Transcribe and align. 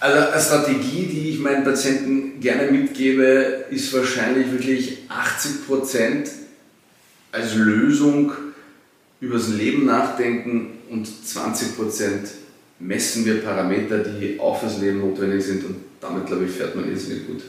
Also 0.00 0.18
eine 0.18 0.40
Strategie, 0.40 1.06
die 1.06 1.30
ich 1.30 1.40
meinen 1.40 1.64
Patienten 1.64 2.40
gerne 2.40 2.70
mitgebe, 2.70 3.64
ist 3.70 3.92
wahrscheinlich 3.92 4.52
wirklich 4.52 4.98
80% 5.08 6.28
als 7.32 7.54
Lösung 7.56 8.32
übers 9.20 9.48
Leben 9.48 9.86
nachdenken 9.86 10.78
und 10.90 11.06
20% 11.06 12.28
messen 12.78 13.24
wir 13.24 13.42
Parameter, 13.42 13.98
die 13.98 14.38
auch 14.38 14.60
fürs 14.60 14.78
Leben 14.78 15.00
notwendig 15.00 15.44
sind 15.44 15.64
und 15.64 15.76
damit, 16.00 16.26
glaube 16.26 16.44
ich, 16.44 16.52
fährt 16.52 16.76
man 16.76 16.88
irrsinnig 16.88 17.26
gut. 17.26 17.42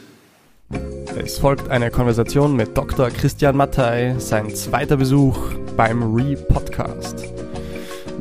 Es 1.16 1.38
folgt 1.38 1.68
eine 1.68 1.90
Konversation 1.90 2.56
mit 2.56 2.76
Dr. 2.76 3.10
Christian 3.10 3.56
Mattei, 3.56 4.16
sein 4.18 4.54
zweiter 4.54 4.96
Besuch 4.96 5.38
beim 5.76 6.14
Re-Podcast. 6.14 7.24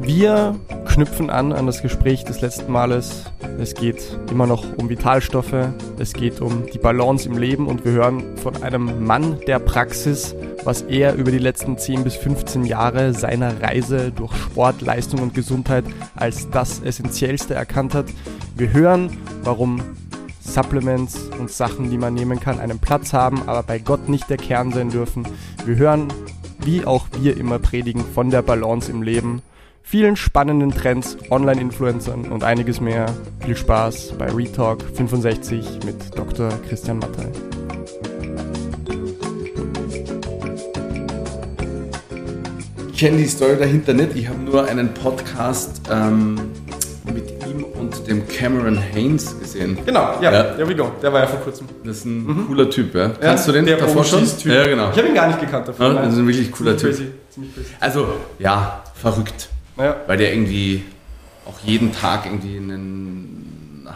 Wir 0.02 0.60
knüpfen 0.88 1.30
an 1.30 1.52
an 1.52 1.66
das 1.66 1.82
Gespräch 1.82 2.24
des 2.24 2.42
letzten 2.42 2.72
Males. 2.72 3.26
Es 3.62 3.74
geht 3.74 4.18
immer 4.32 4.48
noch 4.48 4.66
um 4.78 4.88
Vitalstoffe, 4.88 5.74
es 5.98 6.14
geht 6.14 6.40
um 6.40 6.66
die 6.74 6.78
Balance 6.78 7.28
im 7.28 7.38
Leben 7.38 7.68
und 7.68 7.84
wir 7.84 7.92
hören 7.92 8.38
von 8.38 8.64
einem 8.64 9.06
Mann 9.06 9.38
der 9.48 9.60
Praxis, 9.60 10.34
was 10.64 10.84
er 10.84 11.16
über 11.16 11.30
die 11.30 11.40
letzten 11.40 11.78
10 11.78 12.06
bis 12.06 12.16
15 12.16 12.64
Jahre 12.64 13.14
seiner 13.14 13.62
Reise 13.62 14.14
durch 14.14 14.34
Sport, 14.34 14.82
Leistung 14.82 15.22
und 15.22 15.34
Gesundheit 15.34 15.84
als 16.16 16.50
das 16.50 16.80
Essentiellste 16.80 17.54
erkannt 17.54 17.94
hat. 17.94 18.06
Wir 18.56 18.72
hören, 18.72 19.18
warum 19.44 19.82
Supplements 20.40 21.30
und 21.38 21.52
Sachen, 21.52 21.92
die 21.92 21.98
man 21.98 22.14
nehmen 22.14 22.40
kann, 22.40 22.62
einen 22.62 22.80
Platz 22.80 23.12
haben, 23.12 23.42
aber 23.46 23.64
bei 23.64 23.80
Gott 23.80 24.08
nicht 24.08 24.30
der 24.30 24.38
Kern 24.38 24.72
sein 24.72 24.90
dürfen. 24.90 25.28
Wir 25.66 25.76
hören, 25.76 26.08
wie 26.64 26.86
auch 26.86 27.08
wir 27.20 27.36
immer 27.36 27.60
predigen, 27.60 28.06
von 28.14 28.30
der 28.30 28.42
Balance 28.42 28.90
im 28.90 29.02
Leben, 29.02 29.42
vielen 29.90 30.16
spannenden 30.16 30.70
Trends, 30.70 31.18
Online-Influencern 31.32 32.26
und 32.26 32.44
einiges 32.44 32.80
mehr. 32.80 33.08
Viel 33.44 33.58
Spaß 33.58 34.14
bei 34.20 34.28
Retalk 34.32 34.84
65 34.84 35.80
mit 35.84 36.16
Dr. 36.16 36.50
Christian 36.68 37.00
Mattei. 37.00 37.26
Ich 42.92 43.00
kenne 43.00 43.18
die 43.18 43.26
Story 43.26 43.56
dahinter 43.58 43.94
nicht. 43.94 44.16
Ich 44.16 44.28
habe 44.30 44.38
nur 44.38 44.64
einen 44.68 44.94
Podcast 44.94 45.82
ähm, 45.92 46.36
mit 47.12 47.32
ihm 47.48 47.64
und 47.64 48.06
dem 48.06 48.28
Cameron 48.28 48.78
Haynes 48.78 49.40
gesehen. 49.40 49.76
Genau, 49.88 50.14
ja, 50.22 50.32
ja. 50.32 50.44
there 50.54 50.70
we 50.70 50.76
go. 50.76 50.92
Der 51.02 51.12
war 51.12 51.22
ja 51.22 51.28
vor 51.28 51.40
kurzem. 51.40 51.66
Das 51.84 51.98
ist 51.98 52.06
ein 52.06 52.28
mhm. 52.28 52.46
cooler 52.46 52.70
Typ, 52.70 52.94
ja. 52.94 53.10
Kannst 53.20 53.48
ja, 53.48 53.54
du 53.54 53.58
den 53.58 53.66
der 53.66 53.78
davor 53.78 54.04
schon? 54.04 54.24
Typ. 54.24 54.52
Ja, 54.52 54.68
genau. 54.68 54.92
Ich 54.92 54.98
habe 55.00 55.08
ihn 55.08 55.16
gar 55.16 55.26
nicht 55.26 55.40
gekannt 55.40 55.68
davor. 55.68 55.88
Ja, 55.88 55.94
das 55.94 56.14
ist 56.14 56.20
ein 56.20 56.28
wirklich 56.28 56.52
cooler 56.52 56.78
Typ. 56.78 56.96
Also, 57.80 58.08
ja, 58.38 58.84
verrückt. 58.94 59.50
Ja. 59.80 59.96
Weil 60.08 60.18
der 60.18 60.34
irgendwie 60.34 60.84
auch 61.46 61.60
jeden 61.64 61.92
Tag 61.92 62.26
irgendwie 62.26 62.58
einen 62.58 63.40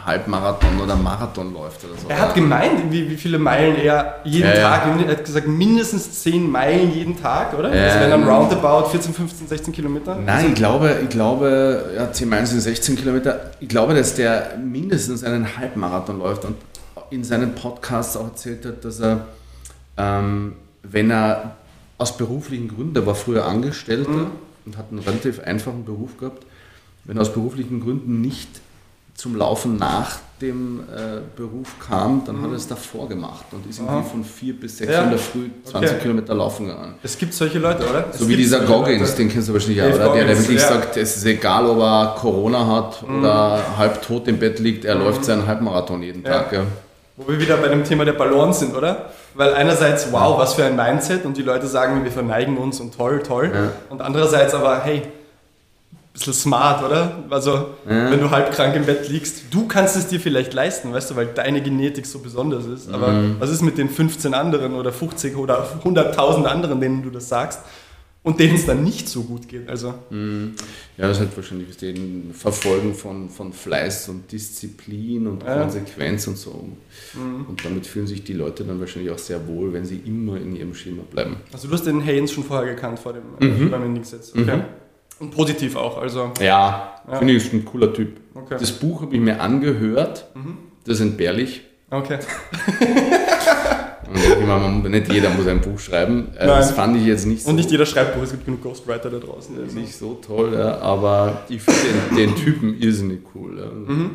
Halbmarathon 0.04 0.80
oder 0.80 0.96
Marathon 0.96 1.52
läuft 1.54 1.84
oder 1.84 1.94
so. 1.96 2.08
Er 2.08 2.20
hat 2.20 2.34
gemeint, 2.34 2.90
wie, 2.90 3.08
wie 3.08 3.16
viele 3.16 3.38
Meilen 3.38 3.76
er 3.76 4.20
jeden 4.24 4.48
ja, 4.48 4.54
Tag, 4.54 4.86
ja. 4.86 5.04
er 5.04 5.12
hat 5.12 5.24
gesagt 5.24 5.46
mindestens 5.46 6.22
10 6.22 6.50
Meilen 6.50 6.92
jeden 6.92 7.20
Tag, 7.20 7.56
oder? 7.56 7.74
Ja, 7.74 7.86
das 7.86 7.94
wären 8.00 8.10
dann 8.10 8.28
roundabout 8.28 8.88
14, 8.90 9.14
15, 9.14 9.48
16 9.48 9.72
Kilometer. 9.72 10.16
Nein, 10.16 10.28
also, 10.28 10.48
ich 10.48 10.54
glaube, 10.54 10.96
ich 11.02 11.08
glaube, 11.08 11.92
ja, 11.96 12.12
10 12.12 12.28
Meilen 12.28 12.46
sind 12.46 12.60
16 12.60 12.96
Kilometer. 12.96 13.52
Ich 13.60 13.68
glaube, 13.68 13.94
dass 13.94 14.14
der 14.14 14.56
mindestens 14.62 15.24
einen 15.24 15.56
Halbmarathon 15.56 16.18
läuft 16.18 16.44
und 16.44 16.56
in 17.10 17.24
seinen 17.24 17.54
Podcasts 17.54 18.16
auch 18.16 18.26
erzählt 18.26 18.66
hat, 18.66 18.84
dass 18.84 19.00
er, 19.00 19.26
ähm, 19.96 20.54
wenn 20.82 21.10
er 21.10 21.56
aus 21.98 22.16
beruflichen 22.16 22.68
Gründen, 22.68 22.96
er 22.96 23.06
war 23.06 23.14
früher 23.14 23.46
Angestellter 23.46 24.10
mhm. 24.10 24.30
Und 24.66 24.76
hat 24.76 24.86
einen 24.90 25.00
relativ 25.00 25.40
einfachen 25.40 25.84
Beruf 25.84 26.18
gehabt, 26.18 26.44
wenn 27.04 27.16
er 27.16 27.22
aus 27.22 27.32
beruflichen 27.32 27.80
Gründen 27.80 28.20
nicht 28.20 28.48
zum 29.14 29.36
Laufen 29.36 29.76
nach 29.76 30.18
dem 30.40 30.80
äh, 30.80 31.20
Beruf 31.36 31.78
kam, 31.78 32.24
dann 32.26 32.36
mhm. 32.36 32.42
hat 32.42 32.50
er 32.50 32.56
es 32.56 32.66
davor 32.66 33.08
gemacht 33.08 33.44
und 33.52 33.64
ist 33.68 33.78
irgendwie 33.78 34.10
von 34.10 34.24
4 34.24 34.60
bis 34.60 34.78
6 34.78 34.92
ja. 34.92 35.04
in 35.04 35.10
der 35.10 35.18
Früh 35.18 35.50
20 35.64 35.90
okay. 35.90 36.00
Kilometer 36.02 36.34
laufen 36.34 36.66
gegangen. 36.66 36.94
Es 37.02 37.16
gibt 37.16 37.32
solche 37.32 37.60
Leute, 37.60 37.88
oder? 37.88 38.08
So 38.12 38.24
es 38.24 38.28
wie 38.28 38.36
dieser 38.36 38.60
Goggins, 38.60 39.14
den 39.14 39.28
kennst 39.28 39.48
du 39.48 39.52
wahrscheinlich 39.52 39.82
auch, 39.82 39.94
oder? 39.94 40.14
Der, 40.14 40.26
der 40.26 40.38
wirklich 40.38 40.60
ja. 40.60 40.68
sagt, 40.68 40.96
es 40.96 41.16
ist 41.16 41.24
egal, 41.24 41.66
ob 41.66 41.78
er 41.78 42.16
Corona 42.18 42.66
hat 42.66 43.08
mhm. 43.08 43.20
oder 43.20 43.78
halb 43.78 44.02
tot 44.02 44.26
im 44.26 44.38
Bett 44.38 44.58
liegt, 44.58 44.84
er 44.84 44.96
mhm. 44.96 45.02
läuft 45.02 45.24
seinen 45.24 45.46
Halbmarathon 45.46 46.02
jeden 46.02 46.24
Tag. 46.24 46.52
Ja. 46.52 46.66
Wo 47.16 47.28
wir 47.28 47.40
wieder 47.40 47.56
bei 47.58 47.68
dem 47.68 47.84
Thema 47.84 48.04
der 48.04 48.14
Balance 48.14 48.60
sind, 48.60 48.76
oder? 48.76 49.10
Weil 49.34 49.54
einerseits, 49.54 50.10
wow, 50.12 50.38
was 50.38 50.54
für 50.54 50.64
ein 50.64 50.74
Mindset 50.74 51.24
und 51.24 51.36
die 51.36 51.42
Leute 51.42 51.66
sagen, 51.66 52.02
wir 52.02 52.10
verneigen 52.10 52.56
uns 52.56 52.80
und 52.80 52.96
toll, 52.96 53.22
toll. 53.22 53.70
Und 53.88 54.02
andererseits 54.02 54.52
aber, 54.54 54.82
hey, 54.82 55.02
bisschen 56.14 56.32
smart, 56.32 56.84
oder? 56.84 57.24
Also, 57.28 57.74
ja. 57.88 58.10
wenn 58.10 58.20
du 58.20 58.30
halb 58.30 58.52
krank 58.52 58.74
im 58.76 58.86
Bett 58.86 59.08
liegst, 59.08 59.52
du 59.52 59.66
kannst 59.66 59.96
es 59.96 60.06
dir 60.06 60.20
vielleicht 60.20 60.54
leisten, 60.54 60.92
weißt 60.92 61.10
du, 61.10 61.16
weil 61.16 61.26
deine 61.26 61.60
Genetik 61.60 62.06
so 62.06 62.20
besonders 62.20 62.64
ist. 62.66 62.92
Aber 62.92 63.08
mhm. 63.08 63.36
was 63.40 63.50
ist 63.50 63.62
mit 63.62 63.76
den 63.76 63.90
15 63.90 64.32
anderen 64.32 64.76
oder 64.76 64.92
50 64.92 65.36
oder 65.36 65.66
100.000 65.84 66.44
anderen, 66.44 66.80
denen 66.80 67.02
du 67.02 67.10
das 67.10 67.28
sagst? 67.28 67.60
Und 68.24 68.40
denen 68.40 68.54
es 68.54 68.64
dann 68.64 68.82
nicht 68.82 69.06
so 69.06 69.22
gut 69.22 69.48
geht. 69.48 69.68
Also. 69.68 69.92
Mhm. 70.08 70.54
Ja, 70.96 71.08
das 71.08 71.18
ist 71.18 71.24
halt 71.24 71.36
wahrscheinlich 71.36 71.76
den 71.76 72.32
Verfolgen 72.32 72.94
von, 72.94 73.28
von 73.28 73.52
Fleiß 73.52 74.08
und 74.08 74.32
Disziplin 74.32 75.26
und 75.26 75.42
ja. 75.42 75.60
Konsequenz 75.60 76.26
und 76.26 76.38
so. 76.38 76.68
Mhm. 77.12 77.44
Und 77.46 77.62
damit 77.62 77.86
fühlen 77.86 78.06
sich 78.06 78.24
die 78.24 78.32
Leute 78.32 78.64
dann 78.64 78.80
wahrscheinlich 78.80 79.12
auch 79.12 79.18
sehr 79.18 79.46
wohl, 79.46 79.74
wenn 79.74 79.84
sie 79.84 80.00
immer 80.06 80.38
in 80.38 80.56
ihrem 80.56 80.74
Schema 80.74 81.02
bleiben. 81.02 81.36
Also 81.52 81.68
du 81.68 81.74
hast 81.74 81.84
den 81.84 82.00
Haynes 82.00 82.32
schon 82.32 82.44
vorher 82.44 82.74
gekannt 82.74 82.98
vor 82.98 83.12
dem 83.12 83.24
mhm. 83.38 83.70
beim 83.70 83.84
Ending-Setz. 83.84 84.32
Okay. 84.34 84.56
Mhm. 84.56 84.64
Und 85.20 85.30
positiv 85.30 85.76
auch, 85.76 85.98
also. 85.98 86.32
Ja, 86.40 87.02
ja. 87.06 87.18
finde 87.18 87.34
ich, 87.34 87.44
ist 87.44 87.52
ein 87.52 87.64
cooler 87.66 87.92
Typ. 87.92 88.16
Okay. 88.34 88.56
Das 88.58 88.72
Buch 88.72 89.02
habe 89.02 89.14
ich 89.14 89.20
mir 89.20 89.40
angehört, 89.40 90.28
mhm. 90.34 90.56
das 90.84 90.94
ist 90.96 91.02
entbehrlich. 91.02 91.62
Okay. 91.90 92.18
Meine, 94.12 94.88
nicht 94.90 95.12
jeder 95.12 95.30
muss 95.30 95.46
ein 95.46 95.60
Buch 95.60 95.78
schreiben. 95.78 96.28
Äh, 96.36 96.46
Nein. 96.46 96.58
Das 96.58 96.70
fand 96.72 96.96
ich 96.96 97.04
jetzt 97.04 97.26
nicht 97.26 97.42
so. 97.42 97.50
Und 97.50 97.56
nicht 97.56 97.70
jeder 97.70 97.86
schreibt 97.86 98.14
Buch, 98.14 98.22
es 98.22 98.30
gibt 98.30 98.44
genug 98.44 98.62
Ghostwriter 98.62 99.10
da 99.10 99.18
draußen. 99.18 99.56
Also. 99.58 99.78
Nicht 99.78 99.94
so 99.94 100.14
toll, 100.14 100.56
aber 100.56 101.42
ich 101.48 101.62
finde 101.62 101.80
den, 102.10 102.16
den, 102.16 102.36
Typen 102.36 102.78
irrsinnig 102.78 103.20
cool. 103.34 103.52
Mhm. 103.86 104.10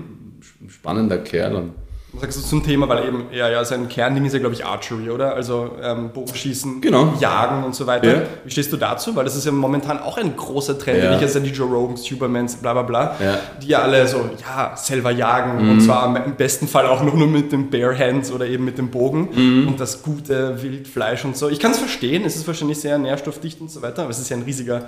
Spannender 0.67 1.17
Kerl 1.17 1.55
und 1.55 1.71
sagst 2.17 2.37
du 2.39 2.41
zum 2.41 2.63
Thema, 2.63 2.89
weil 2.89 3.07
eben 3.07 3.25
ja, 3.31 3.49
ja 3.49 3.63
sein 3.63 3.87
Kernding 3.87 4.25
ist 4.25 4.33
ja, 4.33 4.39
glaube 4.39 4.55
ich, 4.55 4.65
Archery, 4.65 5.09
oder? 5.09 5.35
Also 5.35 5.75
ähm, 5.81 6.09
Bogenschießen, 6.09 6.81
genau. 6.81 7.13
Jagen 7.19 7.63
und 7.63 7.75
so 7.75 7.85
weiter. 7.85 8.21
Ja. 8.21 8.21
Wie 8.43 8.51
stehst 8.51 8.73
du 8.73 8.77
dazu? 8.77 9.15
Weil 9.15 9.25
das 9.25 9.35
ist 9.35 9.45
ja 9.45 9.51
momentan 9.51 9.99
auch 9.99 10.17
ein 10.17 10.35
großer 10.35 10.79
Trend, 10.79 11.03
ja. 11.03 11.05
wenn 11.05 11.15
ich 11.15 11.21
jetzt 11.21 11.37
an 11.37 11.43
die 11.43 11.51
Joe 11.51 11.69
Rogans, 11.69 12.09
Hubermans, 12.09 12.55
bla 12.57 12.73
bla 12.73 12.81
bla, 12.81 13.15
ja. 13.19 13.39
die 13.61 13.67
ja 13.67 13.79
alle 13.79 14.07
so, 14.07 14.29
ja, 14.41 14.75
selber 14.75 15.11
jagen 15.11 15.63
mhm. 15.63 15.71
und 15.71 15.81
zwar 15.81 16.25
im 16.25 16.35
besten 16.35 16.67
Fall 16.67 16.87
auch 16.87 17.03
noch 17.03 17.13
nur 17.13 17.27
mit 17.27 17.51
dem 17.51 17.69
Bare 17.69 17.97
Hands 17.97 18.31
oder 18.31 18.47
eben 18.47 18.65
mit 18.65 18.77
dem 18.77 18.89
Bogen 18.89 19.29
mhm. 19.33 19.67
und 19.67 19.79
das 19.79 20.01
gute 20.01 20.61
Wildfleisch 20.63 21.25
und 21.25 21.37
so. 21.37 21.49
Ich 21.49 21.59
kann 21.59 21.71
es 21.71 21.77
verstehen, 21.77 22.25
es 22.25 22.35
ist 22.35 22.47
wahrscheinlich 22.47 22.79
sehr 22.79 22.97
nährstoffdicht 22.97 23.61
und 23.61 23.69
so 23.69 23.81
weiter, 23.81 24.03
aber 24.03 24.11
es 24.11 24.19
ist 24.19 24.29
ja 24.29 24.37
ein 24.37 24.43
riesiger 24.43 24.87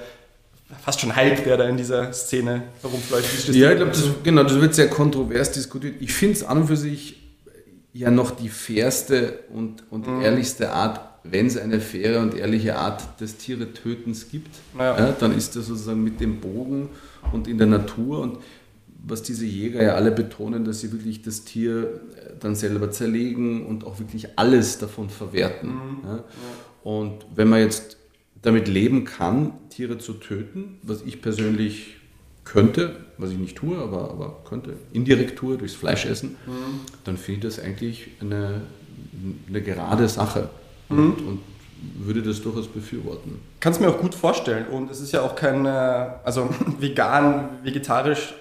fast 0.83 1.01
schon 1.01 1.15
Hype, 1.15 1.43
der 1.43 1.57
da 1.57 1.67
in 1.67 1.77
dieser 1.77 2.11
Szene 2.13 2.63
herumfleucht. 2.81 3.49
Ja, 3.49 3.71
ich 3.71 3.77
glaube, 3.77 3.91
das, 3.91 4.03
genau, 4.23 4.43
das 4.43 4.59
wird 4.59 4.75
sehr 4.75 4.89
kontrovers 4.89 5.51
diskutiert. 5.51 5.95
Ich 5.99 6.13
finde 6.13 6.37
es 6.37 6.43
an 6.43 6.59
und 6.59 6.67
für 6.67 6.77
sich 6.77 7.21
ja 7.93 8.09
noch 8.09 8.31
die 8.31 8.49
fairste 8.49 9.39
und, 9.53 9.83
und 9.89 10.07
mhm. 10.07 10.21
ehrlichste 10.21 10.71
Art, 10.71 11.01
wenn 11.23 11.45
es 11.45 11.57
eine 11.57 11.79
faire 11.79 12.21
und 12.21 12.35
ehrliche 12.35 12.77
Art 12.77 13.19
des 13.19 13.37
Tiere-Tötens 13.37 14.29
gibt, 14.29 14.55
ja. 14.77 14.97
Ja, 14.97 15.15
dann 15.19 15.37
ist 15.37 15.55
das 15.55 15.67
sozusagen 15.67 16.03
mit 16.03 16.19
dem 16.19 16.39
Bogen 16.39 16.89
und 17.31 17.47
in 17.47 17.57
der 17.57 17.67
Natur 17.67 18.21
und 18.21 18.39
was 19.03 19.23
diese 19.23 19.45
Jäger 19.45 19.83
ja 19.83 19.95
alle 19.95 20.11
betonen, 20.11 20.63
dass 20.63 20.81
sie 20.81 20.91
wirklich 20.91 21.21
das 21.21 21.43
Tier 21.43 21.83
äh, 21.83 22.33
dann 22.39 22.55
selber 22.55 22.91
zerlegen 22.91 23.65
und 23.65 23.83
auch 23.83 23.99
wirklich 23.99 24.27
alles 24.37 24.77
davon 24.77 25.09
verwerten. 25.09 25.69
Mhm. 25.69 25.97
Ja. 26.05 26.23
Und 26.83 27.25
wenn 27.35 27.49
man 27.49 27.59
jetzt 27.59 27.97
damit 28.41 28.67
leben 28.67 29.05
kann, 29.05 29.53
Tiere 29.69 29.97
zu 29.97 30.13
töten, 30.13 30.79
was 30.83 31.03
ich 31.03 31.21
persönlich 31.21 31.97
könnte, 32.43 32.95
was 33.17 33.31
ich 33.31 33.37
nicht 33.37 33.55
tue, 33.55 33.77
aber, 33.77 34.09
aber 34.09 34.37
könnte, 34.47 34.73
indirekt 34.93 35.37
tue, 35.37 35.57
durchs 35.57 35.75
Fleischessen, 35.75 36.31
mhm. 36.45 36.81
dann 37.03 37.17
finde 37.17 37.47
ich 37.47 37.55
das 37.55 37.63
eigentlich 37.63 38.07
eine, 38.19 38.61
eine 39.47 39.61
gerade 39.61 40.07
Sache 40.07 40.49
mhm. 40.89 40.97
und, 40.97 41.27
und, 41.27 41.39
würde 41.97 42.21
das 42.21 42.39
durchaus 42.43 42.67
befürworten. 42.67 43.39
Kannst 43.59 43.81
mir 43.81 43.89
auch 43.89 43.97
gut 43.97 44.13
vorstellen 44.13 44.67
und 44.67 44.91
es 44.91 45.01
ist 45.01 45.13
ja 45.13 45.23
auch 45.23 45.35
kein, 45.35 45.65
also 45.65 46.47
vegan, 46.79 47.49
vegetarisch, 47.63 48.35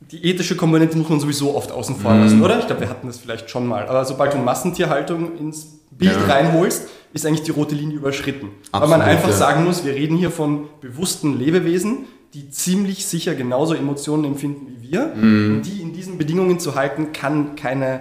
die 0.00 0.24
ethische 0.24 0.56
Komponente 0.56 0.98
muss 0.98 1.08
man 1.08 1.20
sowieso 1.20 1.54
oft 1.54 1.70
außen 1.70 1.94
vor 1.96 2.14
lassen, 2.14 2.38
mhm. 2.38 2.42
oder? 2.42 2.58
Ich 2.58 2.66
glaube, 2.66 2.80
wir 2.80 2.88
hatten 2.88 3.06
das 3.06 3.18
vielleicht 3.18 3.50
schon 3.50 3.68
mal, 3.68 3.86
aber 3.86 4.04
sobald 4.04 4.34
du 4.34 4.38
Massentierhaltung 4.38 5.36
ins 5.38 5.79
Bild 5.90 6.12
ja. 6.12 6.26
reinholst, 6.26 6.88
ist 7.12 7.26
eigentlich 7.26 7.42
die 7.42 7.50
rote 7.50 7.74
Linie 7.74 7.96
überschritten. 7.96 8.50
Absolut, 8.72 8.82
Weil 8.82 8.98
man 8.98 9.08
einfach 9.08 9.28
ja. 9.28 9.36
sagen 9.36 9.64
muss, 9.64 9.84
wir 9.84 9.94
reden 9.94 10.16
hier 10.16 10.30
von 10.30 10.68
bewussten 10.80 11.38
Lebewesen, 11.38 12.06
die 12.34 12.50
ziemlich 12.50 13.06
sicher 13.06 13.34
genauso 13.34 13.74
Emotionen 13.74 14.24
empfinden 14.24 14.68
wie 14.68 14.90
wir. 14.90 15.12
Mhm. 15.14 15.56
Und 15.56 15.62
die 15.62 15.82
in 15.82 15.92
diesen 15.92 16.18
Bedingungen 16.18 16.60
zu 16.60 16.74
halten, 16.76 17.12
kann 17.12 17.56
keine 17.56 18.00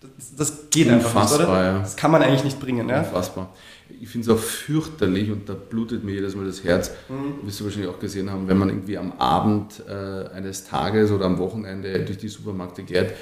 Das, 0.00 0.34
das 0.34 0.70
geht 0.70 0.88
Unfassbar, 0.88 1.22
einfach 1.22 1.38
nicht, 1.38 1.48
oder? 1.48 1.64
Ja. 1.64 1.78
Das 1.78 1.96
kann 1.96 2.10
man 2.10 2.22
eigentlich 2.22 2.44
nicht 2.44 2.58
bringen. 2.58 2.88
Ja? 2.88 3.00
Unfassbar. 3.00 3.54
Ich 4.00 4.08
finde 4.08 4.30
es 4.30 4.36
auch 4.36 4.42
fürchterlich 4.42 5.30
und 5.30 5.48
da 5.48 5.54
blutet 5.54 6.04
mir 6.04 6.12
jedes 6.12 6.34
Mal 6.34 6.46
das 6.46 6.64
Herz, 6.64 6.92
mhm. 7.08 7.46
wirst 7.46 7.60
du 7.60 7.64
wahrscheinlich 7.64 7.90
auch 7.90 7.98
gesehen 7.98 8.30
haben, 8.30 8.48
wenn 8.48 8.56
man 8.56 8.68
irgendwie 8.68 8.96
am 8.96 9.12
Abend 9.18 9.82
äh, 9.88 10.28
eines 10.34 10.64
Tages 10.64 11.10
oder 11.10 11.26
am 11.26 11.38
Wochenende 11.38 12.04
durch 12.04 12.18
die 12.18 12.28
Supermärkte 12.28 12.82
geht, 12.82 13.12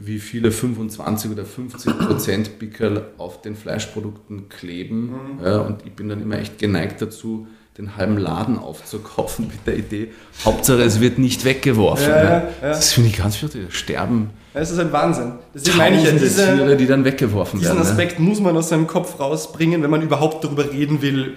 wie 0.00 0.20
viele 0.20 0.52
25 0.52 1.30
oder 1.30 1.44
50 1.44 1.98
Prozent 1.98 2.58
Pickel 2.58 3.02
auf 3.18 3.42
den 3.42 3.56
Fleischprodukten 3.56 4.48
kleben. 4.48 5.38
Mhm. 5.40 5.44
Ja, 5.44 5.58
und 5.58 5.84
ich 5.84 5.92
bin 5.92 6.08
dann 6.08 6.22
immer 6.22 6.38
echt 6.38 6.58
geneigt 6.58 7.02
dazu, 7.02 7.48
den 7.76 7.96
halben 7.96 8.16
Laden 8.16 8.58
aufzukaufen 8.58 9.48
mit 9.52 9.66
der 9.66 9.76
Idee, 9.76 10.12
Hauptsache 10.44 10.82
es 10.82 11.00
wird 11.00 11.18
nicht 11.18 11.44
weggeworfen. 11.44 12.08
Ja, 12.08 12.24
ja. 12.24 12.42
Das 12.60 12.92
finde 12.92 13.10
ich 13.10 13.18
ganz 13.18 13.36
fürchterlich. 13.36 13.74
Sterben. 13.74 14.30
Das 14.54 14.70
ist 14.70 14.78
ein 14.78 14.92
Wahnsinn. 14.92 15.32
Deswegen 15.54 15.76
meine 15.76 15.96
ich 15.98 16.04
ja, 16.04 16.12
diese, 16.12 16.56
Tiere, 16.56 16.76
die 16.76 16.86
dann 16.86 17.04
weggeworfen 17.04 17.60
diesen 17.60 17.74
werden. 17.74 17.82
Diesen 17.82 17.92
Aspekt 17.92 18.18
muss 18.18 18.40
man 18.40 18.56
aus 18.56 18.68
seinem 18.68 18.86
Kopf 18.86 19.20
rausbringen, 19.20 19.82
wenn 19.82 19.90
man 19.90 20.02
überhaupt 20.02 20.42
darüber 20.42 20.72
reden 20.72 21.02
will, 21.02 21.36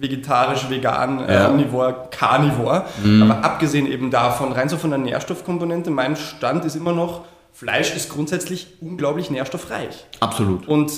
vegetarisch, 0.00 0.68
vegan, 0.68 1.24
äh, 1.24 1.34
ja. 1.34 1.50
omnivor, 1.50 2.10
carnivor. 2.10 2.86
Mhm. 3.02 3.22
Aber 3.22 3.44
abgesehen 3.44 3.86
eben 3.86 4.10
davon, 4.10 4.52
rein 4.52 4.68
so 4.68 4.76
von 4.76 4.90
der 4.90 4.98
Nährstoffkomponente, 4.98 5.90
mein 5.90 6.16
Stand 6.16 6.64
ist 6.64 6.76
immer 6.76 6.92
noch, 6.92 7.24
Fleisch 7.52 7.94
ist 7.94 8.08
grundsätzlich 8.08 8.74
unglaublich 8.80 9.30
nährstoffreich. 9.30 10.06
Absolut. 10.20 10.66
Und 10.66 10.92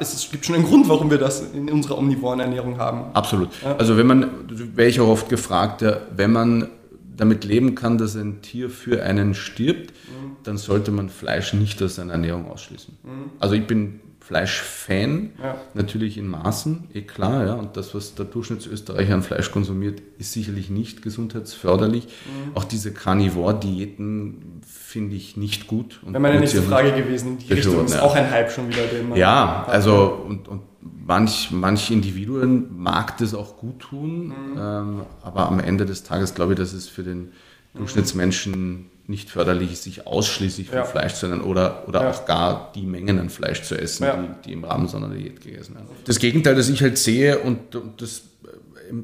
es 0.00 0.30
gibt 0.30 0.44
schon 0.44 0.54
einen 0.56 0.64
Grund, 0.64 0.88
warum 0.88 1.10
wir 1.10 1.18
das 1.18 1.40
in 1.52 1.70
unserer 1.70 1.98
omnivoren 1.98 2.40
Ernährung 2.40 2.78
haben. 2.78 3.14
Absolut. 3.14 3.48
Ja. 3.62 3.76
Also 3.76 3.96
wenn 3.96 4.06
man, 4.06 4.30
wäre 4.76 4.88
ich 4.88 5.00
auch 5.00 5.08
oft 5.08 5.28
gefragt, 5.28 5.84
wenn 6.14 6.32
man 6.32 6.68
damit 7.16 7.44
leben 7.44 7.74
kann, 7.74 7.98
dass 7.98 8.16
ein 8.16 8.42
Tier 8.42 8.70
für 8.70 9.02
einen 9.02 9.34
stirbt, 9.34 9.90
mhm. 9.90 10.36
dann 10.44 10.56
sollte 10.56 10.90
man 10.90 11.08
Fleisch 11.08 11.52
nicht 11.52 11.82
aus 11.82 11.96
seiner 11.96 12.12
Ernährung 12.12 12.50
ausschließen. 12.50 12.94
Mhm. 13.02 13.30
Also 13.38 13.54
ich 13.54 13.66
bin 13.66 14.00
Fleischfan, 14.22 15.32
ja. 15.42 15.56
natürlich 15.74 16.16
in 16.16 16.28
Maßen, 16.28 16.88
eh 16.94 17.02
klar, 17.02 17.44
ja. 17.44 17.54
Und 17.54 17.76
das, 17.76 17.92
was 17.92 18.14
der 18.14 18.24
Durchschnittsösterreicher 18.24 19.14
an 19.14 19.22
Fleisch 19.22 19.50
konsumiert, 19.50 20.00
ist 20.18 20.32
sicherlich 20.32 20.70
nicht 20.70 21.02
gesundheitsförderlich. 21.02 22.04
Mhm. 22.04 22.56
Auch 22.56 22.62
diese 22.62 22.92
Carnivore-Diäten 22.92 24.62
finde 24.64 25.16
ich 25.16 25.36
nicht 25.36 25.66
gut. 25.66 26.00
Wäre 26.06 26.20
meine 26.20 26.38
nächste 26.38 26.62
Frage 26.62 26.92
gewesen, 26.92 27.38
die 27.38 27.52
Richtung 27.52 27.84
ist 27.84 27.94
ja. 27.94 28.02
auch 28.02 28.14
ein 28.14 28.30
Hype 28.30 28.52
schon 28.52 28.68
wieder. 28.68 28.86
Den 28.86 29.08
man 29.08 29.18
ja, 29.18 29.64
also 29.66 30.24
und, 30.28 30.46
und 30.46 30.62
manch, 30.80 31.50
manch 31.50 31.90
Individuen 31.90 32.78
mag 32.78 33.18
das 33.18 33.34
auch 33.34 33.56
gut 33.56 33.80
tun, 33.80 34.28
mhm. 34.28 34.34
ähm, 34.56 35.00
aber 35.22 35.48
am 35.48 35.58
Ende 35.58 35.84
des 35.84 36.04
Tages 36.04 36.34
glaube 36.36 36.52
ich, 36.52 36.58
dass 36.58 36.72
es 36.72 36.88
für 36.88 37.02
den 37.02 37.32
Durchschnittsmenschen 37.74 38.90
nicht 39.06 39.30
förderlich 39.30 39.72
ist, 39.72 39.82
sich 39.82 40.06
ausschließlich 40.06 40.68
von 40.68 40.78
ja. 40.78 40.84
Fleisch 40.84 41.14
zu 41.14 41.26
ernähren 41.26 41.44
oder, 41.44 41.84
oder 41.88 42.02
ja. 42.02 42.10
auch 42.10 42.24
gar 42.24 42.72
die 42.74 42.82
Mengen 42.82 43.18
an 43.18 43.30
Fleisch 43.30 43.62
zu 43.62 43.76
essen, 43.76 44.04
ja. 44.04 44.16
die, 44.16 44.48
die, 44.48 44.52
im 44.52 44.64
Rahmen 44.64 44.88
so 44.88 44.96
einer 44.96 45.08
Diät 45.08 45.40
gegessen 45.40 45.74
werden. 45.74 45.88
Das 46.04 46.18
Gegenteil, 46.18 46.54
das 46.54 46.68
ich 46.68 46.82
halt 46.82 46.98
sehe 46.98 47.38
und, 47.38 47.74
und 47.74 48.00
das, 48.00 48.22
äh, 48.44 48.94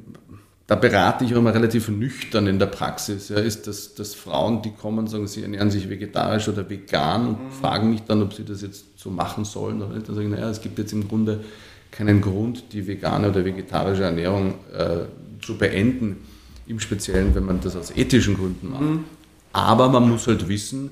da 0.66 0.76
berate 0.76 1.24
ich 1.24 1.34
auch 1.34 1.38
immer 1.38 1.54
relativ 1.54 1.88
nüchtern 1.88 2.46
in 2.46 2.58
der 2.58 2.66
Praxis, 2.66 3.30
ist, 3.30 3.66
dass, 3.66 3.94
dass 3.94 4.14
Frauen, 4.14 4.62
die 4.62 4.70
kommen 4.70 5.00
und 5.00 5.08
sagen, 5.08 5.26
sie 5.26 5.42
ernähren 5.42 5.70
sich 5.70 5.88
vegetarisch 5.88 6.48
oder 6.48 6.68
vegan 6.68 7.28
und 7.28 7.44
mhm. 7.44 7.50
fragen 7.50 7.90
mich 7.90 8.02
dann, 8.02 8.22
ob 8.22 8.34
sie 8.34 8.44
das 8.44 8.62
jetzt 8.62 8.84
so 8.96 9.10
machen 9.10 9.44
sollen 9.44 9.82
oder 9.82 9.94
nicht. 9.94 10.08
Dann 10.08 10.14
sage 10.14 10.26
ich, 10.26 10.32
naja, 10.32 10.48
es 10.48 10.60
gibt 10.60 10.78
jetzt 10.78 10.92
im 10.92 11.08
Grunde 11.08 11.40
keinen 11.90 12.20
Grund, 12.20 12.72
die 12.72 12.86
vegane 12.86 13.30
oder 13.30 13.44
vegetarische 13.44 14.04
Ernährung 14.04 14.54
äh, 14.72 15.06
zu 15.40 15.56
beenden 15.58 16.18
im 16.68 16.80
Speziellen, 16.80 17.34
wenn 17.34 17.44
man 17.44 17.60
das 17.60 17.76
aus 17.76 17.90
ethischen 17.96 18.36
Gründen 18.36 18.70
macht. 18.70 18.82
Mhm. 18.82 19.04
Aber 19.52 19.88
man 19.88 20.08
muss 20.08 20.26
halt 20.26 20.48
wissen, 20.48 20.90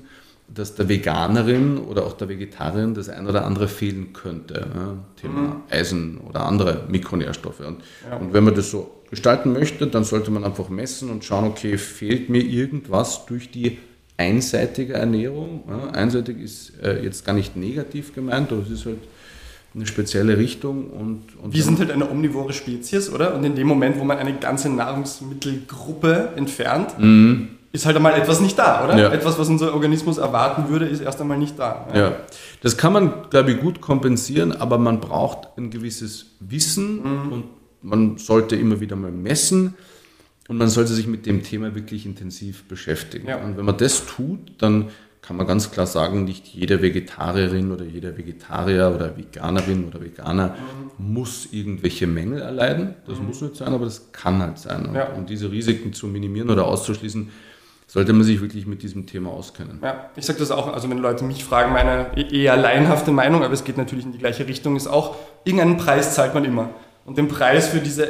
dass 0.53 0.75
der 0.75 0.87
Veganerin 0.87 1.77
oder 1.77 2.05
auch 2.05 2.13
der 2.13 2.29
Vegetarierin 2.29 2.93
das 2.93 3.09
ein 3.09 3.27
oder 3.27 3.45
andere 3.45 3.67
fehlen 3.67 4.13
könnte. 4.13 4.67
Ja? 4.73 4.97
Thema 5.21 5.41
mhm. 5.41 5.63
Eisen 5.69 6.17
oder 6.19 6.45
andere 6.45 6.85
Mikronährstoffe. 6.87 7.59
Und, 7.59 7.81
ja. 8.09 8.17
und, 8.17 8.33
wenn 8.33 8.43
man 8.43 8.55
das 8.55 8.71
so 8.71 9.01
gestalten 9.09 9.53
möchte, 9.53 9.87
dann 9.87 10.03
sollte 10.03 10.31
man 10.31 10.43
einfach 10.43 10.69
messen 10.69 11.09
und 11.09 11.25
schauen, 11.25 11.45
okay, 11.45 11.77
fehlt 11.77 12.29
mir 12.29 12.41
irgendwas 12.41 13.25
durch 13.25 13.51
die 13.51 13.77
einseitige 14.15 14.93
Ernährung? 14.93 15.63
Ja? 15.67 15.89
Einseitig 15.91 16.39
ist 16.39 16.79
äh, 16.81 17.03
jetzt 17.03 17.25
gar 17.25 17.33
nicht 17.33 17.55
negativ 17.55 18.15
gemeint, 18.15 18.51
aber 18.51 18.61
es 18.61 18.69
ist 18.69 18.85
halt 18.85 18.99
eine 19.77 19.85
spezielle 19.85 20.37
Richtung. 20.37 20.89
Und, 20.89 21.21
und 21.41 21.53
Wir 21.53 21.63
sind 21.63 21.79
halt 21.79 21.91
eine 21.91 22.09
omnivore 22.09 22.51
Spezies, 22.51 23.11
oder? 23.11 23.35
Und 23.35 23.43
in 23.43 23.55
dem 23.55 23.67
Moment, 23.67 23.99
wo 23.99 24.03
man 24.03 24.17
eine 24.17 24.33
ganze 24.33 24.69
Nahrungsmittelgruppe 24.69 26.33
entfernt, 26.35 26.99
mhm. 26.99 27.49
ist 27.71 27.85
halt 27.85 27.95
einmal 27.95 28.19
etwas 28.19 28.41
nicht 28.41 28.57
da, 28.57 28.83
oder? 28.83 28.97
Ja. 28.97 29.13
Etwas, 29.13 29.37
was 29.37 29.47
unser 29.47 29.73
Organismus 29.73 30.17
erwarten 30.17 30.69
würde, 30.69 30.85
ist 30.85 31.01
erst 31.01 31.21
einmal 31.21 31.37
nicht 31.37 31.57
da. 31.59 31.87
Ja, 31.93 31.99
ja. 31.99 32.15
das 32.61 32.75
kann 32.75 32.91
man, 32.91 33.29
glaube 33.29 33.51
ich, 33.51 33.59
gut 33.59 33.79
kompensieren, 33.79 34.51
aber 34.51 34.77
man 34.77 34.99
braucht 34.99 35.47
ein 35.57 35.69
gewisses 35.69 36.25
Wissen 36.39 37.03
mhm. 37.03 37.31
und 37.31 37.43
man 37.83 38.17
sollte 38.17 38.55
immer 38.55 38.79
wieder 38.79 38.95
mal 38.95 39.11
messen. 39.11 39.75
Und 40.49 40.57
man 40.57 40.69
sollte 40.69 40.93
sich 40.93 41.07
mit 41.07 41.25
dem 41.25 41.43
Thema 41.43 41.75
wirklich 41.75 42.05
intensiv 42.05 42.63
beschäftigen. 42.63 43.27
Ja. 43.27 43.37
Und 43.43 43.57
wenn 43.57 43.65
man 43.65 43.75
das 43.77 44.05
tut, 44.05 44.39
dann 44.59 44.85
kann 45.27 45.35
man 45.35 45.45
ganz 45.45 45.71
klar 45.71 45.85
sagen, 45.85 46.23
nicht 46.23 46.47
jede 46.47 46.81
Vegetarierin 46.81 47.73
oder 47.73 47.83
jeder 47.83 48.17
Vegetarier 48.17 48.93
oder 48.95 49.17
Veganerin 49.17 49.85
oder 49.85 49.99
Veganer 49.99 50.55
mhm. 50.97 51.13
muss 51.13 51.49
irgendwelche 51.51 52.07
Mängel 52.07 52.41
erleiden. 52.41 52.93
Das 53.05 53.19
mhm. 53.19 53.27
muss 53.27 53.41
nicht 53.41 53.57
sein, 53.57 53.73
aber 53.73 53.83
das 53.83 54.13
kann 54.13 54.41
halt 54.41 54.57
sein. 54.57 54.85
Und 54.85 54.95
ja. 54.95 55.09
um 55.09 55.25
diese 55.25 55.51
Risiken 55.51 55.91
zu 55.91 56.07
minimieren 56.07 56.49
oder 56.49 56.65
auszuschließen, 56.65 57.29
sollte 57.87 58.13
man 58.13 58.23
sich 58.23 58.39
wirklich 58.39 58.65
mit 58.67 58.83
diesem 58.83 59.05
Thema 59.05 59.31
auskennen. 59.31 59.79
Ja, 59.83 60.09
ich 60.15 60.25
sage 60.25 60.39
das 60.39 60.49
auch, 60.49 60.73
also 60.73 60.89
wenn 60.89 60.97
Leute 60.97 61.25
mich 61.25 61.43
fragen, 61.43 61.73
meine 61.73 62.07
eher 62.15 62.55
laienhafte 62.55 63.11
Meinung, 63.11 63.43
aber 63.43 63.53
es 63.53 63.65
geht 63.65 63.75
natürlich 63.77 64.05
in 64.05 64.13
die 64.13 64.19
gleiche 64.19 64.47
Richtung, 64.47 64.77
ist 64.77 64.87
auch, 64.87 65.17
irgendeinen 65.43 65.75
Preis 65.75 66.15
zahlt 66.15 66.33
man 66.35 66.45
immer. 66.45 66.69
Und 67.05 67.17
den 67.17 67.27
Preis 67.27 67.67
für 67.67 67.79
diese 67.79 68.07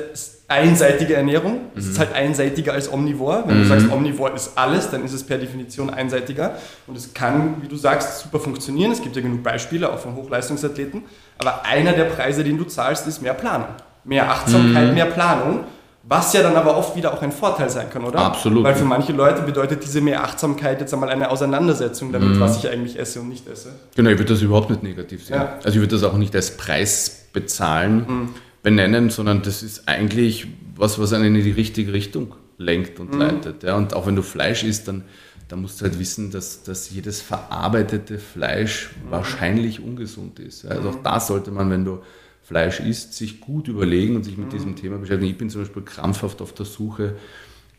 einseitige 0.48 1.14
Ernährung. 1.16 1.60
Es 1.76 1.86
mhm. 1.86 1.92
ist 1.92 2.00
halt 2.00 2.14
einseitiger 2.14 2.74
als 2.74 2.92
omnivor. 2.92 3.44
Wenn 3.46 3.58
mhm. 3.58 3.64
du 3.64 3.68
sagst, 3.68 3.92
omnivor 3.92 4.34
ist 4.34 4.52
alles, 4.56 4.90
dann 4.90 5.04
ist 5.04 5.14
es 5.14 5.24
per 5.24 5.38
Definition 5.38 5.90
einseitiger. 5.90 6.56
Und 6.88 6.98
es 6.98 7.14
kann, 7.14 7.62
wie 7.62 7.68
du 7.68 7.76
sagst, 7.76 8.20
super 8.20 8.40
funktionieren. 8.40 8.92
Es 8.92 9.02
gibt 9.02 9.16
ja 9.16 9.22
genug 9.22 9.44
Beispiele, 9.44 9.92
auch 9.92 10.00
von 10.00 10.16
Hochleistungsathleten. 10.16 11.04
Aber 11.38 11.66
einer 11.66 11.94
der 11.94 12.06
Preise, 12.06 12.44
den 12.44 12.58
du 12.58 12.64
zahlst, 12.64 13.08
ist 13.08 13.22
mehr 13.22 13.34
Planung. 13.34 13.68
Mehr 14.06 14.30
Achtsamkeit, 14.32 14.90
mhm. 14.90 14.94
mehr 14.94 15.06
Planung. 15.06 15.66
Was 16.10 16.32
ja 16.32 16.42
dann 16.42 16.56
aber 16.56 16.78
oft 16.78 16.96
wieder 16.96 17.14
auch 17.14 17.22
ein 17.22 17.34
Vorteil 17.34 17.70
sein 17.70 17.90
kann, 17.90 18.06
oder? 18.06 18.20
Absolut. 18.20 18.64
Weil 18.64 18.76
für 18.76 18.86
manche 18.86 19.12
Leute 19.12 19.42
bedeutet 19.42 19.84
diese 19.84 20.00
mehr 20.00 20.24
Achtsamkeit 20.24 20.80
jetzt 20.80 20.94
einmal 20.94 21.10
eine 21.10 21.30
Auseinandersetzung 21.30 22.14
damit, 22.14 22.30
mhm. 22.30 22.40
was 22.40 22.64
ich 22.64 22.70
eigentlich 22.70 22.98
esse 22.98 23.20
und 23.20 23.28
nicht 23.28 23.46
esse. 23.50 23.74
Genau, 23.94 24.10
ich 24.12 24.18
würde 24.18 24.32
das 24.32 24.42
überhaupt 24.42 24.70
nicht 24.70 24.84
negativ 24.84 25.26
sehen. 25.26 25.36
Ja. 25.36 25.56
Also 25.58 25.72
ich 25.72 25.80
würde 25.82 25.98
das 25.98 26.06
auch 26.06 26.16
nicht 26.16 26.34
als 26.34 26.56
Preis 26.56 27.26
bezahlen. 27.34 28.30
Benennen, 28.64 29.10
sondern 29.10 29.42
das 29.42 29.64
ist 29.64 29.88
eigentlich 29.88 30.48
was, 30.76 31.00
was 31.00 31.14
einen 31.14 31.36
in 31.36 31.44
die 31.44 31.52
richtige 31.52 31.94
Richtung 31.94 32.36
lenkt 32.58 33.00
und 33.00 33.14
mhm. 33.14 33.20
leitet. 33.20 33.64
Ja. 33.64 33.76
Und 33.76 33.94
auch 33.94 34.08
wenn 34.08 34.16
du 34.16 34.22
Fleisch 34.22 34.64
isst, 34.64 34.88
dann, 34.88 35.04
dann 35.48 35.62
musst 35.62 35.80
du 35.80 35.86
halt 35.86 36.00
wissen, 36.00 36.32
dass, 36.32 36.64
dass 36.64 36.90
jedes 36.90 37.22
verarbeitete 37.22 38.20
Fleisch 38.20 38.90
mhm. 38.90 39.12
wahrscheinlich 39.12 39.80
ungesund 39.80 40.40
ist. 40.40 40.66
Also 40.66 40.90
auch 40.90 40.98
mhm. 40.98 41.04
da 41.04 41.20
sollte 41.20 41.52
man, 41.52 41.70
wenn 41.70 41.86
du 41.86 42.00
Fleisch 42.42 42.80
isst, 42.80 43.14
sich 43.14 43.42
gut 43.42 43.68
überlegen 43.68 44.16
und 44.16 44.24
sich 44.24 44.38
mit 44.38 44.48
mhm. 44.48 44.52
diesem 44.52 44.76
Thema 44.76 44.98
beschäftigen. 44.98 45.32
Ich 45.32 45.38
bin 45.38 45.50
zum 45.50 45.62
Beispiel 45.62 45.84
krampfhaft 45.84 46.42
auf 46.42 46.54
der 46.54 46.66
Suche 46.66 47.16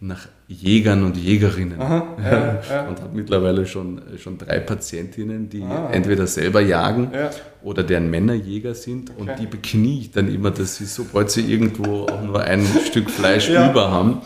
nach 0.00 0.28
Jägern 0.50 1.04
und 1.04 1.18
Jägerinnen 1.18 1.78
Aha, 1.78 2.16
ja, 2.24 2.60
ja. 2.70 2.88
und 2.88 3.02
habe 3.02 3.14
mittlerweile 3.14 3.66
schon, 3.66 4.00
schon 4.16 4.38
drei 4.38 4.60
Patientinnen, 4.60 5.50
die 5.50 5.62
ah. 5.62 5.90
entweder 5.92 6.26
selber 6.26 6.62
jagen 6.62 7.10
ja. 7.12 7.28
oder 7.62 7.82
deren 7.82 8.10
Männer 8.10 8.32
Jäger 8.32 8.74
sind 8.74 9.10
okay. 9.10 9.20
und 9.20 9.38
die 9.38 9.44
beknie 9.44 10.00
ich 10.00 10.10
dann 10.10 10.34
immer, 10.34 10.50
dass 10.50 10.76
sie, 10.76 10.86
sobald 10.86 11.30
sie 11.30 11.42
irgendwo 11.42 12.04
auch 12.04 12.22
nur 12.22 12.40
ein 12.40 12.66
Stück 12.86 13.10
Fleisch 13.10 13.50
über 13.50 13.90
haben, 13.90 14.22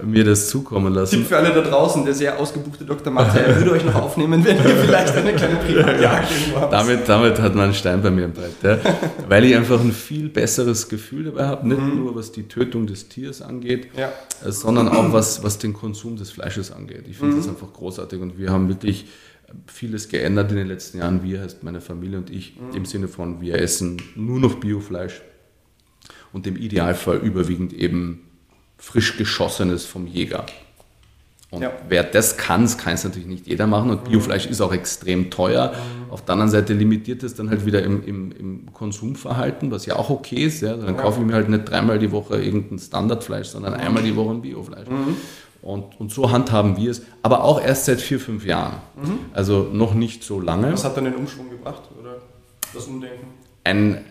mir 0.00 0.22
das 0.22 0.48
zukommen 0.48 0.94
lassen. 0.94 1.16
Tipp 1.16 1.26
für 1.26 1.38
alle 1.38 1.52
da 1.52 1.62
draußen, 1.62 2.04
der 2.04 2.14
sehr 2.14 2.38
ausgebuchte 2.38 2.84
Dr. 2.84 3.12
Mathe, 3.12 3.40
er 3.40 3.56
würde 3.56 3.72
euch 3.72 3.84
noch 3.84 3.96
aufnehmen, 3.96 4.44
wenn 4.44 4.56
ihr 4.56 4.76
vielleicht 4.76 5.16
eine 5.16 5.32
kleine 5.32 5.56
Privatjagd 5.56 6.28
habt. 6.54 6.72
Damit, 6.72 7.08
damit 7.08 7.40
hat 7.40 7.56
man 7.56 7.64
einen 7.64 7.74
Stein 7.74 8.00
bei 8.00 8.12
mir 8.12 8.26
im 8.26 8.32
Brett, 8.32 8.62
weil 9.28 9.44
ich 9.44 9.56
einfach 9.56 9.80
ein 9.80 9.90
viel 9.90 10.28
besseres 10.28 10.88
Gefühl 10.88 11.24
dabei 11.24 11.46
habe, 11.46 11.66
nicht 11.66 11.80
mhm. 11.80 11.96
nur 11.96 12.14
was 12.14 12.30
die 12.30 12.44
Tötung 12.44 12.86
des 12.86 13.08
Tiers 13.08 13.42
angeht, 13.42 13.88
sondern 14.44 14.88
auch 14.88 15.12
was, 15.12 15.42
was 15.42 15.63
den 15.64 15.72
Konsum 15.72 16.16
des 16.16 16.30
Fleisches 16.30 16.70
angeht. 16.70 17.04
Ich 17.08 17.16
finde 17.16 17.34
mhm. 17.34 17.38
das 17.38 17.48
einfach 17.48 17.72
großartig 17.72 18.20
und 18.20 18.38
wir 18.38 18.50
haben 18.50 18.68
wirklich 18.68 19.06
vieles 19.66 20.08
geändert 20.08 20.50
in 20.50 20.56
den 20.56 20.68
letzten 20.68 20.98
Jahren. 20.98 21.22
Wir 21.22 21.40
heißt 21.40 21.62
meine 21.62 21.80
Familie 21.80 22.18
und 22.18 22.30
ich 22.30 22.56
mhm. 22.56 22.76
im 22.76 22.84
Sinne 22.84 23.08
von, 23.08 23.40
wir 23.40 23.56
essen 23.56 24.00
nur 24.14 24.38
noch 24.38 24.56
Biofleisch 24.56 25.22
und 26.32 26.46
im 26.46 26.56
Idealfall 26.56 27.18
überwiegend 27.18 27.72
eben 27.72 28.20
frisch 28.78 29.16
geschossenes 29.16 29.84
vom 29.84 30.06
Jäger. 30.06 30.46
Und 31.50 31.62
ja. 31.62 31.72
wer 31.88 32.02
das 32.02 32.36
kann, 32.36 32.62
das 32.62 32.76
kann 32.76 32.94
es 32.94 33.04
natürlich 33.04 33.28
nicht 33.28 33.46
jeder 33.46 33.68
machen. 33.68 33.90
Und 33.90 34.04
Biofleisch 34.04 34.46
ist 34.46 34.60
auch 34.60 34.72
extrem 34.72 35.30
teuer. 35.30 35.72
Auf 36.10 36.24
der 36.24 36.32
anderen 36.32 36.50
Seite 36.50 36.74
limitiert 36.74 37.22
es 37.22 37.34
dann 37.34 37.48
halt 37.48 37.64
wieder 37.64 37.82
im, 37.82 38.04
im, 38.04 38.32
im 38.32 38.72
Konsumverhalten, 38.72 39.70
was 39.70 39.86
ja 39.86 39.94
auch 39.94 40.10
okay 40.10 40.44
ist. 40.44 40.62
Ja. 40.62 40.76
Dann 40.76 40.96
kaufe 40.96 41.20
ich 41.20 41.26
mir 41.26 41.34
halt 41.34 41.48
nicht 41.48 41.64
dreimal 41.64 42.00
die 42.00 42.10
Woche 42.10 42.42
irgendein 42.42 42.80
Standardfleisch, 42.80 43.48
sondern 43.48 43.74
einmal 43.74 44.02
die 44.02 44.16
Woche 44.16 44.32
ein 44.32 44.42
Biofleisch. 44.42 44.88
Mhm. 44.88 45.16
Und, 45.64 45.98
und 45.98 46.12
so 46.12 46.30
handhaben 46.30 46.76
wir 46.76 46.90
es, 46.90 47.00
aber 47.22 47.42
auch 47.42 47.58
erst 47.58 47.86
seit 47.86 47.98
vier, 47.98 48.20
fünf 48.20 48.44
Jahren. 48.44 48.82
Mhm. 48.96 49.18
Also 49.32 49.70
noch 49.72 49.94
nicht 49.94 50.22
so 50.22 50.38
lange. 50.38 50.70
Was 50.70 50.84
hat 50.84 50.94
dann 50.98 51.04
den 51.04 51.14
Umschwung 51.14 51.48
gebracht 51.48 51.84
oder 51.98 52.16
das 52.74 52.84
Umdenken? 52.84 53.28
Ein, 53.64 54.04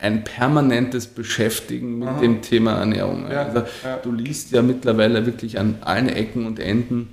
ein 0.00 0.24
permanentes 0.24 1.08
Beschäftigen 1.08 1.98
mit 1.98 2.08
Aha. 2.08 2.20
dem 2.20 2.40
Thema 2.40 2.72
Ernährung. 2.72 3.30
Ja, 3.30 3.42
also, 3.42 3.64
ja. 3.84 3.98
Du 3.98 4.12
liest 4.12 4.50
ja 4.52 4.62
mittlerweile 4.62 5.26
wirklich 5.26 5.58
an 5.58 5.76
allen 5.82 6.08
Ecken 6.08 6.46
und 6.46 6.58
Enden 6.58 7.10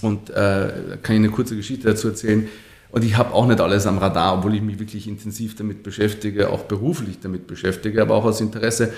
und 0.00 0.30
äh, 0.30 0.34
da 0.34 0.96
kann 1.00 1.14
ich 1.14 1.20
eine 1.20 1.30
kurze 1.30 1.54
Geschichte 1.54 1.86
dazu 1.86 2.08
erzählen. 2.08 2.48
Und 2.90 3.04
ich 3.04 3.16
habe 3.16 3.32
auch 3.32 3.46
nicht 3.46 3.60
alles 3.60 3.86
am 3.86 3.98
Radar, 3.98 4.38
obwohl 4.38 4.56
ich 4.56 4.60
mich 4.60 4.80
wirklich 4.80 5.06
intensiv 5.06 5.54
damit 5.54 5.84
beschäftige, 5.84 6.50
auch 6.50 6.64
beruflich 6.64 7.20
damit 7.20 7.46
beschäftige, 7.46 8.02
aber 8.02 8.16
auch 8.16 8.24
aus 8.24 8.40
Interesse. 8.40 8.92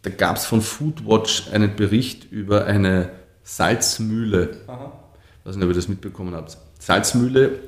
Da 0.00 0.08
gab 0.08 0.36
es 0.36 0.46
von 0.46 0.62
Foodwatch 0.62 1.50
einen 1.52 1.76
Bericht 1.76 2.32
über 2.32 2.64
eine 2.64 3.10
Salzmühle. 3.48 4.50
Aha. 4.66 4.92
Ich 5.40 5.46
weiß 5.46 5.56
nicht, 5.56 5.64
ob 5.64 5.70
ihr 5.70 5.74
das 5.74 5.88
mitbekommen 5.88 6.34
habt. 6.34 6.58
Salzmühle, 6.78 7.58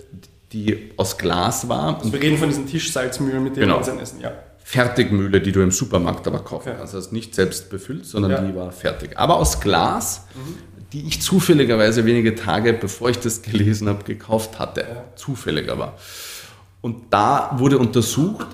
die 0.52 0.92
aus 0.98 1.16
Glas 1.16 1.68
war. 1.68 1.98
Also 1.98 2.12
wir 2.12 2.20
reden 2.20 2.36
von 2.36 2.48
diesen 2.48 2.66
Tischsalzmühlen, 2.66 3.42
mit 3.42 3.56
denen 3.56 3.68
genau. 3.68 3.84
wir 3.84 3.92
uns 3.92 4.02
essen, 4.02 4.20
ja. 4.20 4.32
Fertigmühle, 4.62 5.40
die 5.40 5.52
du 5.52 5.62
im 5.62 5.70
Supermarkt 5.70 6.26
aber 6.26 6.40
kaufen 6.40 6.74
kannst. 6.76 6.94
Also 6.94 7.10
nicht 7.12 7.34
selbst 7.34 7.70
befüllt, 7.70 8.04
sondern 8.04 8.30
ja. 8.30 8.40
die 8.42 8.54
war 8.54 8.70
fertig. 8.72 9.18
Aber 9.18 9.36
aus 9.36 9.60
Glas, 9.60 10.26
mhm. 10.34 10.84
die 10.92 11.06
ich 11.08 11.22
zufälligerweise 11.22 12.04
wenige 12.04 12.34
Tage 12.34 12.74
bevor 12.74 13.08
ich 13.08 13.18
das 13.18 13.40
gelesen 13.40 13.88
habe, 13.88 14.04
gekauft 14.04 14.58
hatte. 14.58 14.82
Ja. 14.82 15.04
Zufällig 15.16 15.70
aber. 15.70 15.94
Und 16.82 17.04
da 17.10 17.54
wurde 17.56 17.78
untersucht, 17.78 18.46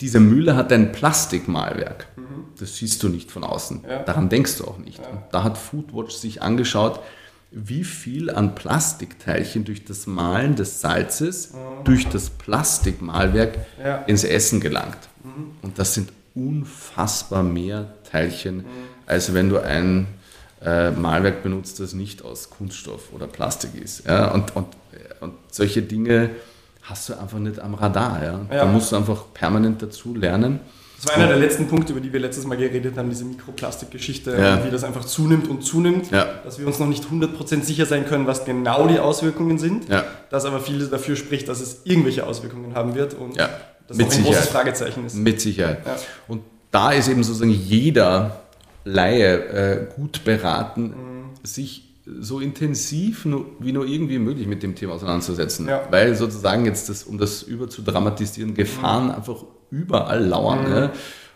diese 0.00 0.20
Mühle 0.20 0.56
hat 0.56 0.72
ein 0.72 0.92
Plastikmalwerk. 0.92 2.06
Mhm. 2.16 2.44
Das 2.58 2.76
siehst 2.76 3.02
du 3.02 3.08
nicht 3.08 3.30
von 3.30 3.44
außen. 3.44 3.84
Ja. 3.88 4.02
Daran 4.02 4.28
denkst 4.28 4.58
du 4.58 4.64
auch 4.64 4.78
nicht. 4.78 5.00
Und 5.00 5.20
da 5.32 5.42
hat 5.42 5.58
Foodwatch 5.58 6.14
sich 6.14 6.42
angeschaut, 6.42 7.00
wie 7.50 7.84
viel 7.84 8.30
an 8.30 8.54
Plastikteilchen 8.54 9.64
durch 9.64 9.84
das 9.84 10.06
Malen 10.06 10.54
des 10.54 10.80
Salzes, 10.80 11.52
mhm. 11.52 11.84
durch 11.84 12.06
das 12.08 12.30
Plastikmalwerk 12.30 13.58
ja. 13.82 13.98
ins 14.02 14.24
Essen 14.24 14.60
gelangt. 14.60 14.98
Mhm. 15.24 15.52
Und 15.62 15.78
das 15.78 15.94
sind 15.94 16.12
unfassbar 16.34 17.42
mehr 17.42 17.94
Teilchen, 18.10 18.58
mhm. 18.58 18.64
als 19.06 19.32
wenn 19.34 19.48
du 19.48 19.58
ein 19.58 20.06
äh, 20.62 20.90
Malwerk 20.90 21.42
benutzt, 21.42 21.80
das 21.80 21.94
nicht 21.94 22.22
aus 22.22 22.50
Kunststoff 22.50 23.12
oder 23.12 23.26
Plastik 23.26 23.74
ist. 23.74 24.06
Ja? 24.06 24.30
Und, 24.30 24.54
und, 24.54 24.68
und 25.20 25.34
solche 25.50 25.82
Dinge 25.82 26.30
hast 26.88 27.08
du 27.08 27.18
einfach 27.18 27.38
nicht 27.38 27.60
am 27.60 27.74
Radar. 27.74 28.22
Ja? 28.22 28.40
ja. 28.50 28.64
Da 28.64 28.66
musst 28.66 28.92
du 28.92 28.96
einfach 28.96 29.24
permanent 29.34 29.82
dazu 29.82 30.14
lernen. 30.14 30.60
Das 30.96 31.06
war 31.10 31.16
einer 31.16 31.28
der 31.28 31.36
letzten 31.36 31.68
Punkte, 31.68 31.92
über 31.92 32.00
die 32.00 32.12
wir 32.12 32.18
letztes 32.18 32.44
Mal 32.44 32.56
geredet 32.56 32.96
haben, 32.96 33.08
diese 33.08 33.24
Mikroplastikgeschichte, 33.24 34.36
ja. 34.36 34.64
wie 34.64 34.70
das 34.70 34.82
einfach 34.82 35.04
zunimmt 35.04 35.46
und 35.46 35.62
zunimmt, 35.62 36.10
ja. 36.10 36.26
dass 36.42 36.58
wir 36.58 36.66
uns 36.66 36.80
noch 36.80 36.88
nicht 36.88 37.04
100% 37.04 37.62
sicher 37.62 37.86
sein 37.86 38.04
können, 38.04 38.26
was 38.26 38.44
genau 38.44 38.88
die 38.88 38.98
Auswirkungen 38.98 39.58
sind, 39.58 39.88
ja. 39.88 40.02
dass 40.30 40.44
aber 40.44 40.58
vieles 40.58 40.90
dafür 40.90 41.14
spricht, 41.14 41.48
dass 41.48 41.60
es 41.60 41.82
irgendwelche 41.84 42.26
Auswirkungen 42.26 42.74
haben 42.74 42.96
wird 42.96 43.14
und 43.14 43.36
ja. 43.36 43.48
das 43.86 43.96
Mit 43.96 44.12
ein 44.12 44.24
großes 44.24 44.48
Fragezeichen 44.48 45.06
ist. 45.06 45.14
Mit 45.14 45.40
Sicherheit. 45.40 45.82
Und 46.26 46.42
da 46.72 46.90
ist 46.90 47.08
eben 47.08 47.22
sozusagen 47.22 47.52
jeder 47.52 48.40
Laie 48.84 49.36
äh, 49.36 49.86
gut 49.94 50.24
beraten, 50.24 50.82
mhm. 50.82 51.46
sich 51.46 51.87
so 52.20 52.40
intensiv 52.40 53.26
wie 53.60 53.72
nur 53.72 53.86
irgendwie 53.86 54.18
möglich 54.18 54.46
mit 54.46 54.62
dem 54.62 54.74
Thema 54.74 54.94
auseinanderzusetzen. 54.94 55.68
Weil 55.90 56.14
sozusagen 56.14 56.64
jetzt, 56.64 56.88
das, 56.88 57.04
um 57.04 57.18
das 57.18 57.42
überzudramatisieren, 57.42 58.54
Gefahren 58.54 59.06
mhm. 59.06 59.10
einfach 59.12 59.44
überall 59.70 60.24
lauern. 60.24 60.64
Mhm. 60.64 60.70
Ne? 60.70 60.90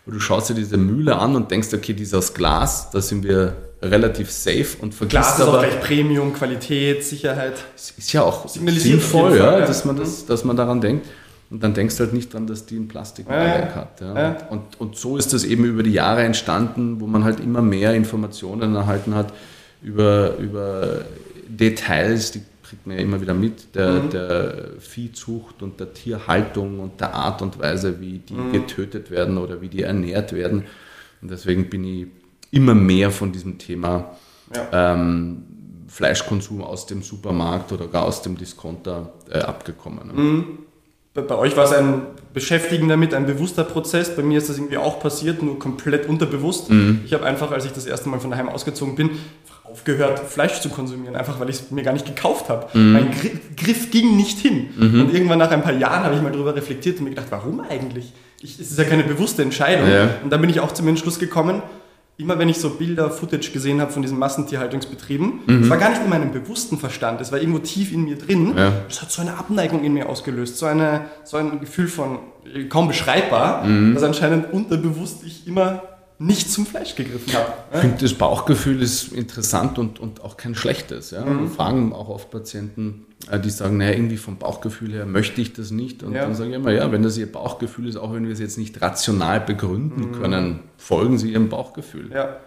Und 0.05 0.13
du 0.15 0.19
schaust 0.19 0.49
dir 0.49 0.55
diese 0.55 0.77
Mühle 0.77 1.15
an 1.17 1.35
und 1.35 1.51
denkst, 1.51 1.69
okay, 1.73 1.93
die 1.93 2.03
ist 2.03 2.13
aus 2.13 2.33
Glas, 2.33 2.89
da 2.91 3.01
sind 3.01 3.23
wir 3.23 3.55
relativ 3.81 4.31
safe 4.31 4.77
und 4.81 4.93
vergisst 4.93 5.11
Glas 5.11 5.39
ist 5.39 5.41
aber, 5.41 5.59
auch 5.59 5.63
gleich 5.63 5.79
Premium, 5.81 6.33
Qualität, 6.33 7.03
Sicherheit. 7.03 7.53
Ist 7.75 8.11
ja 8.11 8.23
auch 8.23 8.47
sinnvoll, 8.47 9.37
ja, 9.37 9.59
dass, 9.61 9.85
man 9.85 9.95
das, 9.95 10.23
mhm. 10.23 10.27
dass 10.27 10.43
man 10.43 10.55
daran 10.55 10.81
denkt. 10.81 11.07
Und 11.49 11.61
dann 11.61 11.73
denkst 11.73 11.97
du 11.97 12.05
halt 12.05 12.13
nicht 12.13 12.33
dran, 12.33 12.47
dass 12.47 12.65
die 12.65 12.77
ein 12.77 12.87
Plastikbeiwerk 12.87 13.69
ja, 13.69 13.75
hat. 13.75 14.01
Ja. 14.01 14.19
Ja. 14.19 14.37
Und, 14.49 14.79
und 14.79 14.97
so 14.97 15.17
ist 15.17 15.33
das 15.33 15.43
eben 15.43 15.65
über 15.65 15.83
die 15.83 15.93
Jahre 15.93 16.23
entstanden, 16.23 16.99
wo 16.99 17.05
man 17.05 17.23
halt 17.23 17.39
immer 17.39 17.61
mehr 17.61 17.93
Informationen 17.93 18.75
erhalten 18.75 19.13
hat 19.13 19.31
über, 19.83 20.37
über 20.37 21.05
Details, 21.47 22.31
die 22.31 22.41
kriegt 22.63 22.87
man 22.87 22.97
ja 22.97 23.03
immer 23.03 23.21
wieder 23.21 23.33
mit, 23.33 23.75
der, 23.75 23.91
mhm. 23.91 24.09
der 24.09 24.69
Viehzucht 24.79 25.61
und 25.61 25.79
der 25.79 25.93
Tierhaltung 25.93 26.79
und 26.79 26.99
der 26.99 27.13
Art 27.13 27.41
und 27.41 27.59
Weise, 27.59 27.99
wie 28.01 28.19
die 28.19 28.33
mhm. 28.33 28.51
getötet 28.51 29.11
werden 29.11 29.37
oder 29.37 29.61
wie 29.61 29.69
die 29.69 29.83
ernährt 29.83 30.33
werden. 30.33 30.63
Und 31.21 31.29
deswegen 31.29 31.69
bin 31.69 31.83
ich 31.83 32.07
immer 32.51 32.73
mehr 32.73 33.11
von 33.11 33.31
diesem 33.31 33.57
Thema 33.57 34.15
ja. 34.55 34.93
ähm, 34.93 35.43
Fleischkonsum 35.87 36.63
aus 36.63 36.87
dem 36.87 37.03
Supermarkt 37.03 37.71
oder 37.71 37.87
gar 37.87 38.05
aus 38.05 38.23
dem 38.23 38.37
Discounter 38.37 39.13
äh, 39.29 39.39
abgekommen. 39.39 40.11
Mhm. 40.15 40.45
Bei, 41.13 41.21
bei, 41.21 41.35
euch 41.35 41.55
war 41.55 41.65
es 41.65 41.73
ein 41.73 42.01
Beschäftigen 42.33 42.87
damit, 42.87 43.13
ein 43.13 43.27
bewusster 43.27 43.63
Prozess. 43.63 44.15
Bei 44.15 44.23
mir 44.23 44.39
ist 44.39 44.49
das 44.49 44.57
irgendwie 44.57 44.77
auch 44.77 44.99
passiert, 44.99 45.43
nur 45.43 45.59
komplett 45.59 46.09
unterbewusst. 46.09 46.71
Mhm. 46.71 47.01
Ich 47.05 47.13
habe 47.13 47.25
einfach, 47.25 47.51
als 47.51 47.65
ich 47.65 47.71
das 47.71 47.85
erste 47.85 48.09
Mal 48.09 48.19
von 48.19 48.31
daheim 48.31 48.49
ausgezogen 48.49 48.95
bin, 48.95 49.11
aufgehört, 49.73 50.19
Fleisch 50.19 50.61
zu 50.61 50.69
konsumieren, 50.69 51.15
einfach 51.15 51.39
weil 51.39 51.49
ich 51.49 51.57
es 51.57 51.71
mir 51.71 51.81
gar 51.81 51.93
nicht 51.93 52.05
gekauft 52.05 52.47
habe. 52.47 52.67
Mhm. 52.77 52.93
Mein 52.93 53.11
Griff, 53.11 53.39
Griff, 53.57 53.91
ging 53.91 54.15
nicht 54.15 54.37
hin. 54.37 54.69
Mhm. 54.77 55.01
Und 55.01 55.13
irgendwann 55.13 55.39
nach 55.39 55.49
ein 55.49 55.63
paar 55.63 55.73
Jahren 55.73 56.03
habe 56.03 56.15
ich 56.15 56.21
mal 56.21 56.31
darüber 56.31 56.55
reflektiert 56.55 56.99
und 56.99 57.05
mir 57.05 57.09
gedacht, 57.09 57.27
warum 57.31 57.59
eigentlich? 57.59 58.13
Ich, 58.41 58.59
es 58.59 58.71
ist 58.71 58.77
ja 58.77 58.83
keine 58.83 59.03
bewusste 59.03 59.41
Entscheidung. 59.41 59.89
Ja. 59.89 60.09
Und 60.23 60.29
dann 60.29 60.39
bin 60.41 60.49
ich 60.51 60.59
auch 60.59 60.71
zum 60.71 60.87
Entschluss 60.87 61.17
gekommen, 61.17 61.63
immer 62.17 62.37
wenn 62.37 62.49
ich 62.49 62.57
so 62.57 62.69
Bilder, 62.69 63.09
Footage 63.09 63.51
gesehen 63.51 63.81
habe 63.81 63.91
von 63.91 64.03
diesen 64.03 64.19
Massentierhaltungsbetrieben, 64.19 65.39
mhm. 65.47 65.61
das 65.61 65.69
war 65.71 65.77
gar 65.77 65.89
nicht 65.89 66.03
in 66.03 66.09
meinem 66.09 66.31
bewussten 66.31 66.77
Verstand, 66.77 67.19
das 67.19 67.31
war 67.31 67.39
irgendwo 67.39 67.59
tief 67.59 67.91
in 67.91 68.03
mir 68.03 68.17
drin. 68.17 68.53
Ja. 68.55 68.73
Das 68.87 69.01
hat 69.01 69.11
so 69.11 69.21
eine 69.21 69.35
Abneigung 69.35 69.83
in 69.83 69.93
mir 69.93 70.07
ausgelöst, 70.07 70.57
so, 70.57 70.67
eine, 70.67 71.05
so 71.23 71.37
ein 71.37 71.59
Gefühl 71.59 71.87
von 71.87 72.19
kaum 72.69 72.87
beschreibbar, 72.87 73.63
mhm. 73.63 73.95
dass 73.95 74.03
anscheinend 74.03 74.53
unterbewusst 74.53 75.23
ich 75.25 75.47
immer 75.47 75.81
nicht 76.25 76.51
zum 76.51 76.65
Fleisch 76.65 76.95
gegriffen 76.95 77.33
habe. 77.33 77.53
Ich 77.73 77.79
finde, 77.79 77.97
das 77.99 78.13
Bauchgefühl 78.13 78.81
ist 78.81 79.11
interessant 79.11 79.77
und, 79.77 79.99
und 79.99 80.23
auch 80.23 80.37
kein 80.37 80.55
schlechtes. 80.55 81.11
Ja? 81.11 81.25
Mhm. 81.25 81.41
Wir 81.41 81.49
fragen 81.49 81.93
auch 81.93 82.09
oft 82.09 82.31
Patienten, 82.31 83.05
äh, 83.29 83.39
die 83.39 83.49
sagen, 83.49 83.77
naja, 83.77 83.91
irgendwie 83.91 84.17
vom 84.17 84.37
Bauchgefühl 84.37 84.93
her 84.93 85.05
möchte 85.05 85.41
ich 85.41 85.53
das 85.53 85.71
nicht. 85.71 86.03
Und 86.03 86.13
ja. 86.13 86.23
dann 86.23 86.35
sage 86.35 86.51
ich 86.51 86.55
immer, 86.55 86.71
ja, 86.71 86.91
wenn 86.91 87.03
das 87.03 87.17
ihr 87.17 87.31
Bauchgefühl 87.31 87.87
ist, 87.87 87.97
auch 87.97 88.13
wenn 88.13 88.25
wir 88.25 88.33
es 88.33 88.39
jetzt 88.39 88.57
nicht 88.57 88.81
rational 88.81 89.41
begründen 89.41 90.09
mhm. 90.09 90.11
können, 90.13 90.59
folgen 90.77 91.17
Sie 91.17 91.31
Ihrem 91.31 91.49
Bauchgefühl. 91.49 92.11
Ja. 92.13 92.37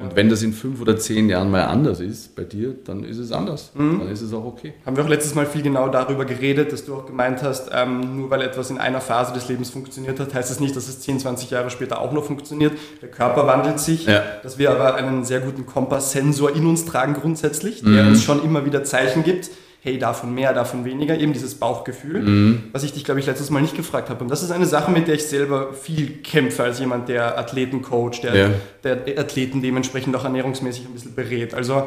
Und 0.00 0.16
wenn 0.16 0.28
das 0.28 0.42
in 0.42 0.52
fünf 0.52 0.80
oder 0.80 0.96
zehn 0.96 1.28
Jahren 1.28 1.50
mal 1.50 1.64
anders 1.64 2.00
ist 2.00 2.36
bei 2.36 2.44
dir, 2.44 2.74
dann 2.84 3.04
ist 3.04 3.18
es 3.18 3.32
anders. 3.32 3.72
Mhm. 3.74 4.00
Dann 4.00 4.08
ist 4.08 4.20
es 4.20 4.32
auch 4.32 4.44
okay. 4.44 4.74
Haben 4.86 4.96
wir 4.96 5.04
auch 5.04 5.08
letztes 5.08 5.34
Mal 5.34 5.46
viel 5.46 5.62
genau 5.62 5.88
darüber 5.88 6.24
geredet, 6.24 6.72
dass 6.72 6.84
du 6.84 6.94
auch 6.94 7.06
gemeint 7.06 7.42
hast, 7.42 7.70
ähm, 7.72 8.16
nur 8.16 8.30
weil 8.30 8.42
etwas 8.42 8.70
in 8.70 8.78
einer 8.78 9.00
Phase 9.00 9.32
des 9.32 9.48
Lebens 9.48 9.70
funktioniert 9.70 10.20
hat, 10.20 10.34
heißt 10.34 10.50
das 10.50 10.60
nicht, 10.60 10.76
dass 10.76 10.88
es 10.88 11.00
10, 11.00 11.20
20 11.20 11.50
Jahre 11.50 11.70
später 11.70 12.00
auch 12.00 12.12
noch 12.12 12.24
funktioniert. 12.24 12.72
Der 13.02 13.10
Körper 13.10 13.46
wandelt 13.46 13.80
sich, 13.80 14.06
ja. 14.06 14.22
dass 14.42 14.58
wir 14.58 14.70
aber 14.70 14.94
einen 14.94 15.24
sehr 15.24 15.40
guten 15.40 15.66
Kompasssensor 15.66 16.54
in 16.54 16.66
uns 16.66 16.84
tragen 16.84 17.14
grundsätzlich, 17.14 17.82
der 17.82 18.04
mhm. 18.04 18.10
uns 18.10 18.22
schon 18.22 18.42
immer 18.44 18.64
wieder 18.64 18.84
Zeichen 18.84 19.24
gibt 19.24 19.50
hey, 19.88 19.98
davon 19.98 20.34
mehr, 20.34 20.52
davon 20.52 20.84
weniger, 20.84 21.18
eben 21.18 21.32
dieses 21.32 21.54
Bauchgefühl, 21.54 22.20
mhm. 22.20 22.62
was 22.72 22.82
ich 22.82 22.92
dich, 22.92 23.04
glaube 23.04 23.20
ich, 23.20 23.26
letztes 23.26 23.50
Mal 23.50 23.62
nicht 23.62 23.76
gefragt 23.76 24.10
habe. 24.10 24.22
Und 24.22 24.30
das 24.30 24.42
ist 24.42 24.50
eine 24.50 24.66
Sache, 24.66 24.90
mit 24.90 25.08
der 25.08 25.14
ich 25.14 25.24
selber 25.24 25.72
viel 25.72 26.18
kämpfe, 26.22 26.62
als 26.62 26.78
jemand, 26.78 27.08
der 27.08 27.38
Athleten 27.38 27.82
coacht, 27.82 28.22
der, 28.22 28.34
ja. 28.34 28.50
der 28.84 29.18
Athleten 29.18 29.62
dementsprechend 29.62 30.14
auch 30.16 30.24
ernährungsmäßig 30.24 30.86
ein 30.86 30.92
bisschen 30.92 31.14
berät. 31.14 31.54
Also 31.54 31.84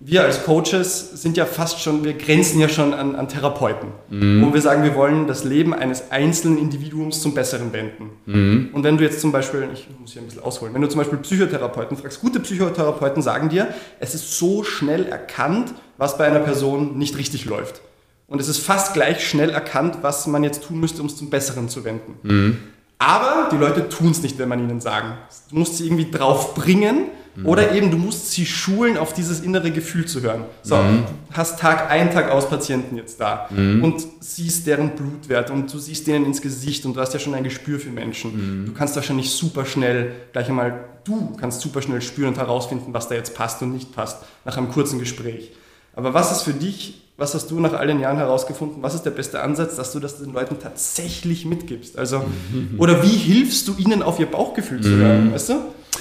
wir 0.00 0.22
als 0.22 0.44
Coaches 0.44 1.22
sind 1.22 1.36
ja 1.36 1.46
fast 1.46 1.80
schon, 1.80 2.04
wir 2.04 2.14
grenzen 2.14 2.60
ja 2.60 2.68
schon 2.68 2.92
an, 2.92 3.14
an 3.14 3.28
Therapeuten. 3.28 3.90
Mhm. 4.10 4.44
Wo 4.44 4.52
wir 4.52 4.60
sagen, 4.60 4.82
wir 4.82 4.94
wollen 4.96 5.26
das 5.26 5.44
Leben 5.44 5.72
eines 5.72 6.10
einzelnen 6.10 6.58
Individuums 6.58 7.22
zum 7.22 7.32
Besseren 7.32 7.72
wenden. 7.72 8.10
Mhm. 8.26 8.70
Und 8.72 8.82
wenn 8.82 8.98
du 8.98 9.04
jetzt 9.04 9.20
zum 9.20 9.32
Beispiel, 9.32 9.68
ich 9.72 9.86
muss 10.00 10.12
hier 10.12 10.20
ein 10.20 10.26
bisschen 10.26 10.42
ausholen, 10.42 10.74
wenn 10.74 10.82
du 10.82 10.88
zum 10.88 10.98
Beispiel 10.98 11.18
Psychotherapeuten 11.18 11.96
fragst, 11.96 12.20
gute 12.20 12.40
Psychotherapeuten 12.40 13.22
sagen 13.22 13.48
dir, 13.48 13.68
es 14.00 14.14
ist 14.14 14.36
so 14.36 14.64
schnell 14.64 15.06
erkannt, 15.06 15.72
was 15.96 16.18
bei 16.18 16.26
einer 16.26 16.40
Person 16.40 16.98
nicht 16.98 17.16
richtig 17.16 17.44
läuft. 17.44 17.80
Und 18.26 18.40
es 18.40 18.48
ist 18.48 18.58
fast 18.58 18.94
gleich 18.94 19.26
schnell 19.26 19.50
erkannt, 19.50 19.98
was 20.02 20.26
man 20.26 20.42
jetzt 20.42 20.64
tun 20.64 20.80
müsste, 20.80 21.00
um 21.00 21.06
es 21.06 21.16
zum 21.16 21.30
Besseren 21.30 21.68
zu 21.68 21.84
wenden. 21.84 22.16
Mhm. 22.22 22.58
Aber 22.98 23.48
die 23.52 23.56
Leute 23.56 23.88
tun 23.88 24.12
es 24.12 24.22
nicht, 24.22 24.38
wenn 24.38 24.48
man 24.48 24.60
ihnen 24.60 24.80
sagen. 24.80 25.12
Du 25.50 25.56
musst 25.56 25.76
sie 25.76 25.86
irgendwie 25.86 26.10
drauf 26.10 26.54
bringen 26.54 27.08
Mhm. 27.36 27.46
Oder 27.46 27.72
eben, 27.72 27.90
du 27.90 27.96
musst 27.96 28.30
sie 28.30 28.46
schulen, 28.46 28.96
auf 28.96 29.12
dieses 29.12 29.40
innere 29.40 29.70
Gefühl 29.70 30.06
zu 30.06 30.22
hören. 30.22 30.44
So, 30.62 30.76
mhm. 30.76 31.04
du 31.30 31.36
hast 31.36 31.58
Tag 31.58 31.90
ein, 31.90 32.12
Tag 32.12 32.30
aus 32.30 32.48
Patienten 32.48 32.96
jetzt 32.96 33.20
da 33.20 33.48
mhm. 33.50 33.82
und 33.82 34.06
siehst 34.20 34.66
deren 34.66 34.90
Blutwert 34.90 35.50
und 35.50 35.72
du 35.72 35.78
siehst 35.78 36.06
denen 36.06 36.26
ins 36.26 36.40
Gesicht 36.40 36.86
und 36.86 36.94
du 36.94 37.00
hast 37.00 37.12
ja 37.12 37.18
schon 37.18 37.34
ein 37.34 37.44
Gespür 37.44 37.80
für 37.80 37.90
Menschen. 37.90 38.62
Mhm. 38.62 38.66
Du 38.66 38.72
kannst 38.72 38.94
wahrscheinlich 38.96 39.30
super 39.30 39.64
schnell, 39.64 40.12
gleich 40.32 40.48
einmal, 40.48 40.84
du 41.04 41.36
kannst 41.36 41.60
super 41.60 41.82
schnell 41.82 42.02
spüren 42.02 42.28
und 42.28 42.38
herausfinden, 42.38 42.94
was 42.94 43.08
da 43.08 43.14
jetzt 43.14 43.34
passt 43.34 43.62
und 43.62 43.72
nicht 43.72 43.94
passt, 43.94 44.22
nach 44.44 44.56
einem 44.56 44.70
kurzen 44.70 44.98
Gespräch. 44.98 45.52
Aber 45.94 46.14
was 46.14 46.32
ist 46.32 46.42
für 46.42 46.54
dich 46.54 47.00
was 47.16 47.32
hast 47.32 47.48
du 47.52 47.60
nach 47.60 47.74
all 47.74 47.86
den 47.86 48.00
Jahren 48.00 48.16
herausgefunden? 48.16 48.82
Was 48.82 48.94
ist 48.94 49.02
der 49.02 49.12
beste 49.12 49.40
Ansatz, 49.40 49.76
dass 49.76 49.92
du 49.92 50.00
das 50.00 50.18
den 50.18 50.32
Leuten 50.32 50.58
tatsächlich 50.58 51.46
mitgibst? 51.46 51.96
Also, 51.96 52.24
oder 52.78 53.04
wie 53.04 53.16
hilfst 53.16 53.68
du 53.68 53.76
ihnen 53.78 54.02
auf 54.02 54.18
ihr 54.18 54.26
Bauchgefühl 54.26 54.80
zu 54.80 54.90
hören? 54.90 55.32
Weißt 55.32 55.50
du? 55.50 55.54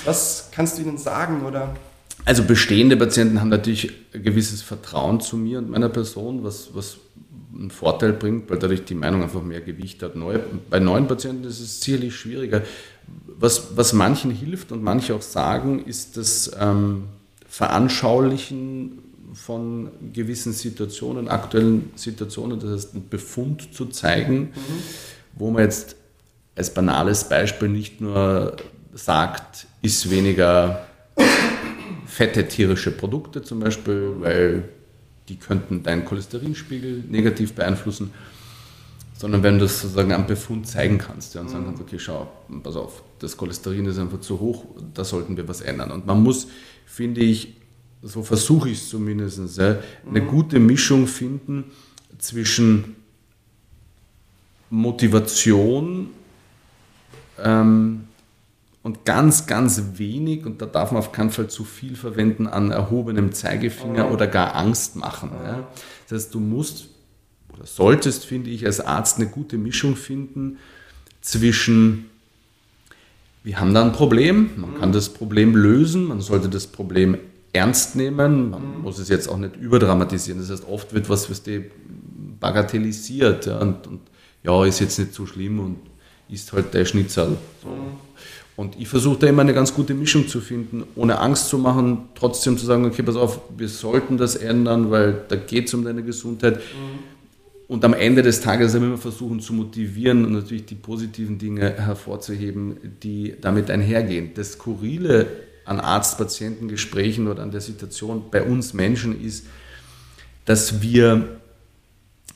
Was 0.05 0.49
kannst 0.51 0.77
du 0.77 0.81
ihnen 0.81 0.97
sagen 0.97 1.45
oder? 1.45 1.75
also 2.25 2.43
bestehende 2.43 2.95
Patienten 2.95 3.41
haben 3.41 3.49
natürlich 3.49 3.91
ein 4.13 4.23
gewisses 4.23 4.61
Vertrauen 4.61 5.19
zu 5.19 5.35
mir 5.35 5.57
und 5.59 5.69
meiner 5.69 5.89
Person, 5.89 6.43
was, 6.43 6.69
was 6.73 6.97
einen 7.53 7.69
Vorteil 7.69 8.13
bringt, 8.13 8.49
weil 8.49 8.57
dadurch 8.57 8.85
die 8.85 8.95
Meinung 8.95 9.23
einfach 9.23 9.43
mehr 9.43 9.61
Gewicht 9.61 10.01
hat. 10.01 10.15
Neu, 10.15 10.39
bei 10.69 10.79
neuen 10.79 11.07
Patienten 11.07 11.43
ist 11.43 11.59
es 11.59 11.81
sicherlich 11.81 12.15
schwieriger. 12.15 12.61
Was, 13.27 13.75
was 13.75 13.93
manchen 13.93 14.31
hilft 14.31 14.71
und 14.71 14.81
manche 14.81 15.13
auch 15.13 15.21
sagen, 15.21 15.83
ist 15.85 16.15
das 16.17 16.51
ähm, 16.59 17.03
Veranschaulichen 17.47 18.99
von 19.33 19.89
gewissen 20.13 20.53
Situationen, 20.53 21.27
aktuellen 21.27 21.91
Situationen, 21.95 22.59
das 22.59 22.71
heißt 22.71 22.93
einen 22.93 23.09
Befund 23.09 23.73
zu 23.73 23.87
zeigen, 23.87 24.39
mhm. 24.39 24.51
wo 25.35 25.51
man 25.51 25.63
jetzt 25.63 25.95
als 26.55 26.73
banales 26.73 27.27
Beispiel 27.27 27.69
nicht 27.69 27.99
nur 27.99 28.55
sagt, 28.93 29.67
ist 29.81 30.09
weniger 30.09 30.85
fette 32.05 32.47
tierische 32.47 32.91
Produkte 32.91 33.41
zum 33.41 33.59
Beispiel, 33.59 34.13
weil 34.19 34.69
die 35.29 35.37
könnten 35.37 35.83
deinen 35.83 36.05
Cholesterinspiegel 36.05 37.03
negativ 37.09 37.53
beeinflussen, 37.53 38.11
sondern 39.17 39.41
wenn 39.41 39.55
du 39.55 39.61
das 39.61 39.81
sozusagen 39.81 40.11
am 40.11 40.27
Befund 40.27 40.67
zeigen 40.67 40.97
kannst 40.97 41.33
ja, 41.33 41.41
und 41.41 41.49
sagen 41.49 41.65
kannst, 41.65 41.81
okay, 41.81 41.97
schau, 41.97 42.29
pass 42.61 42.75
auf, 42.75 43.03
das 43.19 43.37
Cholesterin 43.37 43.85
ist 43.85 43.97
einfach 43.97 44.19
zu 44.19 44.39
hoch, 44.39 44.65
da 44.93 45.03
sollten 45.03 45.37
wir 45.37 45.47
was 45.47 45.61
ändern. 45.61 45.91
Und 45.91 46.05
man 46.05 46.21
muss, 46.21 46.47
finde 46.85 47.21
ich, 47.21 47.55
so 48.03 48.21
versuche 48.21 48.69
ich 48.69 48.79
es 48.79 48.89
zumindest, 48.89 49.57
ja, 49.57 49.77
eine 50.07 50.21
mhm. 50.21 50.27
gute 50.27 50.59
Mischung 50.59 51.07
finden 51.07 51.71
zwischen 52.17 52.95
Motivation 54.69 56.09
ähm, 57.41 58.03
und 58.81 59.05
ganz, 59.05 59.45
ganz 59.45 59.81
wenig, 59.95 60.45
und 60.45 60.61
da 60.61 60.65
darf 60.65 60.91
man 60.91 60.99
auf 60.99 61.13
keinen 61.13 61.29
Fall 61.29 61.47
zu 61.47 61.63
viel 61.63 61.95
verwenden, 61.95 62.47
an 62.47 62.71
erhobenem 62.71 63.31
Zeigefinger 63.31 64.11
oder 64.11 64.27
gar 64.27 64.55
Angst 64.55 64.97
machen. 64.97 65.31
Ja. 65.41 65.67
Das 66.09 66.23
heißt, 66.23 66.33
du 66.33 66.41
musst 66.41 66.89
oder 67.53 67.65
solltest, 67.65 68.25
finde 68.25 68.49
ich, 68.49 68.65
als 68.65 68.81
Arzt 68.81 69.17
eine 69.17 69.27
gute 69.27 69.57
Mischung 69.57 69.95
finden 69.95 70.57
zwischen, 71.21 72.09
wir 73.43 73.59
haben 73.59 73.73
da 73.73 73.85
ein 73.85 73.93
Problem, 73.93 74.49
man 74.57 74.77
kann 74.79 74.91
das 74.91 75.09
Problem 75.09 75.55
lösen, 75.55 76.05
man 76.05 76.19
sollte 76.19 76.49
das 76.49 76.67
Problem 76.67 77.17
ernst 77.53 77.95
nehmen, 77.95 78.49
man 78.49 78.81
muss 78.81 78.97
es 78.99 79.09
jetzt 79.09 79.29
auch 79.29 79.37
nicht 79.37 79.55
überdramatisieren. 79.55 80.41
Das 80.41 80.49
heißt, 80.49 80.67
oft 80.67 80.93
wird 80.93 81.07
was, 81.07 81.29
was 81.29 81.43
die 81.43 81.63
bagatellisiert 82.39 83.45
ja, 83.45 83.59
und, 83.59 83.87
und, 83.87 84.01
ja, 84.43 84.65
ist 84.65 84.79
jetzt 84.79 84.99
nicht 84.99 85.13
so 85.13 85.25
schlimm 85.25 85.59
und 85.59 85.77
ist 86.29 86.51
halt 86.51 86.73
der 86.73 86.83
Schnitzel. 86.83 87.37
So. 87.63 87.69
Und 88.55 88.79
ich 88.79 88.87
versuche 88.87 89.19
da 89.19 89.27
immer 89.27 89.41
eine 89.41 89.53
ganz 89.53 89.73
gute 89.73 89.93
Mischung 89.93 90.27
zu 90.27 90.41
finden, 90.41 90.83
ohne 90.95 91.19
Angst 91.19 91.49
zu 91.49 91.57
machen, 91.57 92.09
trotzdem 92.15 92.57
zu 92.57 92.65
sagen, 92.65 92.85
okay, 92.85 93.01
pass 93.01 93.15
auf, 93.15 93.39
wir 93.55 93.69
sollten 93.69 94.17
das 94.17 94.35
ändern, 94.35 94.91
weil 94.91 95.23
da 95.27 95.35
geht 95.35 95.67
es 95.67 95.73
um 95.73 95.83
deine 95.83 96.03
Gesundheit. 96.03 96.57
Mhm. 96.57 97.13
Und 97.67 97.85
am 97.85 97.93
Ende 97.93 98.21
des 98.21 98.41
Tages 98.41 98.75
immer 98.75 98.97
versuchen 98.97 99.39
zu 99.39 99.53
motivieren 99.53 100.25
und 100.25 100.33
natürlich 100.33 100.65
die 100.65 100.75
positiven 100.75 101.39
Dinge 101.39 101.73
hervorzuheben, 101.77 102.77
die 103.01 103.35
damit 103.39 103.71
einhergehen. 103.71 104.31
Das 104.35 104.53
Skurrile 104.53 105.25
an 105.65 105.79
Arzt-Patienten-Gesprächen 105.79 107.27
oder 107.27 107.43
an 107.43 107.51
der 107.51 107.61
Situation 107.61 108.25
bei 108.31 108.43
uns 108.43 108.73
Menschen 108.73 109.19
ist, 109.19 109.45
dass 110.45 110.81
wir 110.81 111.39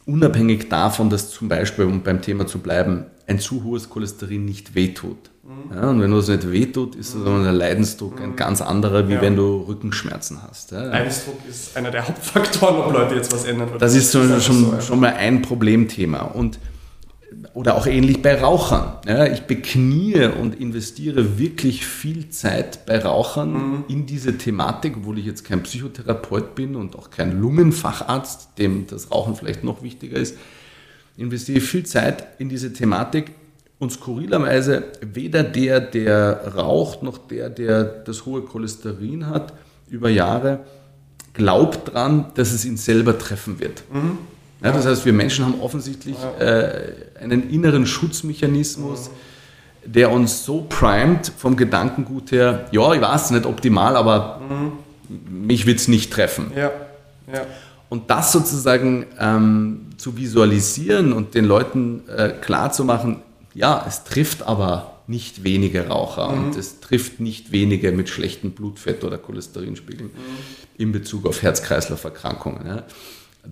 unabhängig 0.05 0.69
davon, 0.69 1.09
dass 1.09 1.31
zum 1.31 1.49
Beispiel, 1.49 1.85
um 1.85 2.01
beim 2.01 2.21
Thema 2.21 2.47
zu 2.47 2.59
bleiben, 2.59 3.05
ein 3.27 3.39
zu 3.39 3.63
hohes 3.63 3.89
Cholesterin 3.89 4.45
nicht 4.45 4.73
wehtut. 4.73 5.17
Mhm. 5.43 5.75
Ja, 5.75 5.89
und 5.89 6.01
wenn 6.01 6.11
du 6.11 6.17
es 6.17 6.29
nicht 6.29 6.49
wehtut, 6.49 6.95
ist 6.95 7.15
mhm. 7.15 7.43
der 7.43 7.51
Leidensdruck 7.51 8.21
ein 8.21 8.31
mhm. 8.31 8.35
ganz 8.37 8.61
anderer, 8.61 9.07
wie 9.09 9.13
ja. 9.13 9.21
wenn 9.21 9.35
du 9.35 9.65
Rückenschmerzen 9.67 10.41
hast. 10.47 10.71
Ja. 10.71 10.83
Leidensdruck 10.83 11.39
ist 11.49 11.75
einer 11.75 11.91
der 11.91 12.07
Hauptfaktoren, 12.07 12.77
ob 12.77 12.93
Leute 12.93 13.15
jetzt 13.15 13.33
was 13.33 13.43
ändern. 13.43 13.69
das 13.77 13.95
ist 13.95 14.11
so, 14.11 14.21
schon, 14.39 14.71
so, 14.71 14.81
schon 14.81 14.99
mal 14.99 15.13
ein 15.13 15.41
Problemthema. 15.41 16.21
Und 16.21 16.57
oder 17.53 17.75
auch 17.75 17.87
ähnlich 17.87 18.21
bei 18.21 18.39
Rauchern. 18.39 18.97
Ja, 19.05 19.25
ich 19.25 19.41
beknie 19.41 20.25
und 20.25 20.59
investiere 20.59 21.37
wirklich 21.37 21.85
viel 21.85 22.29
Zeit 22.29 22.85
bei 22.85 22.99
Rauchern 22.99 23.51
mhm. 23.51 23.83
in 23.89 24.05
diese 24.05 24.37
Thematik, 24.37 24.97
obwohl 24.97 25.19
ich 25.19 25.25
jetzt 25.25 25.43
kein 25.43 25.63
Psychotherapeut 25.63 26.55
bin 26.55 26.75
und 26.75 26.95
auch 26.95 27.09
kein 27.09 27.39
Lungenfacharzt, 27.39 28.57
dem 28.57 28.87
das 28.87 29.11
Rauchen 29.11 29.35
vielleicht 29.35 29.63
noch 29.63 29.83
wichtiger 29.83 30.17
ist. 30.17 30.37
Investiere 31.17 31.59
viel 31.59 31.85
Zeit 31.85 32.27
in 32.37 32.47
diese 32.47 32.73
Thematik 32.73 33.31
und 33.79 33.91
skurrilerweise 33.91 34.83
weder 35.01 35.43
der, 35.43 35.81
der 35.81 36.55
raucht, 36.55 37.03
noch 37.03 37.17
der, 37.17 37.49
der 37.49 37.83
das 37.83 38.25
hohe 38.25 38.41
Cholesterin 38.41 39.27
hat, 39.27 39.53
über 39.89 40.09
Jahre 40.09 40.61
glaubt 41.33 41.93
dran, 41.93 42.25
dass 42.35 42.51
es 42.51 42.65
ihn 42.65 42.77
selber 42.77 43.17
treffen 43.17 43.59
wird. 43.59 43.83
Mhm. 43.91 44.17
Ja, 44.63 44.71
das 44.71 44.85
heißt, 44.85 45.05
wir 45.05 45.13
Menschen 45.13 45.45
haben 45.45 45.61
offensichtlich 45.61 46.15
äh, 46.39 47.21
einen 47.21 47.49
inneren 47.49 47.85
Schutzmechanismus, 47.85 49.11
der 49.85 50.11
uns 50.11 50.43
so 50.43 50.65
primet 50.67 51.31
vom 51.37 51.55
Gedankengut 51.55 52.31
her, 52.31 52.65
ja, 52.71 52.93
ich 52.93 53.01
weiß 53.01 53.31
nicht 53.31 53.45
optimal, 53.45 53.95
aber 53.95 54.41
mhm. 54.49 55.47
mich 55.47 55.65
wird 55.65 55.79
es 55.79 55.87
nicht 55.87 56.11
treffen. 56.11 56.51
Ja. 56.55 56.71
Ja. 57.31 57.41
Und 57.89 58.09
das 58.09 58.31
sozusagen 58.31 59.05
ähm, 59.19 59.87
zu 59.97 60.17
visualisieren 60.17 61.13
und 61.13 61.35
den 61.35 61.45
Leuten 61.45 62.03
äh, 62.09 62.29
klarzumachen, 62.29 63.21
ja, 63.53 63.85
es 63.87 64.03
trifft 64.03 64.43
aber 64.43 64.93
nicht 65.07 65.43
wenige 65.45 65.87
Raucher 65.87 66.31
mhm. 66.31 66.47
und 66.47 66.55
es 66.57 66.81
trifft 66.81 67.19
nicht 67.21 67.51
wenige 67.51 67.91
mit 67.91 68.09
schlechtem 68.09 68.51
Blutfett 68.51 69.03
oder 69.03 69.17
Cholesterinspiegeln 69.17 70.09
mhm. 70.09 70.21
in 70.77 70.91
Bezug 70.91 71.25
auf 71.27 71.43
Herz-Kreislauf-Erkrankungen. 71.43 72.65
Ja 72.65 72.83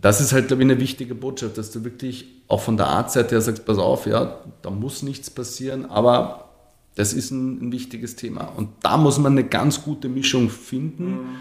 das 0.01 0.21
ist 0.21 0.33
halt, 0.33 0.47
glaube 0.47 0.63
ich, 0.63 0.69
eine 0.69 0.79
wichtige 0.79 1.15
Botschaft, 1.15 1.57
dass 1.57 1.71
du 1.71 1.83
wirklich 1.83 2.25
auch 2.47 2.61
von 2.61 2.77
der 2.77 2.87
Artseite 2.87 3.35
her 3.35 3.41
sagst, 3.41 3.65
pass 3.65 3.77
auf, 3.77 4.05
ja, 4.05 4.39
da 4.61 4.69
muss 4.69 5.03
nichts 5.03 5.29
passieren, 5.29 5.85
aber 5.85 6.49
das 6.95 7.13
ist 7.13 7.31
ein, 7.31 7.67
ein 7.67 7.71
wichtiges 7.71 8.15
Thema. 8.15 8.45
Und 8.55 8.69
da 8.81 8.97
muss 8.97 9.17
man 9.19 9.33
eine 9.33 9.43
ganz 9.43 9.83
gute 9.83 10.09
Mischung 10.09 10.49
finden 10.49 11.11
mhm. 11.11 11.35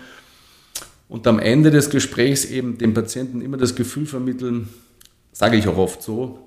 und 1.08 1.26
am 1.26 1.38
Ende 1.38 1.70
des 1.70 1.90
Gesprächs 1.90 2.44
eben 2.44 2.78
dem 2.78 2.94
Patienten 2.94 3.40
immer 3.40 3.56
das 3.56 3.74
Gefühl 3.74 4.06
vermitteln, 4.06 4.68
sage 5.32 5.56
ich 5.56 5.68
auch 5.68 5.76
oft 5.76 6.02
so, 6.02 6.38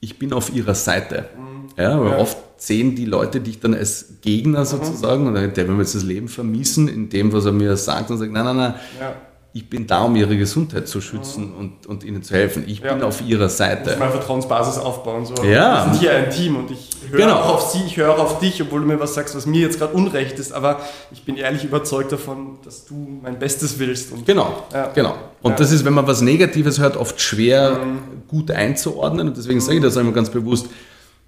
ich 0.00 0.18
bin 0.18 0.32
auf 0.32 0.52
ihrer 0.52 0.74
Seite. 0.74 1.28
Mhm. 1.36 1.68
Ja, 1.76 2.00
weil 2.00 2.12
ja. 2.12 2.18
oft 2.18 2.36
sehen 2.56 2.94
die 2.94 3.06
Leute 3.06 3.40
dich 3.40 3.60
dann 3.60 3.74
als 3.74 4.20
Gegner 4.20 4.60
mhm. 4.60 4.66
sozusagen 4.66 5.26
und 5.26 5.34
der 5.34 5.56
will 5.56 5.74
mir 5.74 5.82
jetzt 5.82 5.94
das 5.94 6.04
Leben 6.04 6.28
vermiesen 6.28 6.86
in 6.86 7.08
dem, 7.08 7.32
was 7.32 7.44
er 7.44 7.52
mir 7.52 7.76
sagt 7.76 8.10
und 8.10 8.18
sagt, 8.18 8.32
nein, 8.32 8.44
nein, 8.44 8.56
nein, 8.56 8.74
ja 9.00 9.16
ich 9.54 9.68
bin 9.68 9.86
da, 9.86 10.04
um 10.04 10.16
ihre 10.16 10.36
Gesundheit 10.38 10.88
zu 10.88 11.02
schützen 11.02 11.50
mhm. 11.50 11.58
und, 11.58 11.86
und 11.86 12.04
ihnen 12.04 12.22
zu 12.22 12.32
helfen. 12.32 12.64
Ich 12.66 12.80
ja. 12.80 12.94
bin 12.94 13.02
auf 13.02 13.20
ihrer 13.20 13.50
Seite. 13.50 13.90
Muss 13.90 13.98
mal 13.98 14.10
Vertrauensbasis 14.10 14.78
aufbauen. 14.78 15.26
So. 15.26 15.34
Ja. 15.44 15.84
Wir 15.84 15.92
sind 15.92 16.00
hier 16.00 16.16
ein 16.16 16.30
Team 16.30 16.56
und 16.56 16.70
ich 16.70 16.88
höre 17.10 17.18
genau. 17.18 17.34
auch 17.34 17.54
auf 17.56 17.70
sie, 17.70 17.82
ich 17.86 17.98
höre 17.98 18.14
auch 18.14 18.18
auf 18.18 18.38
dich, 18.38 18.62
obwohl 18.62 18.80
du 18.80 18.86
mir 18.86 18.98
was 18.98 19.12
sagst, 19.12 19.36
was 19.36 19.44
mir 19.44 19.60
jetzt 19.60 19.78
gerade 19.78 19.92
unrecht 19.92 20.38
ist. 20.38 20.52
Aber 20.52 20.80
ich 21.12 21.24
bin 21.24 21.36
ehrlich 21.36 21.64
überzeugt 21.64 22.12
davon, 22.12 22.58
dass 22.64 22.86
du 22.86 23.20
mein 23.22 23.38
Bestes 23.38 23.78
willst. 23.78 24.12
Und, 24.12 24.24
genau, 24.24 24.64
ja. 24.72 24.90
genau. 24.94 25.16
Und 25.42 25.52
ja. 25.52 25.56
das 25.58 25.70
ist, 25.70 25.84
wenn 25.84 25.92
man 25.92 26.06
was 26.06 26.22
Negatives 26.22 26.80
hört, 26.80 26.96
oft 26.96 27.20
schwer 27.20 27.72
mhm. 27.72 28.22
gut 28.28 28.50
einzuordnen. 28.50 29.28
Und 29.28 29.36
deswegen 29.36 29.58
mhm. 29.58 29.64
sage 29.64 29.76
ich 29.76 29.82
das 29.82 29.98
einmal 29.98 30.14
ganz 30.14 30.30
bewusst. 30.30 30.68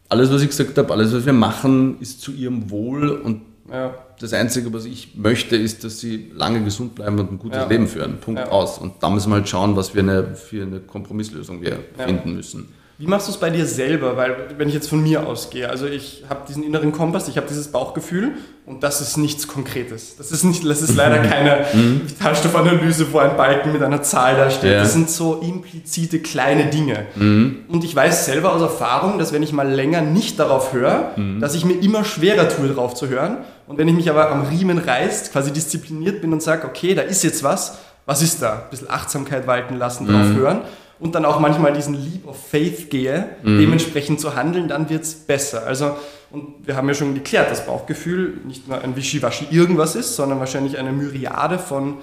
Alles, 0.08 0.32
was 0.32 0.40
ich 0.40 0.48
gesagt 0.48 0.78
habe, 0.78 0.90
alles, 0.92 1.12
was 1.14 1.26
wir 1.26 1.32
machen, 1.34 1.98
ist 2.00 2.22
zu 2.22 2.32
ihrem 2.32 2.70
Wohl 2.70 3.10
und 3.10 3.42
ja. 3.70 3.94
Das 4.20 4.32
Einzige, 4.32 4.72
was 4.72 4.84
ich 4.84 5.16
möchte, 5.16 5.56
ist, 5.56 5.84
dass 5.84 5.98
sie 5.98 6.30
lange 6.34 6.62
gesund 6.62 6.94
bleiben 6.94 7.18
und 7.18 7.32
ein 7.32 7.38
gutes 7.38 7.58
ja. 7.58 7.66
Leben 7.66 7.88
führen. 7.88 8.18
Punkt 8.20 8.40
ja. 8.40 8.48
aus. 8.48 8.78
Und 8.78 9.02
da 9.02 9.10
müssen 9.10 9.30
wir 9.30 9.36
halt 9.36 9.48
schauen, 9.48 9.76
was 9.76 9.94
wir 9.94 10.02
eine, 10.02 10.34
für 10.34 10.62
eine 10.62 10.80
Kompromisslösung 10.80 11.62
wir 11.62 11.78
finden 11.96 12.34
müssen. 12.34 12.68
Wie 12.96 13.08
machst 13.08 13.26
du 13.26 13.32
es 13.32 13.38
bei 13.38 13.50
dir 13.50 13.66
selber? 13.66 14.16
Weil, 14.16 14.36
wenn 14.56 14.68
ich 14.68 14.74
jetzt 14.74 14.88
von 14.88 15.02
mir 15.02 15.26
ausgehe, 15.26 15.68
also 15.68 15.86
ich 15.86 16.22
habe 16.30 16.42
diesen 16.46 16.62
inneren 16.62 16.92
Kompass, 16.92 17.26
ich 17.26 17.36
habe 17.36 17.48
dieses 17.48 17.68
Bauchgefühl 17.68 18.32
und 18.66 18.84
das 18.84 19.00
ist 19.00 19.16
nichts 19.16 19.48
Konkretes. 19.48 20.16
Das 20.16 20.30
ist, 20.30 20.44
nicht, 20.44 20.64
das 20.64 20.80
ist 20.80 20.94
leider 20.94 21.18
keine 21.18 21.66
mhm. 21.72 22.02
Vitalstoffanalyse, 22.08 23.12
wo 23.12 23.18
ein 23.18 23.36
Balken 23.36 23.72
mit 23.72 23.82
einer 23.82 24.02
Zahl 24.02 24.36
da 24.36 24.48
steht. 24.48 24.72
Ja. 24.72 24.78
Das 24.78 24.92
sind 24.92 25.10
so 25.10 25.40
implizite 25.40 26.20
kleine 26.20 26.66
Dinge. 26.66 27.06
Mhm. 27.16 27.64
Und 27.66 27.82
ich 27.82 27.96
weiß 27.96 28.26
selber 28.26 28.52
aus 28.52 28.62
Erfahrung, 28.62 29.18
dass 29.18 29.32
wenn 29.32 29.42
ich 29.42 29.52
mal 29.52 29.68
länger 29.68 30.00
nicht 30.00 30.38
darauf 30.38 30.72
höre, 30.72 31.14
mhm. 31.16 31.40
dass 31.40 31.56
ich 31.56 31.64
mir 31.64 31.74
immer 31.74 32.04
schwerer 32.04 32.48
tue, 32.48 32.68
darauf 32.68 32.94
zu 32.94 33.08
hören. 33.08 33.38
Und 33.66 33.78
wenn 33.78 33.88
ich 33.88 33.94
mich 33.94 34.10
aber 34.10 34.30
am 34.30 34.46
Riemen 34.46 34.78
reißt, 34.78 35.32
quasi 35.32 35.52
diszipliniert 35.52 36.20
bin 36.20 36.32
und 36.32 36.42
sage, 36.42 36.66
okay, 36.66 36.94
da 36.94 37.02
ist 37.02 37.22
jetzt 37.24 37.42
was, 37.42 37.78
was 38.06 38.20
ist 38.22 38.42
da? 38.42 38.64
Ein 38.64 38.70
bisschen 38.70 38.90
Achtsamkeit 38.90 39.46
walten 39.46 39.76
lassen, 39.76 40.06
drauf 40.06 40.26
mhm. 40.26 40.36
hören 40.36 40.60
und 41.00 41.14
dann 41.14 41.24
auch 41.24 41.40
manchmal 41.40 41.72
diesen 41.72 41.94
Leap 41.94 42.26
of 42.26 42.48
Faith 42.48 42.90
gehe, 42.90 43.36
mhm. 43.42 43.58
dementsprechend 43.58 44.20
zu 44.20 44.34
handeln, 44.36 44.68
dann 44.68 44.88
wird 44.88 45.02
es 45.02 45.14
besser. 45.14 45.66
Also, 45.66 45.96
und 46.30 46.66
wir 46.66 46.76
haben 46.76 46.88
ja 46.88 46.94
schon 46.94 47.14
geklärt, 47.14 47.50
dass 47.50 47.66
Bauchgefühl 47.66 48.38
nicht 48.46 48.68
nur 48.68 48.80
ein 48.80 48.96
Wischiwaschi 48.96 49.46
irgendwas 49.50 49.96
ist, 49.96 50.16
sondern 50.16 50.40
wahrscheinlich 50.40 50.78
eine 50.78 50.92
Myriade 50.92 51.58
von 51.58 51.98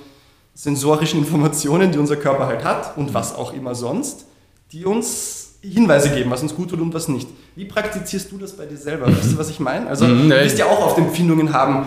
sensorischen 0.54 1.19
Informationen, 1.19 1.91
die 1.91 1.97
unser 1.97 2.17
Körper 2.17 2.47
halt 2.47 2.63
hat 2.63 2.97
und 2.97 3.13
was 3.13 3.36
auch 3.36 3.54
immer 3.54 3.76
sonst, 3.76 4.26
die 4.71 4.86
uns 4.86 5.40
Hinweise 5.62 6.10
geben, 6.10 6.32
was 6.32 6.41
uns 6.41 6.56
gut 6.56 6.71
tut 6.71 6.80
und 6.82 6.93
was 6.93 7.08
nicht. 7.08 7.28
Wie 7.56 7.65
praktizierst 7.65 8.32
du 8.32 8.38
das 8.38 8.54
bei 8.54 8.65
dir 8.65 8.78
selber? 8.78 9.08
Weißt 9.08 9.34
du, 9.34 9.38
was 9.38 9.50
ich 9.50 9.60
meine? 9.60 9.88
Also, 9.88 10.06
mhm, 10.06 10.30
du 10.30 10.36
wirst 10.36 10.58
ja 10.58 10.65
auch 10.65 10.86
oft 10.86 10.97
Empfindungen 10.97 11.54
haben, 11.54 11.86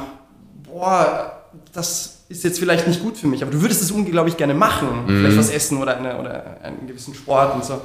boah, 0.62 1.32
das 1.72 2.24
ist 2.28 2.44
jetzt 2.44 2.58
vielleicht 2.58 2.86
nicht 2.86 3.02
gut 3.02 3.16
für 3.16 3.26
mich, 3.26 3.42
aber 3.42 3.50
du 3.50 3.60
würdest 3.60 3.82
es 3.82 3.90
unglaublich 3.90 4.36
gerne 4.36 4.54
machen, 4.54 4.88
mhm. 5.06 5.18
vielleicht 5.18 5.36
was 5.36 5.50
essen 5.50 5.78
oder, 5.78 5.96
eine, 5.96 6.18
oder 6.18 6.58
einen 6.62 6.86
gewissen 6.86 7.14
Sport 7.14 7.54
und 7.54 7.64
so. 7.64 7.74
Also, 7.74 7.84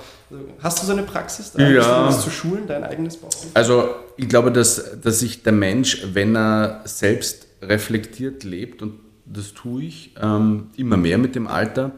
hast 0.62 0.82
du 0.82 0.86
so 0.86 0.94
eine 0.94 1.04
Praxis, 1.04 1.52
da 1.52 1.68
ja. 1.68 2.06
das 2.06 2.22
zu 2.24 2.30
schulen, 2.30 2.68
dein 2.68 2.84
eigenes 2.84 3.18
Bauchgefühl? 3.18 3.50
Also 3.56 3.90
ich 4.16 4.30
glaube, 4.30 4.52
dass, 4.52 5.00
dass 5.02 5.20
sich 5.20 5.42
der 5.42 5.54
Mensch, 5.54 6.04
wenn 6.14 6.36
er 6.36 6.82
selbst 6.86 7.48
reflektiert 7.62 8.44
lebt, 8.44 8.84
und 8.84 9.00
das 9.26 9.54
tue 9.54 9.84
ich 9.84 10.16
ähm, 10.22 10.68
immer 10.78 10.98
mehr 10.98 11.18
mit 11.18 11.36
dem 11.36 11.48
Alter, 11.48 11.92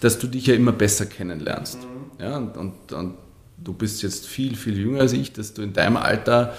dass 0.00 0.18
du 0.18 0.26
dich 0.26 0.46
ja 0.46 0.54
immer 0.54 0.72
besser 0.72 1.06
kennenlernst. 1.06 1.78
Mhm. 1.78 2.22
Ja, 2.22 2.36
und, 2.36 2.56
und, 2.56 2.92
und 2.92 3.14
du 3.62 3.72
bist 3.72 4.02
jetzt 4.02 4.26
viel, 4.26 4.56
viel 4.56 4.78
jünger 4.78 5.00
als 5.00 5.12
ich, 5.12 5.32
dass 5.32 5.54
du 5.54 5.62
in 5.62 5.72
deinem 5.72 5.96
Alter 5.96 6.54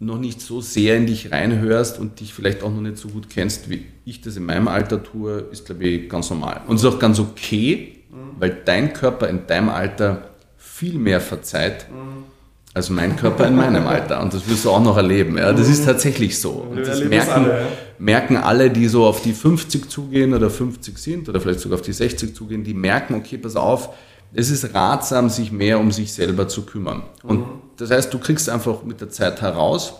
noch 0.00 0.18
nicht 0.18 0.40
so 0.40 0.62
sehr 0.62 0.96
in 0.96 1.06
dich 1.06 1.30
reinhörst 1.30 1.98
und 1.98 2.20
dich 2.20 2.32
vielleicht 2.32 2.62
auch 2.62 2.70
noch 2.70 2.80
nicht 2.80 2.96
so 2.96 3.08
gut 3.08 3.28
kennst, 3.28 3.68
wie 3.68 3.84
ich 4.06 4.22
das 4.22 4.36
in 4.36 4.46
meinem 4.46 4.66
Alter 4.66 5.02
tue, 5.02 5.44
ist, 5.52 5.66
glaube 5.66 5.84
ich, 5.84 6.08
ganz 6.08 6.30
normal. 6.30 6.62
Und 6.66 6.76
es 6.76 6.82
ist 6.82 6.88
auch 6.88 6.98
ganz 6.98 7.20
okay, 7.20 7.98
mhm. 8.10 8.40
weil 8.40 8.56
dein 8.64 8.94
Körper 8.94 9.28
in 9.28 9.46
deinem 9.46 9.68
Alter 9.68 10.30
viel 10.56 10.94
mehr 10.94 11.20
verzeiht 11.20 11.86
mhm. 11.90 12.24
als 12.72 12.88
mein 12.88 13.14
Körper 13.14 13.46
in 13.46 13.54
meinem 13.54 13.86
Alter. 13.86 14.22
Und 14.22 14.32
das 14.32 14.48
wirst 14.48 14.64
du 14.64 14.70
auch 14.70 14.82
noch 14.82 14.96
erleben. 14.96 15.36
Ja? 15.36 15.52
Das 15.52 15.68
ist 15.68 15.82
mhm. 15.82 15.86
tatsächlich 15.86 16.38
so. 16.38 16.50
Und 16.50 16.86
das 16.86 17.04
merken 17.04 17.30
alle, 17.30 17.60
ja? 17.60 17.66
merken 17.98 18.36
alle, 18.38 18.70
die 18.70 18.88
so 18.88 19.04
auf 19.04 19.20
die 19.20 19.34
50 19.34 19.90
zugehen 19.90 20.32
oder 20.32 20.48
50 20.48 20.96
sind 20.96 21.28
oder 21.28 21.42
vielleicht 21.42 21.60
sogar 21.60 21.78
auf 21.78 21.84
die 21.84 21.92
60 21.92 22.34
zugehen, 22.34 22.64
die 22.64 22.72
merken, 22.72 23.14
okay, 23.16 23.36
pass 23.36 23.54
auf, 23.54 23.90
es 24.32 24.50
ist 24.50 24.74
ratsam, 24.74 25.28
sich 25.28 25.52
mehr 25.52 25.78
um 25.80 25.90
sich 25.92 26.12
selber 26.12 26.48
zu 26.48 26.64
kümmern. 26.64 27.02
Und 27.22 27.40
mhm. 27.40 27.62
das 27.76 27.90
heißt, 27.90 28.12
du 28.12 28.18
kriegst 28.18 28.48
einfach 28.48 28.84
mit 28.84 29.00
der 29.00 29.10
Zeit 29.10 29.40
heraus, 29.40 29.94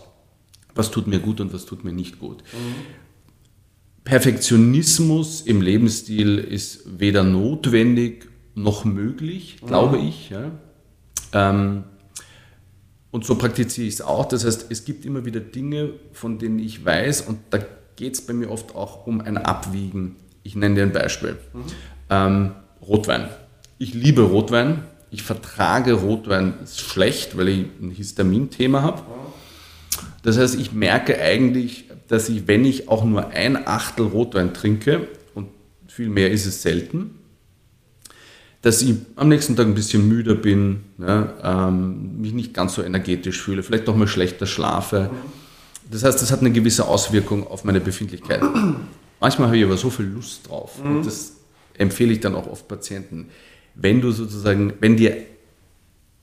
was 0.73 0.91
tut 0.91 1.07
mir 1.07 1.19
gut 1.19 1.41
und 1.41 1.53
was 1.53 1.65
tut 1.65 1.83
mir 1.83 1.91
nicht 1.91 2.19
gut. 2.19 2.43
Mhm. 2.53 2.75
Perfektionismus 4.03 5.41
im 5.41 5.61
Lebensstil 5.61 6.37
ist 6.37 6.99
weder 6.99 7.23
notwendig 7.23 8.29
noch 8.55 8.85
möglich, 8.85 9.59
mhm. 9.61 9.67
glaube 9.67 9.97
ich. 9.97 10.29
Ja. 10.29 10.51
Ähm, 11.33 11.83
und 13.11 13.25
so 13.25 13.35
praktiziere 13.35 13.87
ich 13.87 13.95
es 13.95 14.01
auch. 14.01 14.25
Das 14.25 14.45
heißt, 14.45 14.67
es 14.69 14.85
gibt 14.85 15.05
immer 15.05 15.25
wieder 15.25 15.41
Dinge, 15.41 15.93
von 16.13 16.39
denen 16.39 16.59
ich 16.59 16.85
weiß, 16.85 17.21
und 17.21 17.39
da 17.49 17.59
geht 17.97 18.13
es 18.13 18.21
bei 18.25 18.33
mir 18.33 18.49
oft 18.49 18.73
auch 18.73 19.05
um 19.05 19.19
ein 19.19 19.37
Abwiegen. 19.37 20.15
Ich 20.43 20.55
nenne 20.55 20.75
dir 20.75 20.83
ein 20.83 20.93
Beispiel. 20.93 21.37
Mhm. 21.53 21.61
Ähm, 22.09 22.51
Rotwein 22.81 23.29
ich 23.81 23.95
liebe 23.95 24.21
Rotwein. 24.21 24.83
Ich 25.09 25.23
vertrage 25.23 25.93
Rotwein 25.93 26.53
schlecht, 26.71 27.35
weil 27.35 27.49
ich 27.49 27.65
ein 27.81 27.89
Histamin-Thema 27.89 28.83
habe. 28.83 29.01
Das 30.21 30.37
heißt, 30.37 30.55
ich 30.55 30.71
merke 30.71 31.19
eigentlich, 31.19 31.85
dass 32.07 32.29
ich, 32.29 32.47
wenn 32.47 32.63
ich 32.63 32.89
auch 32.89 33.03
nur 33.03 33.29
ein 33.29 33.67
Achtel 33.67 34.05
Rotwein 34.05 34.53
trinke, 34.53 35.07
und 35.33 35.47
viel 35.87 36.09
mehr 36.09 36.29
ist 36.29 36.45
es 36.45 36.61
selten, 36.61 37.15
dass 38.61 38.83
ich 38.83 38.93
am 39.15 39.29
nächsten 39.29 39.55
Tag 39.55 39.65
ein 39.65 39.73
bisschen 39.73 40.07
müder 40.07 40.35
bin, 40.35 40.81
ne, 40.97 41.33
ähm, 41.43 42.21
mich 42.21 42.33
nicht 42.33 42.53
ganz 42.53 42.75
so 42.75 42.83
energetisch 42.83 43.41
fühle, 43.41 43.63
vielleicht 43.63 43.89
auch 43.89 43.95
mal 43.95 44.07
schlechter 44.07 44.45
schlafe. 44.45 45.09
Das 45.89 46.03
heißt, 46.03 46.21
das 46.21 46.31
hat 46.31 46.41
eine 46.41 46.51
gewisse 46.51 46.87
Auswirkung 46.87 47.47
auf 47.47 47.63
meine 47.63 47.81
Befindlichkeit. 47.81 48.41
Manchmal 49.19 49.47
habe 49.47 49.57
ich 49.57 49.65
aber 49.65 49.77
so 49.77 49.89
viel 49.89 50.05
Lust 50.05 50.47
drauf 50.47 50.79
und 50.83 50.99
mhm. 50.99 51.03
das 51.03 51.33
empfehle 51.73 52.13
ich 52.13 52.19
dann 52.19 52.35
auch 52.35 52.45
oft 52.45 52.67
Patienten 52.67 53.29
wenn 53.75 54.01
du 54.01 54.11
sozusagen, 54.11 54.73
wenn 54.79 54.97
dir 54.97 55.17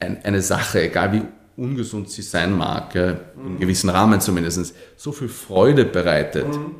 ein, 0.01 0.25
eine 0.25 0.43
Sache, 0.43 0.83
egal 0.83 1.13
wie 1.13 1.23
ungesund 1.57 2.11
sie 2.11 2.23
sein 2.23 2.57
mag, 2.57 2.95
ja, 2.95 3.11
in 3.11 3.55
mhm. 3.55 3.59
gewissen 3.59 3.91
Rahmen 3.91 4.21
zumindest, 4.21 4.75
so 4.97 5.13
viel 5.13 5.29
Freude 5.29 5.85
bereitet, 5.85 6.49
mhm. 6.49 6.75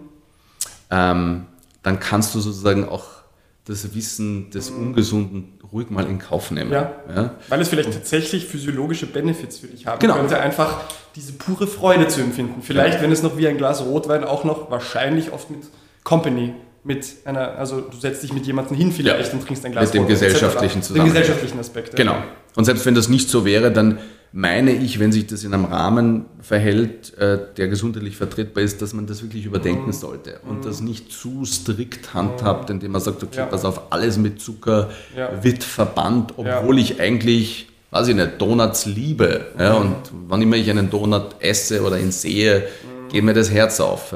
ähm, 0.91 1.47
dann 1.83 2.01
kannst 2.01 2.35
du 2.35 2.41
sozusagen 2.41 2.89
auch 2.89 3.19
das 3.65 3.95
Wissen 3.95 4.51
des 4.51 4.71
mhm. 4.71 4.79
Ungesunden 4.89 5.59
ruhig 5.73 5.91
mal 5.91 6.07
in 6.07 6.19
Kauf 6.19 6.51
nehmen. 6.51 6.73
Ja, 6.73 6.93
ja. 7.15 7.35
Weil 7.49 7.61
es 7.61 7.69
vielleicht 7.69 7.89
Und, 7.89 7.95
tatsächlich 7.95 8.47
physiologische 8.47 9.07
Benefits 9.07 9.59
für 9.59 9.67
dich 9.67 9.87
haben 9.87 9.99
genau. 9.99 10.15
könnte, 10.15 10.41
einfach 10.41 10.85
diese 11.15 11.33
pure 11.33 11.67
Freude 11.67 12.09
zu 12.09 12.23
empfinden. 12.23 12.63
Vielleicht, 12.63 12.97
ja. 12.97 13.03
wenn 13.03 13.13
es 13.13 13.23
noch 13.23 13.37
wie 13.37 13.47
ein 13.47 13.59
Glas 13.59 13.85
Rotwein 13.85 14.25
auch 14.25 14.45
noch 14.45 14.71
wahrscheinlich 14.71 15.33
oft 15.33 15.51
mit 15.51 15.61
Company 16.05 16.55
mit 16.89 17.07
einer, 17.27 17.59
also 17.59 17.83
du 17.83 17.97
setzt 17.99 18.23
dich 18.23 18.33
mit 18.33 18.47
jemandem 18.47 18.77
hin 18.77 18.91
vielleicht 18.91 19.29
ja. 19.29 19.39
und 19.39 19.47
trinkst 19.47 19.65
ein 19.67 19.73
Glas 19.73 19.93
Mit 19.93 19.95
dem 19.95 20.09
gesellschaftlichen 20.09 20.83
zusammen. 20.83 21.05
Den 21.05 21.13
gesellschaftlichen 21.13 21.61
Aspekt. 21.61 21.95
Genau. 21.95 22.17
Und 22.57 22.65
selbst 22.65 22.87
wenn 22.87 22.95
das 22.95 23.11
nicht 23.11 23.29
so 23.29 23.45
wäre, 23.45 23.71
dann 23.71 23.99
meine 24.33 24.73
ich, 24.73 24.99
wenn 24.99 25.13
sich 25.13 25.27
das 25.27 25.45
in 25.45 25.53
einem 25.53 25.67
Rahmen 25.67 26.25
verhält, 26.41 27.17
äh, 27.19 27.39
der 27.59 27.69
gesundheitlich 27.69 28.17
vertretbar 28.17 28.65
ist, 28.65 28.81
dass 28.81 28.95
man 28.95 29.07
das 29.07 29.23
wirklich 29.23 29.45
überdenken 29.45 29.87
mhm. 29.87 29.93
sollte 29.93 30.41
und 30.49 30.61
mhm. 30.61 30.63
das 30.63 30.81
nicht 30.81 31.13
zu 31.13 31.45
strikt 31.45 32.15
handhabt, 32.15 32.71
indem 32.71 32.93
man 32.93 33.03
sagt, 33.03 33.23
okay, 33.23 33.39
ja. 33.39 33.47
pass 33.47 33.67
auf, 33.67 33.93
alles 33.93 34.17
mit 34.17 34.41
Zucker 34.41 34.89
ja. 35.15 35.31
wird 35.43 35.65
verbannt, 35.65 36.35
obwohl 36.39 36.79
ich 36.79 37.01
eigentlich 37.01 37.67
weiß 37.91 38.09
ich 38.09 38.15
nicht, 38.15 38.33
Donuts 38.39 38.87
liebe. 38.87 39.47
Ja, 39.59 39.79
mhm. 39.79 39.81
und 39.81 39.97
wann 40.29 40.43
immer 40.43 40.57
ich 40.57 40.69
einen 40.71 40.91
Donut 40.91 41.37
esse 41.41 41.83
oder 41.83 41.99
ihn 41.99 42.13
sehe, 42.13 42.61
mhm. 42.61 43.09
geht 43.09 43.25
mir 43.25 43.35
das 43.35 43.51
Herz 43.51 43.81
auf. 43.81 44.13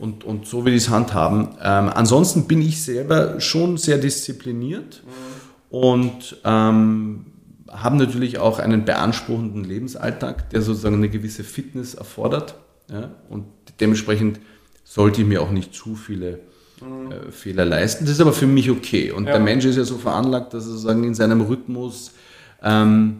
Und, 0.00 0.24
und 0.24 0.46
so 0.46 0.64
will 0.64 0.72
ich 0.72 0.84
es 0.84 0.88
handhaben. 0.88 1.48
Ähm, 1.62 1.90
ansonsten 1.94 2.46
bin 2.46 2.62
ich 2.62 2.82
selber 2.82 3.38
schon 3.38 3.76
sehr 3.76 3.98
diszipliniert 3.98 5.02
mhm. 5.04 5.76
und 5.76 6.36
ähm, 6.42 7.26
habe 7.68 7.96
natürlich 7.96 8.38
auch 8.38 8.58
einen 8.58 8.86
beanspruchenden 8.86 9.62
Lebensalltag, 9.62 10.48
der 10.50 10.62
sozusagen 10.62 10.96
eine 10.96 11.10
gewisse 11.10 11.44
Fitness 11.44 11.94
erfordert. 11.94 12.54
Ja? 12.90 13.10
Und 13.28 13.44
dementsprechend 13.78 14.40
sollte 14.84 15.20
ich 15.20 15.26
mir 15.26 15.42
auch 15.42 15.50
nicht 15.50 15.74
zu 15.74 15.94
viele 15.96 16.40
mhm. 16.80 17.12
äh, 17.12 17.30
Fehler 17.30 17.66
leisten. 17.66 18.06
Das 18.06 18.14
ist 18.14 18.20
aber 18.20 18.32
für 18.32 18.46
mich 18.46 18.70
okay. 18.70 19.10
Und 19.10 19.26
ja. 19.26 19.32
der 19.32 19.40
Mensch 19.40 19.66
ist 19.66 19.76
ja 19.76 19.84
so 19.84 19.98
veranlagt, 19.98 20.54
dass 20.54 20.64
er 20.64 20.70
sozusagen 20.70 21.04
in 21.04 21.14
seinem 21.14 21.42
Rhythmus 21.42 22.12
ähm, 22.62 23.18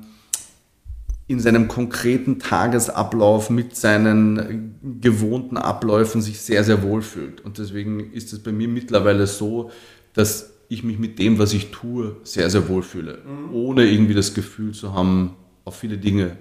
in 1.30 1.38
seinem 1.38 1.68
konkreten 1.68 2.40
Tagesablauf 2.40 3.50
mit 3.50 3.76
seinen 3.76 4.74
gewohnten 5.00 5.56
Abläufen 5.56 6.20
sich 6.22 6.40
sehr, 6.40 6.64
sehr 6.64 6.82
wohl 6.82 7.02
fühlt. 7.02 7.40
Und 7.42 7.58
deswegen 7.58 8.12
ist 8.12 8.32
es 8.32 8.40
bei 8.40 8.50
mir 8.50 8.66
mittlerweile 8.66 9.28
so, 9.28 9.70
dass 10.12 10.54
ich 10.68 10.82
mich 10.82 10.98
mit 10.98 11.20
dem, 11.20 11.38
was 11.38 11.52
ich 11.52 11.70
tue, 11.70 12.16
sehr, 12.24 12.50
sehr 12.50 12.68
wohl 12.68 12.82
fühle. 12.82 13.18
Mhm. 13.24 13.54
Ohne 13.54 13.88
irgendwie 13.88 14.14
das 14.14 14.34
Gefühl 14.34 14.72
zu 14.72 14.92
haben, 14.92 15.36
auf 15.64 15.76
viele 15.76 15.98
Dinge 15.98 16.36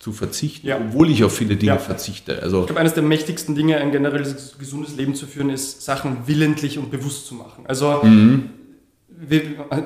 zu 0.00 0.10
verzichten, 0.10 0.66
ja. 0.66 0.80
obwohl 0.80 1.08
ich 1.08 1.22
auf 1.22 1.36
viele 1.36 1.54
Dinge 1.54 1.74
ja. 1.74 1.78
verzichte. 1.78 2.42
Also 2.42 2.62
ich 2.62 2.66
glaube, 2.66 2.80
eines 2.80 2.94
der 2.94 3.04
mächtigsten 3.04 3.54
Dinge, 3.54 3.76
ein 3.76 3.92
generell 3.92 4.24
gesundes 4.58 4.96
Leben 4.96 5.14
zu 5.14 5.26
führen, 5.26 5.50
ist, 5.50 5.82
Sachen 5.82 6.16
willentlich 6.26 6.78
und 6.80 6.90
bewusst 6.90 7.28
zu 7.28 7.36
machen. 7.36 7.64
Also 7.68 8.00
mhm 8.02 8.50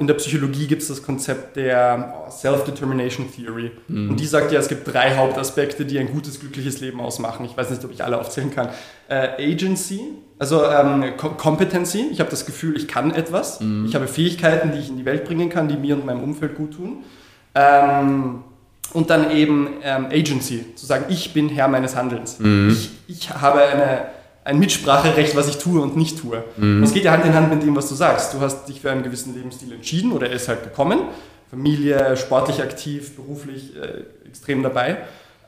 in 0.00 0.06
der 0.06 0.14
Psychologie 0.14 0.66
gibt 0.66 0.82
es 0.82 0.88
das 0.88 1.02
Konzept 1.02 1.56
der 1.56 2.26
Self-Determination 2.30 3.26
Theory. 3.30 3.70
Mhm. 3.88 4.10
Und 4.10 4.20
die 4.20 4.26
sagt 4.26 4.52
ja, 4.52 4.58
es 4.58 4.68
gibt 4.68 4.90
drei 4.92 5.16
Hauptaspekte, 5.16 5.84
die 5.84 5.98
ein 5.98 6.10
gutes, 6.10 6.40
glückliches 6.40 6.80
Leben 6.80 7.00
ausmachen. 7.00 7.44
Ich 7.44 7.56
weiß 7.56 7.70
nicht, 7.70 7.84
ob 7.84 7.92
ich 7.92 8.02
alle 8.02 8.18
aufzählen 8.18 8.50
kann. 8.54 8.68
Äh, 9.08 9.52
Agency, 9.52 10.00
also 10.38 10.64
ähm, 10.64 11.16
Competency. 11.16 12.06
Ich 12.10 12.20
habe 12.20 12.30
das 12.30 12.46
Gefühl, 12.46 12.76
ich 12.76 12.88
kann 12.88 13.12
etwas. 13.14 13.60
Mhm. 13.60 13.86
Ich 13.86 13.94
habe 13.94 14.06
Fähigkeiten, 14.06 14.72
die 14.72 14.78
ich 14.78 14.88
in 14.88 14.96
die 14.96 15.04
Welt 15.04 15.24
bringen 15.24 15.50
kann, 15.50 15.68
die 15.68 15.76
mir 15.76 15.96
und 15.96 16.06
meinem 16.06 16.22
Umfeld 16.22 16.56
gut 16.56 16.74
tun. 16.74 17.04
Ähm, 17.54 18.42
und 18.92 19.10
dann 19.10 19.30
eben 19.30 19.68
ähm, 19.82 20.06
Agency, 20.06 20.74
zu 20.74 20.86
sagen, 20.86 21.06
ich 21.08 21.34
bin 21.34 21.48
Herr 21.48 21.68
meines 21.68 21.96
Handelns. 21.96 22.38
Mhm. 22.38 22.70
Ich, 22.70 22.90
ich 23.08 23.30
habe 23.30 23.60
eine 23.60 24.15
ein 24.46 24.60
Mitspracherecht, 24.60 25.34
was 25.34 25.48
ich 25.48 25.58
tue 25.58 25.80
und 25.80 25.96
nicht 25.96 26.20
tue. 26.20 26.44
Mhm. 26.56 26.80
Das 26.80 26.94
geht 26.94 27.04
ja 27.04 27.12
Hand 27.12 27.24
in 27.24 27.34
Hand 27.34 27.50
mit 27.50 27.64
dem, 27.64 27.74
was 27.74 27.88
du 27.88 27.96
sagst. 27.96 28.32
Du 28.32 28.40
hast 28.40 28.68
dich 28.68 28.80
für 28.80 28.90
einen 28.92 29.02
gewissen 29.02 29.34
Lebensstil 29.34 29.72
entschieden 29.72 30.12
oder 30.12 30.28
er 30.28 30.36
ist 30.36 30.46
halt 30.48 30.62
gekommen. 30.62 31.00
Familie, 31.50 32.16
sportlich 32.16 32.62
aktiv, 32.62 33.16
beruflich 33.16 33.74
äh, 33.76 34.28
extrem 34.28 34.62
dabei. 34.62 34.98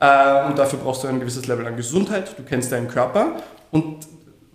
Äh, 0.01 0.47
und 0.47 0.59
dafür 0.59 0.79
brauchst 0.79 1.03
du 1.03 1.07
ein 1.07 1.19
gewisses 1.21 1.47
Level 1.47 1.65
an 1.65 1.77
Gesundheit. 1.77 2.37
Du 2.37 2.43
kennst 2.43 2.73
deinen 2.73 2.89
Körper 2.89 3.37
und 3.71 4.05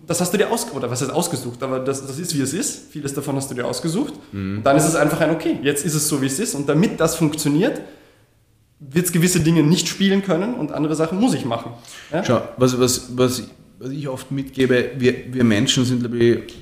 das 0.06 0.20
hast 0.20 0.34
du 0.34 0.36
dir 0.36 0.50
ausgesucht, 0.50 0.76
oder 0.76 0.90
was 0.90 1.00
heißt 1.00 1.10
ausgesucht, 1.10 1.62
aber 1.62 1.80
das, 1.80 2.06
das 2.06 2.18
ist, 2.18 2.36
wie 2.36 2.42
es 2.42 2.52
ist. 2.52 2.92
Vieles 2.92 3.14
davon 3.14 3.36
hast 3.36 3.50
du 3.50 3.54
dir 3.54 3.66
ausgesucht. 3.66 4.12
Mhm. 4.32 4.60
dann 4.62 4.76
ist 4.76 4.84
es 4.84 4.94
einfach 4.94 5.22
ein 5.22 5.30
Okay, 5.30 5.58
jetzt 5.62 5.86
ist 5.86 5.94
es 5.94 6.06
so, 6.06 6.20
wie 6.20 6.26
es 6.26 6.38
ist. 6.38 6.54
Und 6.54 6.68
damit 6.68 7.00
das 7.00 7.16
funktioniert, 7.16 7.80
wird 8.78 9.06
es 9.06 9.12
gewisse 9.12 9.40
Dinge 9.40 9.62
nicht 9.62 9.88
spielen 9.88 10.22
können 10.22 10.54
und 10.54 10.72
andere 10.72 10.94
Sachen 10.94 11.18
muss 11.18 11.32
ich 11.32 11.46
machen. 11.46 11.72
Ja? 12.12 12.22
Schau, 12.22 12.42
was, 12.58 12.78
was, 12.78 13.16
was 13.16 13.44
was 13.78 13.90
ich 13.90 14.08
oft 14.08 14.30
mitgebe, 14.30 14.92
wir, 14.98 15.32
wir 15.32 15.44
Menschen 15.44 15.84
sind, 15.84 16.00
glaube 16.00 16.18
ich, 16.18 16.54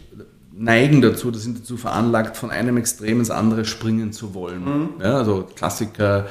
neigen 0.55 1.03
dazu, 1.03 1.31
das 1.31 1.43
sind 1.43 1.61
dazu 1.61 1.77
veranlagt, 1.77 2.37
von 2.37 2.51
einem 2.51 2.77
Extrem 2.77 3.19
ins 3.21 3.31
andere 3.31 3.65
springen 3.65 4.13
zu 4.13 4.35
wollen. 4.35 4.65
Mhm. 4.65 4.89
Ja, 5.01 5.19
also 5.19 5.49
Klassiker, 5.55 6.29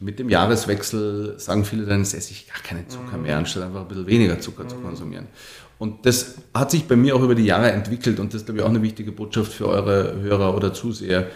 mit 0.00 0.18
dem 0.18 0.28
Jahreswechsel 0.28 1.34
sagen 1.38 1.64
viele, 1.64 1.86
dann 1.86 2.02
esse 2.02 2.18
ich 2.18 2.46
gar 2.48 2.62
keinen 2.62 2.88
Zucker 2.88 3.16
mehr, 3.16 3.38
anstatt 3.38 3.64
einfach 3.64 3.82
ein 3.82 3.88
bisschen 3.88 4.06
weniger 4.06 4.38
Zucker 4.40 4.64
mhm. 4.64 4.68
zu 4.68 4.76
konsumieren. 4.76 5.26
Und 5.78 6.06
das 6.06 6.36
hat 6.52 6.70
sich 6.70 6.86
bei 6.86 6.96
mir 6.96 7.16
auch 7.16 7.22
über 7.22 7.34
die 7.34 7.44
Jahre 7.44 7.72
entwickelt 7.72 8.20
und 8.20 8.32
das 8.32 8.42
ist, 8.42 8.46
glaube 8.46 8.60
ich, 8.60 8.64
auch 8.64 8.70
eine 8.70 8.82
wichtige 8.82 9.12
Botschaft 9.12 9.52
für 9.52 9.68
eure 9.68 10.20
Hörer 10.20 10.56
oder 10.56 10.72
Zuseher. 10.72 11.26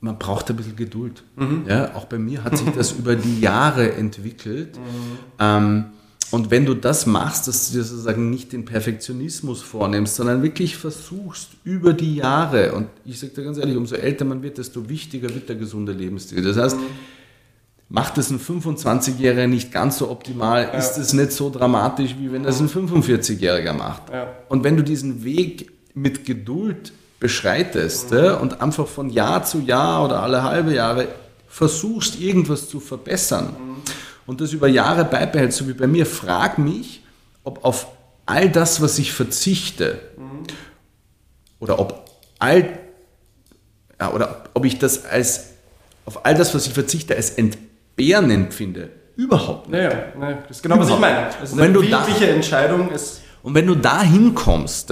Man 0.00 0.18
braucht 0.18 0.48
ein 0.48 0.56
bisschen 0.56 0.76
Geduld. 0.76 1.22
Mhm. 1.36 1.64
Ja, 1.68 1.94
auch 1.94 2.06
bei 2.06 2.18
mir 2.18 2.42
hat 2.42 2.56
sich 2.56 2.70
das 2.70 2.92
über 2.98 3.16
die 3.16 3.40
Jahre 3.40 3.92
entwickelt. 3.92 4.78
Mhm. 4.78 5.18
Ähm, 5.38 5.84
Und 6.30 6.50
wenn 6.50 6.64
du 6.64 6.74
das 6.74 7.06
machst, 7.06 7.48
dass 7.48 7.68
du 7.68 7.78
dir 7.78 7.84
sozusagen 7.84 8.30
nicht 8.30 8.52
den 8.52 8.64
Perfektionismus 8.64 9.62
vornimmst, 9.62 10.14
sondern 10.14 10.42
wirklich 10.42 10.76
versuchst 10.76 11.50
über 11.64 11.92
die 11.92 12.16
Jahre, 12.16 12.72
und 12.72 12.86
ich 13.04 13.18
sage 13.18 13.32
dir 13.32 13.44
ganz 13.44 13.58
ehrlich, 13.58 13.76
umso 13.76 13.96
älter 13.96 14.24
man 14.24 14.42
wird, 14.42 14.58
desto 14.58 14.88
wichtiger 14.88 15.34
wird 15.34 15.48
der 15.48 15.56
gesunde 15.56 15.92
Lebensstil. 15.92 16.42
Das 16.42 16.56
heißt, 16.56 16.76
macht 17.88 18.16
es 18.18 18.30
ein 18.30 18.38
25-Jähriger 18.38 19.48
nicht 19.48 19.72
ganz 19.72 19.98
so 19.98 20.08
optimal, 20.08 20.62
ja. 20.62 20.70
ist 20.70 20.96
es 20.98 21.12
nicht 21.12 21.32
so 21.32 21.50
dramatisch, 21.50 22.14
wie 22.20 22.32
wenn 22.32 22.44
das 22.44 22.60
ein 22.60 22.68
45-Jähriger 22.68 23.72
macht. 23.72 24.10
Ja. 24.12 24.28
Und 24.48 24.62
wenn 24.62 24.76
du 24.76 24.84
diesen 24.84 25.24
Weg 25.24 25.72
mit 25.94 26.24
Geduld 26.24 26.92
beschreitest 27.18 28.12
mhm. 28.12 28.36
und 28.40 28.60
einfach 28.60 28.86
von 28.86 29.10
Jahr 29.10 29.44
zu 29.44 29.58
Jahr 29.58 30.04
oder 30.04 30.22
alle 30.22 30.44
halbe 30.44 30.74
Jahre 30.74 31.08
versuchst, 31.48 32.20
irgendwas 32.20 32.68
zu 32.68 32.78
verbessern 32.78 33.46
mhm. 33.58 33.82
Und 34.30 34.40
das 34.40 34.52
über 34.52 34.68
Jahre 34.68 35.04
beibehältst, 35.04 35.58
so 35.58 35.66
wie 35.66 35.72
bei 35.72 35.88
mir, 35.88 36.06
frag 36.06 36.56
mich, 36.56 37.02
ob 37.42 37.64
auf 37.64 37.88
all 38.26 38.48
das, 38.48 38.80
was 38.80 38.98
ich 38.98 39.12
verzichte, 39.12 39.98
mhm. 40.16 40.44
oder 41.58 41.80
ob 41.80 42.08
all 42.38 42.78
ja, 44.00 44.12
oder 44.12 44.44
ob 44.54 44.64
ich 44.64 44.78
das 44.78 45.04
als 45.04 45.48
auf 46.06 46.24
all 46.24 46.34
das, 46.34 46.54
was 46.54 46.66
ich 46.66 46.72
verzichte, 46.72 47.16
als 47.16 47.30
Entbehrung 47.30 47.70
Bären 48.00 48.30
empfinde. 48.30 48.88
Überhaupt 49.16 49.68
nicht. 49.68 49.78
Naja, 49.78 50.04
naja, 50.18 50.38
das 50.48 50.56
ist 50.56 50.62
genau, 50.62 50.78
was 50.78 50.88
ich 50.88 50.98
meine. 50.98 51.28
Ist 51.42 51.52
und 51.52 51.58
wenn 51.58 51.76
eine 51.76 51.90
wirkliche 51.90 52.30
Entscheidung. 52.30 52.90
Ist 52.90 53.20
und 53.42 53.54
wenn 53.54 53.66
du 53.66 53.74
da 53.74 54.00
hinkommst, 54.00 54.88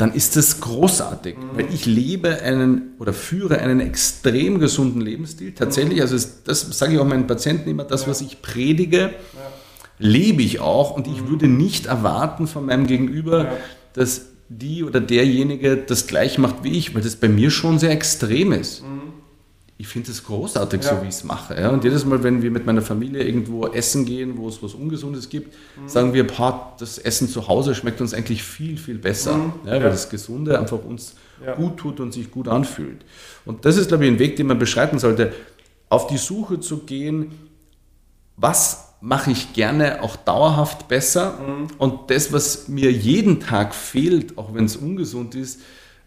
dann 0.00 0.14
ist 0.14 0.36
das 0.36 0.60
großartig. 0.60 1.36
Mhm. 1.36 1.56
Weil 1.56 1.74
ich 1.74 1.84
lebe 1.84 2.40
einen 2.40 2.94
oder 2.98 3.12
führe 3.12 3.58
einen 3.58 3.80
extrem 3.80 4.58
gesunden 4.58 5.02
Lebensstil. 5.02 5.52
Tatsächlich, 5.52 6.00
also 6.00 6.16
das 6.44 6.60
sage 6.78 6.94
ich 6.94 6.98
auch 6.98 7.06
meinen 7.06 7.26
Patienten 7.26 7.68
immer, 7.68 7.84
das, 7.84 8.02
ja. 8.02 8.08
was 8.08 8.22
ich 8.22 8.40
predige, 8.40 8.98
ja. 8.98 9.10
lebe 9.98 10.42
ich 10.42 10.60
auch. 10.60 10.92
Und 10.92 11.06
ich 11.06 11.22
mhm. 11.22 11.28
würde 11.28 11.48
nicht 11.48 11.86
erwarten 11.86 12.46
von 12.46 12.66
meinem 12.66 12.86
Gegenüber, 12.86 13.44
ja. 13.44 13.56
dass 13.92 14.22
die 14.48 14.84
oder 14.84 15.00
derjenige 15.00 15.76
das 15.76 16.06
gleich 16.06 16.38
macht 16.38 16.64
wie 16.64 16.76
ich, 16.76 16.94
weil 16.94 17.02
das 17.02 17.16
bei 17.16 17.28
mir 17.28 17.50
schon 17.50 17.78
sehr 17.78 17.90
extrem 17.90 18.52
ist. 18.52 18.82
Mhm 18.82 18.99
ich 19.80 19.88
finde 19.88 20.10
es 20.10 20.24
großartig, 20.24 20.84
ja. 20.84 20.90
so 20.90 21.02
wie 21.02 21.08
ich 21.08 21.14
es 21.14 21.24
mache. 21.24 21.58
Ja? 21.58 21.70
Und 21.70 21.84
jedes 21.84 22.04
Mal, 22.04 22.22
wenn 22.22 22.42
wir 22.42 22.50
mit 22.50 22.66
meiner 22.66 22.82
Familie 22.82 23.22
irgendwo 23.22 23.66
essen 23.66 24.04
gehen, 24.04 24.36
wo 24.36 24.46
es 24.46 24.62
was 24.62 24.74
Ungesundes 24.74 25.30
gibt, 25.30 25.54
mhm. 25.54 25.88
sagen 25.88 26.12
wir, 26.12 26.26
boah, 26.26 26.76
das 26.78 26.98
Essen 26.98 27.30
zu 27.30 27.48
Hause 27.48 27.74
schmeckt 27.74 28.02
uns 28.02 28.12
eigentlich 28.12 28.42
viel, 28.42 28.76
viel 28.76 28.98
besser. 28.98 29.38
Mhm. 29.38 29.52
Ja, 29.64 29.72
weil 29.72 29.84
das 29.84 30.10
Gesunde 30.10 30.58
einfach 30.58 30.84
uns 30.84 31.14
gut 31.56 31.78
tut 31.78 31.98
und 31.98 32.12
sich 32.12 32.30
gut 32.30 32.46
anfühlt. 32.46 33.06
Und 33.46 33.64
das 33.64 33.78
ist, 33.78 33.88
glaube 33.88 34.04
ich, 34.04 34.10
ein 34.10 34.18
Weg, 34.18 34.36
den 34.36 34.48
man 34.48 34.58
beschreiten 34.58 34.98
sollte, 34.98 35.32
auf 35.88 36.06
die 36.08 36.18
Suche 36.18 36.60
zu 36.60 36.80
gehen, 36.80 37.32
was 38.36 38.96
mache 39.00 39.30
ich 39.30 39.54
gerne 39.54 40.02
auch 40.02 40.16
dauerhaft 40.16 40.88
besser 40.88 41.38
mhm. 41.40 41.68
und 41.78 42.10
das, 42.10 42.34
was 42.34 42.68
mir 42.68 42.92
jeden 42.92 43.40
Tag 43.40 43.74
fehlt, 43.74 44.36
auch 44.36 44.52
wenn 44.52 44.66
es 44.66 44.76
ungesund 44.76 45.34
ist, 45.34 45.60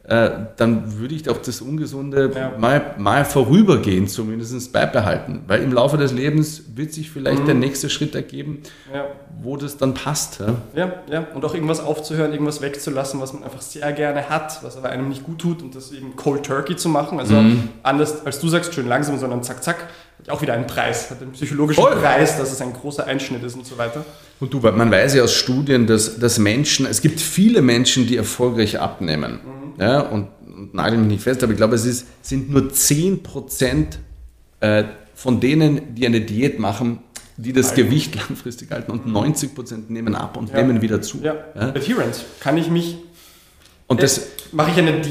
äh, 0.05 0.31
dann 0.57 0.99
würde 0.99 1.15
ich 1.15 1.29
auch 1.29 1.37
das 1.37 1.61
Ungesunde 1.61 2.29
ja. 2.35 2.51
mal, 2.57 2.95
mal 2.97 3.23
vorübergehend 3.23 4.09
zumindest 4.09 4.73
beibehalten. 4.73 5.43
Weil 5.47 5.63
im 5.63 5.71
Laufe 5.71 5.95
des 5.95 6.11
Lebens 6.11 6.63
wird 6.75 6.91
sich 6.91 7.09
vielleicht 7.09 7.43
mhm. 7.43 7.45
der 7.45 7.55
nächste 7.55 7.89
Schritt 7.89 8.13
ergeben, 8.13 8.63
ja. 8.93 9.05
wo 9.41 9.55
das 9.55 9.77
dann 9.77 9.93
passt. 9.93 10.41
Ja? 10.41 10.55
ja, 10.75 10.93
ja. 11.09 11.27
Und 11.33 11.45
auch 11.45 11.53
irgendwas 11.53 11.79
aufzuhören, 11.79 12.33
irgendwas 12.33 12.61
wegzulassen, 12.61 13.21
was 13.21 13.31
man 13.31 13.43
einfach 13.43 13.61
sehr 13.61 13.93
gerne 13.93 14.27
hat, 14.29 14.61
was 14.61 14.75
aber 14.75 14.89
einem 14.89 15.07
nicht 15.07 15.23
gut 15.23 15.39
tut 15.39 15.61
und 15.61 15.73
das 15.73 15.93
eben 15.93 16.17
Cold 16.17 16.43
Turkey 16.43 16.75
zu 16.75 16.89
machen. 16.89 17.19
Also 17.19 17.35
mhm. 17.35 17.69
anders 17.81 18.25
als 18.25 18.41
du 18.41 18.49
sagst, 18.49 18.73
schön 18.73 18.89
langsam, 18.89 19.17
sondern 19.17 19.41
zack, 19.41 19.63
zack, 19.63 19.87
auch 20.29 20.41
wieder 20.41 20.53
einen 20.53 20.67
Preis, 20.67 21.09
hat 21.09 21.21
einen 21.21 21.31
psychologischen 21.31 21.83
Voll. 21.83 21.95
Preis, 21.95 22.37
dass 22.37 22.51
es 22.51 22.61
ein 22.61 22.73
großer 22.73 23.05
Einschnitt 23.05 23.43
ist 23.43 23.55
und 23.55 23.65
so 23.65 23.77
weiter. 23.77 24.05
Und 24.39 24.53
du, 24.53 24.59
man 24.59 24.91
weiß 24.91 25.15
ja 25.15 25.23
aus 25.23 25.33
Studien, 25.33 25.87
dass, 25.87 26.19
dass 26.19 26.39
Menschen, 26.39 26.85
es 26.85 27.01
gibt 27.01 27.19
viele 27.19 27.61
Menschen, 27.61 28.07
die 28.07 28.17
erfolgreich 28.17 28.79
abnehmen. 28.79 29.39
Mhm 29.43 29.63
ja, 29.77 30.01
und, 30.01 30.27
und 30.47 30.73
nagel 30.73 30.99
mich 30.99 31.07
nicht 31.07 31.23
fest, 31.23 31.43
aber 31.43 31.53
ich 31.53 31.57
glaube, 31.57 31.75
es 31.75 31.85
ist, 31.85 32.07
sind 32.21 32.49
nur 32.49 32.63
10% 32.63 33.85
äh, 34.59 34.83
von 35.15 35.39
denen, 35.39 35.95
die 35.95 36.05
eine 36.05 36.21
Diät 36.21 36.59
machen, 36.59 36.99
die 37.37 37.53
das 37.53 37.67
Nein. 37.67 37.85
Gewicht 37.85 38.15
langfristig 38.15 38.71
halten 38.71 38.91
und 38.91 39.07
90% 39.07 39.89
nehmen 39.89 40.15
ab 40.15 40.37
und 40.37 40.49
ja. 40.49 40.57
nehmen 40.57 40.81
wieder 40.81 41.01
zu. 41.01 41.19
Ja. 41.21 41.35
ja. 41.55 41.61
Adherence. 41.69 42.25
Kann 42.39 42.57
ich 42.57 42.69
mich 42.69 42.97
und 43.93 44.03
das 44.03 44.17
äh, 44.17 44.21
mache 44.51 44.71
ich 44.71 44.77
eine 44.77 45.01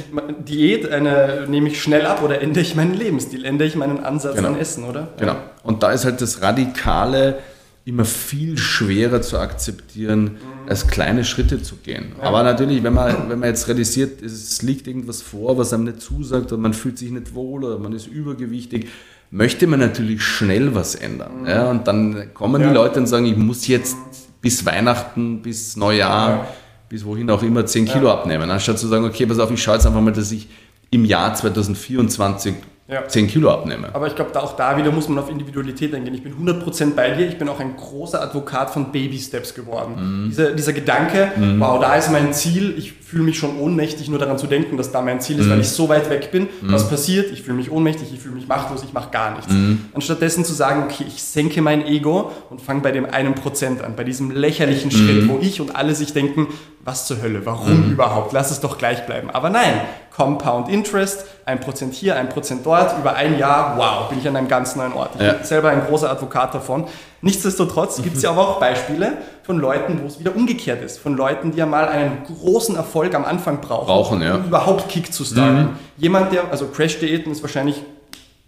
Diät, 0.47 0.91
eine, 0.91 1.47
nehme 1.49 1.69
ich 1.69 1.83
schnell 1.83 2.07
ab 2.07 2.23
oder 2.23 2.41
ändere 2.41 2.63
ich 2.63 2.75
meinen 2.75 2.95
Lebensstil, 2.95 3.45
ändere 3.45 3.69
ich 3.69 3.77
meinen 3.77 4.03
Ansatz 4.03 4.37
genau. 4.37 4.49
an 4.49 4.59
Essen, 4.59 4.85
oder? 4.85 5.09
Genau. 5.19 5.37
Und 5.63 5.83
da 5.83 5.93
ist 5.93 6.05
halt 6.05 6.21
das 6.21 6.43
Radikale 6.43 7.39
immer 7.85 8.05
viel 8.05 8.59
schwerer 8.59 9.23
zu 9.23 9.39
akzeptieren, 9.39 10.23
mhm. 10.23 10.69
als 10.69 10.87
kleine 10.87 11.25
Schritte 11.25 11.63
zu 11.63 11.77
gehen. 11.77 12.13
Ja. 12.19 12.29
Aber 12.29 12.43
natürlich, 12.43 12.83
wenn 12.83 12.93
man, 12.93 13.29
wenn 13.29 13.39
man 13.39 13.49
jetzt 13.49 13.69
realisiert, 13.69 14.23
es 14.23 14.63
liegt 14.63 14.87
irgendwas 14.87 15.23
vor, 15.23 15.59
was 15.59 15.73
einem 15.73 15.85
nicht 15.85 16.01
zusagt 16.01 16.53
oder 16.53 16.61
man 16.61 16.75
fühlt 16.75 16.99
sich 16.99 17.11
nicht 17.11 17.35
wohl 17.35 17.65
oder 17.65 17.79
man 17.79 17.93
ist 17.93 18.07
übergewichtig, 18.07 18.89
möchte 19.31 19.67
man 19.67 19.81
natürlich 19.81 20.23
schnell 20.23 20.75
was 20.75 20.95
ändern. 20.95 21.43
Mhm. 21.43 21.49
Ja, 21.49 21.71
und 21.71 21.89
dann 21.89 22.35
kommen 22.35 22.63
ja. 22.63 22.69
die 22.69 22.75
Leute 22.75 23.01
und 23.01 23.07
sagen, 23.07 23.27
ich 23.27 23.37
muss 23.37 23.67
jetzt 23.67 23.97
bis 24.41 24.65
Weihnachten, 24.67 25.43
bis 25.43 25.77
Neujahr, 25.77 26.47
bis 26.93 27.07
wohin 27.07 27.31
auch 27.31 27.43
immer 27.43 27.65
10 27.65 27.87
Kilo 27.87 28.11
abnehmen. 28.11 28.51
Anstatt 28.51 28.79
zu 28.79 28.87
sagen, 28.87 29.07
okay, 29.07 29.25
pass 29.25 29.39
auf, 29.39 29.51
ich 29.51 29.63
schaue 29.63 29.77
jetzt 29.77 29.87
einfach 29.87 30.03
mal, 30.03 30.13
dass 30.13 30.31
ich 30.31 30.47
im 30.91 31.07
Jahr 31.07 31.35
2024 31.35 32.53
ja. 32.87 33.09
10 33.09 33.29
Kilo 33.29 33.51
abnehme. 33.51 33.95
Aber 33.95 34.09
ich 34.09 34.15
glaube, 34.15 34.31
da, 34.35 34.41
auch 34.41 34.57
da 34.57 34.77
wieder 34.77 34.93
muss 34.93 35.09
man 35.09 35.19
auf 35.19 35.31
Individualität 35.31 35.95
eingehen. 35.95 36.13
Ich 36.13 36.23
bin 36.23 36.35
100% 36.35 36.95
bei 36.95 37.13
dir. 37.13 37.27
Ich 37.27 37.39
bin 37.39 37.49
auch 37.49 37.61
ein 37.61 37.77
großer 37.77 38.21
Advokat 38.21 38.69
von 38.69 38.93
Baby 38.93 39.19
Steps 39.19 39.55
geworden. 39.55 40.25
Mhm. 40.25 40.29
Dieser, 40.29 40.51
dieser 40.53 40.75
Gedanke, 40.75 41.33
mhm. 41.35 41.61
wow, 41.61 41.81
da 41.81 41.95
ist 41.95 42.13
mein 42.13 42.35
Ziel. 42.35 42.75
Ich 42.77 42.93
fühle 43.13 43.25
mich 43.25 43.39
schon 43.39 43.59
ohnmächtig, 43.59 44.09
nur 44.09 44.19
daran 44.19 44.39
zu 44.39 44.47
denken, 44.47 44.79
dass 44.79 44.91
da 44.91 45.03
mein 45.03 45.21
Ziel 45.21 45.39
ist, 45.39 45.45
mhm. 45.45 45.51
weil 45.51 45.61
ich 45.61 45.69
so 45.69 45.91
weit 45.91 46.09
weg 46.09 46.31
bin. 46.31 46.45
Mhm. 46.45 46.73
Was 46.73 46.89
passiert? 46.89 47.31
Ich 47.31 47.43
fühle 47.43 47.59
mich 47.59 47.71
ohnmächtig, 47.71 48.09
ich 48.11 48.19
fühle 48.19 48.35
mich 48.35 48.49
machtlos, 48.49 48.83
ich 48.83 48.95
mache 48.95 49.11
gar 49.11 49.33
nichts. 49.33 49.53
Mhm. 49.53 49.85
Anstattdessen 49.93 50.47
zu 50.47 50.55
sagen, 50.55 50.85
okay, 50.85 51.05
ich 51.07 51.23
senke 51.23 51.61
mein 51.61 51.87
Ego 51.87 52.33
und 52.49 52.63
fange 52.63 52.81
bei 52.81 52.91
dem 52.91 53.05
einen 53.05 53.35
Prozent 53.35 53.85
an, 53.85 53.97
bei 53.97 54.05
diesem 54.05 54.31
lächerlichen 54.31 54.91
Schritt, 54.91 55.25
mhm. 55.25 55.29
wo 55.29 55.39
ich 55.43 55.61
und 55.61 55.77
alle 55.77 55.95
sich 55.95 56.15
denken, 56.15 56.47
was 56.83 57.07
zur 57.07 57.21
Hölle, 57.21 57.45
warum 57.45 57.89
mhm. 57.89 57.93
überhaupt? 57.93 58.33
Lass 58.33 58.51
es 58.51 58.61
doch 58.61 58.79
gleich 58.79 59.05
bleiben. 59.05 59.29
Aber 59.29 59.51
nein, 59.51 59.83
Compound 60.17 60.71
Interest, 60.71 61.27
ein 61.45 61.61
Prozent 61.61 61.93
hier, 61.93 62.17
ein 62.17 62.31
Prozent 62.31 62.65
dort, 62.65 62.99
über 62.99 63.15
ein 63.15 63.39
Jahr, 63.39 63.77
wow, 63.77 64.09
bin 64.09 64.21
ich 64.21 64.27
an 64.27 64.37
einem 64.37 64.49
ganz 64.49 64.75
neuen 64.75 64.95
Ort. 64.95 65.11
Ich 65.17 65.21
ja. 65.23 65.35
bin 65.35 65.45
selber 65.45 65.69
ein 65.69 65.85
großer 65.87 66.11
Advokat 66.11 66.55
davon. 66.55 66.87
Nichtsdestotrotz 67.21 67.97
gibt 68.03 68.17
es 68.17 68.23
ja 68.23 68.31
aber 68.31 68.49
auch 68.49 68.59
Beispiele 68.59 69.19
von 69.43 69.59
Leuten, 69.59 70.01
wo 70.03 70.07
es 70.07 70.21
wieder 70.21 70.35
umgekehrt 70.35 70.83
ist. 70.83 70.99
Von 70.99 71.17
Leuten, 71.17 71.53
die 71.53 71.59
ja 71.59 71.67
mal 71.67 71.89
einen 71.89 72.19
großen 72.25 72.77
Erfolg 72.77 73.15
am 73.15 73.25
Anfang 73.25 73.61
brauchen, 73.61 73.87
brauchen 73.87 74.23
ja. 74.23 74.37
um 74.37 74.45
überhaupt 74.45 74.89
Kick 74.89 75.13
zu 75.13 75.25
starten. 75.25 75.63
Mhm. 75.63 75.69
Jemand, 75.99 76.33
der, 76.33 76.51
also 76.51 76.67
Crash-Diäten 76.67 77.33
ist 77.33 77.43
wahrscheinlich 77.43 77.83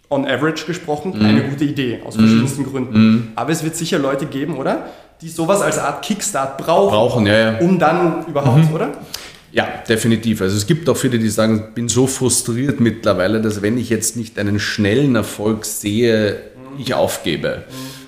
on 0.09 0.25
average 0.25 0.65
gesprochen 0.65 1.13
mhm. 1.15 1.25
eine 1.25 1.43
gute 1.43 1.65
Idee, 1.65 2.01
aus 2.05 2.15
verschiedensten 2.15 2.61
mhm. 2.61 2.71
Gründen. 2.71 2.97
Mhm. 2.97 3.27
Aber 3.35 3.51
es 3.51 3.63
wird 3.63 3.75
sicher 3.75 3.99
Leute 3.99 4.25
geben, 4.25 4.57
oder? 4.57 4.85
die 5.21 5.29
sowas 5.29 5.61
als 5.61 5.77
Art 5.77 6.03
Kickstart 6.03 6.57
brauchen, 6.57 6.89
brauchen 6.89 7.27
ja, 7.27 7.51
ja. 7.51 7.57
um 7.59 7.79
dann 7.79 8.25
überhaupt, 8.27 8.69
mhm. 8.69 8.75
oder? 8.75 8.93
Ja, 9.51 9.67
definitiv. 9.87 10.41
Also 10.41 10.57
es 10.57 10.67
gibt 10.67 10.89
auch 10.89 10.97
viele, 10.97 11.17
die 11.17 11.29
sagen, 11.29 11.63
ich 11.69 11.73
bin 11.73 11.87
so 11.87 12.07
frustriert 12.07 12.81
mittlerweile, 12.81 13.41
dass 13.41 13.61
wenn 13.61 13.77
ich 13.77 13.89
jetzt 13.89 14.17
nicht 14.17 14.37
einen 14.37 14.59
schnellen 14.59 15.15
Erfolg 15.15 15.63
sehe, 15.65 16.41
mhm. 16.55 16.81
ich 16.81 16.93
aufgebe. 16.93 17.63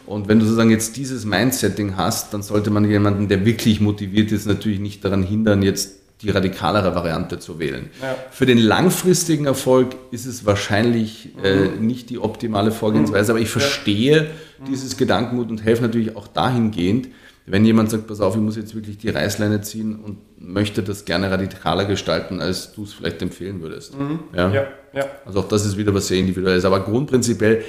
Mhm. 0.08 0.14
Und 0.14 0.28
wenn 0.28 0.40
du 0.40 0.46
sozusagen 0.46 0.72
jetzt 0.72 0.98
dieses 0.98 1.26
Mindsetting 1.26 1.98
hast, 1.98 2.34
dann 2.34 2.42
sollte 2.42 2.70
man 2.72 2.90
jemanden, 2.90 3.28
der 3.28 3.46
wirklich 3.46 3.80
motiviert 3.82 4.32
ist, 4.32 4.48
natürlich 4.48 4.80
nicht 4.80 5.04
daran 5.06 5.24
hindern, 5.24 5.62
jetzt 5.62 5.98
die 6.22 6.32
radikalere 6.32 6.96
Variante 6.96 7.38
zu 7.38 7.60
wählen. 7.60 7.92
Ja. 8.02 8.16
Für 8.32 8.48
den 8.48 8.58
langfristigen 8.58 9.46
Erfolg 9.46 9.96
ist 10.10 10.26
es 10.26 10.46
wahrscheinlich 10.46 11.30
äh, 11.44 11.66
mhm. 11.66 11.86
nicht 11.86 12.10
die 12.10 12.18
optimale 12.18 12.72
Vorgehensweise, 12.72 13.32
aber 13.32 13.40
ich 13.40 13.50
verstehe 13.50 14.16
ja. 14.16 14.26
dieses 14.68 14.98
Gedankenmut 14.98 15.50
und 15.50 15.64
helfe 15.64 15.84
natürlich 15.84 16.16
auch 16.16 16.28
dahingehend, 16.28 17.10
wenn 17.46 17.64
jemand 17.64 17.90
sagt, 17.90 18.08
pass 18.08 18.20
auf, 18.20 18.36
ich 18.36 18.42
muss 18.42 18.58
jetzt 18.58 18.76
wirklich 18.76 18.98
die 18.98 19.10
Reißleine 19.10 19.62
ziehen 19.62 19.96
und 19.96 20.18
möchte 20.38 20.84
das 20.84 21.06
gerne 21.06 21.32
radikaler 21.32 21.86
gestalten, 21.86 22.42
als 22.42 22.74
du 22.74 22.84
es 22.84 22.94
vielleicht 22.94 23.22
empfehlen 23.22 23.62
würdest. 23.62 23.98
Mhm. 23.98 24.20
Ja? 24.36 24.52
Ja, 24.52 24.68
ja. 24.94 25.06
Also 25.26 25.40
auch 25.40 25.48
das 25.48 25.66
ist 25.66 25.78
wieder 25.78 25.94
was 25.94 26.08
sehr 26.08 26.18
individuelles. 26.18 26.66
Aber 26.66 26.82
grundprinzipiell, 26.82 27.64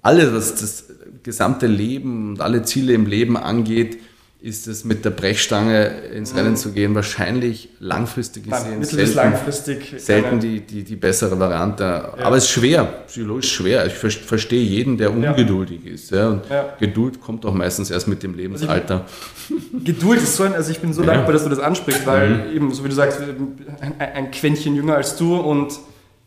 alles, 0.00 0.32
was 0.32 0.54
das 0.56 0.86
gesamte 1.22 1.66
Leben 1.66 2.30
und 2.30 2.40
alle 2.40 2.62
Ziele 2.62 2.92
im 2.92 3.06
Leben 3.06 3.36
angeht, 3.36 3.98
ist 4.42 4.66
es 4.66 4.84
mit 4.84 5.04
der 5.04 5.10
Brechstange 5.10 5.86
ins 6.12 6.34
Rennen 6.34 6.56
zu 6.56 6.72
gehen 6.72 6.96
wahrscheinlich 6.96 7.68
langfristig 7.78 8.50
gesehen 8.50 8.80
Mittel 8.80 9.06
selten, 9.06 9.14
langfristig 9.14 9.94
selten 9.98 10.40
die, 10.40 10.60
die, 10.60 10.82
die 10.82 10.96
bessere 10.96 11.38
Variante. 11.38 11.84
Ja. 11.84 12.24
Aber 12.24 12.36
es 12.36 12.44
ist 12.44 12.50
schwer, 12.50 12.84
psychologisch 13.06 13.52
schwer. 13.52 13.86
Ich 13.86 13.92
verstehe 13.94 14.64
jeden, 14.64 14.98
der 14.98 15.12
ungeduldig 15.12 15.84
ja. 15.84 15.92
ist. 15.92 16.10
Ja. 16.10 16.28
Und. 16.28 16.42
Geduld 16.80 17.20
kommt 17.20 17.46
auch 17.46 17.54
meistens 17.54 17.92
erst 17.92 18.08
mit 18.08 18.24
dem 18.24 18.34
Lebensalter. 18.34 19.06
Also 19.48 19.62
Geduld 19.84 20.20
ist 20.20 20.34
so 20.34 20.42
ein, 20.42 20.54
also 20.54 20.72
ich 20.72 20.80
bin 20.80 20.92
so 20.92 21.04
dankbar, 21.04 21.32
dass 21.32 21.44
du 21.44 21.48
das 21.48 21.60
ansprichst, 21.60 22.04
weil 22.04 22.30
mhm. 22.30 22.56
eben, 22.56 22.74
so 22.74 22.82
wie 22.82 22.88
du 22.88 22.96
sagst, 22.96 23.20
ein, 23.20 23.94
ein 24.00 24.30
Quäntchen 24.32 24.74
jünger 24.74 24.96
als 24.96 25.14
du 25.14 25.36
und 25.36 25.78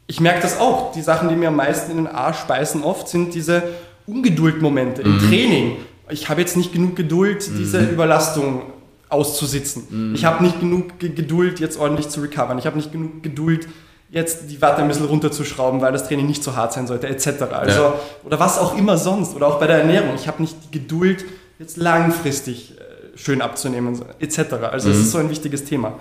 ich 0.08 0.22
merke 0.22 0.42
das 0.42 0.60
auch. 0.60 0.94
Die 0.94 1.02
Sachen, 1.02 1.28
die 1.28 1.36
mir 1.36 1.50
am 1.50 1.58
meisten 1.58 1.92
in 1.92 1.98
den 1.98 2.08
Arsch 2.08 2.44
beißen 2.44 2.84
oft, 2.84 3.10
sind 3.10 3.34
diese 3.34 3.64
Ungeduldmomente 4.08 5.04
mhm. 5.04 5.14
im 5.14 5.20
Training 5.30 5.78
ich 6.10 6.30
habe 6.30 6.42
jetzt 6.42 6.58
nicht 6.58 6.74
genug 6.74 6.96
Geduld, 6.96 7.50
mhm. 7.50 7.58
diese 7.58 7.80
Überlastung 7.80 8.64
auszusitzen. 9.10 9.88
Mhm. 9.90 10.16
Ich 10.16 10.26
habe 10.26 10.44
nicht 10.44 10.60
genug 10.60 11.00
Geduld, 11.00 11.60
jetzt 11.60 11.80
ordentlich 11.80 12.10
zu 12.10 12.22
recovern. 12.22 12.58
Ich 12.58 12.66
habe 12.66 12.78
nicht 12.78 12.92
genug 12.92 13.24
Geduld, 13.24 13.68
jetzt 14.10 14.50
die 14.50 14.62
Watte 14.62 14.82
ein 14.82 14.88
bisschen 14.88 15.06
runterzuschrauben, 15.06 15.82
weil 15.82 15.92
das 15.92 16.08
Training 16.08 16.28
nicht 16.28 16.44
so 16.44 16.56
hart 16.56 16.74
sein 16.74 16.88
sollte, 16.88 17.08
etc. 17.08 17.44
Also, 17.52 17.82
ja. 17.82 17.94
Oder 18.24 18.40
was 18.40 18.60
auch 18.60 18.78
immer 18.78 18.98
sonst. 18.98 19.36
Oder 19.36 19.48
auch 19.48 19.60
bei 19.60 19.68
der 19.68 19.80
Ernährung. 19.80 20.16
Ich 20.16 20.28
habe 20.28 20.42
nicht 20.42 20.56
die 20.66 20.80
Geduld, 20.80 21.26
jetzt 21.60 21.78
langfristig 21.78 22.76
äh, 22.78 23.18
schön 23.18 23.42
abzunehmen, 23.42 24.00
etc. 24.20 24.40
Also, 24.72 24.90
mhm. 24.90 24.94
das 24.94 25.02
ist 25.02 25.12
so 25.12 25.18
ein 25.18 25.30
wichtiges 25.30 25.66
Thema. 25.66 25.94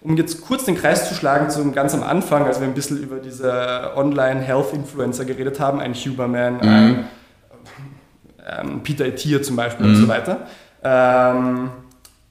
Um 0.00 0.16
jetzt 0.16 0.40
kurz 0.40 0.64
den 0.64 0.74
Kreis 0.74 1.08
zu 1.08 1.14
schlagen 1.14 1.48
zum 1.50 1.72
ganz 1.72 1.94
am 1.94 2.02
Anfang, 2.02 2.44
als 2.44 2.58
wir 2.58 2.66
ein 2.66 2.74
bisschen 2.74 3.00
über 3.00 3.18
diese 3.18 3.92
Online-Health-Influencer 3.94 5.24
geredet 5.24 5.60
haben, 5.60 5.78
ein 5.78 5.94
Huberman, 5.94 6.54
mhm. 6.54 6.60
ein 6.60 7.08
ähm, 8.46 8.80
Peter 8.82 9.04
Ettier 9.04 9.42
zum 9.42 9.56
Beispiel 9.56 9.86
mhm. 9.86 9.94
und 9.94 10.00
so 10.00 10.08
weiter. 10.08 10.46
Ähm, 10.82 11.70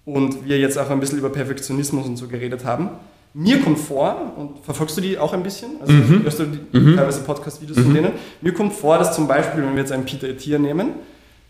und 0.05 0.45
wir 0.45 0.57
jetzt 0.59 0.77
auch 0.77 0.89
ein 0.89 0.99
bisschen 0.99 1.19
über 1.19 1.29
Perfektionismus 1.29 2.05
und 2.05 2.17
so 2.17 2.27
geredet 2.27 2.65
haben. 2.65 2.89
Mir 3.33 3.61
kommt 3.61 3.79
vor, 3.79 4.33
und 4.35 4.65
verfolgst 4.65 4.97
du 4.97 5.01
die 5.01 5.17
auch 5.17 5.33
ein 5.33 5.43
bisschen? 5.43 5.79
Also 5.79 5.93
mhm. 5.93 6.23
hörst 6.23 6.39
du 6.39 6.45
die, 6.45 6.77
mhm. 6.77 6.97
teilweise 6.97 7.21
Podcast-Videos 7.21 7.77
mhm. 7.77 7.83
von 7.83 7.93
denen? 7.93 8.11
Mir 8.41 8.53
kommt 8.53 8.73
vor, 8.73 8.97
dass 8.97 9.15
zum 9.15 9.27
Beispiel, 9.27 9.63
wenn 9.63 9.73
wir 9.73 9.81
jetzt 9.81 9.91
einen 9.91 10.03
Peter 10.03 10.27
Ettier 10.27 10.59
nehmen, 10.59 10.89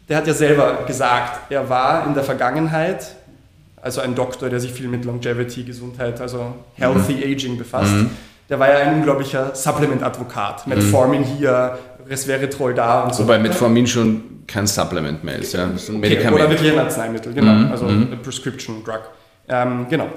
der 0.07 0.17
hat 0.17 0.27
ja 0.27 0.33
selber 0.33 0.83
gesagt, 0.85 1.51
er 1.51 1.69
war 1.69 2.05
in 2.05 2.13
der 2.13 2.23
Vergangenheit, 2.23 3.15
also 3.81 4.01
ein 4.01 4.13
Doktor, 4.13 4.49
der 4.49 4.59
sich 4.59 4.71
viel 4.71 4.89
mit 4.89 5.05
Longevity, 5.05 5.63
Gesundheit, 5.63 6.21
also 6.21 6.53
Healthy 6.75 7.13
mhm. 7.13 7.23
Aging 7.23 7.57
befasst, 7.57 7.93
mhm. 7.93 8.11
der 8.47 8.59
war 8.59 8.69
ja 8.69 8.77
ein 8.79 8.95
unglaublicher 8.95 9.55
Supplement-Advokat. 9.55 10.67
Metformin 10.67 11.23
hier, 11.23 11.79
Resveratrol 12.07 12.73
da 12.73 13.03
und 13.03 13.15
so. 13.15 13.23
Wobei 13.23 13.39
Metformin 13.39 13.87
schon 13.87 14.43
kein 14.47 14.67
Supplement 14.67 15.23
mehr 15.23 15.39
ist, 15.39 15.53
ja. 15.53 15.67
Das 15.67 15.83
ist 15.83 15.89
ein 15.89 15.99
Medikament. 15.99 16.33
Okay, 16.33 16.43
oder 16.43 16.49
wirklich 16.51 16.71
ein 16.71 16.79
Arzneimittel, 16.79 17.33
genau. 17.33 17.53
Mhm. 17.53 17.71
Also 17.71 17.85
mhm. 17.85 18.13
ein 18.13 18.21
Prescription 18.21 18.83
Drug. 18.83 19.01
Ähm, 19.47 19.87
genau. 19.89 20.07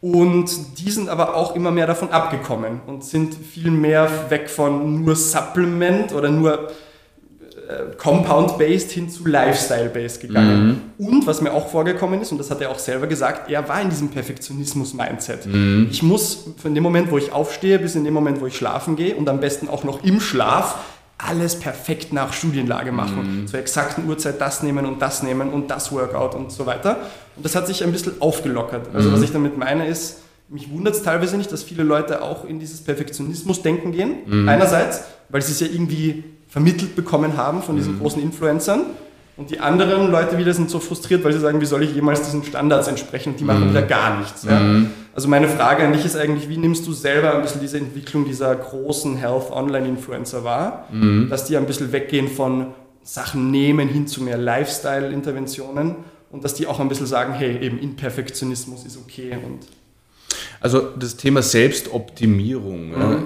Und 0.00 0.78
die 0.78 0.90
sind 0.90 1.08
aber 1.08 1.34
auch 1.34 1.56
immer 1.56 1.70
mehr 1.70 1.86
davon 1.86 2.10
abgekommen 2.10 2.80
und 2.86 3.02
sind 3.04 3.34
viel 3.34 3.70
mehr 3.70 4.08
weg 4.28 4.48
von 4.50 5.02
nur 5.02 5.16
Supplement 5.16 6.12
oder 6.12 6.28
nur 6.28 6.70
äh, 7.68 7.96
Compound-based 7.96 8.92
hin 8.92 9.08
zu 9.08 9.26
Lifestyle-based 9.26 10.20
gegangen. 10.20 10.82
Mhm. 10.98 11.06
Und 11.06 11.26
was 11.26 11.40
mir 11.40 11.52
auch 11.52 11.68
vorgekommen 11.68 12.20
ist, 12.20 12.30
und 12.30 12.38
das 12.38 12.50
hat 12.50 12.60
er 12.60 12.70
auch 12.70 12.78
selber 12.78 13.06
gesagt, 13.06 13.50
er 13.50 13.68
war 13.68 13.80
in 13.80 13.88
diesem 13.88 14.10
Perfektionismus-Mindset. 14.10 15.46
Mhm. 15.46 15.88
Ich 15.90 16.02
muss 16.02 16.50
von 16.58 16.74
dem 16.74 16.82
Moment, 16.84 17.10
wo 17.10 17.18
ich 17.18 17.32
aufstehe, 17.32 17.78
bis 17.78 17.96
in 17.96 18.04
dem 18.04 18.14
Moment, 18.14 18.40
wo 18.40 18.46
ich 18.46 18.56
schlafen 18.56 18.94
gehe 18.94 19.16
und 19.16 19.28
am 19.28 19.40
besten 19.40 19.68
auch 19.68 19.82
noch 19.82 20.04
im 20.04 20.20
Schlaf 20.20 20.76
alles 21.18 21.58
perfekt 21.58 22.12
nach 22.12 22.32
Studienlage 22.32 22.92
machen. 22.92 23.42
Mhm. 23.42 23.46
Zur 23.46 23.58
exakten 23.58 24.08
Uhrzeit 24.08 24.40
das 24.40 24.62
nehmen 24.62 24.84
und 24.84 25.00
das 25.00 25.22
nehmen 25.22 25.50
und 25.50 25.70
das 25.70 25.90
Workout 25.92 26.34
und 26.34 26.52
so 26.52 26.66
weiter. 26.66 26.98
Und 27.36 27.44
das 27.44 27.54
hat 27.54 27.66
sich 27.66 27.82
ein 27.82 27.92
bisschen 27.92 28.20
aufgelockert. 28.20 28.94
Also 28.94 29.08
mhm. 29.08 29.14
was 29.14 29.22
ich 29.22 29.32
damit 29.32 29.56
meine 29.56 29.86
ist, 29.86 30.18
mich 30.48 30.70
wundert 30.70 30.94
es 30.94 31.02
teilweise 31.02 31.36
nicht, 31.36 31.50
dass 31.50 31.62
viele 31.62 31.82
Leute 31.82 32.22
auch 32.22 32.44
in 32.44 32.60
dieses 32.60 32.82
Perfektionismus-Denken 32.82 33.92
gehen. 33.92 34.16
Mhm. 34.26 34.48
Einerseits, 34.48 35.02
weil 35.28 35.42
sie 35.42 35.52
es 35.52 35.60
ja 35.60 35.66
irgendwie 35.66 36.24
vermittelt 36.48 36.94
bekommen 36.94 37.36
haben 37.36 37.62
von 37.62 37.76
diesen 37.76 37.94
mhm. 37.94 38.00
großen 38.00 38.22
Influencern. 38.22 38.82
Und 39.36 39.50
die 39.50 39.60
anderen 39.60 40.10
Leute 40.10 40.38
wieder 40.38 40.54
sind 40.54 40.70
so 40.70 40.80
frustriert, 40.80 41.24
weil 41.24 41.32
sie 41.32 41.40
sagen, 41.40 41.60
wie 41.60 41.66
soll 41.66 41.82
ich 41.82 41.94
jemals 41.94 42.22
diesen 42.22 42.44
Standards 42.44 42.88
entsprechen? 42.88 43.32
Und 43.32 43.40
die 43.40 43.44
machen 43.44 43.66
mhm. 43.66 43.70
wieder 43.70 43.82
gar 43.82 44.18
nichts. 44.18 44.44
Ja? 44.44 44.60
Also 45.16 45.28
meine 45.28 45.48
Frage 45.48 45.82
an 45.82 45.94
dich 45.94 46.04
ist 46.04 46.14
eigentlich, 46.14 46.50
wie 46.50 46.58
nimmst 46.58 46.86
du 46.86 46.92
selber 46.92 47.34
ein 47.34 47.40
bisschen 47.40 47.62
diese 47.62 47.78
Entwicklung 47.78 48.26
dieser 48.26 48.54
großen 48.54 49.16
Health 49.16 49.50
Online 49.50 49.88
Influencer 49.88 50.44
wahr, 50.44 50.88
mhm. 50.92 51.30
dass 51.30 51.46
die 51.46 51.56
ein 51.56 51.64
bisschen 51.64 51.90
weggehen 51.90 52.28
von 52.28 52.74
Sachen 53.02 53.50
nehmen 53.50 53.88
hin 53.88 54.06
zu 54.06 54.22
mehr 54.22 54.36
Lifestyle 54.36 55.10
Interventionen 55.10 55.96
und 56.30 56.44
dass 56.44 56.52
die 56.52 56.66
auch 56.66 56.80
ein 56.80 56.90
bisschen 56.90 57.06
sagen, 57.06 57.32
hey, 57.32 57.64
eben 57.64 57.78
Imperfektionismus 57.78 58.84
ist 58.84 58.98
okay 58.98 59.38
und 59.42 59.60
also 60.60 60.80
das 60.80 61.16
Thema 61.16 61.40
Selbstoptimierung 61.40 62.88
mhm. 62.88 63.02
äh, 63.02 63.16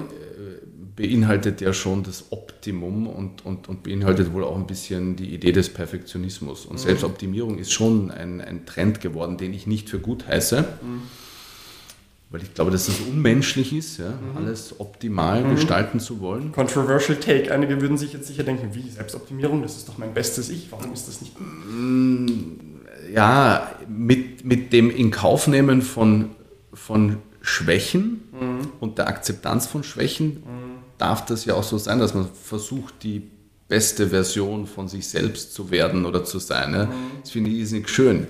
beinhaltet 0.95 1.59
ja 1.59 1.73
schon 1.73 2.03
das 2.03 2.27
Optimum 2.29 3.07
und, 3.07 3.45
und, 3.45 3.67
und 3.67 3.83
beinhaltet 3.83 4.31
wohl 4.31 4.45
auch 4.45 4.55
ein 4.55 4.65
bisschen 4.65 5.17
die 5.17 5.33
Idee 5.33 5.51
des 5.51 5.67
Perfektionismus. 5.67 6.65
Und 6.65 6.75
mhm. 6.75 6.83
Selbstoptimierung 6.83 7.57
ist 7.57 7.73
schon 7.73 8.11
ein, 8.11 8.39
ein 8.39 8.65
Trend 8.65 9.01
geworden, 9.01 9.35
den 9.37 9.53
ich 9.53 9.67
nicht 9.67 9.89
für 9.89 9.99
gut 9.99 10.25
heiße. 10.29 10.61
Mhm 10.81 11.01
weil 12.31 12.41
ich 12.41 12.53
glaube, 12.53 12.71
dass 12.71 12.87
es 12.87 13.01
unmenschlich 13.01 13.73
ist, 13.73 13.97
ja, 13.97 14.09
mhm. 14.09 14.37
alles 14.37 14.79
optimal 14.79 15.43
mhm. 15.43 15.55
gestalten 15.55 15.99
zu 15.99 16.21
wollen. 16.21 16.53
Controversial 16.53 17.19
Take. 17.19 17.53
Einige 17.53 17.81
würden 17.81 17.97
sich 17.97 18.13
jetzt 18.13 18.27
sicher 18.27 18.43
denken, 18.43 18.73
wie 18.73 18.89
Selbstoptimierung, 18.89 19.61
das 19.61 19.75
ist 19.75 19.89
doch 19.89 19.97
mein 19.97 20.13
bestes 20.13 20.49
Ich, 20.49 20.71
warum 20.71 20.93
ist 20.93 21.09
das 21.09 21.19
nicht? 21.19 21.33
Mm, 21.39 22.47
ja, 23.13 23.69
mit, 23.87 24.45
mit 24.45 24.71
dem 24.71 24.89
Inkaufnehmen 24.89 25.81
von, 25.81 26.31
von 26.73 27.17
Schwächen 27.41 28.21
mhm. 28.31 28.69
und 28.79 28.97
der 28.97 29.09
Akzeptanz 29.09 29.67
von 29.67 29.83
Schwächen 29.83 30.27
mhm. 30.27 30.77
darf 30.97 31.25
das 31.25 31.43
ja 31.43 31.55
auch 31.55 31.63
so 31.63 31.77
sein, 31.77 31.99
dass 31.99 32.13
man 32.13 32.29
versucht, 32.33 33.03
die 33.03 33.29
beste 33.67 34.09
Version 34.09 34.67
von 34.67 34.87
sich 34.87 35.07
selbst 35.07 35.53
zu 35.53 35.69
werden 35.69 36.05
oder 36.05 36.23
zu 36.23 36.39
sein. 36.39 36.73
Ja. 36.73 36.85
Mhm. 36.85 36.91
Das 37.21 37.31
finde 37.31 37.49
ich 37.49 37.71
nicht 37.71 37.89
schön. 37.89 38.27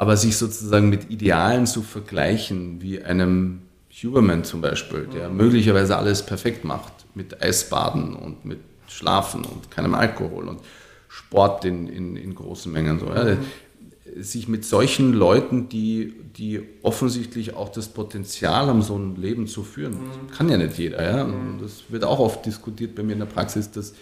Aber 0.00 0.16
sich 0.16 0.38
sozusagen 0.38 0.88
mit 0.88 1.10
Idealen 1.10 1.66
zu 1.66 1.82
vergleichen, 1.82 2.80
wie 2.80 3.02
einem 3.02 3.60
Huberman 4.02 4.44
zum 4.44 4.62
Beispiel, 4.62 5.06
der 5.14 5.28
mhm. 5.28 5.36
möglicherweise 5.36 5.94
alles 5.98 6.24
perfekt 6.24 6.64
macht, 6.64 7.04
mit 7.14 7.42
Eisbaden 7.42 8.16
und 8.16 8.46
mit 8.46 8.60
Schlafen 8.88 9.44
und 9.44 9.70
keinem 9.70 9.94
Alkohol 9.94 10.48
und 10.48 10.60
Sport 11.06 11.66
in, 11.66 11.86
in, 11.86 12.16
in 12.16 12.34
großen 12.34 12.72
Mengen. 12.72 12.98
So, 12.98 13.08
ja. 13.08 13.34
Mhm. 13.34 14.22
Sich 14.22 14.48
mit 14.48 14.64
solchen 14.64 15.12
Leuten, 15.12 15.68
die, 15.68 16.14
die 16.34 16.62
offensichtlich 16.80 17.54
auch 17.54 17.68
das 17.68 17.88
Potenzial 17.88 18.68
haben, 18.68 18.80
so 18.80 18.96
ein 18.96 19.16
Leben 19.16 19.48
zu 19.48 19.62
führen, 19.64 19.92
mhm. 19.92 20.30
kann 20.34 20.48
ja 20.48 20.56
nicht 20.56 20.78
jeder. 20.78 21.02
Ja? 21.02 21.24
Und 21.24 21.58
das 21.60 21.82
wird 21.90 22.04
auch 22.04 22.20
oft 22.20 22.46
diskutiert 22.46 22.94
bei 22.94 23.02
mir 23.02 23.12
in 23.12 23.18
der 23.18 23.26
Praxis, 23.26 23.70
dass 23.70 23.92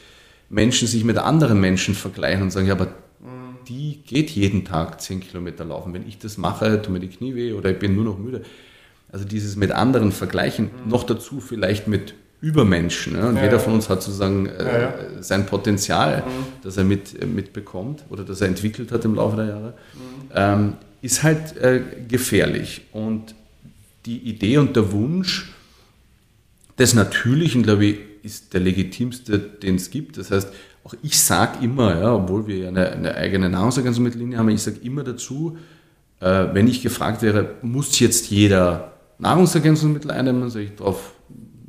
Menschen 0.49 0.87
sich 0.87 1.03
mit 1.03 1.19
anderen 1.19 1.61
Menschen 1.61 1.97
vergleichen 1.97 2.45
und 2.45 2.53
sagen, 2.53 2.69
ja, 2.69 2.75
aber 2.75 2.87
die 3.69 4.01
geht 4.07 4.31
jeden 4.31 4.65
Tag 4.65 5.01
10 5.01 5.21
Kilometer 5.21 5.65
laufen. 5.65 5.93
Wenn 5.93 6.07
ich 6.09 6.19
das 6.19 6.39
mache, 6.39 6.81
tun 6.81 6.95
mir 6.95 7.01
die 7.01 7.09
Knie 7.09 7.35
weh 7.35 7.53
oder 7.53 7.71
ich 7.71 7.79
bin 7.79 7.95
nur 7.95 8.05
noch 8.05 8.19
müde. 8.19 8.43
Also 9.13 9.25
dieses 9.25 9.57
mit 9.57 9.73
anderen 9.73 10.13
vergleichen, 10.13 10.71
mhm. 10.85 10.91
noch 10.91 11.05
dazu 11.05 11.41
vielleicht 11.41 11.89
mit 11.89 12.15
Übermenschen. 12.41 13.15
Ne? 13.15 13.29
Und 13.29 13.37
ja, 13.37 13.45
jeder 13.45 13.59
von 13.59 13.75
uns 13.75 13.89
hat 13.89 14.03
sozusagen 14.03 14.47
äh, 14.47 14.83
ja, 14.83 14.95
sein 15.21 15.47
Potenzial, 15.47 16.23
mhm. 16.23 16.47
das 16.63 16.77
er 16.77 16.85
mit, 16.85 17.21
äh, 17.21 17.27
mitbekommt 17.27 18.05
oder 18.11 18.25
das 18.25 18.41
er 18.41 18.49
entwickelt 18.49 18.93
hat 18.93 19.05
im 19.05 19.15
Laufe 19.15 19.37
der 19.37 19.47
Jahre, 19.47 19.75
mhm. 19.95 20.31
ähm, 20.35 20.73
ist 21.03 21.23
halt 21.23 21.57
äh, 21.57 21.83
gefährlich. 22.07 22.83
Und 22.93 23.35
die 24.07 24.19
Idee 24.19 24.59
und 24.59 24.77
der 24.77 24.93
Wunsch 24.93 25.53
des 26.79 26.95
Natürlichen, 26.95 27.63
glaube 27.63 27.87
ich, 27.87 27.99
ist 28.23 28.55
der 28.55 28.61
legitimste, 28.61 29.39
den 29.39 29.77
es 29.77 29.91
gibt. 29.91 30.17
Das 30.17 30.31
heißt, 30.31 30.53
auch 30.89 30.95
ich 31.03 31.21
sage 31.21 31.63
immer, 31.63 32.01
ja, 32.01 32.15
obwohl 32.15 32.47
wir 32.47 32.57
ja 32.57 32.69
eine, 32.69 32.91
eine 32.91 33.15
eigene 33.15 33.51
Nahrungsergänzungsmittellinie 33.51 34.39
haben, 34.39 34.49
ich 34.49 34.63
sage 34.63 34.79
immer 34.83 35.05
dazu, 35.05 35.59
äh, 36.21 36.47
wenn 36.53 36.67
ich 36.67 36.83
gefragt 36.83 37.21
wäre, 37.21 37.57
muss 37.63 37.99
jetzt 37.99 38.31
jeder 38.31 38.93
Nahrungsergänzungsmittel 39.19 40.11
einnehmen, 40.11 40.49
sage 40.49 40.65
ich 40.67 40.77
darauf, 40.77 41.13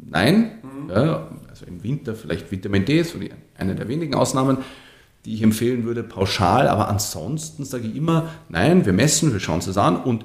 nein. 0.09 0.51
Mhm. 0.63 0.89
Ja, 0.89 1.27
also 1.49 1.65
im 1.65 1.83
Winter 1.83 2.15
vielleicht 2.15 2.49
Vitamin 2.51 2.85
D, 2.85 3.03
so 3.03 3.19
die, 3.19 3.31
eine 3.57 3.75
der 3.75 3.89
wenigen 3.89 4.15
Ausnahmen, 4.15 4.59
die 5.25 5.33
ich 5.33 5.43
empfehlen 5.43 5.83
würde, 5.83 6.03
pauschal. 6.03 6.69
Aber 6.69 6.87
ansonsten 6.87 7.65
sage 7.65 7.87
ich 7.87 7.95
immer, 7.97 8.29
nein, 8.47 8.85
wir 8.85 8.93
messen, 8.93 9.33
wir 9.33 9.41
schauen 9.41 9.59
es 9.59 9.77
an. 9.77 9.97
Und 9.97 10.23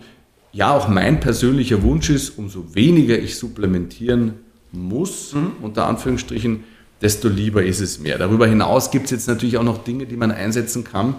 ja, 0.53 0.73
auch 0.73 0.87
mein 0.87 1.19
persönlicher 1.19 1.83
Wunsch 1.83 2.11
ist, 2.11 2.39
umso 2.39 2.77
weniger 2.77 3.19
ich 3.19 3.37
supplementieren 3.37 4.35
muss, 4.71 5.35
mhm. 5.35 5.53
unter 5.63 5.89
Anführungsstrichen, 5.89 6.63
desto 7.05 7.29
lieber 7.29 7.63
ist 7.63 7.81
es 7.81 8.01
mir. 8.01 8.17
Darüber 8.17 8.47
hinaus 8.47 8.91
gibt 8.91 9.05
es 9.05 9.11
jetzt 9.11 9.29
natürlich 9.29 9.59
auch 9.59 9.63
noch 9.63 9.85
Dinge, 9.85 10.07
die 10.07 10.17
man 10.17 10.33
einsetzen 10.33 10.85
kann. 10.85 11.15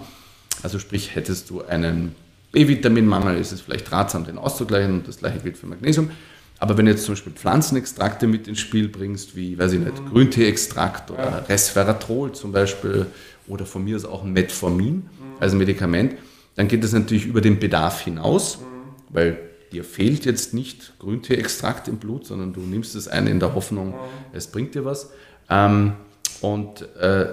Also 0.62 0.80
sprich, 0.80 1.14
hättest 1.14 1.48
du 1.48 1.62
einen 1.62 2.16
B-Vitaminmangel, 2.50 3.38
ist 3.38 3.52
es 3.52 3.60
vielleicht 3.60 3.92
ratsam, 3.92 4.24
den 4.24 4.36
auszugleichen 4.36 4.94
und 4.94 5.08
das 5.08 5.18
gleiche 5.18 5.38
gilt 5.38 5.56
für 5.56 5.66
Magnesium. 5.66 6.10
Aber 6.58 6.76
wenn 6.76 6.86
du 6.86 6.90
jetzt 6.90 7.04
zum 7.04 7.14
Beispiel 7.14 7.32
Pflanzenextrakte 7.32 8.26
mit 8.26 8.48
ins 8.48 8.58
Spiel 8.58 8.88
bringst, 8.88 9.36
wie, 9.36 9.56
weiß 9.56 9.74
ich 9.74 9.80
nicht, 9.80 10.02
mhm. 10.02 10.08
Grünteeextrakt 10.08 11.12
oder 11.12 11.22
ja. 11.22 11.38
Resveratrol 11.38 12.32
zum 12.32 12.50
Beispiel 12.50 13.06
oder 13.46 13.64
von 13.64 13.84
mir 13.84 13.96
ist 13.96 14.06
auch 14.06 14.24
Metformin 14.24 14.94
mhm. 14.94 15.06
als 15.38 15.54
Medikament, 15.54 16.14
dann 16.56 16.66
geht 16.66 16.82
das 16.82 16.92
natürlich 16.92 17.26
über 17.26 17.42
den 17.42 17.60
Bedarf 17.60 18.00
hinaus, 18.00 18.58
mhm. 18.58 19.14
weil 19.14 19.38
dir 19.70 19.84
fehlt 19.84 20.24
jetzt 20.24 20.52
nicht 20.52 20.94
Grünteeextrakt 20.98 21.86
im 21.86 21.98
Blut, 21.98 22.26
sondern 22.26 22.52
du 22.52 22.60
nimmst 22.60 22.96
es 22.96 23.06
ein 23.06 23.28
in 23.28 23.38
der 23.38 23.54
Hoffnung, 23.54 23.94
es 24.32 24.48
bringt 24.48 24.74
dir 24.74 24.84
was. 24.84 25.10
Ähm, 25.48 25.92
und 26.40 26.82
äh, 26.96 27.26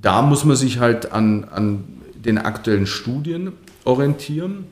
da 0.00 0.22
muss 0.22 0.44
man 0.44 0.56
sich 0.56 0.78
halt 0.78 1.12
an, 1.12 1.44
an 1.44 1.84
den 2.14 2.38
aktuellen 2.38 2.86
Studien 2.86 3.52
orientieren. 3.84 4.66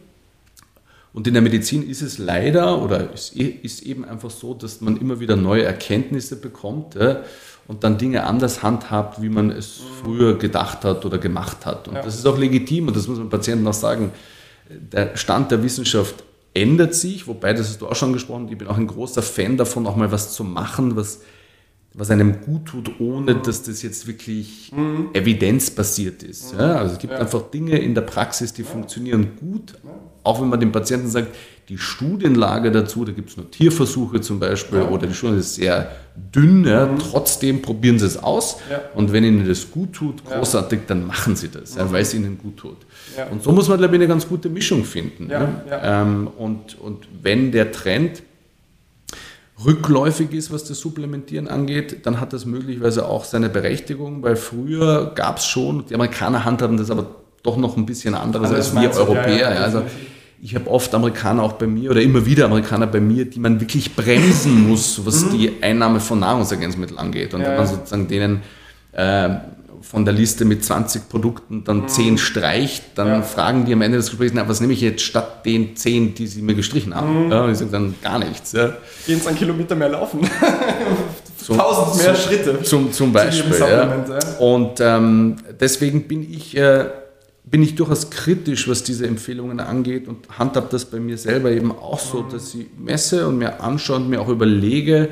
Und 1.12 1.26
in 1.26 1.34
der 1.34 1.42
Medizin 1.42 1.88
ist 1.88 2.02
es 2.02 2.18
leider 2.18 2.80
oder 2.82 3.12
ist, 3.12 3.34
ist 3.34 3.82
eben 3.82 4.04
einfach 4.04 4.30
so, 4.30 4.54
dass 4.54 4.80
man 4.80 4.96
immer 4.96 5.18
wieder 5.18 5.36
neue 5.36 5.64
Erkenntnisse 5.64 6.36
bekommt. 6.36 6.94
Ja? 6.94 7.22
und 7.70 7.84
dann 7.84 7.98
Dinge 7.98 8.24
anders 8.24 8.64
handhabt, 8.64 9.22
wie 9.22 9.28
man 9.28 9.52
es 9.52 9.80
früher 10.02 10.36
gedacht 10.36 10.84
hat 10.84 11.04
oder 11.04 11.18
gemacht 11.18 11.66
hat. 11.66 11.86
Und 11.86 11.94
ja. 11.94 12.02
das 12.02 12.16
ist 12.16 12.26
auch 12.26 12.36
legitim 12.36 12.88
und 12.88 12.96
das 12.96 13.06
muss 13.06 13.18
man 13.18 13.30
Patienten 13.30 13.64
auch 13.68 13.74
sagen. 13.74 14.10
Der 14.68 15.16
Stand 15.16 15.52
der 15.52 15.62
Wissenschaft 15.62 16.16
ändert 16.52 16.96
sich, 16.96 17.28
wobei, 17.28 17.52
das 17.52 17.68
hast 17.68 17.80
du 17.80 17.86
auch 17.86 17.94
schon 17.94 18.12
gesprochen, 18.12 18.48
ich 18.50 18.58
bin 18.58 18.66
auch 18.66 18.76
ein 18.76 18.88
großer 18.88 19.22
Fan 19.22 19.56
davon, 19.56 19.86
auch 19.86 19.94
mal 19.94 20.10
was 20.10 20.34
zu 20.34 20.42
machen, 20.42 20.96
was 20.96 21.20
was 21.93 22.11
einem 22.11 22.41
gut 22.41 22.66
tut, 22.66 23.01
ohne 23.01 23.34
dass 23.34 23.64
das 23.64 23.82
jetzt 23.82 24.07
wirklich 24.07 24.70
mhm. 24.74 25.09
evidenzbasiert 25.12 26.22
ist. 26.22 26.53
Ja, 26.53 26.76
also 26.76 26.95
es 26.95 26.99
gibt 27.01 27.12
ja. 27.12 27.18
einfach 27.18 27.51
Dinge 27.51 27.78
in 27.78 27.95
der 27.95 28.03
Praxis, 28.03 28.53
die 28.53 28.62
ja. 28.62 28.68
funktionieren 28.68 29.32
gut, 29.41 29.74
auch 30.22 30.41
wenn 30.41 30.49
man 30.49 30.61
dem 30.61 30.70
Patienten 30.70 31.09
sagt, 31.09 31.34
die 31.68 31.78
Studienlage 31.78 32.70
dazu, 32.70 33.05
da 33.05 33.12
gibt 33.12 33.30
es 33.30 33.36
nur 33.36 33.51
Tierversuche 33.51 34.20
zum 34.20 34.38
Beispiel 34.38 34.82
oder 34.82 35.07
die 35.07 35.14
Studie 35.14 35.38
ist 35.38 35.55
sehr 35.55 35.91
dünn, 36.14 36.62
mhm. 36.62 36.99
trotzdem 36.99 37.62
probieren 37.62 37.99
sie 37.99 38.07
es 38.07 38.22
aus 38.22 38.59
und 38.95 39.12
wenn 39.12 39.24
ihnen 39.24 39.47
das 39.47 39.70
gut 39.70 39.93
tut, 39.93 40.24
großartig, 40.24 40.80
dann 40.86 41.07
machen 41.07 41.34
sie 41.34 41.49
das, 41.49 41.76
mhm. 41.76 41.93
weil 41.93 42.03
es 42.03 42.14
ihnen 42.14 42.38
gut 42.38 42.57
tut. 42.57 42.76
Und 43.30 43.43
so 43.43 43.51
muss 43.51 43.68
man, 43.68 43.78
glaube 43.78 43.95
ich, 43.95 44.01
eine 44.01 44.09
ganz 44.09 44.28
gute 44.28 44.49
Mischung 44.49 44.84
finden. 44.84 45.28
Ähm, 45.70 46.28
und, 46.38 46.78
und 46.80 47.09
wenn 47.22 47.51
der 47.51 47.72
Trend 47.72 48.22
rückläufig 49.64 50.32
ist, 50.32 50.52
was 50.52 50.64
das 50.64 50.80
Supplementieren 50.80 51.48
angeht, 51.48 52.06
dann 52.06 52.20
hat 52.20 52.32
das 52.32 52.46
möglicherweise 52.46 53.06
auch 53.06 53.24
seine 53.24 53.48
Berechtigung, 53.48 54.22
weil 54.22 54.36
früher 54.36 55.12
gab 55.14 55.38
es 55.38 55.46
schon, 55.46 55.84
die 55.86 55.94
Amerikaner 55.94 56.44
handhaben 56.44 56.76
das 56.76 56.90
aber 56.90 57.06
doch 57.42 57.56
noch 57.56 57.76
ein 57.76 57.86
bisschen 57.86 58.14
anderes 58.14 58.50
als 58.50 58.74
wir 58.74 58.94
Europäer. 58.94 59.38
Ja, 59.38 59.54
ja, 59.54 59.61
also 59.61 59.82
ich 60.42 60.54
habe 60.54 60.70
oft 60.70 60.94
Amerikaner 60.94 61.42
auch 61.42 61.52
bei 61.52 61.66
mir 61.66 61.90
oder 61.90 62.00
immer 62.00 62.24
wieder 62.24 62.46
Amerikaner 62.46 62.86
bei 62.86 63.00
mir, 63.00 63.24
die 63.26 63.40
man 63.40 63.61
wirklich 63.61 63.94
bremsen 63.94 64.68
muss, 64.68 65.04
was 65.04 65.26
mhm. 65.26 65.30
die 65.32 65.52
Einnahme 65.62 66.00
von 66.00 66.20
Nahrungsergänzungsmitteln 66.20 66.98
angeht. 66.98 67.34
Und 67.34 67.42
ja, 67.42 67.48
wenn 67.48 67.56
man 67.56 67.66
sozusagen 67.66 68.08
denen 68.08 68.42
äh, 68.92 69.28
von 69.82 70.04
der 70.04 70.12
Liste 70.14 70.44
mit 70.44 70.64
20 70.64 71.08
Produkten 71.08 71.64
dann 71.64 71.82
mhm. 71.82 71.88
10 71.88 72.18
streicht, 72.18 72.84
dann 72.96 73.08
ja. 73.08 73.22
fragen 73.22 73.64
die 73.64 73.72
am 73.72 73.82
Ende 73.82 73.96
des 73.96 74.10
Gesprächs, 74.10 74.32
na, 74.34 74.48
was 74.48 74.60
nehme 74.60 74.72
ich 74.72 74.80
jetzt 74.80 75.02
statt 75.02 75.44
den 75.46 75.76
10, 75.76 76.14
die 76.14 76.26
sie 76.26 76.42
mir 76.42 76.54
gestrichen 76.54 76.94
haben? 76.94 77.26
Mhm. 77.26 77.32
Ja, 77.32 77.44
und 77.44 77.52
ich 77.52 77.58
sage 77.58 77.70
dann 77.70 77.94
gar 78.02 78.18
nichts. 78.18 78.52
Ja. 78.52 78.74
Gehen 79.06 79.18
es 79.18 79.26
einen 79.26 79.38
Kilometer 79.38 79.74
mehr 79.74 79.88
laufen. 79.88 80.20
zum, 81.38 81.58
1000 81.58 81.96
mehr 81.96 82.14
zum, 82.14 82.22
Schritte. 82.22 82.62
Zum, 82.62 82.92
zum 82.92 83.12
Beispiel. 83.12 83.58
Ja. 83.58 84.04
Und 84.38 84.80
ähm, 84.80 85.36
deswegen 85.58 86.06
bin 86.06 86.30
ich, 86.30 86.56
äh, 86.56 86.86
bin 87.44 87.62
ich 87.62 87.74
durchaus 87.74 88.10
kritisch, 88.10 88.68
was 88.68 88.84
diese 88.84 89.06
Empfehlungen 89.06 89.60
angeht 89.60 90.08
und 90.08 90.38
handhab 90.38 90.70
das 90.70 90.84
bei 90.84 91.00
mir 91.00 91.16
selber 91.16 91.50
eben 91.50 91.72
auch 91.72 91.98
so, 91.98 92.22
mhm. 92.22 92.30
dass 92.30 92.54
ich 92.54 92.66
messe 92.78 93.26
und 93.26 93.38
mir 93.38 93.60
anschaue 93.60 93.96
und 93.96 94.10
mir 94.10 94.20
auch 94.20 94.28
überlege, 94.28 95.08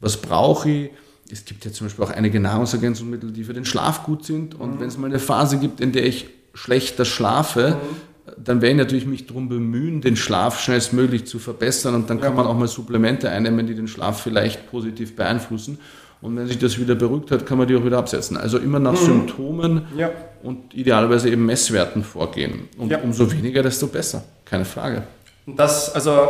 was 0.00 0.16
brauche 0.16 0.70
ich, 0.70 0.90
es 1.32 1.44
gibt 1.44 1.64
ja 1.64 1.72
zum 1.72 1.86
Beispiel 1.86 2.04
auch 2.04 2.10
einige 2.10 2.40
Nahrungsergänzungsmittel, 2.40 3.32
die 3.32 3.44
für 3.44 3.54
den 3.54 3.64
Schlaf 3.64 4.04
gut 4.04 4.24
sind. 4.24 4.54
Und 4.54 4.76
mhm. 4.76 4.80
wenn 4.80 4.88
es 4.88 4.98
mal 4.98 5.06
eine 5.06 5.18
Phase 5.18 5.58
gibt, 5.58 5.80
in 5.80 5.92
der 5.92 6.04
ich 6.06 6.28
schlechter 6.54 7.04
schlafe, 7.04 7.76
mhm. 7.76 8.32
dann 8.42 8.60
werde 8.60 8.72
ich 8.72 8.78
natürlich 8.78 9.06
mich 9.06 9.26
darum 9.26 9.48
bemühen, 9.48 10.00
den 10.00 10.16
Schlaf 10.16 10.60
schnellstmöglich 10.60 11.26
zu 11.26 11.38
verbessern. 11.38 11.94
Und 11.94 12.10
dann 12.10 12.18
ja. 12.18 12.24
kann 12.24 12.36
man 12.36 12.46
auch 12.46 12.56
mal 12.56 12.68
Supplemente 12.68 13.30
einnehmen, 13.30 13.66
die 13.66 13.74
den 13.74 13.88
Schlaf 13.88 14.20
vielleicht 14.22 14.70
positiv 14.70 15.16
beeinflussen. 15.16 15.78
Und 16.22 16.36
wenn 16.36 16.46
sich 16.46 16.58
das 16.58 16.78
wieder 16.78 16.94
beruhigt 16.94 17.30
hat, 17.30 17.46
kann 17.46 17.56
man 17.56 17.66
die 17.66 17.74
auch 17.76 17.84
wieder 17.84 17.98
absetzen. 17.98 18.36
Also 18.36 18.58
immer 18.58 18.78
nach 18.78 18.92
mhm. 18.92 19.06
Symptomen 19.06 19.86
ja. 19.96 20.10
und 20.42 20.74
idealerweise 20.74 21.30
eben 21.30 21.46
Messwerten 21.46 22.04
vorgehen. 22.04 22.68
Und 22.76 22.90
ja. 22.90 22.98
umso 22.98 23.30
weniger, 23.32 23.62
desto 23.62 23.86
besser. 23.86 24.24
Keine 24.44 24.66
Frage. 24.66 25.04
Und 25.46 25.58
das, 25.58 25.94
also, 25.94 26.28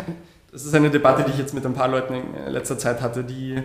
das 0.52 0.64
ist 0.64 0.74
eine 0.74 0.88
Debatte, 0.88 1.24
die 1.24 1.32
ich 1.32 1.38
jetzt 1.38 1.52
mit 1.52 1.66
ein 1.66 1.74
paar 1.74 1.88
Leuten 1.88 2.14
in 2.14 2.52
letzter 2.52 2.78
Zeit 2.78 3.02
hatte, 3.02 3.24
die 3.24 3.62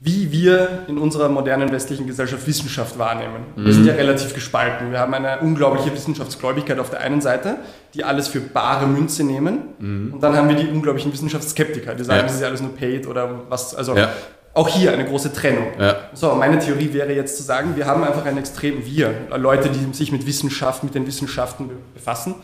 wie 0.00 0.30
wir 0.30 0.84
in 0.86 0.96
unserer 0.96 1.28
modernen 1.28 1.72
westlichen 1.72 2.06
Gesellschaft 2.06 2.46
Wissenschaft 2.46 2.98
wahrnehmen. 2.98 3.46
Mhm. 3.56 3.64
Wir 3.64 3.72
sind 3.72 3.86
ja 3.86 3.94
relativ 3.94 4.32
gespalten. 4.32 4.92
Wir 4.92 5.00
haben 5.00 5.12
eine 5.12 5.40
unglaubliche 5.40 5.92
Wissenschaftsgläubigkeit 5.92 6.78
auf 6.78 6.90
der 6.90 7.00
einen 7.00 7.20
Seite, 7.20 7.56
die 7.94 8.04
alles 8.04 8.28
für 8.28 8.40
bare 8.40 8.86
Münze 8.86 9.24
nehmen. 9.24 9.74
Mhm. 9.78 10.14
Und 10.14 10.22
dann 10.22 10.36
haben 10.36 10.48
wir 10.48 10.56
die 10.56 10.68
unglaublichen 10.68 11.12
Wissenschaftsskeptiker, 11.12 11.96
die 11.96 12.04
sagen, 12.04 12.18
ja. 12.18 12.22
das 12.22 12.34
ist 12.34 12.40
ja 12.40 12.46
alles 12.46 12.62
nur 12.62 12.76
paid 12.76 13.08
oder 13.08 13.42
was. 13.48 13.74
Also 13.74 13.96
ja. 13.96 14.10
auch 14.54 14.68
hier 14.68 14.92
eine 14.92 15.04
große 15.04 15.32
Trennung. 15.32 15.66
Ja. 15.80 15.96
So, 16.14 16.32
meine 16.36 16.60
Theorie 16.60 16.92
wäre 16.92 17.12
jetzt 17.12 17.36
zu 17.36 17.42
sagen, 17.42 17.74
wir 17.74 17.86
haben 17.86 18.04
einfach 18.04 18.24
ein 18.24 18.38
extrem 18.38 18.86
Wir, 18.86 19.12
Leute, 19.36 19.68
die 19.68 19.92
sich 19.94 20.12
mit 20.12 20.26
Wissenschaft, 20.26 20.84
mit 20.84 20.94
den 20.94 21.08
Wissenschaften 21.08 21.70
befassen 21.94 22.36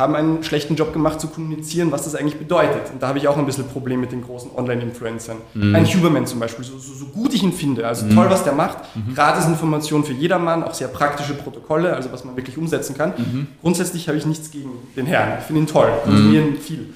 haben 0.00 0.16
einen 0.16 0.42
schlechten 0.42 0.74
Job 0.74 0.92
gemacht 0.92 1.20
zu 1.20 1.28
kommunizieren, 1.28 1.92
was 1.92 2.04
das 2.04 2.16
eigentlich 2.16 2.38
bedeutet. 2.38 2.90
Und 2.92 3.02
da 3.02 3.08
habe 3.08 3.18
ich 3.18 3.28
auch 3.28 3.36
ein 3.36 3.46
bisschen 3.46 3.68
Problem 3.68 4.00
mit 4.00 4.10
den 4.10 4.22
großen 4.22 4.50
Online-Influencern. 4.56 5.36
Mhm. 5.54 5.74
Ein 5.76 5.86
Huberman 5.86 6.26
zum 6.26 6.40
Beispiel, 6.40 6.64
so, 6.64 6.78
so, 6.78 6.94
so, 6.94 7.04
gut 7.06 7.32
ich 7.34 7.42
ihn 7.42 7.52
finde, 7.52 7.86
also 7.86 8.06
mhm. 8.06 8.14
toll, 8.14 8.30
was 8.30 8.42
der 8.42 8.54
macht, 8.54 8.78
mhm. 8.96 9.14
gratis 9.14 9.46
Informationen 9.46 10.04
für 10.04 10.12
jedermann, 10.12 10.64
auch 10.64 10.74
sehr 10.74 10.88
praktische 10.88 11.34
Protokolle, 11.34 11.94
also 11.94 12.10
was 12.12 12.24
man 12.24 12.34
wirklich 12.34 12.58
umsetzen 12.58 12.96
kann. 12.96 13.12
Mhm. 13.16 13.46
Grundsätzlich 13.60 14.08
habe 14.08 14.18
ich 14.18 14.26
nichts 14.26 14.50
gegen 14.50 14.70
den 14.96 15.06
Herrn. 15.06 15.38
Ich 15.38 15.44
finde 15.44 15.62
ihn 15.62 15.66
toll, 15.66 15.92
konsumieren 16.04 16.50
mhm. 16.50 16.56
viel. 16.56 16.94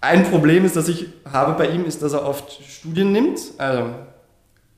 Ein 0.00 0.24
Problem 0.24 0.64
ist, 0.64 0.74
das 0.76 0.88
ich 0.88 1.06
habe 1.30 1.52
bei 1.52 1.68
ihm, 1.68 1.84
ist, 1.84 2.02
dass 2.02 2.12
er 2.12 2.26
oft 2.26 2.60
Studien 2.66 3.12
nimmt, 3.12 3.38
also 3.58 3.90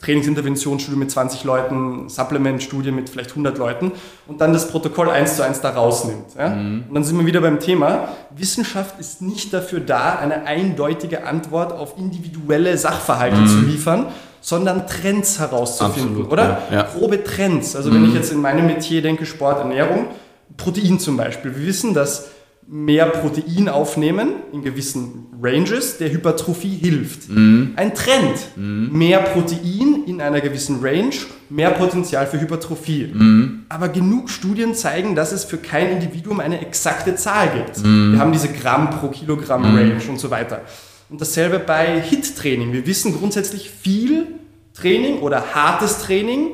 Trainingsinterventionsstudie 0.01 0.97
mit 0.97 1.11
20 1.11 1.45
Leuten, 1.45 2.09
Supplement-Studie 2.09 2.91
mit 2.91 3.11
vielleicht 3.11 3.31
100 3.31 3.59
Leuten 3.59 3.93
und 4.27 4.41
dann 4.41 4.53
das 4.53 4.69
Protokoll 4.69 5.11
eins 5.11 5.37
zu 5.37 5.45
eins 5.45 5.61
da 5.61 5.71
rausnimmt. 5.71 6.35
Ja? 6.39 6.49
Mhm. 6.49 6.85
Und 6.89 6.95
dann 6.95 7.05
sind 7.05 7.19
wir 7.19 7.27
wieder 7.27 7.41
beim 7.41 7.61
Thema, 7.61 8.09
Wissenschaft 8.35 8.99
ist 8.99 9.21
nicht 9.21 9.53
dafür 9.53 9.81
da, 9.81 10.19
eine 10.19 10.47
eindeutige 10.47 11.27
Antwort 11.27 11.73
auf 11.73 11.99
individuelle 11.99 12.77
Sachverhalte 12.79 13.37
mhm. 13.37 13.47
zu 13.47 13.61
liefern, 13.61 14.07
sondern 14.41 14.87
Trends 14.87 15.39
herauszufinden, 15.39 16.23
Absolut, 16.23 16.33
oder? 16.33 16.63
Ja, 16.71 16.77
ja. 16.77 16.83
Grobe 16.85 17.23
Trends. 17.23 17.77
Also 17.77 17.91
mhm. 17.91 17.95
wenn 17.95 18.05
ich 18.09 18.15
jetzt 18.15 18.33
in 18.33 18.41
meinem 18.41 18.67
Metier 18.67 19.03
denke, 19.03 19.27
Sport, 19.27 19.59
Ernährung, 19.59 20.07
Protein 20.57 20.99
zum 20.99 21.19
Beispiel. 21.19 21.55
Wir 21.55 21.67
wissen, 21.67 21.93
dass 21.93 22.31
mehr 22.73 23.07
Protein 23.07 23.69
aufnehmen 23.69 24.35
in 24.53 24.63
gewissen 24.63 25.27
Ranges 25.43 25.99
der 25.99 26.13
Hypertrophie 26.13 26.77
hilft. 26.77 27.29
Mhm. 27.29 27.73
Ein 27.75 27.95
Trend. 27.95 28.39
Mhm. 28.55 28.97
Mehr 28.97 29.19
Protein 29.19 30.05
in 30.07 30.21
einer 30.21 30.41
gewissen 30.41 30.79
Range, 30.81 31.15
mehr 31.49 31.71
Potenzial 31.71 32.29
für 32.29 32.41
Hypertrophie. 32.41 33.11
Mhm. 33.13 33.65
Aber 33.69 33.89
genug 33.89 34.31
Studien 34.31 34.77
zeigen, 34.77 35.17
dass 35.17 35.33
es 35.33 35.45
für 35.45 35.57
kein 35.57 35.91
Individuum 35.91 36.39
eine 36.39 36.61
exakte 36.61 37.17
Zahl 37.17 37.49
gibt. 37.49 37.85
Mhm. 37.85 38.13
Wir 38.13 38.21
haben 38.21 38.31
diese 38.31 38.53
Gramm 38.53 38.91
pro 38.91 39.09
Kilogramm 39.09 39.69
mhm. 39.69 39.77
Range 39.77 40.03
und 40.09 40.21
so 40.21 40.31
weiter. 40.31 40.61
Und 41.09 41.21
dasselbe 41.21 41.59
bei 41.59 42.01
HIT-Training. 42.01 42.73
Wir 42.73 42.87
wissen 42.87 43.19
grundsätzlich 43.19 43.69
viel 43.69 44.29
Training 44.75 45.19
oder 45.19 45.55
hartes 45.55 45.99
Training 46.03 46.53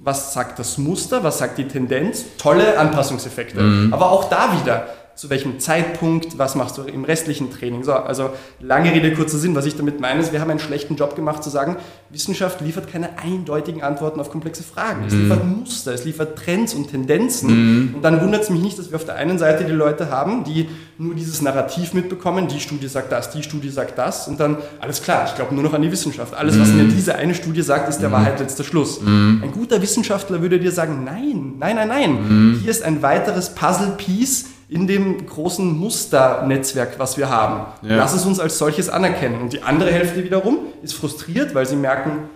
was 0.00 0.32
sagt 0.32 0.60
das 0.60 0.78
Muster, 0.78 1.24
was 1.24 1.38
sagt 1.38 1.58
die 1.58 1.66
Tendenz, 1.66 2.24
tolle 2.38 2.78
Anpassungseffekte. 2.78 3.60
Mhm. 3.60 3.92
Aber 3.92 4.12
auch 4.12 4.30
da 4.30 4.58
wieder, 4.60 4.86
zu 5.18 5.30
welchem 5.30 5.58
Zeitpunkt, 5.58 6.38
was 6.38 6.54
machst 6.54 6.78
du 6.78 6.82
im 6.82 7.02
restlichen 7.02 7.50
Training. 7.50 7.82
So, 7.82 7.92
also 7.92 8.30
lange 8.60 8.92
Rede, 8.92 9.12
kurzer 9.14 9.36
Sinn, 9.36 9.56
was 9.56 9.66
ich 9.66 9.74
damit 9.74 9.98
meine, 9.98 10.20
ist, 10.20 10.32
wir 10.32 10.40
haben 10.40 10.48
einen 10.48 10.60
schlechten 10.60 10.94
Job 10.94 11.16
gemacht 11.16 11.42
zu 11.42 11.50
sagen, 11.50 11.76
Wissenschaft 12.10 12.60
liefert 12.60 12.88
keine 12.88 13.18
eindeutigen 13.18 13.82
Antworten 13.82 14.20
auf 14.20 14.30
komplexe 14.30 14.62
Fragen. 14.62 15.04
Es 15.08 15.14
mhm. 15.14 15.22
liefert 15.22 15.44
Muster, 15.44 15.92
es 15.92 16.04
liefert 16.04 16.38
Trends 16.38 16.72
und 16.72 16.92
Tendenzen. 16.92 17.48
Mhm. 17.48 17.94
Und 17.96 18.02
dann 18.02 18.20
wundert 18.20 18.44
es 18.44 18.50
mich 18.50 18.62
nicht, 18.62 18.78
dass 18.78 18.90
wir 18.90 18.96
auf 18.96 19.06
der 19.06 19.16
einen 19.16 19.40
Seite 19.40 19.64
die 19.64 19.72
Leute 19.72 20.08
haben, 20.08 20.44
die 20.44 20.68
nur 20.98 21.16
dieses 21.16 21.42
Narrativ 21.42 21.94
mitbekommen, 21.94 22.46
die 22.46 22.60
Studie 22.60 22.86
sagt 22.86 23.10
das, 23.10 23.30
die 23.30 23.42
Studie 23.42 23.70
sagt 23.70 23.98
das 23.98 24.28
und 24.28 24.38
dann, 24.38 24.58
alles 24.78 25.02
klar, 25.02 25.24
ich 25.26 25.34
glaube 25.34 25.52
nur 25.52 25.64
noch 25.64 25.74
an 25.74 25.82
die 25.82 25.90
Wissenschaft. 25.90 26.32
Alles, 26.32 26.60
was 26.60 26.68
mhm. 26.68 26.76
mir 26.76 26.84
diese 26.94 27.16
eine 27.16 27.34
Studie 27.34 27.62
sagt, 27.62 27.88
ist 27.88 27.98
der 27.98 28.10
mhm. 28.10 28.12
Wahrheit 28.12 28.38
letzter 28.38 28.62
Schluss. 28.62 29.00
Mhm. 29.00 29.40
Ein 29.42 29.50
guter 29.50 29.82
Wissenschaftler 29.82 30.42
würde 30.42 30.60
dir 30.60 30.70
sagen, 30.70 31.02
nein, 31.02 31.54
nein, 31.58 31.74
nein, 31.74 31.88
nein. 31.88 32.60
Hier 32.62 32.70
ist 32.70 32.84
ein 32.84 33.02
weiteres 33.02 33.48
Puzzle-Piece, 33.50 34.44
in 34.68 34.86
dem 34.86 35.26
großen 35.26 35.78
Musternetzwerk, 35.78 36.98
was 36.98 37.16
wir 37.16 37.30
haben. 37.30 37.66
Ja. 37.82 37.96
Lass 37.96 38.12
es 38.12 38.26
uns 38.26 38.38
als 38.38 38.58
solches 38.58 38.90
anerkennen. 38.90 39.40
Und 39.40 39.52
die 39.52 39.62
andere 39.62 39.90
Hälfte 39.90 40.22
wiederum 40.24 40.58
ist 40.82 40.94
frustriert, 40.94 41.54
weil 41.54 41.66
sie 41.66 41.76
merken, 41.76 42.28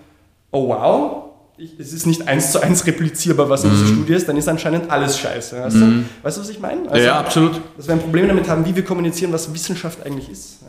oh 0.51 0.69
wow, 0.69 1.25
ich, 1.59 1.79
es 1.79 1.93
ist 1.93 2.07
nicht 2.07 2.27
eins 2.27 2.53
zu 2.53 2.61
eins 2.63 2.87
replizierbar, 2.87 3.51
was 3.51 3.65
in 3.65 3.71
dieser 3.71 3.85
mhm. 3.85 3.95
Studie 3.95 4.15
ist, 4.15 4.29
dann 4.29 4.39
ist 4.39 4.49
anscheinend 4.49 4.91
alles 4.91 5.19
scheiße. 5.19 5.63
Weißt, 5.63 5.77
mhm. 5.77 6.07
du? 6.23 6.27
weißt 6.27 6.39
du, 6.39 6.41
was 6.41 6.49
ich 6.49 6.59
meine? 6.59 6.91
Also, 6.91 7.07
ja, 7.07 7.21
absolut. 7.21 7.61
Dass 7.77 7.87
wir 7.87 7.95
ein 7.95 8.01
Problem 8.01 8.29
damit 8.29 8.49
haben, 8.49 8.65
wie 8.65 8.75
wir 8.75 8.85
kommunizieren, 8.85 9.33
was 9.33 9.53
Wissenschaft 9.53 10.05
eigentlich 10.07 10.31
ist. 10.31 10.61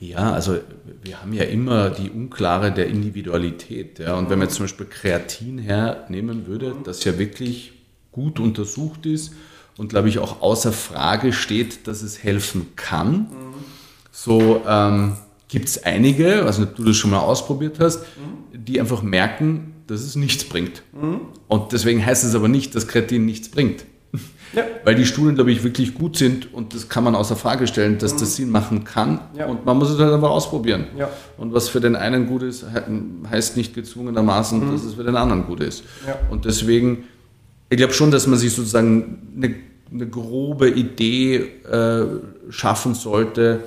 Ja, 0.00 0.08
ja 0.08 0.32
also 0.32 0.58
wir 1.02 1.20
haben 1.20 1.32
ja 1.32 1.44
immer 1.44 1.90
die 1.90 2.10
Unklare 2.10 2.72
der 2.72 2.88
Individualität. 2.88 4.00
Ja? 4.00 4.14
Und 4.14 4.30
wenn 4.30 4.40
man 4.40 4.48
jetzt 4.48 4.56
zum 4.56 4.64
Beispiel 4.64 4.86
Kreatin 4.86 5.58
hernehmen 5.58 6.48
würde, 6.48 6.74
das 6.82 7.04
ja 7.04 7.16
wirklich 7.16 7.72
gut 8.10 8.40
untersucht 8.40 9.06
ist, 9.06 9.32
und 9.76 9.88
glaube 9.88 10.08
ich 10.08 10.18
auch 10.18 10.40
außer 10.40 10.72
Frage 10.72 11.32
steht, 11.32 11.86
dass 11.86 12.02
es 12.02 12.22
helfen 12.22 12.68
kann. 12.76 13.12
Mhm. 13.12 13.26
So 14.12 14.62
ähm, 14.66 15.16
gibt 15.48 15.68
es 15.68 15.84
einige, 15.84 16.44
also 16.44 16.62
ob 16.62 16.76
du 16.76 16.84
das 16.84 16.96
schon 16.96 17.10
mal 17.10 17.20
ausprobiert 17.20 17.78
hast, 17.80 18.00
mhm. 18.00 18.64
die 18.64 18.80
einfach 18.80 19.02
merken, 19.02 19.74
dass 19.86 20.00
es 20.00 20.16
nichts 20.16 20.44
bringt. 20.44 20.82
Mhm. 20.92 21.20
Und 21.48 21.72
deswegen 21.72 22.04
heißt 22.04 22.24
es 22.24 22.34
aber 22.34 22.48
nicht, 22.48 22.74
dass 22.74 22.88
Kreatin 22.88 23.24
nichts 23.24 23.48
bringt. 23.48 23.84
Ja. 24.54 24.64
Weil 24.84 24.94
die 24.94 25.04
Studien, 25.04 25.34
glaube 25.34 25.50
ich, 25.50 25.64
wirklich 25.64 25.94
gut 25.94 26.16
sind 26.16 26.52
und 26.54 26.74
das 26.74 26.88
kann 26.88 27.02
man 27.02 27.14
außer 27.14 27.36
Frage 27.36 27.66
stellen, 27.66 27.98
dass 27.98 28.14
mhm. 28.14 28.18
das 28.18 28.36
Sinn 28.36 28.50
machen 28.50 28.84
kann 28.84 29.20
ja. 29.36 29.46
und 29.46 29.66
man 29.66 29.76
muss 29.76 29.90
es 29.90 29.98
halt 29.98 30.12
einfach 30.12 30.30
ausprobieren. 30.30 30.86
Ja. 30.96 31.10
Und 31.36 31.52
was 31.52 31.68
für 31.68 31.80
den 31.80 31.96
einen 31.96 32.26
gut 32.26 32.42
ist, 32.42 32.64
heißt 33.30 33.56
nicht 33.56 33.74
gezwungenermaßen, 33.74 34.64
mhm. 34.64 34.72
dass 34.72 34.84
es 34.84 34.94
für 34.94 35.04
den 35.04 35.16
anderen 35.16 35.46
gut 35.46 35.60
ist. 35.60 35.82
Und 36.30 36.44
deswegen, 36.44 37.04
ich 37.70 37.76
glaube 37.76 37.92
schon, 37.92 38.10
dass 38.10 38.26
man 38.26 38.38
sich 38.38 38.52
sozusagen 38.52 39.32
eine, 39.36 39.54
eine 39.92 40.08
grobe 40.08 40.70
Idee 40.70 41.36
äh, 41.36 42.06
schaffen 42.50 42.94
sollte, 42.94 43.64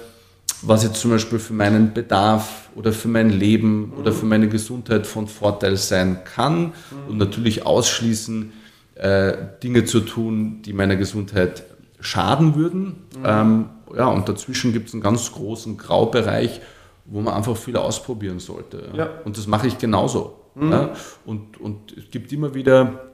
was 0.62 0.84
jetzt 0.84 1.00
zum 1.00 1.12
Beispiel 1.12 1.39
für 1.39 1.54
meinen 1.54 1.93
Bedarf 1.93 2.70
oder 2.76 2.91
für 2.91 3.08
mein 3.08 3.30
Leben 3.30 3.93
oder 3.98 4.12
für 4.12 4.26
meine 4.26 4.48
Gesundheit 4.48 5.06
von 5.06 5.28
Vorteil 5.28 5.78
sein 5.78 6.24
kann 6.24 6.74
und 7.08 7.18
natürlich 7.18 7.66
ausschließen, 7.66 8.52
äh, 8.95 9.34
Dinge 9.62 9.86
zu 9.86 10.00
tun, 10.00 10.62
die 10.64 10.74
meiner 10.74 10.95
Gesundheit 10.95 11.64
schaden 12.00 12.56
würden. 12.56 12.86
Mhm. 13.20 13.26
Ähm, 13.26 13.70
ja, 13.95 14.08
und 14.08 14.28
dazwischen 14.28 14.74
gibt 14.74 14.88
es 14.88 14.93
einen 14.93 15.04
ganz 15.04 15.32
großen 15.32 15.78
Graubereich, 15.78 16.62
wo 17.06 17.22
man 17.22 17.34
einfach 17.34 17.56
viel 17.56 17.78
ausprobieren 17.78 18.39
sollte. 18.39 18.89
Ja. 18.95 19.10
Und 19.24 19.38
das 19.38 19.48
mache 19.48 19.68
ich 19.68 19.78
genauso. 19.78 20.39
Mhm. 20.56 20.72
Ja? 20.72 20.89
Und, 21.26 21.60
und 21.60 21.95
es 21.95 22.10
gibt 22.12 22.32
immer 22.34 22.54
wieder 22.54 23.08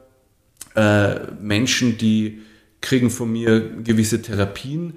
äh, 0.76 1.16
Menschen, 1.42 1.98
die 1.98 2.42
kriegen 2.82 3.10
von 3.10 3.32
mir 3.32 3.62
gewisse 3.84 4.22
Therapien 4.22 4.94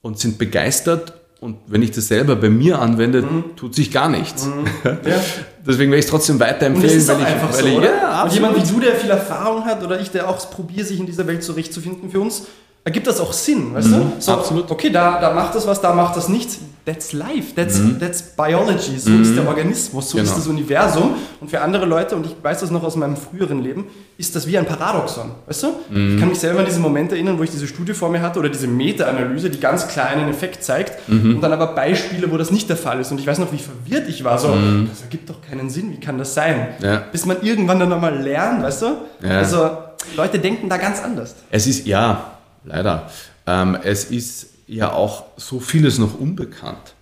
und 0.00 0.18
sind 0.18 0.38
begeistert 0.38 1.12
und 1.40 1.58
wenn 1.68 1.82
ich 1.82 1.92
das 1.92 2.08
selber 2.08 2.34
bei 2.34 2.50
mir 2.50 2.80
anwende, 2.80 3.22
mhm. 3.22 3.56
tut 3.56 3.74
sich 3.74 3.92
gar 3.92 4.08
nichts. 4.08 4.46
Mhm. 4.46 4.64
Ja. 5.04 5.20
Deswegen 5.66 5.90
werde 5.90 5.98
ich 5.98 6.06
es 6.06 6.10
trotzdem 6.10 6.40
weiterempfehlen. 6.40 7.08
weil 7.08 7.20
ich, 7.20 7.26
einfach 7.26 7.52
weil 7.52 7.60
so, 7.60 7.66
ich, 7.66 7.84
ja, 7.84 8.22
Und 8.22 8.32
jemand 8.32 8.56
wie 8.56 8.72
du, 8.72 8.80
der 8.80 8.94
viel 8.94 9.10
Erfahrung 9.10 9.64
hat, 9.64 9.82
oder 9.84 10.00
ich, 10.00 10.10
der 10.10 10.28
auch 10.28 10.50
probiert, 10.50 10.86
sich 10.86 10.98
in 10.98 11.04
dieser 11.04 11.26
Welt 11.26 11.42
zurechtzufinden, 11.42 12.10
für 12.10 12.20
uns 12.20 12.46
ergibt 12.84 13.06
das 13.06 13.20
auch 13.20 13.34
Sinn, 13.34 13.74
weißt 13.74 13.88
mhm. 13.88 13.92
du? 13.92 14.12
So, 14.18 14.32
Absolut. 14.32 14.70
Okay, 14.70 14.90
da, 14.90 15.20
da 15.20 15.34
macht 15.34 15.54
das 15.54 15.66
was, 15.66 15.80
da 15.80 15.92
macht 15.92 16.16
das 16.16 16.28
nichts 16.28 16.58
that's 16.88 17.12
life, 17.12 17.54
that's, 17.54 17.78
mhm. 17.78 18.00
that's 18.00 18.22
biology, 18.22 18.98
so 18.98 19.10
mhm. 19.10 19.22
ist 19.22 19.36
der 19.36 19.46
Organismus, 19.46 20.10
so 20.10 20.16
genau. 20.16 20.30
ist 20.30 20.38
das 20.38 20.46
Universum. 20.46 21.16
Und 21.38 21.50
für 21.50 21.60
andere 21.60 21.84
Leute, 21.84 22.16
und 22.16 22.24
ich 22.24 22.34
weiß 22.42 22.60
das 22.60 22.70
noch 22.70 22.82
aus 22.82 22.96
meinem 22.96 23.16
früheren 23.16 23.62
Leben, 23.62 23.84
ist 24.16 24.34
das 24.34 24.46
wie 24.46 24.56
ein 24.56 24.64
Paradoxon, 24.64 25.32
weißt 25.46 25.62
du? 25.64 25.66
Mhm. 25.90 26.14
Ich 26.14 26.20
kann 26.20 26.28
mich 26.30 26.38
selber 26.38 26.60
an 26.60 26.64
diesen 26.64 26.80
Moment 26.80 27.12
erinnern, 27.12 27.38
wo 27.38 27.42
ich 27.42 27.50
diese 27.50 27.66
Studie 27.66 27.92
vor 27.92 28.08
mir 28.08 28.22
hatte 28.22 28.38
oder 28.38 28.48
diese 28.48 28.66
Meta-Analyse, 28.66 29.50
die 29.50 29.60
ganz 29.60 29.86
klar 29.86 30.08
einen 30.08 30.30
Effekt 30.30 30.64
zeigt 30.64 31.08
mhm. 31.08 31.36
und 31.36 31.40
dann 31.42 31.52
aber 31.52 31.68
Beispiele, 31.74 32.30
wo 32.32 32.38
das 32.38 32.50
nicht 32.50 32.70
der 32.70 32.78
Fall 32.78 33.00
ist. 33.00 33.12
Und 33.12 33.20
ich 33.20 33.26
weiß 33.26 33.38
noch, 33.38 33.52
wie 33.52 33.58
verwirrt 33.58 34.08
ich 34.08 34.24
war, 34.24 34.38
so, 34.38 34.48
mhm. 34.48 34.88
das 34.88 35.02
ergibt 35.02 35.28
doch 35.28 35.42
keinen 35.42 35.68
Sinn, 35.68 35.92
wie 35.92 36.00
kann 36.00 36.16
das 36.16 36.32
sein? 36.32 36.68
Ja. 36.80 37.04
Bis 37.12 37.26
man 37.26 37.42
irgendwann 37.42 37.78
dann 37.78 37.90
nochmal 37.90 38.18
lernt, 38.18 38.62
weißt 38.62 38.82
du? 38.82 38.86
Ja. 39.22 39.38
Also 39.38 39.70
Leute 40.16 40.38
denken 40.38 40.70
da 40.70 40.78
ganz 40.78 41.02
anders. 41.02 41.34
Es 41.50 41.66
ist, 41.66 41.86
ja, 41.86 42.38
leider. 42.64 43.10
Ähm, 43.46 43.76
es 43.82 44.06
ist 44.06 44.57
ja 44.68 44.92
auch 44.92 45.24
so 45.36 45.58
vieles 45.58 45.98
noch 45.98 46.18
unbekannt 46.18 46.94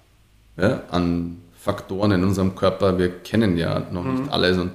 ja, 0.56 0.84
an 0.90 1.38
Faktoren 1.58 2.12
in 2.12 2.24
unserem 2.24 2.54
Körper. 2.54 2.98
Wir 2.98 3.10
kennen 3.10 3.58
ja 3.58 3.80
noch 3.90 4.04
mhm. 4.04 4.20
nicht 4.20 4.32
alles. 4.32 4.56
Und 4.56 4.72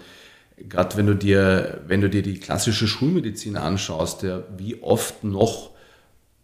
gerade 0.58 0.98
wenn 0.98 1.08
du 1.08 1.16
dir, 1.16 1.82
wenn 1.88 2.02
du 2.02 2.10
dir 2.10 2.22
die 2.22 2.40
klassische 2.40 2.88
Schulmedizin 2.88 3.58
anschaust, 3.58 4.24
ja, 4.24 4.44
wie 4.58 4.84
oft 4.84 5.24
noch 5.24 5.72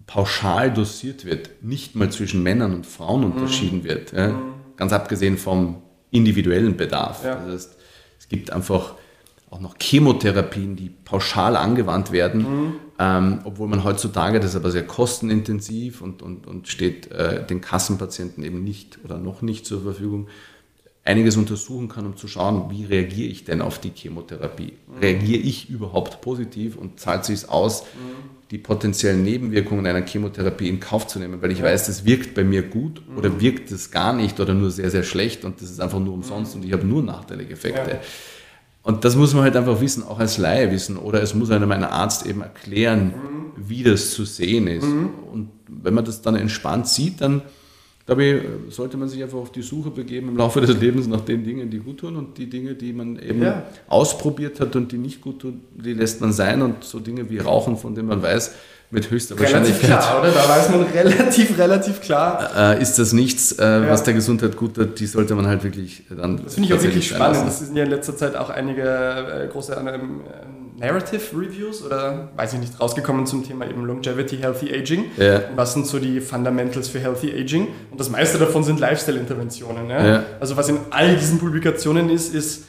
pauschal 0.08 0.74
dosiert 0.74 1.26
wird, 1.26 1.50
nicht 1.62 1.96
mal 1.96 2.10
zwischen 2.10 2.42
Männern 2.42 2.74
und 2.74 2.86
Frauen 2.86 3.26
mhm. 3.26 3.34
unterschieden 3.34 3.84
wird. 3.84 4.14
Ja, 4.14 4.30
mhm. 4.30 4.54
ganz 4.78 4.94
abgesehen 4.94 5.38
vom 5.38 5.82
individuellen 6.12 6.78
Bedarf. 6.78 7.26
Ja. 7.26 7.36
Das 7.36 7.54
heißt, 7.54 7.78
es 8.20 8.30
gibt 8.30 8.52
einfach 8.52 8.96
auch 9.50 9.60
noch 9.62 9.76
Chemotherapien, 9.80 10.76
die 10.76 10.90
pauschal 10.90 11.56
angewandt 11.56 12.12
werden, 12.12 12.42
mhm. 12.42 12.74
ähm, 13.00 13.40
obwohl 13.46 13.68
man 13.68 13.84
heutzutage, 13.84 14.40
das 14.40 14.52
ist 14.52 14.56
aber 14.58 14.72
sehr 14.72 14.86
kostenintensiv 14.86 16.02
und, 16.02 16.22
und, 16.22 16.48
und 16.48 16.68
steht 16.68 17.12
äh, 17.12 17.46
den 17.46 17.62
Kassenpatienten 17.62 18.44
eben 18.44 18.64
nicht 18.64 19.00
oder 19.06 19.18
noch 19.18 19.42
nicht 19.42 19.66
zur 19.66 19.82
Verfügung, 19.82 20.28
einiges 21.06 21.38
untersuchen 21.38 21.88
kann, 21.88 22.06
um 22.06 22.18
zu 22.18 22.28
schauen, 22.28 22.70
wie 22.70 22.84
reagiere 22.84 23.30
ich 23.30 23.46
denn 23.46 23.62
auf 23.62 23.80
die 23.80 23.92
Chemotherapie? 23.96 24.74
Mhm. 24.88 25.00
Reagiere 25.00 25.42
ich 25.42 25.70
überhaupt 25.70 26.20
positiv 26.20 26.76
und 26.76 27.00
zahlt 27.00 27.24
sich 27.24 27.36
es 27.36 27.50
aus, 27.50 27.84
mhm. 27.84 28.30
die 28.52 28.58
potenziellen 28.58 29.24
Nebenwirkungen 29.24 29.86
einer 29.86 30.06
Chemotherapie 30.06 30.68
in 30.68 30.82
Kauf 30.82 31.08
zu 31.08 31.20
nehmen, 31.20 31.42
weil 31.42 31.54
ich 31.54 31.64
weiß, 31.64 31.86
das 31.86 32.04
wirkt 32.04 32.36
bei 32.36 32.44
mir 32.44 32.64
gut 32.64 33.02
mhm. 33.08 33.18
oder 33.18 33.40
wirkt 33.40 33.72
es 33.72 33.92
gar 33.92 34.12
nicht 34.12 34.42
oder 34.42 34.54
nur 34.54 34.70
sehr, 34.70 34.92
sehr 34.92 35.04
schlecht 35.04 35.46
und 35.46 35.62
das 35.62 35.72
ist 35.72 35.80
einfach 35.80 36.00
nur 36.00 36.14
umsonst 36.14 36.56
mhm. 36.56 36.62
und 36.62 36.68
ich 36.68 36.74
habe 36.74 36.86
nur 36.86 37.02
nachteilige 37.02 37.54
Effekte. 37.54 37.92
Ja. 37.92 38.00
Und 38.88 39.04
das 39.04 39.18
muss 39.18 39.34
man 39.34 39.44
halt 39.44 39.58
einfach 39.58 39.82
wissen, 39.82 40.04
auch 40.04 40.18
als 40.18 40.38
Laie 40.38 40.72
wissen. 40.72 40.96
Oder 40.96 41.22
es 41.22 41.36
muss 41.36 41.52
einem 41.52 41.70
ein 41.74 41.84
Arzt 41.84 42.26
eben 42.26 42.40
erklären, 42.40 43.08
mhm. 43.08 43.68
wie 43.68 43.84
das 43.84 44.12
zu 44.12 44.24
sehen 44.24 44.68
ist. 44.68 44.86
Mhm. 44.86 45.10
Und 45.30 45.50
wenn 45.68 45.94
man 45.94 46.06
das 46.06 46.22
dann 46.22 46.36
entspannt 46.36 46.88
sieht, 46.88 47.20
dann 47.20 47.42
glaube 48.06 48.24
ich, 48.24 48.74
sollte 48.74 48.96
man 48.96 49.10
sich 49.10 49.22
einfach 49.22 49.40
auf 49.40 49.52
die 49.52 49.62
Suche 49.62 49.92
begeben 49.92 50.30
im 50.30 50.38
Laufe 50.38 50.62
des 50.62 50.80
Lebens 50.80 51.06
nach 51.06 51.20
den 51.20 51.44
Dingen, 51.44 51.70
die 51.70 51.80
gut 51.80 51.98
tun 51.98 52.16
und 52.16 52.38
die 52.38 52.50
Dinge, 52.50 52.76
die 52.76 52.94
man 52.94 53.20
eben 53.20 53.42
ja. 53.42 53.66
ausprobiert 53.90 54.62
hat 54.62 54.78
und 54.78 54.90
die 54.94 54.98
nicht 54.98 55.20
gut 55.20 55.40
tun, 55.40 55.60
die 55.76 55.92
lässt 55.92 56.22
man 56.22 56.32
sein. 56.32 56.62
Und 56.62 56.86
so 56.86 57.02
Dinge 57.02 57.30
wie 57.30 57.40
Rauchen, 57.40 57.76
von 57.76 57.94
denen 57.94 58.08
man 58.08 58.22
weiß, 58.22 58.56
mit 58.90 59.12
höchster 59.12 59.36
relativ 59.36 59.54
Wahrscheinlichkeit. 59.54 60.00
klar, 60.00 60.20
oder? 60.22 60.32
Da 60.32 60.48
weiß 60.50 60.70
man 60.70 60.84
relativ, 60.84 61.58
relativ 61.58 62.02
klar. 62.02 62.50
Äh, 62.56 62.82
ist 62.82 62.98
das 62.98 63.12
nichts, 63.12 63.52
äh, 63.54 63.64
ja. 63.64 63.90
was 63.90 64.04
der 64.04 64.14
Gesundheit 64.14 64.56
gut 64.56 64.76
tut, 64.76 65.00
die 65.00 65.06
sollte 65.06 65.36
man 65.36 65.46
halt 65.46 65.64
wirklich 65.64 66.04
dann. 66.10 66.42
Das 66.44 66.56
finde 66.56 66.70
ich 66.70 66.74
auch 66.74 66.82
wirklich 66.82 67.08
spannend. 67.08 67.48
Es 67.48 67.60
sind 67.60 67.76
ja 67.76 67.84
in 67.84 67.90
letzter 67.90 68.16
Zeit 68.16 68.36
auch 68.36 68.50
einige 68.50 68.84
äh, 68.84 69.48
große 69.52 69.74
ähm, 69.74 70.22
Narrative 70.78 71.22
Reviews 71.36 71.84
oder 71.84 72.30
weiß 72.36 72.54
ich 72.54 72.60
nicht, 72.60 72.80
rausgekommen 72.80 73.26
zum 73.26 73.46
Thema 73.46 73.68
eben 73.68 73.86
Longevity, 73.86 74.38
Healthy 74.38 74.74
Aging. 74.74 75.06
Ja. 75.18 75.42
Was 75.56 75.74
sind 75.74 75.88
so 75.88 76.00
die 76.00 76.22
Fundamentals 76.22 76.88
für 76.88 77.00
Healthy 77.00 77.34
Aging? 77.34 77.68
Und 77.92 78.00
das 78.00 78.10
meiste 78.10 78.38
davon 78.38 78.64
sind 78.64 78.80
Lifestyle-Interventionen. 78.80 79.90
Ja? 79.90 80.24
Also 80.40 80.56
was 80.56 80.70
in 80.70 80.78
all 80.92 81.16
diesen 81.16 81.40
Publikationen 81.40 82.10
ist, 82.10 82.34
ist 82.34 82.66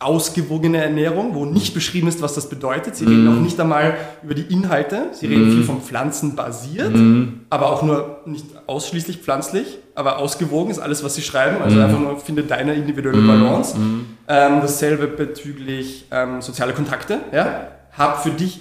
ausgewogene 0.00 0.82
Ernährung, 0.82 1.34
wo 1.34 1.44
nicht 1.44 1.74
beschrieben 1.74 2.08
ist, 2.08 2.22
was 2.22 2.34
das 2.34 2.48
bedeutet. 2.48 2.96
Sie 2.96 3.04
mm. 3.04 3.08
reden 3.08 3.28
auch 3.28 3.40
nicht 3.40 3.60
einmal 3.60 3.98
über 4.22 4.34
die 4.34 4.52
Inhalte. 4.52 5.08
Sie 5.12 5.26
mm. 5.26 5.30
reden 5.30 5.48
mhm. 5.48 5.52
viel 5.52 5.64
von 5.64 5.82
Pflanzen 5.82 6.34
basiert, 6.34 6.94
mm. 6.96 7.42
aber 7.50 7.70
auch 7.70 7.82
nur 7.82 8.20
nicht 8.24 8.46
ausschließlich 8.66 9.18
pflanzlich, 9.18 9.78
aber 9.94 10.18
ausgewogen 10.18 10.70
ist 10.70 10.78
alles, 10.78 11.04
was 11.04 11.14
sie 11.14 11.22
schreiben. 11.22 11.62
Also 11.62 11.76
mhm. 11.76 11.82
einfach 11.84 12.00
nur 12.00 12.18
finde 12.18 12.44
deine 12.44 12.74
individuelle 12.74 13.18
mhm. 13.18 13.26
Balance. 13.26 13.76
Ähm, 14.26 14.60
dasselbe 14.62 15.06
bezüglich 15.06 16.06
ähm, 16.10 16.40
soziale 16.40 16.72
Kontakte. 16.72 17.20
Ja? 17.32 17.68
Hab 17.92 18.22
für 18.22 18.30
dich 18.30 18.60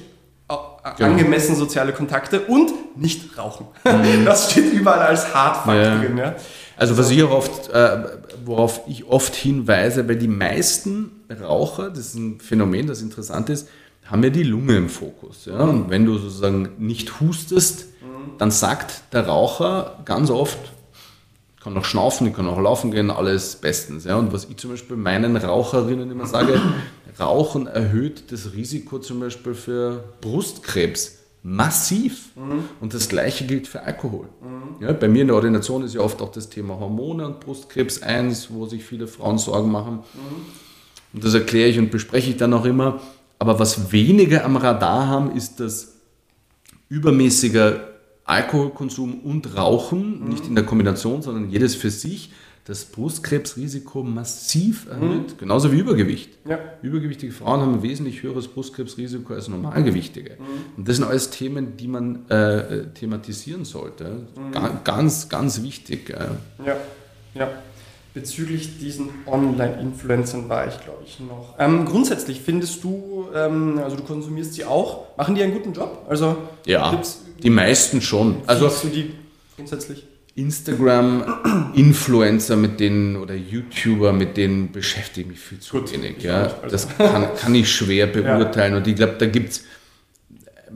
genau. 0.98 1.12
angemessen 1.12 1.56
soziale 1.56 1.94
Kontakte 1.94 2.42
und 2.42 2.72
nicht 2.98 3.38
rauchen. 3.38 3.68
Das 4.26 4.52
steht 4.52 4.74
überall 4.74 5.00
als 5.00 5.34
Hardfakt 5.34 5.78
ja. 5.78 5.98
drin. 5.98 6.18
Ja? 6.18 6.36
Also 6.78 6.98
was 6.98 7.10
ich 7.10 7.22
auch 7.24 7.32
oft, 7.32 7.70
äh, 7.70 7.98
worauf 8.46 8.82
ich 8.88 9.06
oft 9.06 9.36
hinweise, 9.36 10.08
weil 10.08 10.18
die 10.18 10.28
meisten 10.28 11.12
Raucher, 11.30 11.90
das 11.90 12.00
ist 12.00 12.16
ein 12.16 12.40
Phänomen, 12.40 12.88
das 12.88 13.02
interessant 13.02 13.50
ist, 13.50 13.68
haben 14.06 14.24
ja 14.24 14.30
die 14.30 14.44
Lunge 14.44 14.76
im 14.76 14.90
Fokus. 14.90 15.46
Ja? 15.46 15.60
Und 15.60 15.90
wenn 15.90 16.06
du 16.06 16.18
sozusagen 16.18 16.70
nicht 16.78 17.20
hustest, 17.20 17.86
dann 18.38 18.52
sagt 18.52 19.14
der 19.14 19.28
Raucher 19.28 20.00
ganz 20.06 20.30
oft, 20.30 20.58
ich 21.58 21.64
kann 21.64 21.78
auch 21.78 21.86
schnaufen, 21.86 22.28
ich 22.28 22.34
kann 22.34 22.48
auch 22.48 22.60
laufen 22.60 22.92
gehen, 22.92 23.12
alles 23.12 23.58
bestens. 23.58 24.06
Ja? 24.06 24.16
Und 24.16 24.34
was 24.34 24.46
ich 24.46 24.58
zum 24.58 24.72
Beispiel 24.72 24.98
meinen 24.98 25.36
Raucherinnen 25.36 26.10
immer 26.10 26.26
sage, 26.26 26.60
Rauchen 27.20 27.68
erhöht 27.68 28.32
das 28.32 28.54
Risiko 28.54 29.00
zum 29.00 29.20
Beispiel 29.20 29.54
für 29.54 30.04
Brustkrebs 30.22 31.19
massiv. 31.50 32.30
Mhm. 32.36 32.66
Und 32.80 32.94
das 32.94 33.10
Gleiche 33.10 33.46
gilt 33.46 33.68
für 33.68 33.82
Alkohol. 33.82 34.28
Mhm. 34.42 34.84
Ja, 34.84 34.94
bei 34.94 35.08
mir 35.08 35.22
in 35.22 35.28
der 35.28 35.36
Ordination 35.36 35.84
ist 35.84 35.96
ja 35.96 36.02
oft 36.02 36.22
auch 36.22 36.32
das 36.32 36.50
Thema 36.50 36.80
Hormone 36.80 37.26
und 37.26 37.40
Brustkrebs 37.40 38.02
eins, 38.04 38.50
wo 38.52 38.68
sich 38.68 38.84
viele 38.84 39.08
Frauen 39.08 39.38
Sorgen 39.38 39.72
machen. 39.72 39.96
Mhm. 40.14 40.46
Und 41.14 41.24
das 41.24 41.34
erkläre 41.34 41.70
ich 41.70 41.80
und 41.80 41.90
bespreche 41.90 42.30
ich 42.30 42.38
dann 42.38 42.54
auch 42.54 42.66
immer. 42.66 43.02
Aber 43.40 43.60
was 43.60 43.92
wenige 43.92 44.44
am 44.44 44.58
Radar 44.58 45.08
haben, 45.08 45.36
ist 45.36 45.60
das 45.60 45.96
übermäßiger 46.90 47.88
Alkoholkonsum 48.26 49.22
und 49.22 49.58
Rauchen, 49.58 50.30
nicht 50.30 50.46
in 50.46 50.54
der 50.54 50.66
Kombination, 50.66 51.24
sondern 51.24 51.50
jedes 51.50 51.74
für 51.74 51.90
sich 51.90 52.32
das 52.70 52.86
Brustkrebsrisiko 52.86 54.04
massiv 54.04 54.86
erhöht, 54.88 55.32
mhm. 55.32 55.38
genauso 55.40 55.72
wie 55.72 55.80
Übergewicht. 55.80 56.30
Ja. 56.48 56.60
Übergewichtige 56.84 57.34
Frauen 57.34 57.62
haben 57.62 57.74
ein 57.74 57.82
wesentlich 57.82 58.22
höheres 58.22 58.48
Brustkrebsrisiko 58.48 59.34
als 59.34 59.48
Normalgewichtige. 59.48 60.38
Mhm. 60.38 60.78
Und 60.78 60.88
das 60.88 60.98
sind 60.98 61.06
alles 61.06 61.32
Themen, 61.32 61.78
die 61.78 61.88
man 61.88 62.30
äh, 62.30 62.86
thematisieren 62.94 63.66
sollte. 63.66 64.28
Mhm. 64.36 64.84
Ganz, 64.84 65.30
ganz 65.30 65.64
wichtig. 65.64 66.12
Äh. 66.12 66.28
Ja, 66.64 66.78
ja. 67.34 67.50
Bezüglich 68.14 68.78
diesen 68.78 69.10
Online-Influencern 69.26 70.48
war 70.48 70.68
ich, 70.68 70.80
glaube 70.80 71.02
ich, 71.08 71.20
noch. 71.20 71.56
Ähm, 71.58 71.86
grundsätzlich 71.86 72.42
findest 72.42 72.84
du, 72.84 73.30
ähm, 73.34 73.80
also 73.84 73.96
du 73.96 74.04
konsumierst 74.04 74.54
sie 74.54 74.66
auch, 74.66 75.18
machen 75.18 75.34
die 75.34 75.42
einen 75.42 75.54
guten 75.54 75.74
Job? 75.74 76.06
Also 76.08 76.38
ja, 76.68 77.02
die 77.42 77.50
meisten 77.50 78.00
schon. 78.00 78.44
Also 78.46 78.68
du 78.68 78.90
die 78.90 79.16
grundsätzlich? 79.56 80.06
Instagram-Influencer 80.36 82.56
mit 82.56 82.80
denen 82.80 83.18
oder 83.18 83.36
YouTuber, 83.36 84.14
mit 84.14 84.38
denen 84.38 84.72
beschäftige 84.72 85.22
ich 85.22 85.28
mich 85.32 85.40
viel 85.40 85.60
zu 85.60 85.80
Gut, 85.80 85.92
wenig. 85.94 86.24
Ja. 86.24 86.48
Das 86.70 86.88
kann, 86.98 87.28
kann 87.36 87.56
ich 87.56 87.72
schwer 87.72 88.08
beurteilen. 88.08 88.74
Ja. 88.74 88.78
Und 88.78 88.88
ich 88.88 88.96
glaube, 88.96 89.16
da 89.18 89.26
gibt 89.26 89.50
es, 89.50 89.64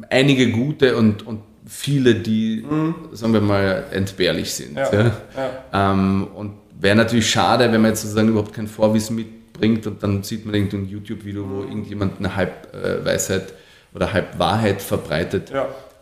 einige 0.10 0.52
gute 0.52 0.98
und, 0.98 1.26
und 1.26 1.42
viele, 1.66 2.16
die, 2.16 2.66
mhm. 2.70 2.96
sagen 3.14 3.32
wir 3.34 3.40
mal, 3.42 3.86
entbehrlich 3.92 4.54
sind. 4.54 4.76
Ja. 4.76 4.94
Ja. 4.94 5.12
Ja. 5.36 5.92
Ähm, 5.92 6.28
und 6.36 6.54
wäre 6.80 6.96
natürlich 6.96 7.30
schade, 7.30 7.72
wenn 7.72 7.82
man 7.82 7.92
jetzt 7.92 8.02
sozusagen 8.02 8.30
überhaupt 8.30 8.54
kein 8.54 8.68
Vorwissen 8.68 9.16
mitbringt 9.16 9.88
und 9.88 10.04
dann 10.04 10.24
sieht 10.24 10.46
man 10.46 10.56
irgendein 10.56 10.88
YouTube-Video, 10.88 11.50
wo 11.50 11.62
irgendjemand 11.62 12.20
eine 12.20 12.36
Halbweisheit 12.36 13.54
oder 13.94 14.12
Halbwahrheit 14.12 14.82
verbreitet 14.82 15.52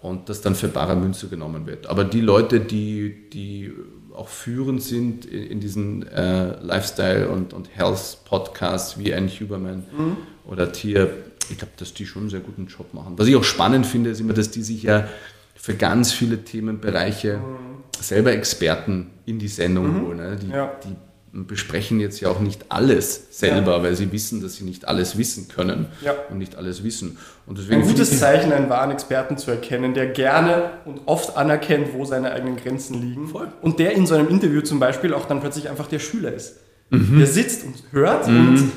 und 0.02 0.30
das 0.30 0.41
dann 0.41 0.56
für 0.56 0.68
bare 0.68 0.95
Münze 0.95 1.28
genommen 1.28 1.68
wird. 1.68 1.88
Aber 1.88 2.04
die 2.04 2.22
Leute, 2.22 2.60
die, 2.60 3.30
die 3.32 3.72
auch 4.16 4.28
führend 4.28 4.82
sind 4.82 5.26
in, 5.26 5.43
in 5.43 5.60
diesen 5.60 6.08
äh, 6.08 6.60
Lifestyle- 6.62 7.30
und, 7.30 7.54
und 7.54 7.76
Health-Podcasts 7.76 8.97
wie 8.99 9.14
ein 9.14 9.28
Huberman 9.28 9.84
mhm. 9.95 10.18
oder 10.45 10.72
Tier, 10.72 11.14
ich 11.49 11.58
glaube, 11.58 11.74
dass 11.78 11.93
die 11.93 12.06
schon 12.06 12.24
einen 12.24 12.30
sehr 12.30 12.39
guten 12.39 12.68
Job 12.68 12.93
machen. 12.93 13.14
Was 13.18 13.28
ich 13.28 13.36
auch 13.36 13.43
spannend 13.43 13.86
finde, 13.86 14.10
ist 14.10 14.20
immer, 14.20 14.34
dass 14.34 14.52
die 14.52 14.64
sich 14.64 14.84
ja 14.84 15.08
für 15.56 15.76
ganz 15.76 16.12
viele 16.12 16.43
Themenbereiche 16.43 17.38
mhm. 17.38 17.84
selber 17.99 18.32
Experten 18.32 19.12
in 19.26 19.38
die 19.38 19.47
Sendung 19.47 19.93
mhm. 19.93 20.06
holen. 20.08 20.18
Ne? 20.18 20.38
Die, 20.41 20.49
ja. 20.49 20.72
die, 20.84 20.95
besprechen 21.34 22.01
jetzt 22.01 22.19
ja 22.19 22.29
auch 22.29 22.41
nicht 22.41 22.65
alles 22.69 23.27
selber, 23.32 23.77
ja. 23.77 23.84
weil 23.84 23.95
sie 23.95 24.11
wissen, 24.11 24.41
dass 24.41 24.55
sie 24.55 24.65
nicht 24.65 24.88
alles 24.88 25.17
wissen 25.17 25.47
können 25.47 25.86
ja. 26.03 26.13
und 26.29 26.38
nicht 26.38 26.55
alles 26.55 26.84
wissen. 26.84 27.17
Und 27.45 27.57
deswegen 27.57 27.82
ein 27.82 27.88
gutes 27.88 28.19
Zeichen, 28.19 28.51
einen 28.51 28.69
wahren 28.69 28.91
Experten 28.91 29.38
zu 29.38 29.49
erkennen, 29.49 29.93
der 29.93 30.07
gerne 30.07 30.71
und 30.84 31.01
oft 31.05 31.38
anerkennt, 31.38 31.93
wo 31.93 32.03
seine 32.03 32.32
eigenen 32.32 32.57
Grenzen 32.57 33.01
liegen. 33.01 33.29
Voll. 33.29 33.47
Und 33.61 33.79
der 33.79 33.93
in 33.93 34.05
so 34.05 34.15
einem 34.15 34.27
Interview 34.27 34.61
zum 34.61 34.79
Beispiel 34.79 35.13
auch 35.13 35.25
dann 35.25 35.39
plötzlich 35.39 35.69
einfach 35.69 35.88
der 35.88 35.99
Schüler 35.99 36.34
ist. 36.34 36.57
Mhm. 36.89 37.19
Der 37.19 37.27
sitzt 37.27 37.63
und 37.63 37.75
hört 37.91 38.27
mhm. 38.27 38.49
und 38.49 38.71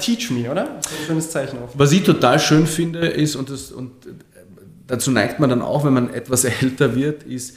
teach 0.00 0.30
me, 0.30 0.50
oder? 0.50 0.64
Das 0.82 0.90
ist 0.90 1.00
ein 1.00 1.06
schönes 1.06 1.30
Zeichen. 1.30 1.58
Oft. 1.62 1.78
Was 1.78 1.92
ich 1.92 2.02
total 2.02 2.40
schön 2.40 2.66
finde, 2.66 3.06
ist, 3.06 3.36
und, 3.36 3.50
das, 3.50 3.70
und 3.70 3.92
dazu 4.88 5.12
neigt 5.12 5.38
man 5.38 5.48
dann 5.48 5.62
auch, 5.62 5.84
wenn 5.84 5.92
man 5.92 6.12
etwas 6.12 6.44
älter 6.62 6.96
wird, 6.96 7.22
ist, 7.22 7.56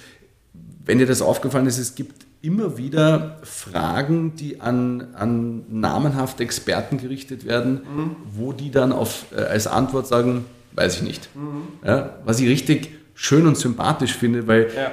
wenn 0.85 0.99
dir 0.99 1.07
das 1.07 1.23
aufgefallen 1.23 1.65
ist, 1.65 1.79
es 1.79 1.95
gibt 1.95 2.28
immer 2.41 2.77
wieder 2.77 3.37
Fragen, 3.43 4.35
die 4.35 4.61
an, 4.61 5.13
an 5.13 5.63
namenhafte 5.69 6.43
Experten 6.43 6.97
gerichtet 6.97 7.45
werden, 7.45 7.73
mhm. 7.73 8.15
wo 8.31 8.53
die 8.53 8.71
dann 8.71 8.91
auf, 8.91 9.25
äh, 9.35 9.41
als 9.41 9.67
Antwort 9.67 10.07
sagen, 10.07 10.45
weiß 10.73 10.97
ich 10.97 11.01
nicht. 11.01 11.29
Mhm. 11.35 11.63
Ja, 11.85 12.17
was 12.23 12.39
ich 12.39 12.47
richtig 12.47 12.91
schön 13.13 13.45
und 13.45 13.57
sympathisch 13.57 14.13
finde, 14.13 14.47
weil 14.47 14.71
ja. 14.73 14.91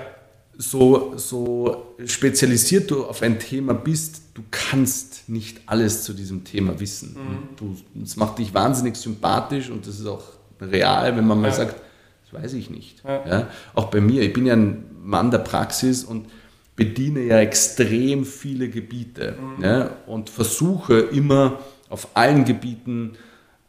so, 0.58 1.12
so 1.16 1.94
spezialisiert 2.04 2.90
du 2.90 3.04
auf 3.04 3.22
ein 3.22 3.38
Thema 3.38 3.74
bist, 3.74 4.22
du 4.34 4.42
kannst 4.50 5.28
nicht 5.28 5.60
alles 5.66 6.02
zu 6.02 6.12
diesem 6.12 6.42
Thema 6.42 6.80
wissen. 6.80 7.14
Mhm. 7.14 7.56
Du, 7.56 7.76
das 7.94 8.16
macht 8.16 8.38
dich 8.38 8.52
wahnsinnig 8.54 8.96
sympathisch 8.96 9.70
und 9.70 9.86
das 9.86 10.00
ist 10.00 10.06
auch 10.06 10.24
real, 10.60 11.16
wenn 11.16 11.26
man 11.26 11.40
mal 11.40 11.48
ja. 11.48 11.54
sagt, 11.54 11.76
das 12.24 12.42
weiß 12.42 12.54
ich 12.54 12.70
nicht. 12.70 13.02
Auch 13.74 13.86
bei 13.86 14.00
mir, 14.00 14.22
ich 14.22 14.32
bin 14.32 14.46
ja 14.46 14.54
ein 14.54 14.84
Mann 15.00 15.30
der 15.30 15.38
Praxis 15.38 16.02
und 16.02 16.26
bediene 16.76 17.22
ja 17.22 17.40
extrem 17.40 18.24
viele 18.24 18.68
Gebiete 18.68 19.34
mhm. 19.40 19.64
ja, 19.64 19.90
und 20.06 20.30
versuche 20.30 20.98
immer 21.00 21.58
auf 21.88 22.08
allen 22.14 22.44
Gebieten 22.44 23.12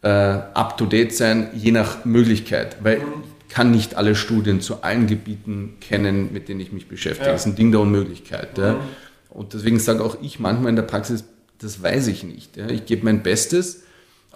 äh, 0.01 0.10
up-to-date 0.10 1.14
sein, 1.14 1.49
je 1.55 1.72
nach 1.72 2.05
Möglichkeit, 2.05 2.78
weil 2.84 2.99
mhm. 2.99 3.05
ich 3.47 3.53
kann 3.53 3.72
nicht 3.72 3.95
alle 3.95 4.16
Studien 4.16 4.60
zu 4.60 4.84
allen 4.84 5.08
Gebieten 5.08 5.78
kennen, 5.80 6.34
mit 6.34 6.49
denen 6.49 6.60
ich 6.60 6.74
mich 6.74 6.88
beschäftige. 6.88 7.28
Ja. 7.28 7.32
Das 7.34 7.41
ist 7.41 7.47
ein 7.47 7.55
Ding 7.55 7.72
der 7.72 7.80
Unmöglichkeit. 7.80 8.58
Mhm. 8.58 8.64
Ja. 8.64 8.80
Und 9.30 9.53
deswegen 9.53 9.80
sage 9.80 10.03
auch 10.03 10.18
ich 10.22 10.39
manchmal 10.39 10.70
in 10.70 10.76
der 10.76 10.84
Praxis, 10.84 11.24
das 11.60 11.82
weiß 11.82 12.08
ich 12.08 12.24
nicht. 12.24 12.58
Ich 12.58 12.86
gebe 12.86 13.05
mein 13.05 13.24
Bestes, 13.24 13.84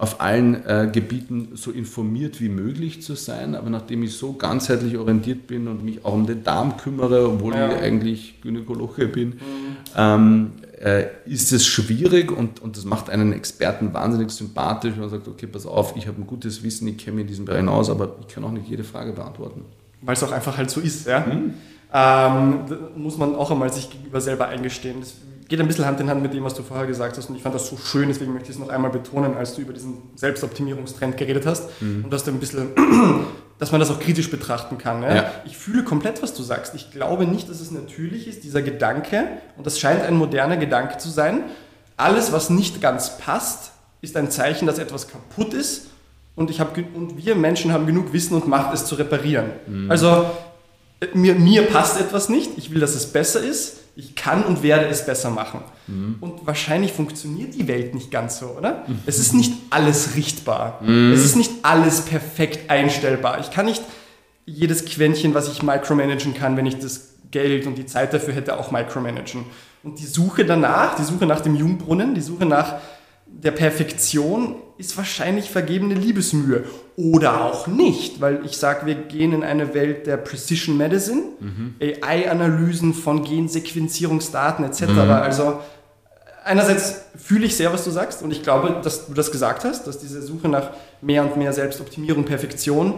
auf 0.01 0.19
allen 0.19 0.65
äh, 0.65 0.89
Gebieten 0.91 1.49
so 1.53 1.69
informiert 1.69 2.41
wie 2.41 2.49
möglich 2.49 3.03
zu 3.03 3.13
sein. 3.13 3.53
Aber 3.53 3.69
nachdem 3.69 4.01
ich 4.01 4.15
so 4.15 4.33
ganzheitlich 4.33 4.97
orientiert 4.97 5.45
bin 5.45 5.67
und 5.67 5.85
mich 5.85 6.03
auch 6.03 6.13
um 6.13 6.25
den 6.25 6.43
Darm 6.43 6.77
kümmere, 6.77 7.29
obwohl 7.29 7.53
ja. 7.53 7.69
ich 7.69 7.83
eigentlich 7.83 8.41
Gynäkologe 8.41 9.07
bin, 9.07 9.29
mhm. 9.29 9.35
ähm, 9.95 10.51
äh, 10.81 11.05
ist 11.25 11.51
es 11.51 11.67
schwierig 11.67 12.31
und, 12.31 12.63
und 12.63 12.77
das 12.77 12.83
macht 12.85 13.11
einen 13.11 13.31
Experten 13.31 13.93
wahnsinnig 13.93 14.31
sympathisch, 14.31 14.93
wenn 14.93 15.01
man 15.01 15.09
sagt, 15.11 15.27
okay, 15.27 15.45
pass 15.45 15.67
auf, 15.67 15.95
ich 15.95 16.07
habe 16.07 16.19
ein 16.19 16.25
gutes 16.25 16.63
Wissen, 16.63 16.87
ich 16.87 16.97
kenne 16.97 17.17
mich 17.17 17.21
in 17.21 17.27
diesem 17.27 17.45
Bereich 17.45 17.67
aus, 17.67 17.91
aber 17.91 18.15
ich 18.21 18.33
kann 18.33 18.43
auch 18.43 18.51
nicht 18.51 18.67
jede 18.67 18.83
Frage 18.83 19.13
beantworten. 19.13 19.65
Weil 20.01 20.15
es 20.15 20.23
auch 20.23 20.31
einfach 20.31 20.57
halt 20.57 20.71
so 20.71 20.81
ist, 20.81 21.05
ja. 21.05 21.19
Mhm. 21.19 21.53
Ähm, 21.93 22.59
muss 22.95 23.19
man 23.19 23.35
auch 23.35 23.51
einmal 23.51 23.71
sich 23.71 23.91
gegenüber 23.91 24.19
selber 24.19 24.47
eingestehen. 24.47 25.01
Das 25.01 25.13
geht 25.51 25.59
ein 25.59 25.67
bisschen 25.67 25.85
Hand 25.85 25.99
in 25.99 26.09
Hand 26.09 26.21
mit 26.21 26.33
dem, 26.33 26.45
was 26.45 26.53
du 26.53 26.63
vorher 26.63 26.87
gesagt 26.87 27.17
hast. 27.17 27.29
Und 27.29 27.35
ich 27.35 27.43
fand 27.43 27.53
das 27.53 27.67
so 27.67 27.75
schön, 27.75 28.07
deswegen 28.07 28.31
möchte 28.31 28.49
ich 28.49 28.55
es 28.55 28.59
noch 28.59 28.69
einmal 28.69 28.89
betonen, 28.89 29.35
als 29.35 29.53
du 29.53 29.61
über 29.61 29.73
diesen 29.73 29.97
Selbstoptimierungstrend 30.15 31.17
geredet 31.17 31.45
hast. 31.45 31.81
Mhm. 31.81 32.05
Und 32.05 32.13
dass 32.13 32.23
du 32.23 32.31
ein 32.31 32.39
bisschen, 32.39 32.69
dass 33.59 33.73
man 33.73 33.81
das 33.81 33.91
auch 33.91 33.99
kritisch 33.99 34.31
betrachten 34.31 34.77
kann. 34.77 35.01
Ne? 35.01 35.13
Ja. 35.13 35.31
Ich 35.43 35.57
fühle 35.57 35.83
komplett, 35.83 36.23
was 36.23 36.33
du 36.33 36.41
sagst. 36.41 36.73
Ich 36.73 36.91
glaube 36.91 37.25
nicht, 37.25 37.49
dass 37.49 37.59
es 37.59 37.69
natürlich 37.69 38.29
ist, 38.29 38.45
dieser 38.45 38.61
Gedanke, 38.61 39.27
und 39.57 39.67
das 39.67 39.77
scheint 39.77 40.03
ein 40.03 40.15
moderner 40.15 40.55
Gedanke 40.55 40.99
zu 40.99 41.09
sein, 41.09 41.43
alles, 41.97 42.31
was 42.31 42.49
nicht 42.49 42.79
ganz 42.79 43.17
passt, 43.17 43.73
ist 43.99 44.15
ein 44.15 44.31
Zeichen, 44.31 44.67
dass 44.67 44.79
etwas 44.79 45.09
kaputt 45.09 45.53
ist. 45.53 45.87
Und, 46.37 46.49
ich 46.49 46.61
hab, 46.61 46.77
und 46.77 47.17
wir 47.17 47.35
Menschen 47.35 47.73
haben 47.73 47.85
genug 47.85 48.13
Wissen 48.13 48.35
und 48.35 48.47
Macht, 48.47 48.73
es 48.73 48.85
zu 48.85 48.95
reparieren. 48.95 49.47
Mhm. 49.67 49.91
Also 49.91 50.27
äh, 51.01 51.07
mir, 51.13 51.35
mir 51.35 51.63
passt 51.63 51.99
etwas 51.99 52.29
nicht, 52.29 52.51
ich 52.55 52.71
will, 52.71 52.79
dass 52.79 52.95
es 52.95 53.07
besser 53.07 53.43
ist 53.43 53.80
ich 53.95 54.15
kann 54.15 54.43
und 54.43 54.63
werde 54.63 54.87
es 54.87 55.05
besser 55.05 55.29
machen. 55.29 55.61
Mhm. 55.87 56.17
Und 56.21 56.47
wahrscheinlich 56.47 56.93
funktioniert 56.93 57.53
die 57.53 57.67
Welt 57.67 57.93
nicht 57.93 58.11
ganz 58.11 58.39
so, 58.39 58.47
oder? 58.57 58.83
Mhm. 58.87 58.99
Es 59.05 59.19
ist 59.19 59.33
nicht 59.33 59.53
alles 59.69 60.15
richtbar. 60.15 60.79
Mhm. 60.81 61.11
Es 61.13 61.25
ist 61.25 61.35
nicht 61.35 61.51
alles 61.63 62.01
perfekt 62.01 62.69
einstellbar. 62.69 63.39
Ich 63.39 63.51
kann 63.51 63.65
nicht 63.65 63.83
jedes 64.45 64.85
Quäntchen, 64.85 65.33
was 65.33 65.51
ich 65.51 65.61
micromanagen 65.61 66.33
kann, 66.33 66.57
wenn 66.57 66.65
ich 66.65 66.79
das 66.79 67.15
Geld 67.31 67.67
und 67.67 67.77
die 67.77 67.85
Zeit 67.85 68.13
dafür 68.13 68.33
hätte, 68.33 68.59
auch 68.59 68.71
micromanagen. 68.71 69.45
Und 69.83 69.99
die 69.99 70.05
Suche 70.05 70.45
danach, 70.45 70.95
die 70.95 71.03
Suche 71.03 71.25
nach 71.25 71.41
dem 71.41 71.55
Jungbrunnen, 71.55 72.13
die 72.13 72.21
Suche 72.21 72.45
nach 72.45 72.75
der 73.43 73.51
Perfektion 73.51 74.55
ist 74.77 74.97
wahrscheinlich 74.97 75.49
vergebene 75.49 75.93
Liebesmühe. 75.93 76.63
Oder 76.95 77.45
auch 77.45 77.67
nicht, 77.67 78.21
weil 78.21 78.45
ich 78.45 78.57
sage, 78.57 78.85
wir 78.85 78.95
gehen 78.95 79.33
in 79.33 79.43
eine 79.43 79.73
Welt 79.73 80.07
der 80.07 80.17
Precision 80.17 80.77
Medicine, 80.77 81.23
mhm. 81.39 81.75
AI-Analysen 81.81 82.93
von 82.93 83.23
Gensequenzierungsdaten 83.23 84.65
etc. 84.65 84.81
Mhm. 84.81 84.99
Also 84.99 85.59
einerseits 86.43 87.01
fühle 87.17 87.45
ich 87.45 87.55
sehr, 87.55 87.73
was 87.73 87.83
du 87.83 87.91
sagst 87.91 88.21
und 88.21 88.31
ich 88.31 88.43
glaube, 88.43 88.81
dass 88.83 89.07
du 89.07 89.13
das 89.13 89.31
gesagt 89.31 89.63
hast, 89.63 89.87
dass 89.87 89.99
diese 89.99 90.21
Suche 90.21 90.49
nach 90.49 90.71
mehr 91.01 91.23
und 91.23 91.37
mehr 91.37 91.53
Selbstoptimierung, 91.53 92.25
Perfektion 92.25 92.95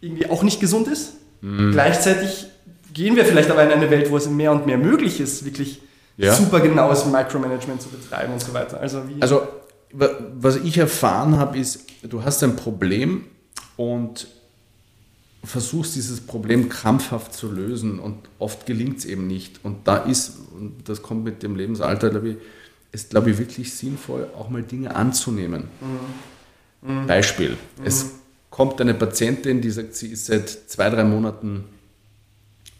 irgendwie 0.00 0.28
auch 0.28 0.42
nicht 0.42 0.60
gesund 0.60 0.88
ist. 0.88 1.14
Mhm. 1.40 1.72
Gleichzeitig 1.72 2.46
gehen 2.92 3.16
wir 3.16 3.24
vielleicht 3.24 3.50
aber 3.50 3.64
in 3.64 3.70
eine 3.70 3.90
Welt, 3.90 4.10
wo 4.10 4.16
es 4.16 4.28
mehr 4.28 4.52
und 4.52 4.66
mehr 4.66 4.78
möglich 4.78 5.20
ist, 5.20 5.44
wirklich 5.44 5.80
ja. 6.16 6.34
super 6.34 6.60
genaues 6.60 7.06
Micromanagement 7.06 7.82
zu 7.82 7.88
betreiben 7.88 8.32
und 8.32 8.40
so 8.40 8.52
weiter. 8.54 8.80
Also, 8.80 9.02
also 9.20 9.48
was 9.92 10.56
ich 10.56 10.76
erfahren 10.78 11.38
habe, 11.38 11.58
ist, 11.58 11.86
du 12.02 12.22
hast 12.24 12.42
ein 12.42 12.56
Problem 12.56 13.24
und 13.76 14.26
versuchst 15.44 15.94
dieses 15.94 16.20
Problem 16.20 16.68
krampfhaft 16.68 17.34
zu 17.34 17.50
lösen 17.50 17.98
und 17.98 18.16
oft 18.38 18.66
gelingt 18.66 18.98
es 18.98 19.04
eben 19.04 19.26
nicht. 19.26 19.60
Und 19.62 19.86
da 19.86 19.98
ist, 19.98 20.38
und 20.54 20.88
das 20.88 21.02
kommt 21.02 21.24
mit 21.24 21.42
dem 21.42 21.54
Lebensalter, 21.54 22.10
glaube 22.10 22.30
ich, 22.30 22.36
ist, 22.92 23.10
glaube 23.10 23.30
ich, 23.30 23.38
wirklich 23.38 23.74
sinnvoll, 23.74 24.28
auch 24.38 24.48
mal 24.48 24.62
Dinge 24.62 24.94
anzunehmen. 24.94 25.68
Mhm. 26.82 26.94
Mhm. 26.94 27.06
Beispiel. 27.06 27.50
Mhm. 27.50 27.86
Es 27.86 28.06
kommt 28.50 28.80
eine 28.80 28.94
Patientin, 28.94 29.60
die 29.60 29.70
sagt, 29.70 29.94
sie 29.94 30.08
ist 30.08 30.26
seit 30.26 30.48
zwei, 30.48 30.90
drei 30.90 31.04
Monaten 31.04 31.64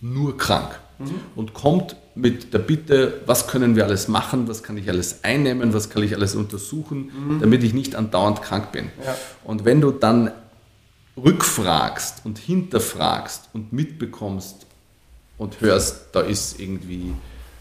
nur 0.00 0.36
krank 0.36 0.78
mhm. 0.98 1.14
und 1.34 1.54
kommt 1.54 1.96
mit 2.14 2.54
der 2.54 2.60
Bitte, 2.60 3.20
was 3.26 3.48
können 3.48 3.74
wir 3.74 3.84
alles 3.84 4.08
machen, 4.08 4.46
was 4.48 4.62
kann 4.62 4.76
ich 4.76 4.88
alles 4.88 5.24
einnehmen, 5.24 5.74
was 5.74 5.90
kann 5.90 6.02
ich 6.02 6.14
alles 6.14 6.34
untersuchen, 6.34 7.10
mhm. 7.12 7.40
damit 7.40 7.64
ich 7.64 7.74
nicht 7.74 7.96
andauernd 7.96 8.42
krank 8.42 8.72
bin. 8.72 8.86
Ja. 9.04 9.16
Und 9.42 9.64
wenn 9.64 9.80
du 9.80 9.90
dann 9.90 10.30
rückfragst 11.16 12.24
und 12.24 12.38
hinterfragst 12.38 13.50
und 13.52 13.72
mitbekommst 13.72 14.66
und 15.38 15.60
hörst, 15.60 16.06
da 16.12 16.20
ist 16.20 16.60
irgendwie 16.60 17.12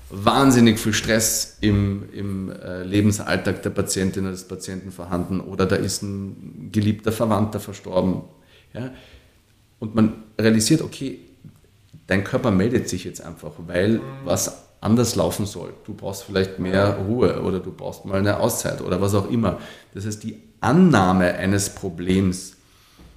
wahnsinnig 0.10 0.80
viel 0.80 0.94
Stress 0.94 1.58
im, 1.62 2.04
im 2.14 2.52
äh, 2.52 2.84
Lebensalltag 2.84 3.64
der 3.64 3.72
Patientin 3.72 4.24
oder 4.24 4.32
des 4.32 4.48
Patienten 4.48 4.92
vorhanden 4.92 5.40
oder 5.40 5.66
da 5.66 5.76
ist 5.76 6.04
ein 6.04 6.70
geliebter 6.72 7.12
Verwandter 7.12 7.60
verstorben. 7.60 8.22
Ja? 8.74 8.92
Und 9.80 9.96
man 9.96 10.24
realisiert, 10.40 10.82
okay, 10.82 11.20
dein 12.14 12.24
Körper 12.24 12.52
meldet 12.52 12.88
sich 12.88 13.04
jetzt 13.04 13.22
einfach, 13.22 13.54
weil 13.66 14.00
was 14.24 14.64
anders 14.82 15.16
laufen 15.16 15.46
soll. 15.46 15.74
Du 15.86 15.94
brauchst 15.94 16.24
vielleicht 16.24 16.60
mehr 16.60 16.98
Ruhe 17.08 17.42
oder 17.42 17.60
du 17.60 17.72
brauchst 17.72 18.06
mal 18.06 18.20
eine 18.20 18.40
Auszeit 18.40 18.82
oder 18.82 19.02
was 19.02 19.16
auch 19.16 19.30
immer. 19.30 19.58
Das 19.96 20.06
heißt, 20.06 20.22
die 20.24 20.38
Annahme 20.62 21.34
eines 21.34 21.72
Problems 21.72 22.54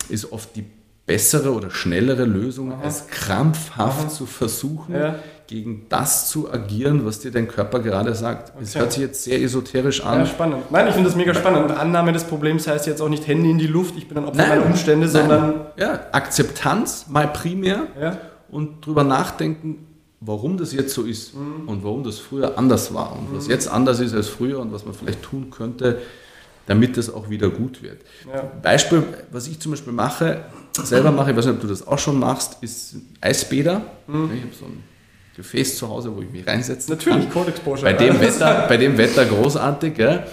ist 0.09 0.33
oft 0.33 0.57
die 0.57 0.65
bessere 1.05 1.53
oder 1.53 1.71
schnellere 1.71 2.25
Lösung, 2.25 2.73
Aha. 2.73 2.83
als 2.83 3.07
krampfhaft 3.09 4.07
Aha. 4.07 4.09
zu 4.09 4.27
versuchen, 4.27 4.95
ja. 4.95 5.17
gegen 5.47 5.87
das 5.89 6.29
zu 6.29 6.51
agieren, 6.51 7.05
was 7.05 7.21
dir 7.21 7.31
dein 7.31 7.47
Körper 7.47 7.81
gerade 7.81 8.15
sagt. 8.15 8.53
Es 8.61 8.71
okay. 8.71 8.79
hört 8.81 8.93
sich 8.93 9.03
jetzt 9.03 9.25
sehr 9.25 9.41
esoterisch 9.41 10.05
an. 10.05 10.21
Ja, 10.21 10.27
spannend. 10.27 10.71
Nein, 10.71 10.89
ich 10.89 10.95
finde 10.95 11.09
das 11.09 11.17
mega 11.17 11.35
spannend. 11.35 11.71
Und 11.71 11.77
Annahme 11.77 12.13
des 12.13 12.25
Problems 12.25 12.67
heißt 12.67 12.87
jetzt 12.87 13.01
auch 13.01 13.09
nicht 13.09 13.27
Hände 13.29 13.49
in 13.49 13.59
die 13.59 13.69
Luft, 13.69 13.95
ich 13.97 14.09
bin 14.09 14.17
dann 14.17 14.25
Opfer 14.25 14.49
meiner 14.49 14.65
Umstände, 14.65 15.09
sondern... 15.09 15.67
Ja, 15.77 16.01
Akzeptanz 16.11 17.07
mal 17.09 17.29
primär 17.29 17.87
ja. 18.01 18.19
Und 18.57 18.87
drüber 18.87 19.05
nachdenken, 19.05 19.87
warum 20.21 20.57
das 20.57 20.73
jetzt 20.73 20.95
so 20.95 21.03
ist 21.03 21.35
mhm. 21.35 21.69
und 21.69 21.85
warum 21.85 22.03
das 22.05 22.19
früher 22.19 22.57
anders 22.57 22.95
war 22.95 23.13
und 23.13 23.31
mhm. 23.31 23.37
was 23.37 23.49
jetzt 23.49 23.69
anders 23.69 24.01
ist 24.01 24.15
als 24.15 24.29
früher 24.29 24.61
und 24.61 24.73
was 24.73 24.87
man 24.87 24.95
vielleicht 24.95 25.23
tun 25.23 25.51
könnte, 25.51 26.01
damit 26.65 26.97
das 26.97 27.13
auch 27.13 27.29
wieder 27.29 27.51
gut 27.51 27.83
wird. 27.83 28.01
Ja. 28.33 28.51
Beispiel, 28.63 29.03
was 29.31 29.47
ich 29.47 29.61
zum 29.61 29.73
Beispiel 29.73 29.93
mache, 29.93 30.47
selber 30.73 31.13
mache, 31.13 31.33
ich 31.33 31.37
weiß 31.37 31.45
nicht, 31.45 31.57
ob 31.57 31.61
du 31.61 31.67
das 31.67 31.87
auch 31.87 31.99
schon 31.99 32.19
machst, 32.19 32.57
ist 32.63 32.97
Eisbäder. 33.21 33.83
Mhm. 34.07 34.31
Ich 34.35 34.43
habe 34.43 34.55
so 34.59 34.65
ein 34.65 34.83
Gefäß 35.37 35.77
zu 35.77 35.89
Hause, 35.91 36.17
wo 36.17 36.23
ich 36.23 36.31
mich 36.31 36.47
reinsetze. 36.47 36.91
Natürlich, 36.91 37.29
Cold 37.29 37.49
Exposure. 37.49 37.85
Bei 37.85 37.93
dem, 37.93 38.19
Wetter, 38.21 38.65
bei 38.69 38.79
dem 38.79 38.97
Wetter 38.97 39.27
großartig. 39.27 39.95
Gell? 39.95 40.27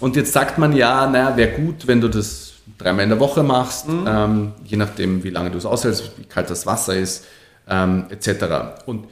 Und 0.00 0.16
jetzt 0.16 0.32
sagt 0.32 0.58
man 0.58 0.72
ja, 0.74 1.06
naja, 1.06 1.36
wäre 1.36 1.52
gut, 1.52 1.86
wenn 1.86 2.00
du 2.00 2.08
das 2.08 2.54
dreimal 2.76 3.04
in 3.04 3.10
der 3.10 3.20
Woche 3.20 3.44
machst, 3.44 3.88
mhm. 3.88 4.04
ähm, 4.06 4.52
je 4.64 4.76
nachdem, 4.76 5.22
wie 5.22 5.30
lange 5.30 5.52
du 5.52 5.58
es 5.58 5.64
aushältst, 5.64 6.12
wie 6.18 6.24
kalt 6.24 6.50
das 6.50 6.66
Wasser 6.66 6.96
ist, 6.96 7.24
ähm, 7.68 8.06
etc. 8.10 8.84
Und 8.86 9.06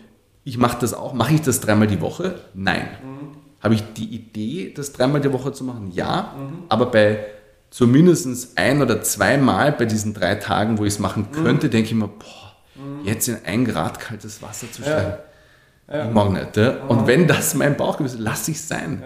ich 0.44 0.59
mache 0.59 0.78
das 0.80 0.94
auch. 0.94 1.12
Mache 1.12 1.34
ich 1.34 1.42
das 1.42 1.61
dreimal 1.61 1.86
die 1.86 2.00
Woche? 2.00 2.36
Nein. 2.54 2.88
Mhm. 3.02 3.36
Habe 3.61 3.74
ich 3.74 3.82
die 3.94 4.07
Idee, 4.14 4.72
das 4.74 4.92
dreimal 4.92 5.20
die 5.20 5.32
Woche 5.32 5.52
zu 5.52 5.64
machen? 5.64 5.90
Ja. 5.92 6.34
Mhm. 6.38 6.64
Aber 6.68 6.86
bei 6.86 7.26
zumindest 7.70 8.57
ein 8.57 8.80
oder 8.80 9.02
zweimal 9.02 9.72
bei 9.72 9.84
diesen 9.84 10.14
drei 10.14 10.36
Tagen, 10.36 10.78
wo 10.78 10.84
ich 10.84 10.94
es 10.94 10.98
machen 10.98 11.28
mhm. 11.30 11.44
könnte, 11.44 11.68
denke 11.68 11.88
ich 11.88 11.94
mir, 11.94 12.09
boah, 12.09 12.57
mhm. 12.76 13.04
jetzt 13.04 13.28
in 13.28 13.38
ein 13.44 13.64
Grad 13.64 13.98
kaltes 13.98 14.40
Wasser 14.40 14.70
zu 14.70 14.82
steigen. 14.82 15.14
Ja. 15.88 15.96
Ja. 15.98 16.09
Ich 16.09 16.14
mag 16.14 16.30
nicht. 16.32 16.57
Ja? 16.57 16.84
Und 16.88 17.02
mhm. 17.02 17.07
wenn 17.07 17.26
das 17.26 17.54
mein 17.54 17.76
Bauchgefühl 17.76 18.07
ist, 18.07 18.18
lass 18.18 18.48
ich 18.48 18.57
es 18.57 18.68
sein. 18.68 19.02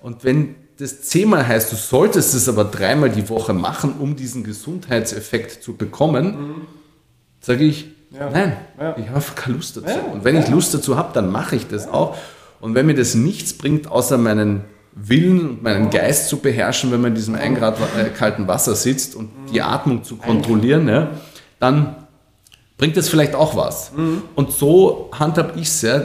Und 0.00 0.24
wenn 0.24 0.56
das 0.78 1.02
zehnmal 1.02 1.46
heißt, 1.46 1.70
du 1.72 1.76
solltest 1.76 2.34
es 2.34 2.48
aber 2.48 2.64
dreimal 2.64 3.10
die 3.10 3.28
Woche 3.28 3.52
machen, 3.52 3.94
um 3.98 4.16
diesen 4.16 4.44
Gesundheitseffekt 4.44 5.62
zu 5.62 5.76
bekommen, 5.76 6.26
mhm. 6.26 6.54
sage 7.40 7.64
ich, 7.64 7.90
ja. 8.18 8.30
Nein, 8.30 8.56
ja. 8.78 8.96
ich 8.96 9.08
habe 9.08 9.24
keine 9.34 9.56
Lust 9.56 9.76
dazu. 9.76 9.88
Ja. 9.88 10.12
Und 10.12 10.24
wenn 10.24 10.36
ich 10.36 10.48
Lust 10.48 10.74
dazu 10.74 10.96
habe, 10.96 11.10
dann 11.14 11.30
mache 11.30 11.56
ich 11.56 11.66
das 11.66 11.88
auch. 11.88 12.16
Und 12.60 12.74
wenn 12.74 12.86
mir 12.86 12.94
das 12.94 13.14
nichts 13.14 13.54
bringt, 13.54 13.90
außer 13.90 14.18
meinen 14.18 14.62
Willen 14.94 15.48
und 15.48 15.62
meinen 15.62 15.90
Geist 15.90 16.28
zu 16.28 16.38
beherrschen, 16.38 16.92
wenn 16.92 17.00
man 17.00 17.12
in 17.12 17.14
diesem 17.14 17.34
1 17.34 17.58
Grad 17.58 17.78
äh, 17.98 18.10
kalten 18.10 18.46
Wasser 18.46 18.74
sitzt 18.74 19.14
und 19.14 19.30
die. 19.52 19.62
Atmung 19.62 20.04
zu 20.04 20.16
kontrollieren, 20.16 20.88
ja, 20.88 21.08
dann 21.58 21.96
bringt 22.76 22.96
das 22.96 23.08
vielleicht 23.08 23.34
auch 23.34 23.56
was. 23.56 23.92
Mhm. 23.94 24.22
Und 24.34 24.52
so 24.52 25.10
handhab 25.18 25.56
ich 25.56 25.68
es 25.68 25.82
ja. 25.82 26.02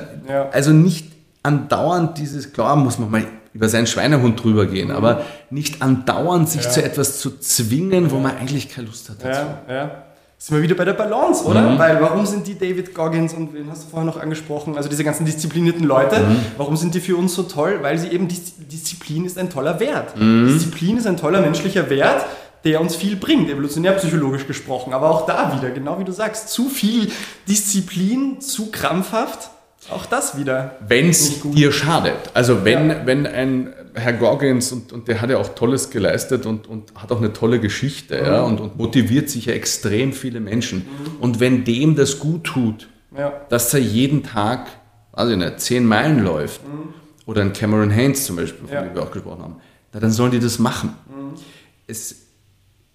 Also 0.51 0.71
nicht 0.71 1.11
andauernd 1.43 2.17
dieses, 2.17 2.53
klar 2.53 2.75
muss 2.75 2.97
man 2.97 3.11
mal 3.11 3.23
über 3.53 3.67
seinen 3.67 3.87
Schweinehund 3.87 4.41
drüber 4.41 4.67
gehen, 4.67 4.89
mhm. 4.89 4.95
aber 4.95 5.23
nicht 5.49 5.81
andauernd 5.81 6.49
sich 6.49 6.69
zu 6.69 6.81
etwas 6.81 7.19
zu 7.19 7.37
zwingen, 7.39 8.11
wo 8.11 8.19
man 8.19 8.37
eigentlich 8.37 8.69
keine 8.69 8.87
Lust 8.87 9.09
hat 9.09 9.17
dazu. 9.23 9.41
Ja, 9.67 9.75
ja 9.75 10.03
sind 10.39 10.55
wir 10.55 10.61
wieder 10.61 10.75
bei 10.75 10.85
der 10.85 10.93
Balance, 10.93 11.43
oder? 11.45 11.61
Mhm. 11.61 11.79
Weil 11.79 11.99
warum 11.99 12.25
sind 12.25 12.45
die 12.45 12.57
David 12.57 12.93
Goggins 12.93 13.33
und 13.33 13.53
wen 13.53 13.71
hast 13.71 13.85
du 13.85 13.89
vorher 13.89 14.05
noch 14.05 14.21
angesprochen, 14.21 14.77
also 14.77 14.88
diese 14.88 15.03
ganzen 15.03 15.25
disziplinierten 15.25 15.83
Leute, 15.83 16.19
mhm. 16.19 16.39
warum 16.57 16.77
sind 16.77 16.93
die 16.93 16.99
für 16.99 17.17
uns 17.17 17.33
so 17.33 17.43
toll? 17.43 17.79
Weil 17.81 17.97
sie 17.97 18.09
eben, 18.09 18.27
Disziplin 18.27 19.25
ist 19.25 19.38
ein 19.38 19.49
toller 19.49 19.79
Wert. 19.79 20.15
Mhm. 20.15 20.47
Disziplin 20.47 20.97
ist 20.97 21.07
ein 21.07 21.17
toller 21.17 21.41
menschlicher 21.41 21.89
Wert, 21.89 22.25
der 22.63 22.81
uns 22.81 22.95
viel 22.95 23.15
bringt, 23.15 23.49
evolutionär 23.49 23.93
psychologisch 23.93 24.45
gesprochen. 24.45 24.93
Aber 24.93 25.09
auch 25.09 25.25
da 25.25 25.57
wieder, 25.57 25.71
genau 25.71 25.99
wie 25.99 26.03
du 26.03 26.11
sagst, 26.11 26.49
zu 26.49 26.69
viel 26.69 27.11
Disziplin, 27.47 28.39
zu 28.39 28.69
krampfhaft, 28.71 29.49
auch 29.89 30.05
das 30.05 30.38
wieder. 30.38 30.75
Wenn 30.88 31.09
es 31.09 31.41
dir 31.41 31.71
schadet. 31.71 32.31
Also 32.33 32.65
wenn, 32.65 32.89
ja. 32.89 32.95
wenn 33.05 33.25
ein 33.25 33.73
Herr 33.97 34.13
Gorgens, 34.13 34.71
und, 34.71 34.93
und 34.93 35.07
der 35.07 35.21
hat 35.21 35.29
ja 35.29 35.37
auch 35.37 35.49
Tolles 35.49 35.89
geleistet 35.89 36.45
und, 36.45 36.67
und 36.67 36.93
hat 36.95 37.11
auch 37.11 37.17
eine 37.17 37.33
tolle 37.33 37.59
Geschichte 37.59 38.19
mhm. 38.19 38.25
ja, 38.25 38.43
und, 38.43 38.59
und 38.59 38.77
motiviert 38.77 39.29
sicher 39.29 39.53
extrem 39.53 40.13
viele 40.13 40.39
Menschen. 40.39 40.79
Mhm. 40.79 41.17
Und 41.19 41.39
wenn 41.39 41.63
dem 41.63 41.95
das 41.95 42.19
gut 42.19 42.43
tut, 42.43 42.89
ja. 43.17 43.41
dass 43.49 43.73
er 43.73 43.79
jeden 43.79 44.23
Tag, 44.23 44.67
also 45.11 45.35
nicht, 45.35 45.59
zehn 45.59 45.85
Meilen 45.85 46.23
läuft, 46.23 46.63
mhm. 46.63 46.93
oder 47.25 47.41
ein 47.41 47.53
Cameron 47.53 47.91
Haynes 47.91 48.25
zum 48.25 48.35
Beispiel, 48.35 48.67
von 48.67 48.75
ja. 48.75 48.83
dem 48.83 48.95
wir 48.95 49.03
auch 49.03 49.11
gesprochen 49.11 49.41
haben, 49.41 49.55
dann 49.91 50.11
sollen 50.11 50.31
die 50.31 50.39
das 50.39 50.59
machen. 50.59 50.93
Mhm. 51.07 51.39
Es 51.87 52.15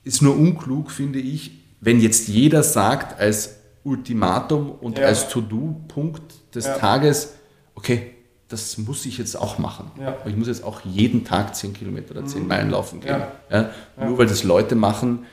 ist 0.05 0.23
nur 0.23 0.37
unklug, 0.37 0.91
finde 0.91 1.19
ich, 1.19 1.63
wenn 1.81 2.01
jetzt 2.01 2.29
jeder 2.29 2.63
sagt 2.63 3.19
als 3.19 3.57
Ultimatum 3.85 4.71
und 4.71 4.99
ja. 4.99 5.07
als 5.07 5.29
To-Do-Punkt 5.29 6.55
des 6.55 6.65
Tages, 6.65 7.35
okay, 7.75 8.15
das 8.53 8.77
muss 8.77 9.07
ich 9.07 9.17
jetzt 9.17 9.35
auch 9.35 9.59
machen. 9.59 9.91
Ja. 9.99 10.17
Ich 10.27 10.37
muss 10.37 10.47
jetzt 10.47 10.63
auch 10.63 10.83
jeden 10.85 11.25
Tag 11.25 11.57
10 11.57 11.73
Kilometer 11.73 12.13
oder 12.13 12.27
10 12.27 12.43
mhm. 12.43 12.49
Meilen 12.49 12.71
laufen 12.71 13.01
gehen. 13.01 13.23
Ja. 13.51 13.71
Ja. 13.97 14.07
Nur 14.07 14.19
weil 14.19 14.27
das 14.27 14.45
Leute 14.45 14.75
machen, 14.75 15.25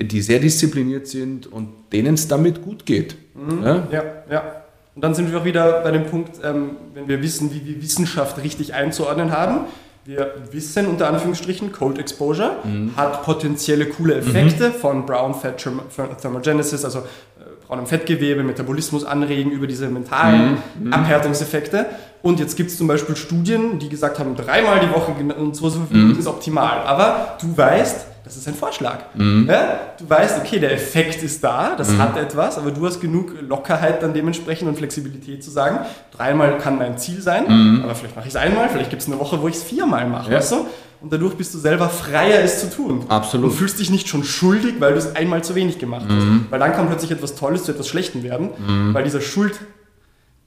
die 0.00 0.20
sehr 0.20 0.38
diszipliniert 0.38 1.06
sind 1.06 1.46
und 1.46 1.70
denen 1.92 2.14
es 2.14 2.28
damit 2.28 2.62
gut 2.62 2.84
geht. 2.84 3.16
Mhm. 3.34 3.64
Ja? 3.64 4.02
ja, 4.30 4.42
Und 4.94 5.02
dann 5.02 5.14
sind 5.14 5.32
wir 5.32 5.40
auch 5.40 5.44
wieder 5.44 5.80
bei 5.80 5.90
dem 5.90 6.04
Punkt, 6.06 6.38
ähm, 6.44 6.72
wenn 6.92 7.08
wir 7.08 7.22
wissen, 7.22 7.52
wie 7.54 7.64
wir 7.64 7.82
Wissenschaft 7.82 8.42
richtig 8.42 8.74
einzuordnen 8.74 9.32
haben. 9.32 9.62
Wir 10.04 10.34
wissen 10.52 10.86
unter 10.86 11.08
Anführungsstrichen, 11.08 11.72
Cold 11.72 11.98
Exposure 11.98 12.56
mhm. 12.64 12.96
hat 12.96 13.24
potenzielle 13.24 13.86
coole 13.86 14.14
Effekte 14.14 14.68
mhm. 14.68 14.72
von 14.74 15.06
Brown 15.06 15.34
Fat 15.34 15.62
Thermogenesis, 16.20 16.84
also 16.84 17.02
braunem 17.68 17.86
Fettgewebe, 17.86 18.42
Metabolismus 18.42 19.04
anregen 19.04 19.50
über 19.50 19.66
diese 19.66 19.88
mentalen 19.88 20.56
mhm. 20.80 20.92
Abhärtungseffekte. 20.92 21.86
Und 22.22 22.40
jetzt 22.40 22.56
gibt 22.56 22.70
es 22.70 22.78
zum 22.78 22.88
Beispiel 22.88 23.14
Studien, 23.14 23.78
die 23.78 23.88
gesagt 23.88 24.18
haben, 24.18 24.34
dreimal 24.34 24.80
die 24.80 24.90
Woche 24.90 25.12
und 25.38 25.54
so 25.54 25.68
mhm. 25.68 26.18
ist 26.18 26.26
optimal. 26.26 26.80
Aber 26.80 27.36
du 27.40 27.56
weißt, 27.56 28.06
das 28.24 28.36
ist 28.36 28.48
ein 28.48 28.54
Vorschlag. 28.54 28.98
Mhm. 29.14 29.46
Ja? 29.48 29.80
Du 29.98 30.08
weißt, 30.08 30.38
okay, 30.38 30.58
der 30.58 30.72
Effekt 30.72 31.22
ist 31.22 31.44
da, 31.44 31.74
das 31.76 31.90
mhm. 31.90 31.98
hat 31.98 32.16
etwas, 32.16 32.58
aber 32.58 32.70
du 32.70 32.84
hast 32.86 33.00
genug 33.00 33.34
Lockerheit 33.40 34.02
dann 34.02 34.12
dementsprechend 34.12 34.68
und 34.68 34.76
Flexibilität 34.76 35.44
zu 35.44 35.50
sagen, 35.50 35.80
dreimal 36.14 36.58
kann 36.58 36.76
mein 36.76 36.98
Ziel 36.98 37.22
sein, 37.22 37.44
mhm. 37.48 37.84
aber 37.84 37.94
vielleicht 37.94 38.16
mache 38.16 38.26
ich 38.28 38.34
es 38.34 38.40
einmal, 38.40 38.68
vielleicht 38.68 38.90
gibt 38.90 39.02
es 39.02 39.08
eine 39.08 39.18
Woche, 39.18 39.40
wo 39.40 39.48
ich 39.48 39.54
es 39.54 39.62
viermal 39.62 40.06
mache. 40.08 40.30
Ja. 40.30 40.38
Weißt 40.38 40.52
du? 40.52 40.66
Und 41.00 41.12
dadurch 41.12 41.34
bist 41.34 41.54
du 41.54 41.58
selber 41.58 41.88
freier, 41.88 42.42
es 42.42 42.60
zu 42.60 42.70
tun. 42.70 43.04
Absolut. 43.08 43.50
Und 43.50 43.56
fühlst 43.56 43.78
dich 43.78 43.90
nicht 43.90 44.08
schon 44.08 44.24
schuldig, 44.24 44.74
weil 44.80 44.92
du 44.92 44.98
es 44.98 45.14
einmal 45.14 45.44
zu 45.44 45.54
wenig 45.54 45.78
gemacht 45.78 46.06
hast. 46.08 46.24
Mhm. 46.24 46.46
Weil 46.50 46.58
dann 46.58 46.72
kann 46.72 46.88
plötzlich 46.88 47.12
etwas 47.12 47.36
Tolles 47.36 47.64
zu 47.64 47.72
etwas 47.72 47.88
Schlechtem 47.88 48.22
werden, 48.22 48.50
mhm. 48.58 48.94
weil 48.94 49.04
dieser 49.04 49.20
Schuld 49.20 49.60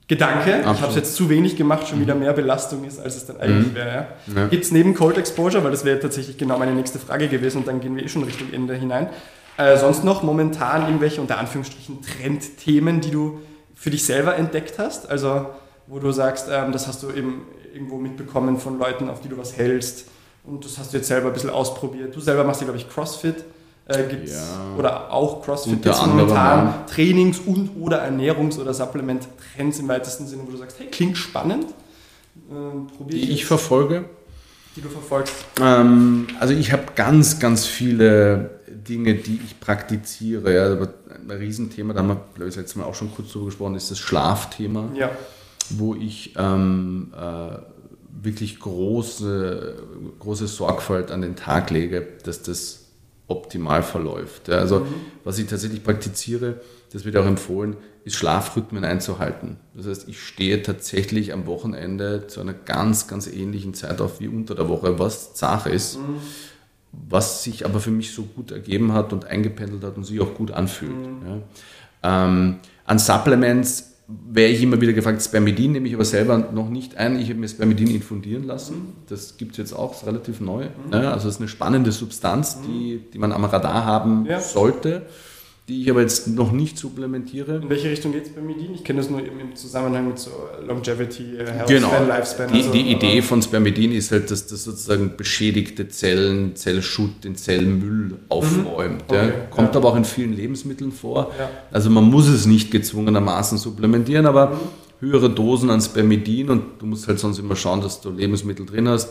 Gedanke, 0.08 0.56
Absolut. 0.56 0.76
ich 0.76 0.82
habe 0.82 0.90
es 0.90 0.96
jetzt 0.96 1.14
zu 1.14 1.30
wenig 1.30 1.56
gemacht, 1.56 1.88
schon 1.88 2.00
wieder 2.00 2.14
mehr 2.14 2.34
Belastung 2.34 2.84
ist, 2.84 3.00
als 3.00 3.16
es 3.16 3.24
dann 3.24 3.40
eigentlich 3.40 3.68
mhm. 3.68 3.74
wäre. 3.74 4.06
Ja. 4.26 4.42
Ja. 4.42 4.46
Gibt 4.48 4.64
es 4.64 4.70
neben 4.70 4.94
Cold 4.94 5.16
Exposure, 5.16 5.64
weil 5.64 5.70
das 5.70 5.86
wäre 5.86 6.00
tatsächlich 6.00 6.36
genau 6.36 6.58
meine 6.58 6.74
nächste 6.74 6.98
Frage 6.98 7.28
gewesen 7.28 7.58
und 7.58 7.68
dann 7.68 7.80
gehen 7.80 7.96
wir 7.96 8.04
eh 8.04 8.08
schon 8.08 8.24
Richtung 8.24 8.52
Ende 8.52 8.74
hinein, 8.74 9.08
äh, 9.56 9.78
sonst 9.78 10.04
noch 10.04 10.22
momentan 10.22 10.82
irgendwelche 10.82 11.20
unter 11.20 11.38
Anführungsstrichen 11.38 12.00
Trendthemen, 12.02 13.00
die 13.00 13.10
du 13.10 13.38
für 13.74 13.90
dich 13.90 14.04
selber 14.04 14.36
entdeckt 14.36 14.78
hast? 14.78 15.08
Also 15.08 15.46
wo 15.86 15.98
du 15.98 16.12
sagst, 16.12 16.48
ähm, 16.50 16.72
das 16.72 16.88
hast 16.88 17.02
du 17.02 17.10
eben 17.10 17.46
irgendwo 17.72 17.96
mitbekommen 17.96 18.58
von 18.58 18.78
Leuten, 18.78 19.08
auf 19.08 19.20
die 19.20 19.28
du 19.28 19.38
was 19.38 19.56
hältst 19.56 20.06
und 20.44 20.64
das 20.64 20.78
hast 20.78 20.92
du 20.92 20.96
jetzt 20.96 21.08
selber 21.08 21.28
ein 21.28 21.32
bisschen 21.32 21.50
ausprobiert. 21.50 22.14
Du 22.14 22.20
selber 22.20 22.44
machst 22.44 22.60
ja, 22.60 22.66
glaube 22.66 22.78
ich, 22.78 22.88
CrossFit 22.88 23.44
äh, 23.86 24.02
gibt 24.08 24.28
es 24.28 24.34
ja. 24.34 24.76
oder 24.78 25.12
auch 25.12 25.42
CrossFit 25.42 25.84
jetzt 25.84 26.06
momentan 26.06 26.66
ja. 26.66 26.86
Trainings- 26.88 27.40
und 27.40 27.70
oder 27.80 28.04
Ernährungs- 28.04 28.58
oder 28.58 28.72
Supplement-Trends 28.72 29.78
im 29.80 29.88
weitesten 29.88 30.26
Sinne, 30.26 30.42
wo 30.46 30.50
du 30.50 30.56
sagst, 30.56 30.78
hey, 30.78 30.86
klingt 30.86 31.16
spannend. 31.16 31.66
Äh, 32.50 33.04
die 33.04 33.20
ich, 33.20 33.30
ich 33.30 33.44
verfolge. 33.44 34.04
Die 34.76 34.80
du 34.80 34.88
verfolgst. 34.88 35.34
Ähm, 35.60 36.28
also 36.40 36.54
ich 36.54 36.72
habe 36.72 36.84
ganz, 36.94 37.38
ganz 37.38 37.66
viele 37.66 38.60
Dinge, 38.68 39.14
die 39.14 39.40
ich 39.44 39.60
praktiziere. 39.60 40.54
Ja, 40.54 40.72
aber 40.72 40.94
ein 41.08 41.30
Riesenthema, 41.30 41.92
da 41.92 42.00
haben 42.00 42.08
wir, 42.08 42.24
glaube 42.34 42.48
ich, 42.48 42.54
das 42.54 42.62
letzte 42.62 42.78
Mal 42.78 42.86
auch 42.86 42.94
schon 42.94 43.14
kurz 43.14 43.32
drüber 43.32 43.46
gesprochen, 43.46 43.74
ist 43.74 43.90
das 43.90 43.98
Schlafthema. 43.98 44.88
Ja. 44.94 45.10
Wo 45.70 45.94
ich 45.94 46.34
ähm, 46.38 47.12
äh, 47.14 47.56
wirklich 48.12 48.60
große, 48.60 49.76
große 50.18 50.46
Sorgfalt 50.46 51.10
an 51.10 51.22
den 51.22 51.36
Tag 51.36 51.70
lege, 51.70 52.06
dass 52.24 52.42
das 52.42 52.82
optimal 53.28 53.82
verläuft. 53.82 54.50
Also 54.50 54.80
mhm. 54.80 54.94
was 55.24 55.38
ich 55.38 55.46
tatsächlich 55.46 55.82
praktiziere, 55.82 56.60
das 56.92 57.04
wird 57.04 57.16
auch 57.16 57.26
empfohlen, 57.26 57.76
ist 58.04 58.16
Schlafrhythmen 58.16 58.84
einzuhalten. 58.84 59.56
Das 59.74 59.86
heißt, 59.86 60.08
ich 60.08 60.20
stehe 60.20 60.62
tatsächlich 60.62 61.32
am 61.32 61.46
Wochenende 61.46 62.26
zu 62.26 62.40
einer 62.40 62.52
ganz, 62.52 63.06
ganz 63.06 63.26
ähnlichen 63.26 63.74
Zeit 63.74 64.00
auf 64.00 64.20
wie 64.20 64.28
unter 64.28 64.54
der 64.54 64.68
Woche, 64.68 64.98
was 64.98 65.38
Sache 65.38 65.70
ist, 65.70 65.98
mhm. 65.98 66.16
was 66.92 67.44
sich 67.44 67.64
aber 67.64 67.80
für 67.80 67.92
mich 67.92 68.12
so 68.12 68.24
gut 68.24 68.50
ergeben 68.50 68.92
hat 68.92 69.12
und 69.12 69.24
eingependelt 69.24 69.84
hat 69.84 69.96
und 69.96 70.04
sich 70.04 70.20
auch 70.20 70.34
gut 70.34 70.50
anfühlt. 70.50 70.92
Mhm. 70.92 71.22
Ja. 71.26 72.24
Ähm, 72.24 72.58
an 72.84 72.98
Supplements 72.98 73.91
wäre 74.30 74.50
ich 74.50 74.62
immer 74.62 74.80
wieder 74.80 74.92
gefragt, 74.92 75.22
Spermidin 75.22 75.72
nehme 75.72 75.88
ich 75.88 75.94
aber 75.94 76.04
selber 76.04 76.38
noch 76.38 76.68
nicht 76.68 76.96
ein. 76.96 77.18
Ich 77.18 77.28
habe 77.28 77.38
mir 77.38 77.48
Spermidin 77.48 77.94
infundieren 77.94 78.44
lassen. 78.44 78.94
Das 79.08 79.36
gibt 79.36 79.52
es 79.52 79.58
jetzt 79.58 79.72
auch, 79.72 79.92
ist 79.92 80.06
relativ 80.06 80.40
neu. 80.40 80.66
Mhm. 80.86 80.94
also 80.94 81.28
es 81.28 81.34
ist 81.34 81.40
eine 81.40 81.48
spannende 81.48 81.92
Substanz, 81.92 82.60
die, 82.62 83.00
die 83.12 83.18
man 83.18 83.32
am 83.32 83.44
Radar 83.44 83.84
haben 83.84 84.26
ja. 84.26 84.40
sollte. 84.40 85.06
Die 85.68 85.82
ich 85.82 85.90
aber 85.90 86.00
jetzt 86.00 86.26
noch 86.26 86.50
nicht 86.50 86.76
supplementiere. 86.76 87.56
In 87.62 87.70
welche 87.70 87.88
Richtung 87.88 88.12
geht 88.12 88.26
Spermidin? 88.26 88.74
Ich 88.74 88.82
kenne 88.82 89.00
das 89.00 89.08
nur 89.08 89.20
im 89.20 89.54
Zusammenhang 89.54 90.08
mit 90.08 90.18
so 90.18 90.30
Longevity, 90.66 91.36
äh, 91.36 91.46
Health 91.46 91.68
genau. 91.68 91.88
Span, 91.88 92.08
Lifespan. 92.08 92.52
Die, 92.52 92.58
also, 92.58 92.72
die 92.72 92.90
Idee 92.90 93.22
von 93.22 93.40
Spermidin 93.40 93.92
ist 93.92 94.10
halt, 94.10 94.30
dass 94.32 94.48
das 94.48 94.64
sozusagen 94.64 95.16
beschädigte 95.16 95.88
Zellen, 95.88 96.56
Zellschutt, 96.56 97.22
den 97.22 97.36
Zellmüll 97.36 98.08
mhm. 98.08 98.18
aufräumt. 98.28 99.08
Mhm. 99.08 99.16
Okay. 99.16 99.28
Ja. 99.28 99.32
Kommt 99.50 99.74
ja. 99.74 99.80
aber 99.80 99.90
auch 99.90 99.96
in 99.96 100.04
vielen 100.04 100.32
Lebensmitteln 100.32 100.90
vor. 100.90 101.32
Ja. 101.38 101.48
Also 101.70 101.90
man 101.90 102.04
muss 102.04 102.26
es 102.26 102.44
nicht 102.46 102.72
gezwungenermaßen 102.72 103.56
supplementieren, 103.56 104.26
aber 104.26 104.48
mhm. 104.50 104.58
höhere 104.98 105.30
Dosen 105.30 105.70
an 105.70 105.80
Spermidin 105.80 106.50
und 106.50 106.62
du 106.80 106.86
musst 106.86 107.06
halt 107.06 107.20
sonst 107.20 107.38
immer 107.38 107.54
schauen, 107.54 107.80
dass 107.80 108.00
du 108.00 108.10
Lebensmittel 108.10 108.66
drin 108.66 108.88
hast 108.88 109.10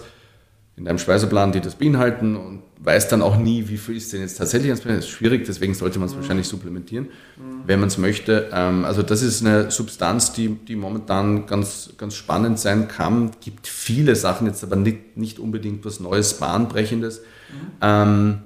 in 0.81 0.85
deinem 0.85 0.97
Speiseplan, 0.97 1.51
die 1.51 1.61
das 1.61 1.75
beinhalten 1.75 2.35
und 2.35 2.63
weißt 2.79 3.11
dann 3.11 3.21
auch 3.21 3.37
nie, 3.37 3.69
wie 3.69 3.77
viel 3.77 3.97
ist 3.97 4.13
denn 4.13 4.21
jetzt 4.21 4.39
tatsächlich 4.39 4.71
ans 4.71 4.83
Das 4.83 5.05
ist 5.05 5.09
schwierig, 5.09 5.45
deswegen 5.45 5.75
sollte 5.75 5.99
man 5.99 6.07
es 6.07 6.15
mhm. 6.15 6.21
wahrscheinlich 6.21 6.47
supplementieren, 6.47 7.05
mhm. 7.37 7.61
wenn 7.67 7.79
man 7.79 7.89
es 7.89 7.99
möchte. 7.99 8.49
Ähm, 8.51 8.83
also 8.83 9.03
das 9.03 9.21
ist 9.21 9.45
eine 9.45 9.69
Substanz, 9.69 10.33
die, 10.33 10.49
die 10.49 10.75
momentan 10.75 11.45
ganz, 11.45 11.91
ganz 11.97 12.15
spannend 12.15 12.57
sein 12.57 12.87
kann. 12.87 13.29
Gibt 13.41 13.67
viele 13.67 14.15
Sachen, 14.15 14.47
jetzt 14.47 14.63
aber 14.63 14.75
nicht, 14.75 15.17
nicht 15.17 15.37
unbedingt 15.37 15.85
was 15.85 15.99
Neues, 15.99 16.33
Bahnbrechendes. 16.39 17.19
Mhm. 17.19 17.67
Ähm, 17.81 18.41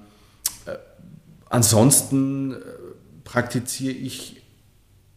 äh, 0.66 0.72
ansonsten 1.50 2.52
äh, 2.52 2.56
praktiziere 3.24 3.94
ich 3.94 4.42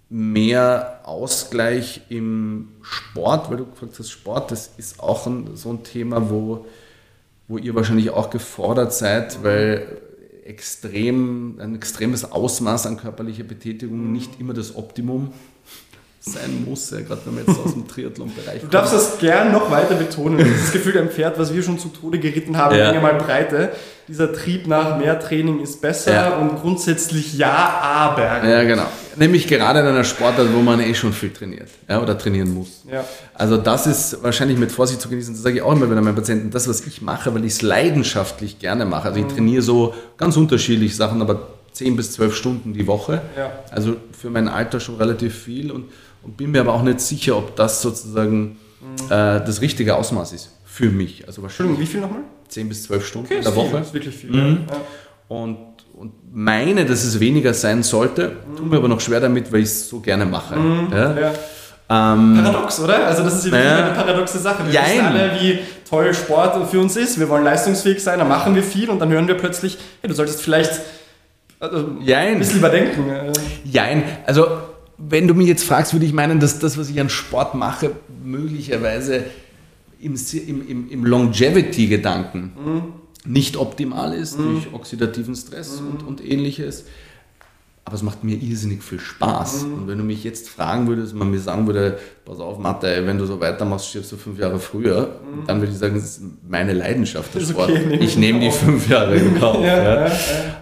mehr 0.09 1.01
Ausgleich 1.03 2.03
im 2.11 2.69
Sport, 2.83 3.51
weil 3.51 3.57
du 3.57 3.66
gefragt 3.66 3.99
hast, 3.99 4.09
Sport, 4.09 4.53
das 4.53 4.71
ist 4.77 5.01
auch 5.01 5.27
ein, 5.27 5.57
so 5.57 5.71
ein 5.71 5.83
Thema, 5.83 6.31
wo 6.31 6.64
wo 7.49 7.59
ihr 7.59 7.74
wahrscheinlich 7.74 8.11
auch 8.11 8.30
gefordert 8.30 8.92
seid, 8.92 9.42
weil 9.42 10.01
extrem, 10.44 11.59
ein 11.61 11.74
extremes 11.74 12.30
Ausmaß 12.30 12.86
an 12.86 12.96
körperlicher 12.96 13.44
Betätigung 13.44 14.12
nicht 14.12 14.40
immer 14.40 14.55
das 14.55 14.76
Optimum 14.76 15.32
sein 16.29 16.64
muss, 16.66 16.91
ja, 16.91 17.01
gerade 17.01 17.20
wenn 17.24 17.35
man 17.35 17.45
jetzt 17.47 17.59
aus 17.59 17.72
dem 17.72 17.89
Triathlon-Bereich 17.89 18.61
Du 18.61 18.68
darfst 18.68 18.95
das 18.95 19.18
gern 19.18 19.53
noch 19.53 19.70
weiter 19.70 19.95
betonen. 19.95 20.39
Das 20.39 20.72
Gefühl, 20.72 20.99
ein 20.99 21.11
Pferd, 21.11 21.39
was 21.39 21.53
wir 21.53 21.62
schon 21.62 21.79
zu 21.79 21.89
Tode 21.89 22.18
geritten 22.18 22.57
haben, 22.57 22.76
ja. 22.76 22.91
Länge 22.91 23.01
mal 23.01 23.14
Breite. 23.14 23.70
Dieser 24.07 24.33
Trieb 24.33 24.66
nach 24.66 24.99
mehr 24.99 25.20
Training 25.20 25.61
ist 25.61 25.83
besser 25.83 26.14
ja. 26.14 26.37
und 26.39 26.61
grundsätzlich 26.61 27.37
ja, 27.37 27.81
aber. 27.83 28.43
Ja, 28.49 28.64
genau. 28.64 28.87
Nämlich 29.16 29.47
gerade 29.47 29.81
in 29.81 29.87
einer 29.87 30.05
Sportart, 30.05 30.49
wo 30.55 30.61
man 30.61 30.81
eh 30.81 30.95
schon 30.95 31.12
viel 31.12 31.31
trainiert 31.31 31.68
ja, 31.89 32.01
oder 32.01 32.16
trainieren 32.16 32.55
muss. 32.55 32.85
Ja. 32.91 33.05
Also 33.35 33.57
das 33.57 33.87
ist 33.87 34.22
wahrscheinlich 34.22 34.59
mit 34.59 34.72
Vorsicht 34.72 35.01
zu 35.01 35.09
genießen. 35.09 35.35
Das 35.35 35.43
sage 35.43 35.57
ich 35.57 35.62
auch 35.62 35.72
immer 35.72 35.91
wieder 35.91 36.01
meinen 36.01 36.14
Patienten. 36.14 36.51
Das, 36.51 36.68
was 36.68 36.87
ich 36.87 37.03
mache, 37.03 37.35
weil 37.35 37.45
ich 37.45 37.53
es 37.55 37.62
leidenschaftlich 37.62 38.59
gerne 38.59 38.87
mache. 38.87 39.09
Also 39.09 39.20
ich 39.20 39.26
mhm. 39.26 39.35
trainiere 39.35 39.62
so 39.62 39.95
ganz 40.16 40.37
unterschiedliche 40.37 40.95
Sachen, 40.95 41.20
aber 41.20 41.49
10 41.72 41.97
bis 41.97 42.12
12 42.12 42.35
Stunden 42.35 42.72
die 42.74 42.87
Woche. 42.87 43.20
Ja. 43.37 43.53
Also 43.70 43.97
für 44.18 44.31
mein 44.31 44.49
Alter 44.49 44.81
schon 44.81 44.97
relativ 44.97 45.37
viel 45.37 45.70
und 45.70 45.87
und 46.23 46.37
bin 46.37 46.51
mir 46.51 46.61
aber 46.61 46.75
auch 46.75 46.83
nicht 46.83 47.01
sicher, 47.01 47.37
ob 47.37 47.57
das 47.57 47.83
sozusagen 47.83 48.59
mhm. 48.81 49.07
äh, 49.07 49.41
das 49.41 49.61
richtige 49.61 49.97
Ausmaß 49.97 50.33
ist 50.33 50.51
für 50.64 50.91
mich. 50.91 51.27
Also 51.27 51.43
Entschuldigung, 51.43 51.81
wie 51.81 51.87
viel 51.87 52.01
nochmal? 52.01 52.23
10 52.49 52.69
bis 52.69 52.85
12 52.85 53.07
Stunden 53.07 53.27
okay, 53.27 53.39
in 53.39 53.45
der 53.45 53.57
Woche. 53.57 53.79
Das 53.79 53.89
ist 53.89 53.95
wirklich 53.95 54.14
viel. 54.14 54.31
Mhm. 54.31 54.66
Ja. 54.69 54.77
Und, 55.29 55.59
und 55.95 56.12
meine, 56.33 56.87
dass 56.87 57.05
es 57.05 57.21
weniger 57.21 57.53
sein 57.53 57.83
sollte, 57.83 58.37
mhm. 58.51 58.57
tue 58.57 58.66
mir 58.66 58.77
aber 58.77 58.89
noch 58.89 59.01
schwer 59.01 59.21
damit, 59.21 59.53
weil 59.53 59.61
ich 59.61 59.66
es 59.66 59.89
so 59.89 60.01
gerne 60.01 60.25
mache. 60.25 60.57
Mhm. 60.57 60.89
Ja? 60.93 61.19
Ja. 61.19 61.33
Ähm, 61.91 62.41
Paradox, 62.43 62.81
oder? 62.81 63.07
Also 63.07 63.25
das 63.25 63.45
ist 63.45 63.51
ja 63.51 63.59
äh, 63.59 63.83
eine 63.83 63.95
paradoxe 63.95 64.39
Sache. 64.39 64.66
Wir 64.66 64.75
jein. 64.75 64.85
wissen 64.85 65.07
alle, 65.07 65.41
wie 65.41 65.59
toll 65.89 66.12
Sport 66.12 66.71
für 66.71 66.81
uns 66.81 66.97
ist. 66.97 67.19
Wir 67.19 67.29
wollen 67.29 67.45
leistungsfähig 67.45 68.03
sein, 68.03 68.19
dann 68.19 68.29
machen 68.29 68.55
wir 68.55 68.62
viel 68.62 68.91
und 68.91 68.99
dann 68.99 69.11
hören 69.11 69.27
wir 69.27 69.37
plötzlich, 69.37 69.79
hey, 70.01 70.09
du 70.09 70.14
solltest 70.14 70.43
vielleicht 70.43 70.81
also, 71.61 71.87
ein 72.07 72.39
bisschen 72.39 72.59
überdenken. 72.59 73.33
Jein, 73.64 74.05
also 74.27 74.47
wenn 74.99 75.28
du 75.28 75.34
mich 75.34 75.46
jetzt 75.46 75.64
fragst, 75.64 75.92
würde 75.92 76.05
ich 76.05 76.12
meinen, 76.12 76.40
dass 76.40 76.59
das, 76.59 76.76
was 76.76 76.90
ich 76.90 77.01
an 77.01 77.09
Sport 77.09 77.55
mache, 77.55 77.92
möglicherweise 78.24 79.24
im, 80.01 80.16
im, 80.68 80.90
im 80.90 81.05
Longevity-Gedanken 81.05 82.53
mhm. 82.62 82.82
nicht 83.24 83.57
optimal 83.57 84.12
ist, 84.12 84.38
mhm. 84.38 84.53
durch 84.53 84.72
oxidativen 84.72 85.36
Stress 85.36 85.80
mhm. 85.80 85.90
und, 85.90 86.03
und 86.03 86.24
ähnliches 86.24 86.84
aber 87.89 87.95
es 87.95 88.03
macht 88.03 88.22
mir 88.22 88.36
irrsinnig 88.36 88.82
viel 88.82 89.01
Spaß. 89.01 89.64
Mhm. 89.64 89.72
Und 89.72 89.89
wenn 89.89 89.97
du 89.97 90.05
mich 90.05 90.22
jetzt 90.22 90.51
fragen 90.51 90.89
würdest, 90.89 91.14
man 91.14 91.30
mir 91.30 91.41
sagen 91.41 91.66
würde, 91.66 91.99
pass 92.26 92.39
auf, 92.39 92.59
Mathe, 92.59 93.07
wenn 93.07 93.16
du 93.16 93.24
so 93.24 93.41
weitermachst, 93.41 93.89
stirbst 93.89 94.12
du 94.12 94.18
fünf 94.18 94.39
Jahre 94.39 94.59
früher, 94.59 95.20
mhm. 95.24 95.47
dann 95.47 95.61
würde 95.61 95.72
ich 95.72 95.78
sagen, 95.78 95.95
das 95.95 96.05
ist 96.05 96.22
meine 96.47 96.74
Leidenschaft, 96.74 97.34
der 97.34 97.41
Sport. 97.41 97.70
Okay, 97.70 97.86
nehm 97.86 98.03
ich 98.03 98.18
nehme 98.18 98.41
die 98.41 98.51
fünf 98.51 98.91
Jahre 98.91 99.16
in 99.16 99.34
Kauf. 99.41 99.64
ja, 99.64 99.82
ja. 99.82 100.07
Ja, 100.07 100.12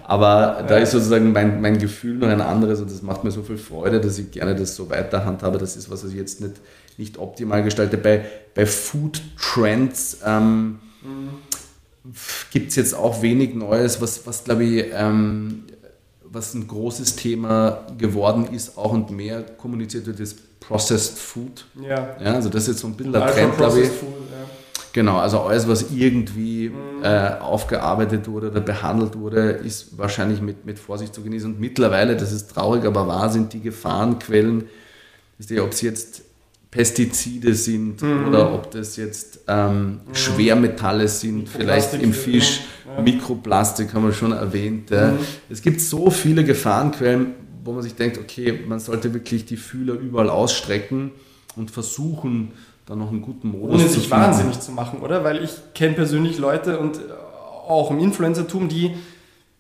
aber 0.05 0.65
da 0.69 0.79
ist 0.79 0.93
sozusagen 0.93 1.33
mein, 1.33 1.61
mein 1.61 1.79
Gefühl 1.79 2.15
noch 2.15 2.29
ein 2.29 2.41
anderes 2.41 2.81
und 2.81 2.93
das 2.93 3.03
macht 3.03 3.25
mir 3.25 3.33
so 3.33 3.43
viel 3.43 3.59
Freude, 3.59 4.01
dass 4.01 4.21
ich 4.21 4.31
gerne 4.31 4.55
das 4.55 4.77
so 4.77 4.89
weiter 4.89 5.25
handhabe. 5.25 5.59
Das 5.59 5.75
ist, 5.75 5.91
was 5.91 6.05
ich 6.05 6.15
jetzt 6.15 6.41
nicht, 6.41 6.61
nicht 6.97 7.19
optimal 7.19 7.65
gestalte. 7.65 7.99
Bei, 7.99 8.25
bei 8.55 8.67
Food 8.67 9.21
Trends 9.37 10.19
ähm, 10.25 10.79
mhm. 11.03 12.11
gibt 12.53 12.71
es 12.71 12.77
jetzt 12.77 12.95
auch 12.95 13.21
wenig 13.21 13.57
Neues, 13.57 14.01
was, 14.01 14.29
was 14.29 14.45
glaube 14.45 14.63
ich, 14.63 14.85
ähm, 14.95 15.65
was 16.37 16.53
ein 16.53 16.69
großes 16.69 17.17
Thema 17.17 17.87
geworden 17.97 18.49
ist, 18.53 18.77
auch 18.77 18.93
und 18.93 19.11
mehr 19.11 19.43
kommuniziert 19.43 20.07
wird, 20.07 20.21
ist 20.21 20.61
Processed 20.61 21.17
Food. 21.17 21.65
Ja. 21.81 22.17
ja 22.23 22.35
also 22.35 22.51
das 22.51 22.63
ist 22.63 22.69
jetzt 22.69 22.81
so 22.81 22.89
ein 22.89 22.95
bisschen 22.95 23.13
der 23.13 23.27
Trend, 23.27 23.57
glaube 23.57 23.81
ich. 23.81 23.89
Food, 23.89 24.11
ja. 24.31 24.47
Genau, 24.93 25.17
also 25.17 25.41
alles, 25.41 25.67
was 25.67 25.91
irgendwie 25.91 26.69
mhm. 26.69 27.03
äh, 27.03 27.39
aufgearbeitet 27.41 28.29
wurde 28.29 28.51
oder 28.51 28.61
behandelt 28.61 29.19
wurde, 29.19 29.51
ist 29.51 29.97
wahrscheinlich 29.99 30.43
mit, 30.43 30.67
mit 30.67 30.79
Vorsicht 30.79 31.15
zu 31.15 31.23
genießen. 31.23 31.55
Und 31.55 31.61
mittlerweile, 31.61 32.17
das 32.17 32.33
ist 32.33 32.51
traurig, 32.51 32.85
aber 32.85 33.07
wahr, 33.07 33.31
sind 33.31 33.55
die 33.55 33.61
Gefahrenquellen, 33.61 34.65
ob 35.59 35.73
es 35.73 35.81
jetzt 35.81 36.23
Pestizide 36.77 37.55
sind 37.55 38.03
mhm. 38.03 38.29
oder 38.29 38.53
ob 38.53 38.71
das 38.71 38.97
jetzt 38.97 39.41
ähm, 39.49 40.01
mhm. 40.07 40.15
Schwermetalle 40.15 41.09
sind, 41.09 41.49
vielleicht 41.49 41.95
im 41.95 42.13
Fisch, 42.13 42.61
ja. 42.87 43.03
Mikroplastik 43.03 43.95
haben 43.95 44.05
wir 44.05 44.13
schon 44.13 44.33
erwähnt. 44.33 44.91
Mhm. 44.91 45.19
Es 45.49 45.63
gibt 45.63 45.81
so 45.81 46.11
viele 46.11 46.45
Gefahrenquellen, 46.45 47.35
wo 47.65 47.73
man 47.73 47.83
sich 47.83 47.95
denkt, 47.95 48.19
okay, 48.19 48.61
man 48.69 48.79
sollte 48.79 49.15
wirklich 49.15 49.47
die 49.47 49.57
Fühler 49.57 49.95
überall 49.95 50.29
ausstrecken 50.29 51.13
und 51.57 51.71
versuchen, 51.71 52.53
da 52.85 52.95
noch 52.95 53.11
einen 53.11 53.23
guten 53.23 53.49
Modus 53.49 53.81
Ohne 53.81 53.89
sich 53.89 54.11
wahnsinnig 54.11 54.61
zu 54.61 54.71
machen, 54.71 55.01
oder? 55.01 55.25
Weil 55.25 55.43
ich 55.43 55.51
kenne 55.75 55.95
persönlich 55.95 56.37
Leute 56.39 56.79
und 56.79 57.01
auch 57.67 57.91
im 57.91 57.99
Influencertum, 58.01 58.69
die 58.69 58.95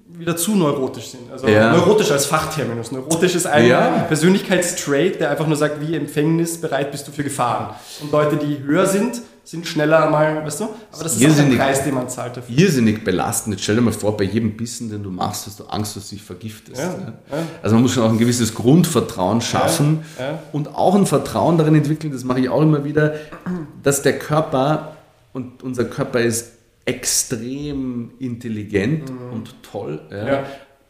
wieder 0.08 0.36
zu 0.36 0.54
neurotisch 0.54 1.08
sind. 1.08 1.30
Also 1.30 1.48
ja. 1.48 1.72
neurotisch 1.72 2.10
als 2.10 2.26
Fachterminus. 2.26 2.92
Neurotisch 2.92 3.34
ist 3.34 3.46
ein 3.46 3.66
ja. 3.66 4.04
Persönlichkeitstrait, 4.08 5.20
der 5.20 5.30
einfach 5.30 5.46
nur 5.46 5.56
sagt, 5.56 5.80
wie 5.80 5.94
empfängnisbereit 5.94 6.90
bist 6.92 7.06
du 7.08 7.12
für 7.12 7.24
Gefahren. 7.24 7.74
Und 8.00 8.12
Leute, 8.12 8.36
die 8.36 8.62
höher 8.62 8.86
sind, 8.86 9.20
sind 9.44 9.66
schneller 9.66 10.10
mal, 10.10 10.44
weißt 10.44 10.60
du? 10.60 10.64
Aber 10.64 11.04
das 11.04 11.14
ist 11.14 11.20
irrsinnig, 11.20 11.60
auch 11.60 11.64
ein 11.64 11.68
Preis, 11.68 11.84
den 11.84 11.94
man 11.94 12.08
zahlt 12.08 12.36
dafür. 12.36 12.56
Irrsinnig 12.56 13.04
belastend. 13.04 13.54
Jetzt 13.54 13.62
stell 13.62 13.76
dir 13.76 13.80
mal 13.80 13.92
vor, 13.92 14.16
bei 14.16 14.24
jedem 14.24 14.56
Bissen, 14.56 14.90
den 14.90 15.04
du 15.04 15.10
machst, 15.10 15.46
hast 15.46 15.60
du 15.60 15.64
Angst, 15.66 15.96
dass 15.96 16.08
du 16.08 16.16
dich 16.16 16.24
vergiftest. 16.24 16.80
Ja. 16.80 17.12
Also 17.62 17.76
man 17.76 17.82
muss 17.82 17.92
schon 17.92 18.02
auch 18.02 18.10
ein 18.10 18.18
gewisses 18.18 18.54
Grundvertrauen 18.54 19.40
schaffen 19.40 20.04
und 20.52 20.74
auch 20.74 20.96
ein 20.96 21.06
Vertrauen 21.06 21.58
darin 21.58 21.76
entwickeln, 21.76 22.12
das 22.12 22.24
mache 22.24 22.40
ich 22.40 22.48
auch 22.48 22.62
immer 22.62 22.84
wieder, 22.84 23.14
dass 23.84 24.02
der 24.02 24.18
Körper 24.18 24.96
und 25.32 25.62
unser 25.62 25.84
Körper 25.84 26.20
ist 26.20 26.55
extrem 26.86 28.12
intelligent 28.20 29.10
mhm. 29.10 29.32
und 29.32 29.62
toll, 29.62 30.00
ja, 30.10 30.26
ja. 30.26 30.44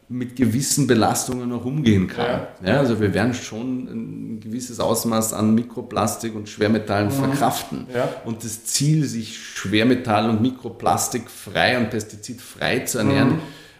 mit 0.07 0.35
gewissen 0.35 0.87
Belastungen 0.87 1.51
auch 1.51 1.65
umgehen 1.65 2.07
kann. 2.07 2.47
Ja. 2.63 2.79
also 2.79 3.01
wir 3.01 3.13
werden 3.13 3.33
schon 3.33 3.87
ein 3.87 4.39
gewisses 4.39 4.79
Ausmaß 4.79 5.33
an 5.33 5.55
Mikroplastik 5.55 6.35
und 6.35 6.47
Schwermetallen 6.47 7.07
mhm. 7.07 7.11
verkraften. 7.11 7.87
Und 8.25 8.43
das 8.43 8.63
Ziel, 8.65 9.05
sich 9.05 9.37
Schwermetall 9.37 10.29
und 10.29 10.41
Mikroplastik 10.41 11.29
frei 11.29 11.77
und 11.77 11.89
pestizidfrei 11.89 12.79
zu 12.79 12.99
ernähren, 12.99 13.29
mhm. 13.29 13.39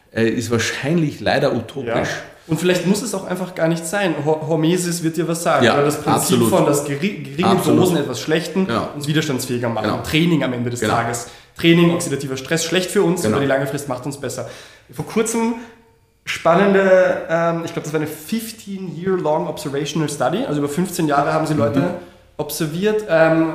Äh, 0.10 0.30
ist 0.30 0.50
wahrscheinlich 0.52 1.20
leider 1.20 1.54
utopisch. 1.54 2.10
Und 2.48 2.60
vielleicht 2.60 2.86
muss 2.86 3.02
es 3.02 3.14
auch 3.14 3.26
einfach 3.26 3.56
gar 3.56 3.68
nicht 3.68 3.86
sein. 3.86 4.16
Hormesis 4.26 5.04
wird 5.04 5.18
dir 5.18 5.28
was 5.28 5.44
sagen. 5.44 5.66
Ja, 5.66 5.74
Oder 5.74 5.84
das 5.84 5.96
Prinzip 5.96 6.14
absolut. 6.14 6.50
von 6.50 6.66
das 6.66 6.86
geringe 6.86 7.62
Dosen 7.66 7.98
etwas 7.98 8.22
Schlechten 8.22 8.68
ja. 8.70 8.90
uns 8.96 9.06
widerstandsfähiger 9.06 9.68
machen. 9.68 9.90
Genau. 9.90 10.04
Training 10.04 10.44
am 10.44 10.54
Ende 10.54 10.70
des 10.70 10.80
genau. 10.80 10.94
Tages. 10.94 11.28
Training, 11.58 11.94
oxidativer 11.94 12.38
Stress 12.38 12.64
schlecht 12.64 12.90
für 12.90 13.04
uns, 13.04 13.24
genau. 13.24 13.36
aber 13.36 13.42
die 13.42 13.50
lange 13.50 13.68
Frist 13.68 13.90
macht 13.90 14.06
uns 14.06 14.18
besser. 14.18 14.48
Vor 14.92 15.06
kurzem 15.06 15.56
spannende, 16.24 17.26
ähm, 17.30 17.62
ich 17.66 17.74
glaube, 17.74 17.84
das 17.84 17.94
war 17.94 18.00
eine 18.00 18.10
15-year-long 18.10 19.48
observational 19.48 20.10
study, 20.10 20.46
also 20.46 20.60
über 20.60 20.70
15 20.70 21.08
Jahre 21.08 21.34
haben 21.34 21.48
sie 21.48 21.54
mhm. 21.54 21.60
Leute 21.60 21.80
mhm. 21.80 21.90
observiert 22.38 23.06
ähm, 23.10 23.54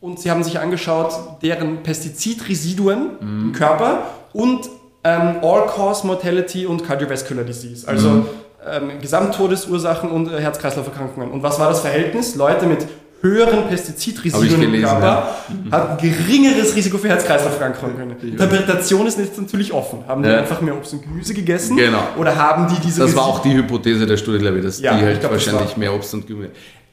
und 0.00 0.18
sie 0.18 0.30
haben 0.30 0.42
sich 0.42 0.58
angeschaut, 0.58 1.12
deren 1.42 1.82
Pestizidresiduen 1.82 3.10
mhm. 3.20 3.46
im 3.46 3.52
Körper 3.52 4.06
und 4.32 4.68
ähm, 5.04 5.36
All-Cause 5.42 6.06
Mortality 6.06 6.66
und 6.66 6.86
Cardiovascular 6.86 7.44
Disease, 7.44 7.86
also 7.88 8.08
mhm. 8.08 8.26
ähm, 8.70 8.90
Gesamttodesursachen 9.00 10.10
und 10.10 10.32
äh, 10.32 10.40
Herz-Kreislauf-Erkrankungen. 10.40 11.30
Und 11.30 11.42
was 11.42 11.58
war 11.58 11.68
das 11.68 11.80
Verhältnis? 11.80 12.36
Leute 12.36 12.66
mit 12.66 12.86
höheren 13.22 13.68
Pestizidrisiken 13.68 14.62
im 14.62 14.82
Körper, 14.82 15.36
ja. 15.70 15.70
hat 15.70 16.00
geringeres 16.00 16.74
Risiko 16.74 16.98
für 16.98 17.08
Herz-Kreislauf-Erkrankungen. 17.08 18.16
Interpretation 18.20 19.06
ist 19.06 19.18
jetzt 19.18 19.40
natürlich 19.40 19.72
offen. 19.72 20.00
Haben 20.08 20.24
die 20.24 20.28
ja. 20.28 20.38
einfach 20.38 20.60
mehr 20.60 20.76
Obst 20.76 20.92
und 20.92 21.02
Gemüse 21.02 21.32
gegessen? 21.32 21.76
Genau. 21.76 22.02
Oder 22.18 22.36
haben 22.36 22.66
die 22.66 22.80
diese... 22.80 23.02
Das 23.02 23.14
war 23.14 23.24
auch 23.24 23.40
die 23.40 23.54
Hypothese 23.54 24.06
der 24.06 24.16
Studie, 24.16 24.38
glaube 24.38 24.58
ich, 24.58 24.64
dass 24.64 24.80
ja, 24.80 24.96
die 24.96 25.04
halt 25.04 25.20
glaub, 25.20 25.32
wahrscheinlich 25.32 25.76
mehr 25.76 25.94
Obst 25.94 26.12
und 26.14 26.26
Gemüse 26.26 26.50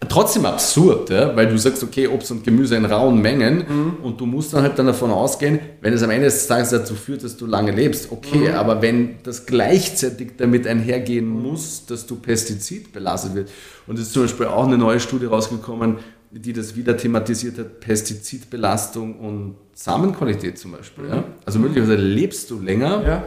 trotzdem 0.08 0.46
absurd, 0.46 1.10
ja? 1.10 1.36
weil 1.36 1.48
du 1.48 1.58
sagst, 1.58 1.84
okay, 1.84 2.08
Obst 2.08 2.32
und 2.32 2.44
Gemüse 2.44 2.76
in 2.76 2.86
rauen 2.86 3.22
Mengen 3.22 3.66
mhm. 3.68 3.98
und 4.02 4.20
du 4.20 4.26
musst 4.26 4.54
dann 4.54 4.64
halt 4.64 4.80
dann 4.80 4.86
davon 4.86 5.12
ausgehen, 5.12 5.60
wenn 5.82 5.94
es 5.94 6.02
am 6.04 6.10
Ende 6.10 6.26
des 6.26 6.48
Tages 6.48 6.70
dazu 6.70 6.96
führt, 6.96 7.24
dass 7.24 7.36
du 7.36 7.46
lange 7.46 7.72
lebst, 7.72 8.12
okay, 8.12 8.50
mhm. 8.50 8.56
aber 8.56 8.82
wenn 8.82 9.18
das 9.24 9.46
gleichzeitig 9.46 10.32
damit 10.38 10.68
einhergehen 10.68 11.28
muss, 11.28 11.86
dass 11.86 12.06
du 12.06 12.16
Pestizid 12.16 12.94
belastet 12.94 13.36
wird 13.36 13.50
und 13.88 14.00
es 14.00 14.04
ist 14.04 14.14
zum 14.14 14.24
Beispiel 14.24 14.46
auch 14.46 14.66
eine 14.66 14.78
neue 14.78 15.02
Studie 15.02 15.26
rausgekommen, 15.26 15.98
die 16.32 16.54
das 16.54 16.76
wieder 16.76 16.96
thematisiert 16.96 17.58
hat, 17.58 17.80
Pestizidbelastung 17.82 19.20
und 19.20 19.56
Samenqualität 19.74 20.58
zum 20.58 20.72
Beispiel. 20.74 21.06
Mhm. 21.06 21.10
Ja? 21.10 21.24
Also 21.46 21.60
möglicherweise 21.60 21.96
lebst 21.96 22.50
du 22.52 22.62
länger, 22.62 23.04
ja. 23.06 23.24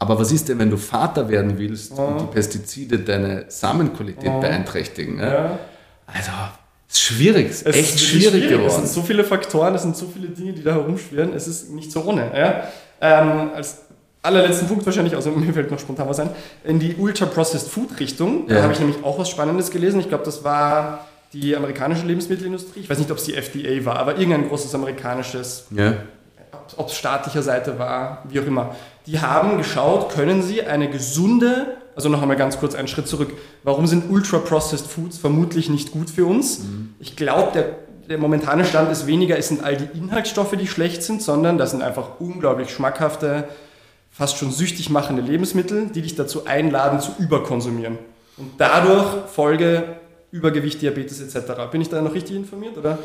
aber 0.00 0.18
was 0.18 0.32
ist 0.32 0.48
denn, 0.48 0.58
wenn 0.58 0.70
du 0.70 0.76
Vater 0.76 1.28
werden 1.28 1.56
willst 1.56 1.92
und 1.92 2.20
die 2.20 2.26
Pestizide 2.26 2.98
deine 2.98 3.44
Samenqualität 3.48 4.40
beeinträchtigen? 4.40 5.20
Ja? 5.20 5.58
Also, 6.06 6.30
ist 6.88 7.00
schwierig, 7.00 7.50
es 7.50 7.62
ist 7.62 7.76
echt 7.76 8.00
schwierig, 8.00 8.28
schwierig, 8.28 8.48
geworden. 8.48 8.66
Es 8.68 8.76
sind 8.76 8.88
so 8.88 9.02
viele 9.02 9.24
Faktoren, 9.24 9.74
es 9.74 9.82
sind 9.82 9.96
so 9.96 10.06
viele 10.06 10.28
Dinge, 10.28 10.52
die 10.52 10.62
da 10.62 10.72
herumschwirren. 10.72 11.34
Es 11.34 11.48
ist 11.48 11.70
nicht 11.70 11.90
so 11.90 12.02
ohne. 12.04 12.30
Ja? 12.36 12.68
Ähm, 13.00 13.50
als 13.54 13.82
allerletzten 14.22 14.68
Punkt 14.68 14.86
wahrscheinlich, 14.86 15.16
außer 15.16 15.30
mir 15.36 15.52
fällt 15.52 15.70
noch 15.70 15.78
spontan 15.78 16.08
was 16.08 16.20
ein, 16.20 16.30
in 16.64 16.78
die 16.78 16.94
Ultra-Processed 16.94 17.68
Food-Richtung. 17.68 18.48
Ja. 18.48 18.56
Da 18.56 18.62
habe 18.62 18.72
ich 18.72 18.78
nämlich 18.78 19.02
auch 19.02 19.18
was 19.18 19.28
Spannendes 19.28 19.70
gelesen. 19.70 20.00
Ich 20.00 20.08
glaube, 20.08 20.24
das 20.24 20.44
war 20.44 21.06
die 21.32 21.56
amerikanische 21.56 22.06
Lebensmittelindustrie. 22.06 22.80
Ich 22.80 22.90
weiß 22.90 22.98
nicht, 22.98 23.10
ob 23.10 23.18
es 23.18 23.24
die 23.24 23.34
FDA 23.34 23.84
war, 23.84 23.96
aber 23.96 24.16
irgendein 24.16 24.48
großes 24.48 24.74
amerikanisches, 24.74 25.66
ja. 25.70 25.94
ob 26.76 26.88
es 26.88 26.94
staatlicher 26.94 27.42
Seite 27.42 27.78
war, 27.78 28.22
wie 28.28 28.40
auch 28.40 28.46
immer. 28.46 28.76
Die 29.06 29.20
haben 29.20 29.58
geschaut, 29.58 30.10
können 30.10 30.42
sie 30.42 30.62
eine 30.62 30.88
gesunde 30.88 31.75
also 31.96 32.10
noch 32.10 32.20
einmal 32.20 32.36
ganz 32.36 32.58
kurz 32.58 32.74
einen 32.74 32.88
Schritt 32.88 33.08
zurück. 33.08 33.32
Warum 33.64 33.86
sind 33.86 34.10
Ultra-Processed 34.10 34.86
Foods 34.86 35.16
vermutlich 35.16 35.70
nicht 35.70 35.90
gut 35.90 36.10
für 36.10 36.26
uns? 36.26 36.60
Mhm. 36.60 36.94
Ich 37.00 37.16
glaube, 37.16 37.52
der, 37.52 37.64
der 38.08 38.18
momentane 38.18 38.66
Stand 38.66 38.92
ist 38.92 39.06
weniger, 39.06 39.38
es 39.38 39.48
sind 39.48 39.64
all 39.64 39.78
die 39.78 39.98
Inhaltsstoffe, 39.98 40.54
die 40.56 40.66
schlecht 40.66 41.02
sind, 41.02 41.22
sondern 41.22 41.56
das 41.56 41.70
sind 41.70 41.82
einfach 41.82 42.20
unglaublich 42.20 42.70
schmackhafte, 42.70 43.48
fast 44.10 44.36
schon 44.36 44.52
süchtig 44.52 44.90
machende 44.90 45.22
Lebensmittel, 45.22 45.86
die 45.86 46.02
dich 46.02 46.14
dazu 46.14 46.46
einladen, 46.46 47.00
zu 47.00 47.12
überkonsumieren. 47.18 47.98
Und 48.36 48.52
dadurch 48.58 49.30
Folge 49.32 49.96
Übergewicht, 50.30 50.82
Diabetes 50.82 51.20
etc. 51.20 51.52
Bin 51.72 51.80
ich 51.80 51.88
da 51.88 52.02
noch 52.02 52.12
richtig 52.12 52.36
informiert? 52.36 52.76
Oder? 52.76 52.98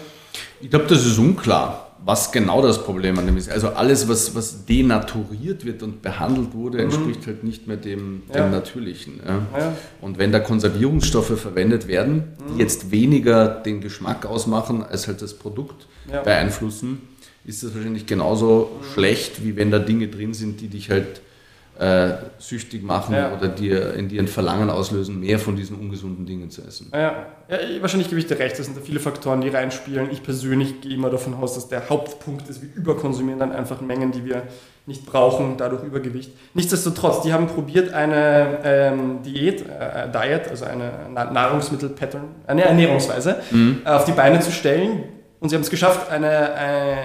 Ich 0.60 0.70
glaube, 0.70 0.86
das 0.88 1.06
ist 1.06 1.18
unklar, 1.18 1.91
was 2.04 2.32
genau 2.32 2.62
das 2.62 2.84
Problem 2.84 3.20
an 3.20 3.26
dem 3.26 3.38
ist. 3.38 3.50
Also 3.50 3.70
alles, 3.70 4.08
was, 4.08 4.34
was 4.36 4.66
denaturiert 4.66 5.66
wird 5.66 5.84
und 5.84 6.02
behandelt 6.02 6.54
wurde, 6.54 6.80
mhm. 6.80 6.86
entspricht 6.86 7.28
halt 7.28 7.44
nicht 7.44 7.68
mehr 7.68 7.78
dem, 7.78 8.24
dem 8.34 8.36
ja. 8.36 8.50
Natürlichen. 8.50 9.20
Ja. 9.26 9.48
Ja. 9.58 9.78
Und 10.02 10.18
wenn 10.18 10.32
da 10.32 10.40
Konservierungsstoffe 10.40 11.40
verwendet 11.40 11.88
werden, 11.88 12.34
die 12.48 12.54
mhm. 12.54 12.60
jetzt 12.60 12.92
weniger 12.92 13.48
den 13.48 13.82
Geschmack 13.82 14.26
ausmachen, 14.26 14.84
als 14.84 15.08
halt 15.08 15.22
das 15.22 15.36
Produkt 15.36 15.88
beeinflussen, 16.24 17.02
ist 17.46 17.64
das 17.64 17.74
wahrscheinlich 17.76 18.06
genauso 18.06 18.72
mhm. 18.80 18.94
schlecht, 18.94 19.44
wie 19.44 19.56
wenn 19.56 19.72
da 19.72 19.80
Dinge 19.80 20.08
drin 20.08 20.34
sind, 20.34 20.62
die 20.62 20.68
dich 20.68 20.90
halt 20.90 21.22
äh, 21.82 22.14
süchtig 22.38 22.84
machen 22.84 23.16
ja. 23.16 23.34
oder 23.34 23.48
dir 23.48 23.96
in 23.96 24.08
dir 24.08 24.22
ein 24.22 24.28
Verlangen 24.28 24.70
auslösen, 24.70 25.20
mehr 25.20 25.40
von 25.40 25.56
diesen 25.56 25.80
ungesunden 25.80 26.28
Dingen 26.28 26.52
zu 26.52 26.62
essen. 26.62 26.92
Ja, 26.94 27.26
ja 27.50 27.58
wahrscheinlich 27.82 28.08
gebe 28.08 28.22
ich 28.22 28.28
dir 28.28 28.38
recht, 28.38 28.60
das 28.60 28.68
sind 28.68 28.78
da 28.78 28.82
viele 28.82 29.00
Faktoren, 29.00 29.42
die 29.42 29.50
reinspielen. 29.50 30.12
Ich 30.12 30.22
persönlich 30.22 30.82
gehe 30.82 30.94
immer 30.94 31.10
davon 31.10 31.34
aus, 31.34 31.56
dass 31.56 31.70
der 31.70 31.90
Hauptpunkt 31.90 32.48
ist, 32.50 32.62
wir 32.62 32.70
überkonsumieren 32.76 33.40
dann 33.40 33.52
einfach 33.52 33.82
Mengen, 33.82 34.12
die 34.12 34.26
wir 34.26 34.44
nicht 34.86 35.08
brauchen, 35.08 35.56
dadurch 35.58 35.84
Übergewicht. 35.84 36.32
Nichtsdestotrotz, 36.54 37.24
die 37.24 37.34
haben 37.34 37.48
probiert, 37.48 37.92
eine 37.96 38.60
ähm, 38.64 39.24
Diät, 39.24 39.62
äh, 39.62 40.08
Diet, 40.12 40.50
also 40.50 40.66
eine 40.66 40.92
Nahrungsmittelpattern, 41.12 42.26
eine 42.46 42.64
Ernährungsweise 42.64 43.42
mhm. 43.50 43.82
äh, 43.84 43.90
auf 43.90 44.06
die 44.06 44.12
Beine 44.12 44.40
zu 44.40 44.52
stellen 44.52 45.04
und 45.40 45.50
sie 45.50 45.56
haben 45.56 45.64
es 45.64 45.72
geschafft, 45.72 46.12
eine, 46.12 46.54
eine, 46.54 46.98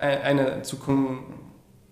äh, 0.00 0.20
eine 0.22 0.62
zu 0.62 0.76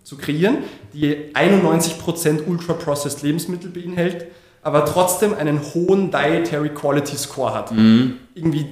zu 0.02 0.16
kreieren, 0.16 0.58
die 0.92 1.32
91% 1.34 2.46
ultra-processed 2.46 3.22
Lebensmittel 3.22 3.70
beinhält, 3.70 4.26
aber 4.62 4.84
trotzdem 4.84 5.34
einen 5.34 5.60
hohen 5.74 6.10
Dietary 6.10 6.70
Quality 6.70 7.16
Score 7.16 7.54
hat. 7.54 7.72
Mhm. 7.72 8.18
Irgendwie, 8.34 8.66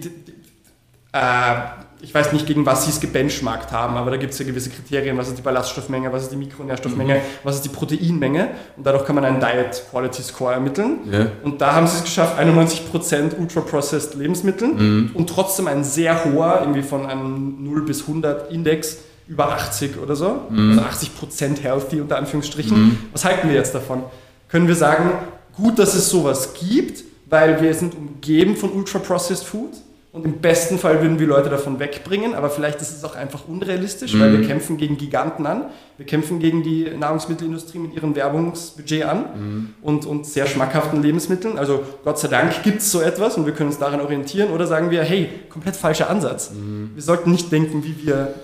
äh, 1.12 1.54
ich 2.02 2.14
weiß 2.14 2.32
nicht, 2.32 2.46
gegen 2.46 2.64
was 2.64 2.84
sie 2.84 2.90
es 2.90 3.00
gebenchmarkt 3.00 3.72
haben, 3.72 3.96
aber 3.96 4.10
da 4.10 4.16
gibt 4.16 4.32
es 4.32 4.38
ja 4.38 4.46
gewisse 4.46 4.70
Kriterien, 4.70 5.18
was 5.18 5.28
ist 5.28 5.38
die 5.38 5.42
Ballaststoffmenge, 5.42 6.12
was 6.12 6.24
ist 6.24 6.32
die 6.32 6.36
Mikronährstoffmenge, 6.36 7.16
mhm. 7.16 7.20
was 7.44 7.56
ist 7.56 7.64
die 7.64 7.68
Proteinmenge 7.68 8.48
und 8.76 8.86
dadurch 8.86 9.04
kann 9.04 9.16
man 9.16 9.24
einen 9.24 9.40
Diet 9.40 9.82
Quality 9.90 10.22
Score 10.22 10.54
ermitteln. 10.54 10.98
Ja. 11.10 11.26
Und 11.42 11.60
da 11.60 11.74
haben 11.74 11.86
sie 11.86 11.98
es 11.98 12.04
geschafft, 12.04 12.38
91% 12.38 13.38
ultra-processed 13.38 14.14
Lebensmittel 14.14 14.68
mhm. 14.68 15.10
und 15.14 15.28
trotzdem 15.28 15.66
ein 15.66 15.84
sehr 15.84 16.24
hoher, 16.24 16.60
irgendwie 16.60 16.82
von 16.82 17.06
einem 17.06 17.62
0 17.64 17.84
bis 17.84 18.02
100 18.02 18.50
Index, 18.50 18.98
über 19.30 19.48
80 19.52 19.96
oder 20.02 20.16
so, 20.16 20.40
mhm. 20.50 20.70
also 20.70 20.80
80 20.82 21.16
Prozent 21.16 21.62
healthy 21.62 22.00
unter 22.00 22.16
Anführungsstrichen. 22.16 22.78
Mhm. 22.78 22.98
Was 23.12 23.24
halten 23.24 23.48
wir 23.48 23.54
jetzt 23.54 23.72
davon? 23.74 24.02
Können 24.48 24.66
wir 24.66 24.74
sagen, 24.74 25.12
gut, 25.56 25.78
dass 25.78 25.94
es 25.94 26.10
sowas 26.10 26.54
gibt, 26.54 27.04
weil 27.26 27.62
wir 27.62 27.72
sind 27.72 27.94
umgeben 27.94 28.56
von 28.56 28.72
ultra-processed 28.72 29.44
Food 29.44 29.70
und 30.12 30.24
im 30.24 30.40
besten 30.40 30.76
Fall 30.76 31.00
würden 31.00 31.20
wir 31.20 31.28
Leute 31.28 31.48
davon 31.48 31.78
wegbringen, 31.78 32.34
aber 32.34 32.50
vielleicht 32.50 32.82
ist 32.82 32.90
es 32.90 33.04
auch 33.04 33.14
einfach 33.14 33.46
unrealistisch, 33.46 34.14
mhm. 34.14 34.20
weil 34.20 34.32
wir 34.32 34.38
mhm. 34.40 34.46
kämpfen 34.48 34.76
gegen 34.76 34.96
Giganten 34.96 35.46
an. 35.46 35.66
Wir 35.96 36.06
kämpfen 36.06 36.40
gegen 36.40 36.64
die 36.64 36.90
Nahrungsmittelindustrie 36.98 37.78
mit 37.78 37.94
ihrem 37.94 38.16
Werbungsbudget 38.16 39.04
an 39.04 39.18
mhm. 39.18 39.74
und, 39.80 40.06
und 40.06 40.26
sehr 40.26 40.48
schmackhaften 40.48 41.00
Lebensmitteln. 41.00 41.56
Also 41.56 41.84
Gott 42.02 42.18
sei 42.18 42.26
Dank 42.26 42.64
gibt 42.64 42.80
es 42.80 42.90
so 42.90 43.00
etwas 43.00 43.36
und 43.36 43.46
wir 43.46 43.52
können 43.52 43.68
uns 43.68 43.78
daran 43.78 44.00
orientieren. 44.00 44.50
Oder 44.50 44.66
sagen 44.66 44.90
wir, 44.90 45.04
hey, 45.04 45.28
komplett 45.48 45.76
falscher 45.76 46.10
Ansatz. 46.10 46.50
Mhm. 46.50 46.90
Wir 46.94 47.02
sollten 47.04 47.30
nicht 47.30 47.52
denken, 47.52 47.84
wie 47.84 48.04
wir 48.04 48.34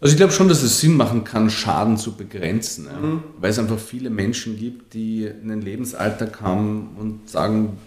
also 0.00 0.12
ich 0.12 0.16
glaube 0.16 0.32
schon, 0.32 0.48
dass 0.48 0.62
es 0.62 0.80
Sinn 0.80 0.96
machen 0.96 1.24
kann, 1.24 1.50
Schaden 1.50 1.98
zu 1.98 2.16
begrenzen, 2.16 2.86
ja. 2.86 2.98
mhm. 2.98 3.22
weil 3.38 3.50
es 3.50 3.58
einfach 3.58 3.78
viele 3.78 4.08
Menschen 4.08 4.56
gibt, 4.56 4.94
die 4.94 5.28
einen 5.28 5.60
Lebensalltag 5.60 6.40
haben 6.40 6.96
und 6.98 7.28
sagen, 7.28 7.78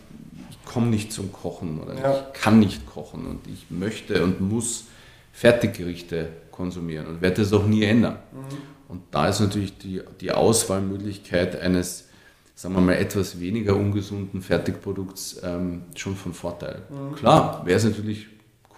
ich 0.51 0.63
komme 0.63 0.87
nicht 0.87 1.11
zum 1.11 1.31
Kochen 1.31 1.79
oder 1.79 1.95
ja. 1.95 2.15
ich 2.15 2.39
kann 2.39 2.59
nicht 2.59 2.85
kochen 2.85 3.25
und 3.25 3.47
ich 3.47 3.65
möchte 3.69 4.23
und 4.23 4.41
muss 4.41 4.85
Fertiggerichte 5.31 6.29
konsumieren 6.51 7.07
und 7.07 7.21
werde 7.21 7.41
das 7.41 7.51
auch 7.51 7.65
nie 7.65 7.83
ändern. 7.83 8.17
Mhm. 8.31 8.73
Und 8.93 9.01
da 9.09 9.27
ist 9.27 9.39
natürlich 9.39 9.75
die, 9.79 10.01
die 10.21 10.31
Auswahlmöglichkeit 10.31 11.59
eines, 11.59 12.09
sagen 12.53 12.75
wir 12.75 12.81
mal, 12.81 12.93
etwas 12.93 13.39
weniger 13.39 13.75
ungesunden 13.75 14.43
Fertigprodukts 14.43 15.41
ähm, 15.43 15.81
schon 15.95 16.15
von 16.15 16.33
Vorteil. 16.33 16.83
Mhm. 16.89 17.15
Klar, 17.15 17.65
wäre 17.65 17.77
es 17.77 17.85
natürlich 17.85 18.27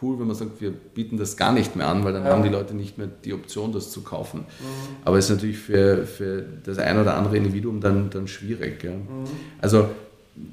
cool, 0.01 0.19
wenn 0.19 0.27
man 0.27 0.35
sagt, 0.35 0.61
wir 0.61 0.71
bieten 0.71 1.17
das 1.17 1.37
gar 1.37 1.51
nicht 1.51 1.75
mehr 1.75 1.87
an, 1.87 2.03
weil 2.03 2.13
dann 2.13 2.23
ja. 2.23 2.31
haben 2.31 2.43
die 2.43 2.49
Leute 2.49 2.73
nicht 2.73 2.97
mehr 2.97 3.07
die 3.07 3.33
Option, 3.33 3.71
das 3.71 3.91
zu 3.91 4.01
kaufen. 4.01 4.41
Mhm. 4.41 4.95
Aber 5.03 5.17
es 5.17 5.25
ist 5.25 5.31
natürlich 5.31 5.57
für, 5.57 6.05
für 6.05 6.45
das 6.63 6.77
ein 6.77 6.99
oder 6.99 7.15
andere 7.15 7.37
Individuum 7.37 7.81
dann, 7.81 8.09
dann 8.09 8.27
schwierig. 8.27 8.83
Ja. 8.83 8.91
Mhm. 8.91 9.25
Also 9.61 9.89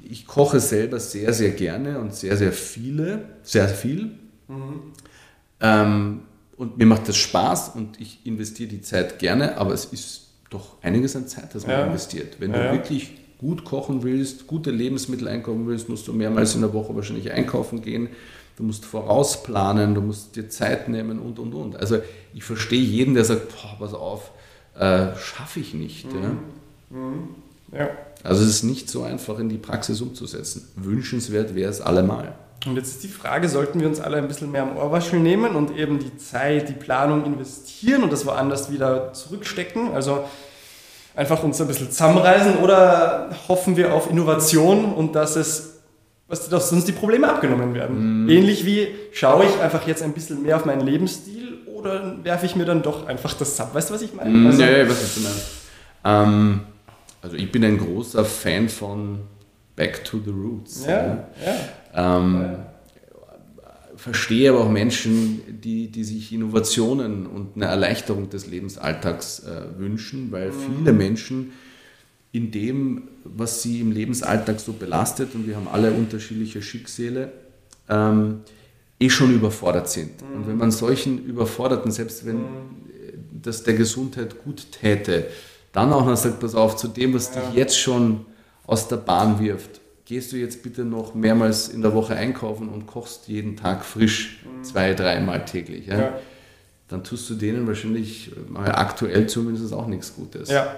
ich 0.09 0.27
koche 0.27 0.59
selber 0.59 0.99
sehr, 0.99 1.33
sehr 1.33 1.51
gerne 1.51 1.99
und 1.99 2.15
sehr, 2.15 2.37
sehr 2.37 2.53
viele, 2.53 3.25
sehr 3.43 3.67
viel. 3.67 4.11
Mhm. 4.47 4.93
Ähm, 5.59 6.19
und 6.55 6.77
mir 6.77 6.85
macht 6.85 7.07
das 7.09 7.17
Spaß 7.17 7.71
und 7.75 7.99
ich 7.99 8.25
investiere 8.25 8.69
die 8.69 8.81
Zeit 8.81 9.19
gerne, 9.19 9.57
aber 9.57 9.73
es 9.73 9.85
ist 9.85 10.27
doch 10.49 10.77
einiges 10.81 11.15
an 11.15 11.27
Zeit, 11.27 11.55
das 11.55 11.65
man 11.65 11.75
ja. 11.77 11.85
investiert. 11.85 12.35
Wenn 12.39 12.53
du 12.53 12.71
wirklich 12.71 13.11
gut 13.39 13.65
kochen 13.65 14.03
willst, 14.03 14.47
gute 14.47 14.71
Lebensmittel 14.71 15.27
einkaufen 15.27 15.67
willst, 15.67 15.89
musst 15.89 16.07
du 16.07 16.13
mehrmals 16.13 16.55
in 16.55 16.61
der 16.61 16.73
Woche 16.73 16.95
wahrscheinlich 16.95 17.31
einkaufen 17.31 17.81
gehen 17.81 18.09
du 18.55 18.63
musst 18.63 18.85
vorausplanen, 18.85 19.95
du 19.95 20.01
musst 20.01 20.35
dir 20.35 20.49
Zeit 20.49 20.89
nehmen 20.89 21.19
und 21.19 21.39
und 21.39 21.53
und. 21.53 21.75
Also 21.75 21.99
ich 22.33 22.43
verstehe 22.43 22.81
jeden, 22.81 23.13
der 23.13 23.25
sagt, 23.25 23.49
boah, 23.49 23.75
pass 23.79 23.93
auf, 23.93 24.31
äh, 24.77 25.15
schaffe 25.17 25.59
ich 25.59 25.73
nicht. 25.73 26.11
Mhm. 26.13 26.21
Ja. 26.21 26.97
Mhm. 26.97 27.29
ja. 27.71 27.89
Also 28.23 28.43
es 28.43 28.49
ist 28.49 28.63
nicht 28.63 28.89
so 28.89 29.03
einfach 29.03 29.39
in 29.39 29.49
die 29.49 29.57
Praxis 29.57 30.01
umzusetzen. 30.01 30.67
Wünschenswert 30.75 31.55
wäre 31.55 31.69
es 31.69 31.81
allemal. 31.81 32.33
Und 32.65 32.77
jetzt 32.77 32.91
ist 32.91 33.03
die 33.03 33.09
Frage, 33.09 33.49
sollten 33.49 33.81
wir 33.81 33.87
uns 33.87 33.99
alle 33.99 34.17
ein 34.17 34.27
bisschen 34.27 34.51
mehr 34.51 34.63
am 34.63 34.77
Ohrwaschel 34.77 35.19
nehmen 35.19 35.55
und 35.55 35.75
eben 35.77 35.99
die 35.99 36.17
Zeit, 36.17 36.69
die 36.69 36.73
Planung 36.73 37.25
investieren 37.25 38.03
und 38.03 38.13
das 38.13 38.25
woanders 38.25 38.71
wieder 38.71 39.11
zurückstecken? 39.11 39.91
Also 39.93 40.23
einfach 41.13 41.43
uns 41.43 41.59
ein 41.59 41.67
bisschen 41.67 41.91
zusammenreisen 41.91 42.57
oder 42.57 43.31
hoffen 43.49 43.75
wir 43.75 43.93
auf 43.93 44.09
Innovation 44.09 44.93
und 44.93 45.13
dass 45.13 45.35
es 45.35 45.72
was, 46.33 46.49
dass 46.49 46.71
uns 46.71 46.85
die 46.85 46.91
Probleme 46.91 47.29
abgenommen 47.29 47.73
werden. 47.73 48.25
Mm. 48.25 48.29
Ähnlich 48.29 48.65
wie, 48.65 48.87
schaue 49.11 49.45
ich 49.45 49.59
einfach 49.59 49.87
jetzt 49.87 50.01
ein 50.01 50.13
bisschen 50.13 50.41
mehr 50.41 50.55
auf 50.55 50.65
meinen 50.65 50.81
Lebensstil 50.81 51.59
oder 51.67 52.17
werfe 52.23 52.45
ich 52.45 52.55
mir 52.55 52.65
dann 52.65 52.81
doch 52.81 53.07
einfach 53.07 53.33
das 53.35 53.59
ab? 53.59 53.73
Weißt 53.73 53.89
du, 53.89 53.93
was 53.93 54.01
ich 54.01 54.13
meine? 54.13 54.29
Mm, 54.31 54.47
also, 54.47 54.63
ja, 54.63 54.89
was 54.89 55.15
du 55.15 55.21
meinst. 55.21 55.47
Ähm, 56.03 56.61
also 57.21 57.37
ich 57.37 57.51
bin 57.51 57.63
ein 57.63 57.77
großer 57.77 58.25
Fan 58.25 58.67
von 58.67 59.19
Back 59.75 60.03
to 60.03 60.19
the 60.23 60.31
Roots. 60.31 60.85
Ja, 60.85 60.91
ja. 60.91 61.27
ja. 61.95 62.17
Ähm, 62.17 62.55
verstehe 63.95 64.49
aber 64.49 64.61
auch 64.61 64.69
Menschen, 64.69 65.61
die, 65.61 65.89
die 65.89 66.03
sich 66.03 66.33
Innovationen 66.33 67.25
und 67.25 67.55
eine 67.55 67.65
Erleichterung 67.65 68.29
des 68.29 68.47
Lebensalltags 68.47 69.39
äh, 69.39 69.79
wünschen, 69.79 70.31
weil 70.31 70.49
mhm. 70.49 70.77
viele 70.77 70.93
Menschen 70.93 71.51
in 72.33 72.49
dem, 72.51 73.03
was 73.23 73.61
sie 73.61 73.79
im 73.79 73.91
Lebensalltag 73.91 74.59
so 74.59 74.73
belastet, 74.73 75.35
und 75.35 75.47
wir 75.47 75.55
haben 75.55 75.67
alle 75.71 75.93
unterschiedliche 75.93 76.61
Schicksale, 76.61 77.31
ähm, 77.87 78.41
eh 78.99 79.09
schon 79.09 79.33
überfordert 79.33 79.87
sind. 79.87 80.21
Mhm. 80.21 80.35
Und 80.35 80.47
wenn 80.47 80.57
man 80.57 80.71
solchen 80.71 81.23
Überforderten, 81.25 81.91
selbst 81.91 82.25
wenn 82.25 82.37
mhm. 82.37 82.41
das 83.41 83.63
der 83.63 83.75
Gesundheit 83.75 84.43
gut 84.43 84.65
täte, 84.71 85.27
dann 85.71 85.93
auch 85.93 86.05
noch 86.05 86.17
sagt, 86.17 86.39
pass 86.39 86.55
auf, 86.55 86.75
zu 86.75 86.87
dem, 86.87 87.13
was 87.13 87.33
ja. 87.33 87.41
dich 87.41 87.53
jetzt 87.55 87.77
schon 87.77 88.25
aus 88.65 88.87
der 88.87 88.97
Bahn 88.97 89.39
wirft, 89.39 89.79
gehst 90.05 90.31
du 90.31 90.37
jetzt 90.37 90.63
bitte 90.63 90.83
noch 90.83 91.13
mehrmals 91.13 91.69
in 91.69 91.83
der 91.83 91.93
Woche 91.93 92.15
einkaufen 92.15 92.67
und 92.67 92.87
kochst 92.87 93.27
jeden 93.27 93.55
Tag 93.57 93.85
frisch, 93.85 94.43
mhm. 94.43 94.63
zwei, 94.63 94.95
dreimal 94.95 95.45
täglich. 95.45 95.85
Ja? 95.85 95.99
ja? 95.99 96.19
Dann 96.87 97.03
tust 97.03 97.29
du 97.29 97.35
denen 97.35 97.67
wahrscheinlich 97.67 98.31
aktuell 98.55 99.27
zumindest 99.27 99.71
auch 99.71 99.87
nichts 99.87 100.15
Gutes. 100.15 100.49
Ja. 100.49 100.75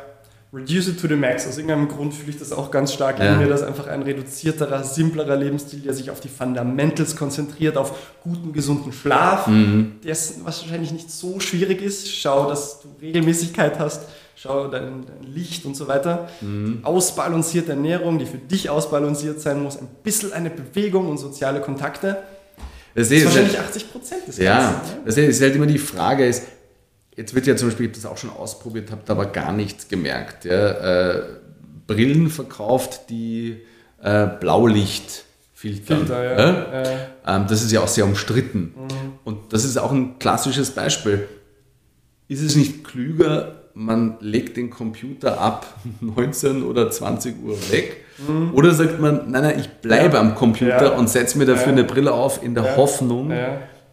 Reduce 0.55 0.87
it 0.87 1.01
to 1.01 1.07
the 1.09 1.17
max. 1.17 1.45
Aus 1.45 1.57
irgendeinem 1.57 1.89
Grund 1.89 2.13
fühle 2.13 2.29
ich 2.29 2.39
das 2.39 2.53
auch 2.53 2.71
ganz 2.71 2.93
stark 2.93 3.19
ja. 3.19 3.33
in 3.33 3.39
mir, 3.39 3.47
dass 3.47 3.61
einfach 3.61 3.87
ein 3.87 4.03
reduzierterer, 4.03 4.85
simplerer 4.85 5.35
Lebensstil, 5.35 5.81
der 5.81 5.93
sich 5.93 6.09
auf 6.09 6.21
die 6.21 6.29
Fundamentals 6.29 7.17
konzentriert, 7.17 7.75
auf 7.75 8.13
guten, 8.23 8.53
gesunden 8.53 8.93
Schlaf, 8.93 9.47
mhm. 9.47 9.95
der 10.05 10.15
wahrscheinlich 10.43 10.93
nicht 10.93 11.11
so 11.11 11.41
schwierig 11.41 11.81
ist. 11.81 12.09
Schau, 12.09 12.47
dass 12.47 12.79
du 12.79 12.87
Regelmäßigkeit 13.01 13.79
hast, 13.79 14.03
schau 14.37 14.69
dein, 14.69 15.05
dein 15.05 15.33
Licht 15.33 15.65
und 15.65 15.75
so 15.75 15.89
weiter. 15.89 16.29
Mhm. 16.39 16.79
Ausbalancierte 16.83 17.71
Ernährung, 17.71 18.17
die 18.17 18.25
für 18.25 18.37
dich 18.37 18.69
ausbalanciert 18.69 19.41
sein 19.41 19.61
muss, 19.61 19.75
ein 19.77 19.89
bisschen 20.03 20.31
eine 20.31 20.49
Bewegung 20.49 21.09
und 21.09 21.17
soziale 21.17 21.59
Kontakte. 21.59 22.19
Das, 22.93 23.11
ist 23.11 23.25
wahrscheinlich 23.25 23.59
80 23.59 23.91
Prozent 23.91 24.25
des 24.25 24.37
ja, 24.37 24.71
Ganzen. 24.71 24.95
Ja, 24.95 25.01
das 25.05 25.17
ist 25.17 25.41
halt 25.41 25.53
immer 25.53 25.65
die 25.65 25.77
Frage, 25.77 26.25
ist, 26.25 26.43
Jetzt 27.15 27.33
wird 27.33 27.47
ja 27.47 27.55
zum 27.55 27.69
Beispiel, 27.69 27.85
ich 27.85 27.91
habe 27.91 28.01
das 28.01 28.11
auch 28.11 28.17
schon 28.17 28.29
ausprobiert, 28.29 28.91
habe 28.91 29.01
da 29.05 29.13
aber 29.13 29.27
gar 29.27 29.53
nichts 29.53 29.87
gemerkt. 29.87 30.45
Ja, 30.45 31.13
äh, 31.13 31.23
Brillen 31.87 32.29
verkauft, 32.29 33.09
die 33.09 33.61
äh, 34.01 34.27
Blaulicht 34.39 35.23
filtern. 35.53 35.99
Filter, 35.99 36.23
ja. 36.23 36.83
ja? 36.83 37.37
Ähm, 37.37 37.45
das 37.47 37.63
ist 37.63 37.71
ja 37.71 37.81
auch 37.81 37.87
sehr 37.87 38.05
umstritten. 38.05 38.73
Mhm. 38.75 39.13
Und 39.23 39.53
das 39.53 39.63
ist 39.63 39.77
auch 39.77 39.91
ein 39.91 40.19
klassisches 40.19 40.71
Beispiel. 40.71 41.27
Ist 42.27 42.41
es 42.41 42.55
nicht 42.55 42.83
klüger, 42.83 43.69
man 43.73 44.17
legt 44.19 44.57
den 44.57 44.69
Computer 44.69 45.39
ab 45.39 45.73
19 46.01 46.63
oder 46.63 46.91
20 46.91 47.43
Uhr 47.43 47.55
weg? 47.71 48.03
Mhm. 48.27 48.53
Oder 48.53 48.73
sagt 48.73 48.99
man, 48.99 49.31
nein, 49.31 49.43
nein, 49.43 49.59
ich 49.59 49.69
bleibe 49.69 50.15
ja. 50.15 50.21
am 50.21 50.35
Computer 50.35 50.97
und 50.97 51.09
setze 51.09 51.37
mir 51.37 51.45
dafür 51.45 51.71
eine 51.71 51.83
Brille 51.83 52.13
auf 52.13 52.43
in 52.43 52.55
der 52.55 52.77
Hoffnung, 52.77 53.31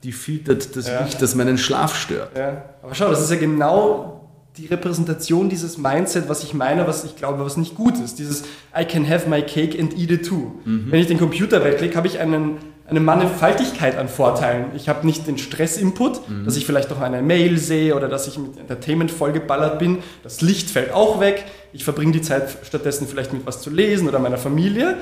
die 0.03 0.13
filtert 0.13 0.75
das 0.77 0.89
ja. 0.89 1.05
Licht, 1.05 1.23
das 1.23 1.35
meinen 1.35 1.59
Schlaf 1.59 1.97
stört. 1.97 2.37
Ja. 2.37 2.65
Aber 2.83 2.95
schau, 2.95 3.09
das 3.09 3.23
ist 3.23 3.31
ja 3.31 3.37
genau 3.37 4.21
die 4.57 4.67
Repräsentation 4.67 5.49
dieses 5.49 5.79
Mindset, 5.79 6.29
was 6.29 6.43
ich 6.43 6.53
meine, 6.53 6.87
was 6.87 7.05
ich 7.05 7.17
glaube, 7.17 7.45
was 7.45 7.57
nicht 7.57 7.75
gut 7.75 7.99
ist. 7.99 8.19
Dieses 8.19 8.43
I 8.79 8.85
can 8.85 9.09
have 9.09 9.29
my 9.29 9.41
cake 9.41 9.79
and 9.81 9.97
eat 9.97 10.11
it 10.11 10.27
too. 10.27 10.53
Mhm. 10.65 10.89
Wenn 10.91 11.01
ich 11.01 11.07
den 11.07 11.19
Computer 11.19 11.65
wegklicke, 11.65 11.97
habe 11.97 12.07
ich 12.07 12.19
einen, 12.19 12.59
eine 12.87 13.01
Mannigfaltigkeit 13.01 13.97
an 13.97 14.09
Vorteilen. 14.09 14.67
Ich 14.77 14.91
habe 14.91 15.07
nicht 15.07 15.27
den 15.27 15.39
Stress-Input, 15.39 16.29
mhm. 16.29 16.45
dass 16.45 16.57
ich 16.57 16.67
vielleicht 16.67 16.91
noch 16.91 17.01
eine 17.01 17.23
Mail 17.23 17.57
sehe 17.57 17.95
oder 17.97 18.09
dass 18.09 18.29
ich 18.29 18.39
mit 18.39 18.59
Entertainment 18.59 19.11
vollgeballert 19.11 19.79
bin. 19.79 19.99
Das 20.23 20.43
Licht 20.43 20.69
fällt 20.69 20.93
auch 20.93 21.21
weg. 21.21 21.45
Ich 21.73 21.85
verbringe 21.85 22.13
die 22.13 22.23
Zeit 22.23 22.59
stattdessen 22.63 23.07
vielleicht 23.07 23.33
mit 23.33 23.47
was 23.47 23.63
zu 23.63 23.71
lesen 23.71 24.07
oder 24.07 24.19
meiner 24.19 24.39
Familie. 24.39 24.99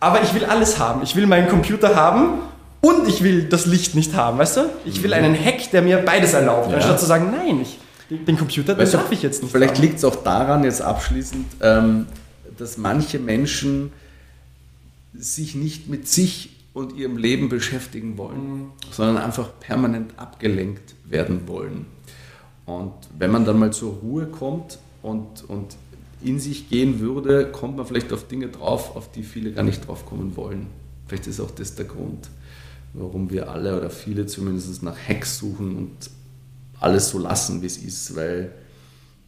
Aber 0.00 0.22
ich 0.22 0.34
will 0.34 0.44
alles 0.44 0.80
haben. 0.80 1.02
Ich 1.02 1.14
will 1.14 1.26
meinen 1.26 1.48
Computer 1.48 1.94
haben 1.94 2.40
und 2.80 3.08
ich 3.08 3.22
will 3.22 3.44
das 3.44 3.66
Licht 3.66 3.94
nicht 3.94 4.14
haben, 4.14 4.38
weißt 4.38 4.58
du? 4.58 4.60
Ich 4.84 5.02
will 5.02 5.12
einen 5.12 5.34
Hack, 5.34 5.70
der 5.72 5.82
mir 5.82 5.98
beides 5.98 6.32
erlaubt, 6.32 6.70
ja. 6.70 6.76
anstatt 6.76 7.00
zu 7.00 7.06
sagen, 7.06 7.30
nein, 7.32 7.60
ich, 7.60 7.78
den 8.10 8.38
Computer, 8.38 8.74
den 8.74 8.90
darf 8.90 9.10
ich 9.10 9.22
jetzt 9.22 9.42
nicht 9.42 9.52
Vielleicht 9.52 9.78
liegt 9.78 9.98
es 9.98 10.04
auch 10.04 10.16
daran, 10.16 10.64
jetzt 10.64 10.80
abschließend, 10.80 11.46
ähm, 11.60 12.06
dass 12.56 12.78
manche 12.78 13.18
Menschen 13.18 13.92
sich 15.14 15.54
nicht 15.54 15.88
mit 15.88 16.06
sich 16.06 16.50
und 16.72 16.96
ihrem 16.96 17.16
Leben 17.16 17.48
beschäftigen 17.48 18.16
wollen, 18.16 18.52
mhm. 18.52 18.72
sondern 18.92 19.18
einfach 19.18 19.50
permanent 19.58 20.12
abgelenkt 20.16 20.94
werden 21.04 21.48
wollen. 21.48 21.86
Und 22.64 22.92
wenn 23.18 23.30
man 23.30 23.44
dann 23.44 23.58
mal 23.58 23.72
zur 23.72 23.94
Ruhe 23.94 24.26
kommt 24.26 24.78
und, 25.02 25.48
und 25.48 25.76
in 26.22 26.38
sich 26.38 26.68
gehen 26.68 27.00
würde, 27.00 27.50
kommt 27.50 27.76
man 27.76 27.86
vielleicht 27.86 28.12
auf 28.12 28.28
Dinge 28.28 28.48
drauf, 28.48 28.94
auf 28.94 29.10
die 29.10 29.22
viele 29.22 29.52
gar 29.52 29.64
nicht 29.64 29.86
drauf 29.88 30.06
kommen 30.06 30.36
wollen. 30.36 30.66
Vielleicht 31.06 31.26
ist 31.26 31.40
auch 31.40 31.50
das 31.50 31.74
der 31.74 31.86
Grund 31.86 32.28
warum 32.92 33.30
wir 33.30 33.50
alle 33.50 33.76
oder 33.76 33.90
viele 33.90 34.26
zumindest 34.26 34.82
nach 34.82 34.96
Hacks 34.96 35.38
suchen 35.38 35.76
und 35.76 36.10
alles 36.80 37.10
so 37.10 37.18
lassen, 37.18 37.62
wie 37.62 37.66
es 37.66 37.76
ist, 37.76 38.16
weil 38.16 38.52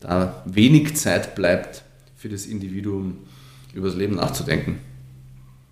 da 0.01 0.43
wenig 0.47 0.97
Zeit 0.97 1.35
bleibt 1.35 1.83
für 2.17 2.29
das 2.29 2.47
Individuum, 2.47 3.19
über 3.75 3.89
das 3.89 3.97
Leben 3.97 4.17
nachzudenken. 4.17 4.79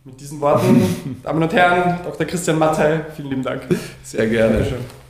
Mit 0.05 0.20
diesen 0.20 0.41
Worten, 0.41 0.82
Damen 1.22 1.43
und 1.43 1.53
Herren, 1.53 2.03
Dr. 2.03 2.26
Christian 2.26 2.59
Mattei, 2.59 3.05
vielen 3.14 3.28
lieben 3.28 3.43
Dank. 3.43 3.62
Sehr 4.03 4.26
gerne. 4.26 4.59
Dankeschön. 4.59 5.07